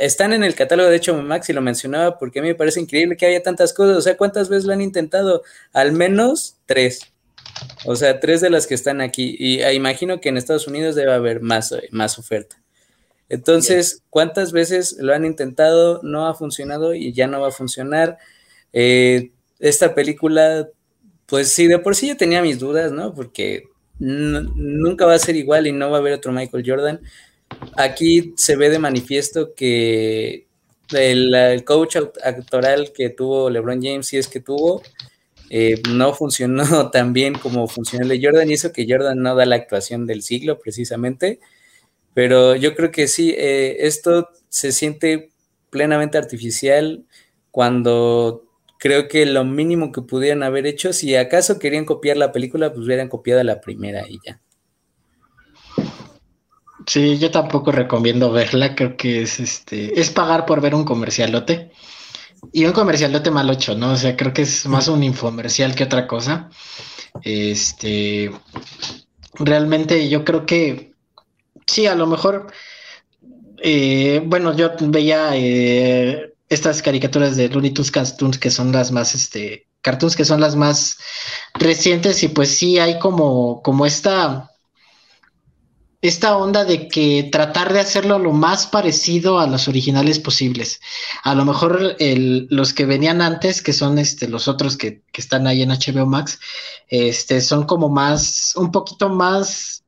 están 0.00 0.32
en 0.32 0.44
el 0.44 0.54
catálogo 0.54 0.88
de 0.88 0.96
hecho 0.96 1.14
Max 1.22 1.48
y 1.48 1.52
lo 1.52 1.60
mencionaba 1.60 2.18
porque 2.18 2.38
a 2.38 2.42
mí 2.42 2.48
me 2.48 2.54
parece 2.54 2.80
increíble 2.80 3.16
que 3.16 3.26
haya 3.26 3.42
tantas 3.42 3.72
cosas, 3.72 3.96
o 3.96 4.00
sea, 4.00 4.16
¿cuántas 4.16 4.48
veces 4.48 4.64
lo 4.64 4.72
han 4.72 4.80
intentado? 4.80 5.42
Al 5.72 5.92
menos 5.92 6.56
tres. 6.66 7.00
O 7.84 7.96
sea, 7.96 8.20
tres 8.20 8.40
de 8.40 8.50
las 8.50 8.66
que 8.66 8.74
están 8.74 9.00
aquí. 9.00 9.36
Y 9.38 9.62
ah, 9.62 9.72
imagino 9.72 10.20
que 10.20 10.28
en 10.28 10.36
Estados 10.36 10.66
Unidos 10.66 10.94
debe 10.94 11.12
haber 11.12 11.40
más, 11.40 11.74
más 11.90 12.18
oferta. 12.18 12.56
Entonces, 13.28 14.02
¿cuántas 14.10 14.52
veces 14.52 14.96
lo 14.98 15.14
han 15.14 15.24
intentado? 15.24 16.00
No 16.02 16.26
ha 16.26 16.34
funcionado 16.34 16.94
y 16.94 17.12
ya 17.12 17.26
no 17.26 17.40
va 17.40 17.48
a 17.48 17.52
funcionar. 17.52 18.18
Eh, 18.72 19.32
esta 19.58 19.94
película, 19.94 20.68
pues 21.26 21.48
sí, 21.52 21.66
de 21.66 21.78
por 21.78 21.94
sí 21.94 22.08
yo 22.08 22.16
tenía 22.16 22.42
mis 22.42 22.58
dudas, 22.58 22.90
¿no? 22.92 23.14
Porque 23.14 23.64
nunca 23.98 25.04
va 25.04 25.14
a 25.14 25.18
ser 25.18 25.36
igual 25.36 25.66
y 25.66 25.72
no 25.72 25.90
va 25.90 25.98
a 25.98 26.00
haber 26.00 26.14
otro 26.14 26.32
Michael 26.32 26.64
Jordan. 26.66 27.00
Aquí 27.76 28.34
se 28.36 28.56
ve 28.56 28.70
de 28.70 28.78
manifiesto 28.78 29.54
que 29.54 30.46
el, 30.92 31.64
coach 31.64 31.96
actoral 31.96 32.92
que 32.92 33.10
tuvo 33.10 33.50
LeBron 33.50 33.82
James, 33.82 34.06
si 34.06 34.16
es 34.16 34.28
que 34.28 34.40
tuvo, 34.40 34.82
eh, 35.50 35.80
no 35.90 36.12
funcionó 36.14 36.90
tan 36.90 37.12
bien 37.12 37.34
como 37.34 37.68
funcionó 37.68 38.04
el 38.04 38.08
de 38.08 38.26
Jordan 38.26 38.50
y 38.50 38.54
eso 38.54 38.72
que 38.72 38.86
Jordan 38.88 39.22
no 39.22 39.34
da 39.34 39.46
la 39.46 39.56
actuación 39.56 40.06
del 40.06 40.22
siglo 40.22 40.58
precisamente. 40.58 41.40
Pero 42.14 42.56
yo 42.56 42.74
creo 42.74 42.90
que 42.90 43.06
sí, 43.06 43.34
eh, 43.36 43.86
esto 43.86 44.28
se 44.48 44.72
siente 44.72 45.30
plenamente 45.70 46.18
artificial 46.18 47.04
cuando 47.50 48.44
creo 48.78 49.08
que 49.08 49.26
lo 49.26 49.44
mínimo 49.44 49.92
que 49.92 50.02
pudieran 50.02 50.42
haber 50.42 50.66
hecho, 50.66 50.92
si 50.92 51.14
acaso 51.16 51.58
querían 51.58 51.84
copiar 51.84 52.16
la 52.16 52.32
película, 52.32 52.72
pues 52.72 52.86
hubieran 52.86 53.08
copiado 53.08 53.42
la 53.44 53.60
primera 53.60 54.08
y 54.08 54.18
ya. 54.24 54.40
Sí, 56.88 57.18
yo 57.18 57.30
tampoco 57.30 57.70
recomiendo 57.70 58.32
verla, 58.32 58.74
creo 58.74 58.96
que 58.96 59.22
es 59.22 59.40
este, 59.40 60.00
es 60.00 60.10
pagar 60.10 60.46
por 60.46 60.62
ver 60.62 60.74
un 60.74 60.84
comercialote. 60.84 61.70
Y 62.52 62.64
un 62.64 62.72
comercialote 62.72 63.30
mal 63.30 63.50
hecho, 63.50 63.74
¿no? 63.76 63.92
O 63.92 63.96
sea, 63.96 64.16
creo 64.16 64.32
que 64.32 64.42
es 64.42 64.66
más 64.66 64.88
un 64.88 65.02
infomercial 65.02 65.74
que 65.74 65.84
otra 65.84 66.06
cosa. 66.06 66.50
Este, 67.22 68.30
realmente 69.34 70.08
yo 70.08 70.24
creo 70.24 70.46
que 70.46 70.94
sí, 71.66 71.86
a 71.86 71.94
lo 71.94 72.06
mejor, 72.06 72.52
eh, 73.62 74.22
bueno, 74.24 74.56
yo 74.56 74.70
veía 74.80 75.30
eh, 75.34 76.34
estas 76.48 76.82
caricaturas 76.82 77.36
de 77.36 77.48
Looney 77.48 77.72
Tunes 77.72 77.90
Cartoons 77.90 78.38
que 78.38 78.50
son 78.50 78.72
las 78.72 78.92
más, 78.92 79.14
este, 79.14 79.68
cartoons 79.82 80.16
que 80.16 80.24
son 80.24 80.40
las 80.40 80.56
más 80.56 80.98
recientes 81.54 82.22
y 82.22 82.28
pues 82.28 82.56
sí 82.56 82.78
hay 82.78 82.98
como, 82.98 83.62
como 83.62 83.86
esta, 83.86 84.50
esta 86.00 86.36
onda 86.36 86.64
de 86.64 86.88
que 86.88 87.28
tratar 87.32 87.72
de 87.72 87.80
hacerlo 87.80 88.18
lo 88.18 88.32
más 88.32 88.66
parecido 88.66 89.40
a 89.40 89.46
los 89.46 89.66
originales 89.66 90.18
posibles. 90.20 90.80
A 91.24 91.34
lo 91.34 91.44
mejor 91.44 91.96
los 91.98 92.72
que 92.72 92.86
venían 92.86 93.20
antes, 93.20 93.62
que 93.62 93.72
son 93.72 93.98
este, 93.98 94.28
los 94.28 94.46
otros 94.46 94.76
que, 94.76 95.02
están 95.12 95.48
ahí 95.48 95.62
en 95.62 95.70
HBO 95.70 96.06
Max, 96.06 96.38
este, 96.86 97.40
son 97.40 97.64
como 97.64 97.88
más, 97.88 98.54
un 98.56 98.70
poquito 98.70 99.08
más 99.08 99.82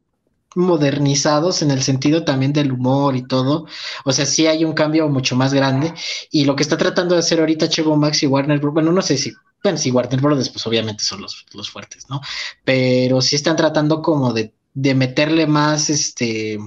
modernizados 0.56 1.62
en 1.62 1.70
el 1.70 1.82
sentido 1.84 2.24
también 2.24 2.52
del 2.52 2.72
humor 2.72 3.14
y 3.14 3.22
todo. 3.22 3.66
O 4.04 4.12
sea, 4.12 4.26
sí 4.26 4.48
hay 4.48 4.64
un 4.64 4.72
cambio 4.72 5.08
mucho 5.08 5.36
más 5.36 5.54
grande. 5.54 5.94
Y 6.32 6.44
lo 6.44 6.56
que 6.56 6.64
está 6.64 6.76
tratando 6.76 7.14
de 7.14 7.20
hacer 7.20 7.38
ahorita 7.38 7.68
Chevo 7.68 7.96
Max 7.96 8.24
y 8.24 8.26
Warner 8.26 8.58
Bros. 8.58 8.74
Bueno, 8.74 8.90
no 8.90 9.02
sé 9.02 9.16
si, 9.16 9.32
bueno, 9.62 9.78
si 9.78 9.92
Warner 9.92 10.20
Bros. 10.20 10.48
pues 10.48 10.66
obviamente 10.66 11.04
son 11.04 11.20
los, 11.20 11.46
los 11.54 11.70
fuertes, 11.70 12.10
¿no? 12.10 12.20
Pero 12.64 13.20
sí 13.20 13.36
están 13.36 13.54
tratando 13.54 14.02
como 14.02 14.32
de, 14.32 14.52
de 14.74 14.94
meterle 14.94 15.46
más, 15.46 15.90
este, 15.90 16.58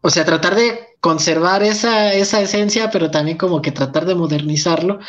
o 0.00 0.10
sea, 0.10 0.24
tratar 0.24 0.54
de 0.54 0.90
conservar 1.00 1.62
esa, 1.62 2.12
esa 2.14 2.40
esencia, 2.40 2.90
pero 2.90 3.10
también 3.10 3.38
como 3.38 3.62
que 3.62 3.72
tratar 3.72 4.06
de 4.06 4.14
modernizarlo. 4.14 5.00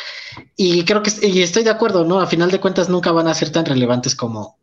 Y 0.56 0.84
creo 0.84 1.02
que, 1.02 1.10
y 1.26 1.42
estoy 1.42 1.64
de 1.64 1.70
acuerdo, 1.70 2.04
¿no? 2.04 2.20
A 2.20 2.26
final 2.26 2.50
de 2.50 2.60
cuentas 2.60 2.88
nunca 2.88 3.12
van 3.12 3.28
a 3.28 3.34
ser 3.34 3.50
tan 3.50 3.64
relevantes 3.64 4.14
como, 4.14 4.58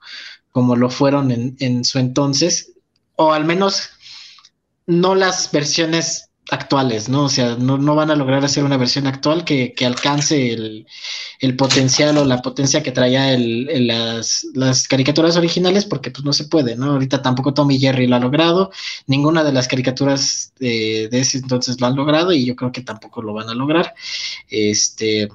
como 0.52 0.76
lo 0.76 0.90
fueron 0.90 1.32
en, 1.32 1.56
en 1.60 1.84
su 1.84 2.00
entonces, 2.00 2.74
o 3.16 3.34
al 3.34 3.46
menos 3.46 3.90
no 4.86 5.14
las 5.14 5.52
versiones 5.52 6.29
actuales, 6.52 7.10
¿no? 7.10 7.26
O 7.26 7.30
sea, 7.30 7.56
no, 7.56 7.78
no, 7.78 7.96
van 7.96 8.12
a 8.12 8.16
lograr 8.16 8.44
hacer 8.44 8.64
una 8.64 8.78
versión 8.78 9.08
actual 9.08 9.44
que, 9.44 9.74
que 9.74 9.86
alcance 9.86 10.54
el, 10.54 10.88
el, 11.40 11.56
potencial 11.56 12.18
o 12.18 12.26
la 12.26 12.42
potencia 12.42 12.84
que 12.84 12.92
traía 12.92 13.34
el, 13.34 13.88
las, 13.88 14.46
las, 14.54 14.88
caricaturas 14.88 15.38
originales, 15.38 15.86
porque 15.86 16.12
pues 16.12 16.24
no 16.26 16.34
se 16.34 16.46
puede, 16.46 16.76
¿no? 16.76 16.92
Ahorita 16.92 17.22
tampoco 17.22 17.54
Tommy 17.54 17.80
Jerry 17.80 18.08
lo 18.08 18.16
ha 18.16 18.20
logrado, 18.20 18.72
ninguna 19.08 19.44
de 19.44 19.54
las 19.54 19.68
caricaturas 19.68 20.54
de, 20.60 21.08
de 21.10 21.20
ese 21.20 21.38
entonces 21.38 21.80
lo 21.80 21.88
han 21.88 21.96
logrado 21.96 22.32
y 22.32 22.46
yo 22.46 22.56
creo 22.56 22.72
que 22.72 22.82
tampoco 22.82 23.22
lo 23.22 23.34
van 23.34 23.50
a 23.50 23.54
lograr. 23.54 23.94
Este, 24.50 25.30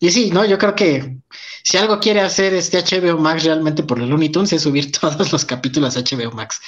y 0.00 0.10
sí, 0.10 0.30
¿no? 0.30 0.44
Yo 0.44 0.58
creo 0.58 0.74
que 0.74 1.18
si 1.62 1.78
algo 1.78 1.98
quiere 1.98 2.20
hacer 2.20 2.52
este 2.52 2.82
HBO 2.82 3.18
Max 3.18 3.44
realmente 3.44 3.82
por 3.82 3.98
el 4.00 4.08
Looney 4.10 4.28
Tunes 4.28 4.52
es 4.52 4.62
subir 4.62 4.92
todos 5.00 5.32
los 5.32 5.44
capítulos 5.44 5.96
a 5.96 6.00
HBO 6.00 6.30
Max, 6.32 6.60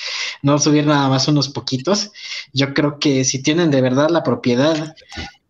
no 0.43 0.59
subir 0.59 0.87
nada 0.87 1.09
más 1.09 1.29
unos 1.29 1.49
poquitos. 1.49 2.13
Yo 2.53 2.73
creo 2.73 2.99
que 2.99 3.25
si 3.25 3.43
tienen 3.43 3.71
de 3.71 3.83
verdad 3.83 4.09
la 4.11 4.23
propiedad 4.23 4.95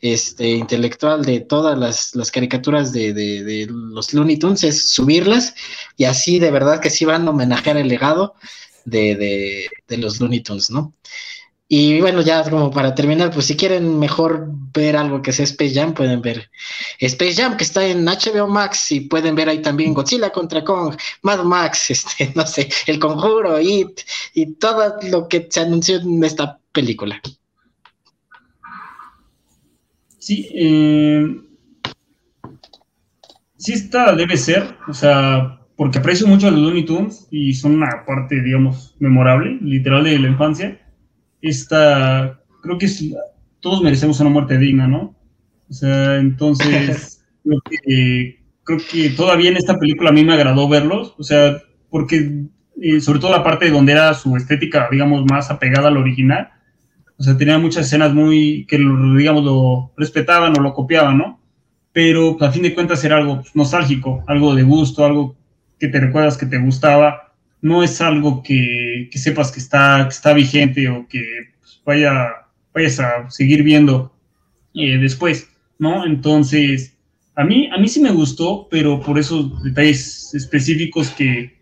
este, 0.00 0.50
intelectual 0.50 1.24
de 1.24 1.40
todas 1.40 1.78
las, 1.78 2.30
caricaturas 2.30 2.92
de, 2.92 3.66
los 3.68 4.12
Looney 4.12 4.38
Tunes 4.38 4.64
es 4.64 4.90
subirlas 4.90 5.54
y 5.96 6.04
así 6.04 6.38
de 6.38 6.50
verdad 6.50 6.80
que 6.80 6.90
sí 6.90 7.04
van 7.04 7.26
a 7.26 7.30
homenajear 7.30 7.76
el 7.76 7.88
legado 7.88 8.34
de, 8.84 9.68
de 9.86 9.96
los 9.96 10.20
Looney 10.20 10.42
Tunes, 10.42 10.70
¿no? 10.70 10.92
Y 11.68 12.00
bueno, 12.00 12.20
ya 12.20 12.48
como 12.48 12.70
para 12.70 12.94
terminar, 12.94 13.32
pues 13.32 13.46
si 13.46 13.56
quieren 13.56 13.98
mejor 13.98 14.46
ver 14.72 14.96
algo 14.96 15.20
que 15.20 15.32
sea 15.32 15.44
Space 15.44 15.74
Jam, 15.74 15.94
pueden 15.94 16.22
ver 16.22 16.48
Space 17.00 17.34
Jam, 17.34 17.56
que 17.56 17.64
está 17.64 17.84
en 17.84 18.04
HBO 18.04 18.46
Max, 18.46 18.92
y 18.92 19.00
pueden 19.00 19.34
ver 19.34 19.48
ahí 19.48 19.60
también 19.60 19.92
Godzilla 19.92 20.30
contra 20.30 20.62
Kong, 20.62 20.94
Mad 21.22 21.42
Max, 21.42 21.90
este, 21.90 22.32
no 22.36 22.46
sé, 22.46 22.68
El 22.86 23.00
Conjuro, 23.00 23.60
It, 23.60 24.00
y 24.34 24.54
todo 24.54 24.96
lo 25.10 25.28
que 25.28 25.48
se 25.50 25.60
anunció 25.60 25.96
en 25.96 26.22
esta 26.22 26.58
película. 26.70 27.20
Sí, 30.18 30.48
eh, 30.54 31.26
sí 33.56 33.72
esta 33.72 34.14
debe 34.14 34.36
ser, 34.36 34.76
o 34.86 34.94
sea, 34.94 35.60
porque 35.76 35.98
aprecio 35.98 36.28
mucho 36.28 36.46
a 36.46 36.50
los 36.52 36.60
Looney 36.60 36.84
Tunes 36.84 37.26
y 37.32 37.54
son 37.54 37.74
una 37.74 38.04
parte, 38.06 38.40
digamos, 38.40 38.94
memorable, 39.00 39.58
literal 39.60 40.04
de 40.04 40.18
la 40.18 40.28
infancia 40.28 40.85
esta, 41.42 42.40
creo 42.62 42.78
que 42.78 42.88
todos 43.60 43.82
merecemos 43.82 44.20
una 44.20 44.30
muerte 44.30 44.58
digna, 44.58 44.86
¿no? 44.86 45.14
O 45.68 45.72
sea, 45.72 46.16
entonces, 46.16 47.24
creo 47.44 47.60
que, 47.62 48.44
creo 48.64 48.78
que 48.90 49.10
todavía 49.10 49.50
en 49.50 49.56
esta 49.56 49.78
película 49.78 50.10
a 50.10 50.12
mí 50.12 50.24
me 50.24 50.34
agradó 50.34 50.68
verlos, 50.68 51.14
o 51.18 51.22
sea, 51.22 51.58
porque 51.90 52.46
eh, 52.80 53.00
sobre 53.00 53.20
todo 53.20 53.30
la 53.30 53.44
parte 53.44 53.70
donde 53.70 53.92
era 53.92 54.12
su 54.14 54.36
estética, 54.36 54.88
digamos, 54.90 55.24
más 55.24 55.50
apegada 55.50 55.88
al 55.88 55.96
original, 55.96 56.50
o 57.18 57.22
sea, 57.22 57.36
tenía 57.36 57.58
muchas 57.58 57.86
escenas 57.86 58.12
muy, 58.12 58.66
que, 58.66 58.76
digamos, 58.76 59.44
lo 59.44 59.92
respetaban 59.96 60.58
o 60.58 60.62
lo 60.62 60.74
copiaban, 60.74 61.16
¿no? 61.16 61.40
Pero 61.92 62.36
pues, 62.36 62.50
a 62.50 62.52
fin 62.52 62.62
de 62.62 62.74
cuentas 62.74 63.02
era 63.04 63.16
algo 63.16 63.42
nostálgico, 63.54 64.22
algo 64.26 64.54
de 64.54 64.62
gusto, 64.62 65.04
algo 65.04 65.34
que 65.78 65.88
te 65.88 65.98
recuerdas 65.98 66.36
que 66.36 66.46
te 66.46 66.58
gustaba, 66.58 67.25
no 67.60 67.82
es 67.82 68.00
algo 68.00 68.42
que, 68.42 69.08
sepas 69.14 69.50
que 69.52 69.60
está, 69.60 70.08
está 70.08 70.32
vigente 70.32 70.88
o 70.88 71.06
que 71.08 71.22
pues, 71.60 71.80
vaya, 71.84 72.28
vayas 72.74 73.00
a 73.00 73.30
seguir 73.30 73.62
viendo 73.62 74.12
eh, 74.74 74.98
después, 74.98 75.48
¿no? 75.78 76.04
Entonces, 76.04 76.96
a 77.34 77.44
mí, 77.44 77.68
a 77.72 77.78
mí 77.78 77.88
sí 77.88 78.00
me 78.00 78.10
gustó, 78.10 78.66
pero 78.70 79.00
por 79.00 79.18
esos 79.18 79.62
detalles 79.62 80.34
específicos 80.34 81.10
que, 81.10 81.54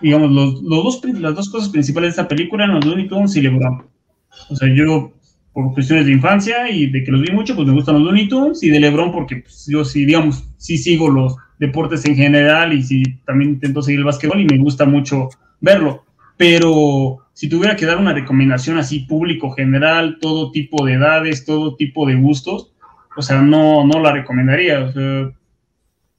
digamos, 0.00 0.30
los, 0.30 0.62
dos, 0.62 1.00
las 1.18 1.34
dos 1.34 1.48
cosas 1.48 1.70
principales 1.70 2.08
de 2.08 2.22
esta 2.22 2.28
película 2.28 2.64
eran 2.64 2.76
los 2.76 2.84
Looney 2.84 3.08
Tunes 3.08 3.34
y. 3.36 3.46
O 3.46 4.56
sea, 4.56 4.68
yo, 4.74 5.12
por 5.54 5.72
cuestiones 5.72 6.06
de 6.06 6.12
infancia 6.12 6.68
y 6.68 6.86
de 6.86 7.04
que 7.04 7.12
los 7.12 7.22
vi 7.22 7.32
mucho, 7.32 7.54
pues 7.54 7.66
me 7.66 7.72
gustan 7.72 7.94
los 7.94 8.04
Looney 8.04 8.28
Tunes 8.28 8.62
y 8.62 8.70
de 8.70 8.80
LeBron 8.80 9.12
porque 9.12 9.36
pues, 9.36 9.66
yo 9.68 9.84
sí, 9.84 10.04
digamos, 10.04 10.44
sí 10.58 10.76
sigo 10.76 11.08
los 11.08 11.36
deportes 11.60 12.04
en 12.04 12.16
general 12.16 12.72
y 12.72 12.82
sí 12.82 13.02
también 13.24 13.52
intento 13.52 13.80
seguir 13.80 14.00
el 14.00 14.04
básquetbol 14.04 14.40
y 14.40 14.46
me 14.46 14.58
gusta 14.58 14.84
mucho 14.84 15.28
verlo. 15.60 16.04
Pero 16.36 17.18
si 17.32 17.48
tuviera 17.48 17.76
que 17.76 17.86
dar 17.86 17.98
una 17.98 18.12
recomendación 18.12 18.78
así 18.78 19.00
público 19.00 19.52
general, 19.52 20.18
todo 20.20 20.50
tipo 20.50 20.84
de 20.84 20.94
edades, 20.94 21.44
todo 21.44 21.76
tipo 21.76 22.04
de 22.04 22.16
gustos, 22.16 22.72
o 23.16 23.22
sea, 23.22 23.40
no, 23.40 23.86
no 23.86 24.00
la 24.00 24.10
recomendaría. 24.12 24.80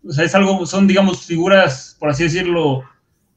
O 0.08 0.12
sea, 0.12 0.24
es 0.24 0.34
algo, 0.34 0.66
son, 0.66 0.88
digamos, 0.88 1.26
figuras, 1.26 1.98
por 2.00 2.10
así 2.10 2.24
decirlo, 2.24 2.84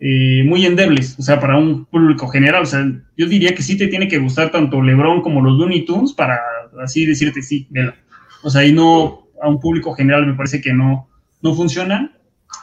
eh, 0.01 0.45
muy 0.45 0.65
endebles, 0.65 1.19
o 1.19 1.23
sea, 1.23 1.41
para 1.41 1.59
un 1.59 1.85
público 1.85 2.29
general. 2.29 2.63
O 2.63 2.67
sea, 2.67 2.87
yo 3.17 3.27
diría 3.27 3.55
que 3.55 3.63
sí 3.63 3.77
te 3.77 3.89
tiene 3.89 4.09
que 4.09 4.19
gustar 4.19 4.51
tanto 4.51 4.81
LeBron 4.81 5.23
como 5.23 5.41
los 5.41 5.59
Looney 5.59 5.85
Tunes 5.85 6.13
para 6.13 6.39
así 6.83 7.05
decirte 7.05 7.43
sí, 7.43 7.67
vela. 7.71 7.97
O 8.43 8.51
sea, 8.51 8.65
y 8.65 8.73
no 8.73 9.27
a 9.43 9.49
un 9.49 9.61
público 9.61 9.95
general 9.95 10.27
me 10.27 10.35
parece 10.35 10.61
que 10.61 10.73
no, 10.73 11.09
no 11.43 11.55
funcionan. 11.55 12.13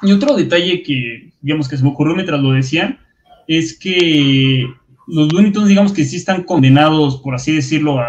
Y 0.01 0.11
otro 0.11 0.35
detalle 0.35 0.83
que, 0.83 1.31
digamos, 1.41 1.67
que 1.67 1.77
se 1.77 1.83
me 1.83 1.89
ocurrió 1.89 2.15
mientras 2.15 2.39
lo 2.39 2.51
decían, 2.51 2.99
es 3.47 3.77
que 3.77 4.65
los 5.07 5.31
Looney 5.31 5.51
Tunes, 5.51 5.69
digamos 5.69 5.93
que 5.93 6.05
sí 6.05 6.15
están 6.17 6.43
condenados, 6.43 7.17
por 7.17 7.35
así 7.35 7.53
decirlo, 7.53 7.99
a, 7.99 8.07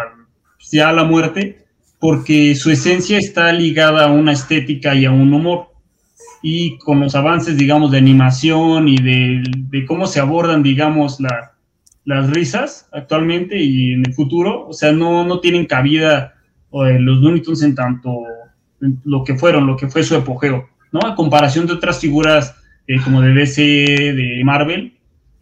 ya 0.70 0.89
a 0.89 0.93
la 0.93 1.05
muerte, 1.05 1.65
porque 1.98 2.55
su 2.55 2.70
esencia 2.70 3.19
está 3.19 3.53
ligada 3.53 4.07
a 4.07 4.12
una 4.12 4.32
estética 4.32 4.94
y 4.94 5.05
a 5.05 5.11
un 5.11 5.32
humor. 5.32 5.69
Y 6.48 6.78
con 6.78 7.01
los 7.01 7.16
avances, 7.16 7.56
digamos, 7.56 7.90
de 7.90 7.98
animación 7.98 8.86
y 8.86 8.98
de, 8.98 9.85
cómo 9.85 10.06
se 10.06 10.20
abordan, 10.20 10.62
digamos, 10.62 11.18
las 12.05 12.31
risas 12.31 12.89
actualmente 12.93 13.60
y 13.60 13.94
en 13.94 14.06
el 14.06 14.14
futuro, 14.14 14.64
o 14.68 14.73
sea, 14.73 14.93
no, 14.93 15.24
no 15.24 15.40
tienen 15.40 15.66
cabida 15.66 16.35
eh, 16.70 17.01
los 17.01 17.18
Looney 17.18 17.43
Tunes 17.43 17.62
en 17.62 17.74
tanto 17.74 18.23
lo 18.78 19.24
que 19.24 19.35
fueron, 19.35 19.66
lo 19.66 19.77
que 19.77 19.89
fue 19.89 20.05
su 20.05 20.14
apogeo, 20.14 20.68
¿no? 20.93 21.01
A 21.01 21.16
comparación 21.16 21.66
de 21.66 21.73
otras 21.73 21.98
figuras 21.98 22.55
eh, 22.86 23.01
como 23.02 23.23
de 23.23 23.35
DC, 23.35 23.62
de 23.62 24.40
Marvel, 24.44 24.93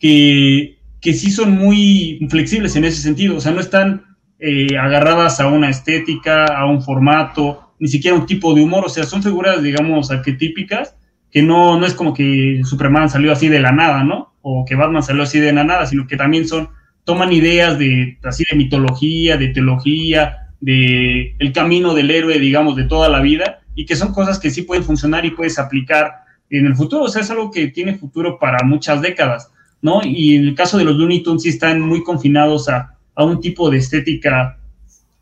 que, 0.01 0.79
que 1.03 1.13
sí 1.13 1.31
son 1.31 1.51
muy 1.51 2.27
flexibles 2.31 2.77
en 2.77 2.87
ese 2.87 3.03
sentido, 3.03 3.37
o 3.37 3.41
sea, 3.41 3.53
no 3.53 3.61
están 3.61 4.17
eh, 4.39 4.79
agarradas 4.79 5.39
a 5.39 5.49
una 5.49 5.69
estética, 5.69 6.47
a 6.47 6.65
un 6.65 6.81
formato, 6.81 7.64
ni 7.79 7.89
siquiera 7.89 8.17
un 8.17 8.27
tipo 8.27 8.55
de 8.55 8.63
humor, 8.63 8.85
o 8.87 8.89
sea, 8.89 9.05
son 9.05 9.23
figuras, 9.23 9.63
digamos, 9.63 10.11
arquetípicas, 10.11 10.97
que 11.31 11.43
no, 11.43 11.79
no 11.79 11.87
es 11.87 11.95
como 11.95 12.15
que 12.15 12.61
Superman 12.65 13.11
salió 13.11 13.33
así 13.33 13.49
de 13.49 13.61
la 13.61 13.73
nada, 13.73 14.05
¿no? 14.05 14.35
O 14.43 14.65
que 14.65 14.77
Batman 14.77 15.03
salió 15.03 15.23
así 15.23 15.41
de 15.41 15.53
la 15.53 15.65
nada, 15.65 15.87
sino 15.87 16.07
que 16.07 16.17
también 16.17 16.47
son, 16.47 16.69
toman 17.05 17.33
ideas 17.33 17.79
de, 17.79 18.19
así 18.23 18.45
de 18.51 18.57
mitología, 18.57 19.37
de 19.37 19.49
teología, 19.49 20.51
de 20.61 21.35
el 21.39 21.53
camino 21.53 21.93
del 21.93 22.11
héroe, 22.11 22.39
digamos, 22.39 22.77
de 22.77 22.85
toda 22.85 23.09
la 23.09 23.21
vida, 23.21 23.61
y 23.75 23.85
que 23.85 23.97
son 23.97 24.13
cosas 24.13 24.39
que 24.39 24.51
sí 24.51 24.63
pueden 24.63 24.85
funcionar 24.85 25.25
y 25.25 25.33
puedes 25.33 25.59
aplicar 25.59 26.13
en 26.51 26.67
el 26.67 26.77
futuro, 26.77 27.05
o 27.05 27.09
sea, 27.09 27.23
es 27.23 27.31
algo 27.31 27.51
que 27.51 27.69
tiene 27.69 27.95
futuro 27.95 28.39
para 28.39 28.65
muchas 28.65 29.03
décadas, 29.03 29.51
¿no? 29.83 30.01
Y 30.05 30.37
en 30.37 30.45
el 30.45 30.55
caso 30.55 30.79
de 30.79 30.85
los 30.85 30.97
Looney 30.97 31.23
Tunes 31.23 31.43
sí 31.43 31.49
están 31.49 31.81
muy 31.81 32.05
confinados 32.05 32.69
a, 32.69 32.97
a 33.15 33.25
un 33.25 33.41
tipo 33.41 33.71
de 33.71 33.79
estética 33.79 34.59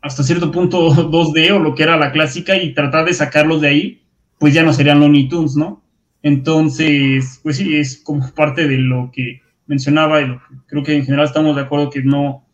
hasta 0.03 0.21
cierto 0.21 0.51
punto 0.51 0.89
2D 1.11 1.51
o 1.51 1.59
lo 1.59 1.73
que 1.73 1.83
era 1.83 1.97
la 1.97 2.11
clásica 2.11 2.57
y 2.57 2.73
tratar 2.73 3.05
de 3.05 3.13
sacarlos 3.13 3.61
de 3.61 3.67
ahí, 3.69 4.01
pues 4.37 4.53
ya 4.53 4.61
no 4.61 4.73
serían 4.73 4.99
Looney 4.99 5.29
Tunes, 5.29 5.55
¿no? 5.55 5.81
Entonces, 6.21 7.39
pues 7.41 7.57
sí, 7.57 7.75
es 7.75 7.97
como 7.97 8.29
parte 8.31 8.67
de 8.67 8.77
lo 8.77 9.09
que 9.11 9.41
mencionaba 9.65 10.21
y 10.21 10.37
creo 10.67 10.83
que 10.83 10.95
en 10.95 11.05
general 11.05 11.25
estamos 11.25 11.55
de 11.55 11.63
acuerdo 11.63 11.89
que 11.89 12.03
no, 12.03 12.45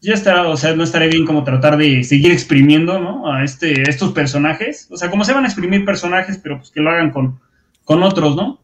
ya 0.00 0.14
está, 0.14 0.48
o 0.48 0.56
sea, 0.56 0.74
no 0.74 0.84
estaría 0.84 1.08
bien 1.08 1.26
como 1.26 1.44
tratar 1.44 1.76
de 1.76 2.04
seguir 2.04 2.32
exprimiendo, 2.32 2.98
¿no? 2.98 3.32
A, 3.32 3.44
este, 3.44 3.88
estos 3.88 4.12
personajes, 4.12 4.88
o 4.90 4.96
sea, 4.96 5.10
como 5.10 5.24
se 5.24 5.32
van 5.32 5.44
a 5.44 5.48
exprimir 5.48 5.84
personajes, 5.84 6.38
pero 6.38 6.58
pues 6.58 6.70
que 6.70 6.80
lo 6.80 6.90
hagan 6.90 7.10
con, 7.10 7.40
con 7.84 8.02
otros, 8.02 8.36
¿no? 8.36 8.60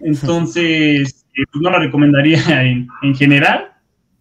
Entonces, 0.00 1.26
eh, 1.34 1.44
pues 1.50 1.62
no 1.62 1.70
la 1.70 1.78
recomendaría 1.78 2.62
en, 2.64 2.88
en 3.02 3.14
general, 3.14 3.72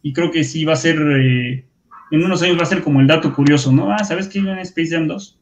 y 0.01 0.13
creo 0.13 0.31
que 0.31 0.43
sí 0.43 0.65
va 0.65 0.73
a 0.73 0.77
ser, 0.77 0.97
eh, 1.01 1.65
en 2.11 2.23
unos 2.23 2.41
años 2.41 2.57
va 2.57 2.63
a 2.63 2.67
ser 2.67 2.83
como 2.83 3.01
el 3.01 3.07
dato 3.07 3.33
curioso, 3.33 3.71
¿no? 3.71 3.91
Ah, 3.91 4.03
¿sabes 4.03 4.27
qué 4.27 4.39
en 4.39 4.59
Space 4.59 4.89
Jam 4.89 5.07
2? 5.07 5.39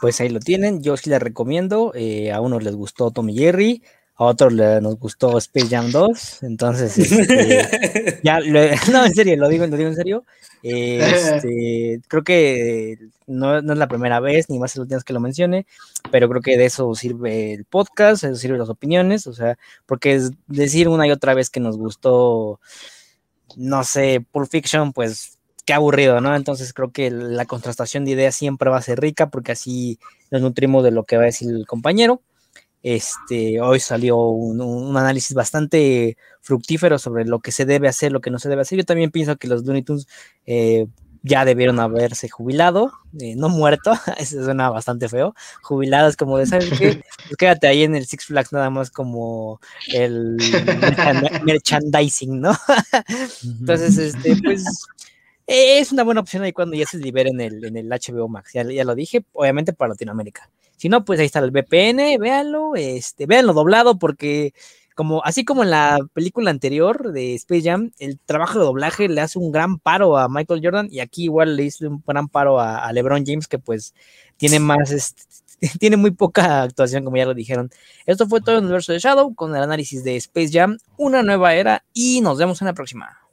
Pues 0.00 0.20
ahí 0.20 0.28
lo 0.28 0.40
tienen, 0.40 0.82
yo 0.82 0.96
sí 0.96 1.08
les 1.10 1.22
recomiendo, 1.22 1.92
eh, 1.94 2.32
a 2.32 2.40
unos 2.40 2.62
les 2.62 2.74
gustó 2.74 3.10
Tommy 3.10 3.36
Jerry, 3.36 3.82
a 4.16 4.24
otros 4.24 4.52
nos 4.52 4.98
gustó 4.98 5.38
Space 5.38 5.68
Jam 5.68 5.90
2, 5.90 6.42
entonces, 6.42 6.98
este, 6.98 8.20
ya, 8.22 8.40
no, 8.92 9.04
en 9.04 9.14
serio, 9.14 9.36
lo 9.36 9.48
digo, 9.48 9.66
lo 9.66 9.76
digo 9.76 9.88
en 9.88 9.96
serio, 9.96 10.24
eh, 10.62 11.00
este, 11.00 12.00
creo 12.08 12.22
que 12.22 12.98
no, 13.26 13.60
no, 13.62 13.72
es 13.72 13.78
la 13.78 13.88
primera 13.88 14.20
vez, 14.20 14.48
ni 14.48 14.58
más 14.58 14.76
los 14.76 14.88
días 14.88 15.04
que 15.04 15.12
lo 15.12 15.20
mencione, 15.20 15.66
pero 16.10 16.28
creo 16.28 16.42
que 16.42 16.56
de 16.56 16.66
eso 16.66 16.94
sirve 16.94 17.54
el 17.54 17.64
podcast, 17.64 18.22
de 18.22 18.30
eso 18.30 18.40
sirven 18.40 18.58
las 18.58 18.68
opiniones, 18.68 19.26
o 19.26 19.32
sea, 19.32 19.58
porque 19.86 20.14
es 20.14 20.32
decir 20.46 20.88
una 20.88 21.06
y 21.06 21.10
otra 21.10 21.34
vez 21.34 21.50
que 21.50 21.60
nos 21.60 21.76
gustó, 21.76 22.60
no 23.56 23.84
sé, 23.84 24.24
Pulp 24.32 24.48
Fiction, 24.50 24.92
pues 24.92 25.38
qué 25.64 25.72
aburrido, 25.72 26.20
¿no? 26.20 26.36
Entonces 26.36 26.72
creo 26.72 26.92
que 26.92 27.10
la 27.10 27.46
contrastación 27.46 28.04
de 28.04 28.12
ideas 28.12 28.34
siempre 28.34 28.70
va 28.70 28.78
a 28.78 28.82
ser 28.82 29.00
rica 29.00 29.30
porque 29.30 29.52
así 29.52 29.98
nos 30.30 30.42
nutrimos 30.42 30.84
de 30.84 30.90
lo 30.90 31.04
que 31.04 31.16
va 31.16 31.22
a 31.22 31.26
decir 31.26 31.50
el 31.50 31.66
compañero. 31.66 32.22
Este, 32.82 33.62
hoy 33.62 33.80
salió 33.80 34.18
un, 34.18 34.94
análisis 34.96 35.34
bastante 35.34 36.18
fructífero 36.42 36.98
sobre 36.98 37.24
lo 37.24 37.40
que 37.40 37.50
se 37.50 37.64
debe 37.64 37.88
hacer, 37.88 38.12
lo 38.12 38.20
que 38.20 38.30
no 38.30 38.38
se 38.38 38.50
debe 38.50 38.62
hacer. 38.62 38.78
Yo 38.78 38.84
también 38.84 39.10
pienso 39.10 39.36
que 39.36 39.48
los 39.48 39.64
Looney 39.64 39.82
Tunes 39.82 40.06
eh, 40.44 40.86
ya 41.24 41.46
debieron 41.46 41.80
haberse 41.80 42.28
jubilado, 42.28 42.92
eh, 43.18 43.34
no 43.34 43.48
muerto, 43.48 43.92
eso 44.18 44.44
suena 44.44 44.68
bastante 44.68 45.08
feo, 45.08 45.34
jubilados 45.62 46.16
como 46.16 46.38
de, 46.38 46.46
¿sabes 46.46 46.70
qué? 46.78 47.02
Pues 47.24 47.36
quédate 47.38 47.66
ahí 47.66 47.82
en 47.82 47.96
el 47.96 48.04
Six 48.04 48.26
Flags 48.26 48.52
nada 48.52 48.68
más 48.68 48.90
como 48.90 49.58
el 49.88 50.36
merchandising, 51.44 52.38
¿no? 52.38 52.52
Entonces, 53.42 53.96
este, 53.96 54.36
pues 54.42 54.86
es 55.46 55.90
una 55.90 56.02
buena 56.02 56.20
opción 56.20 56.42
ahí 56.42 56.52
cuando 56.52 56.76
ya 56.76 56.84
se 56.84 56.98
libere 56.98 57.30
en 57.30 57.40
el, 57.40 57.64
en 57.64 57.78
el 57.78 57.88
HBO 57.88 58.28
Max, 58.28 58.52
ya, 58.52 58.62
ya 58.64 58.84
lo 58.84 58.94
dije, 58.94 59.24
obviamente 59.32 59.72
para 59.72 59.90
Latinoamérica. 59.90 60.50
Si 60.76 60.90
no, 60.90 61.04
pues 61.06 61.18
ahí 61.18 61.26
está 61.26 61.38
el 61.38 61.50
VPN, 61.50 62.18
véanlo, 62.18 62.76
este, 62.76 63.24
véanlo 63.24 63.54
doblado 63.54 63.98
porque 63.98 64.52
como 64.94 65.24
así 65.24 65.44
como 65.44 65.62
en 65.62 65.70
la 65.70 65.98
película 66.12 66.50
anterior 66.50 67.12
de 67.12 67.34
Space 67.34 67.62
Jam, 67.62 67.92
el 67.98 68.18
trabajo 68.18 68.58
de 68.58 68.64
doblaje 68.64 69.08
le 69.08 69.20
hace 69.20 69.38
un 69.38 69.52
gran 69.52 69.78
paro 69.78 70.16
a 70.16 70.28
Michael 70.28 70.60
Jordan 70.62 70.88
y 70.90 71.00
aquí 71.00 71.24
igual 71.24 71.56
le 71.56 71.64
hizo 71.64 71.88
un 71.88 72.02
gran 72.06 72.28
paro 72.28 72.60
a, 72.60 72.92
LeBron 72.92 73.24
James 73.26 73.48
que 73.48 73.58
pues 73.58 73.94
tiene 74.36 74.60
más 74.60 74.90
este, 74.90 75.22
tiene 75.78 75.96
muy 75.96 76.12
poca 76.12 76.62
actuación 76.62 77.04
como 77.04 77.16
ya 77.16 77.26
lo 77.26 77.34
dijeron. 77.34 77.70
Esto 78.06 78.28
fue 78.28 78.40
todo 78.40 78.56
el 78.56 78.64
universo 78.64 78.92
de 78.92 78.98
Shadow 78.98 79.34
con 79.34 79.54
el 79.54 79.62
análisis 79.62 80.04
de 80.04 80.16
Space 80.16 80.50
Jam, 80.52 80.78
una 80.96 81.22
nueva 81.22 81.54
era 81.54 81.84
y 81.92 82.20
nos 82.20 82.38
vemos 82.38 82.60
en 82.62 82.66
la 82.66 82.74
próxima. 82.74 83.23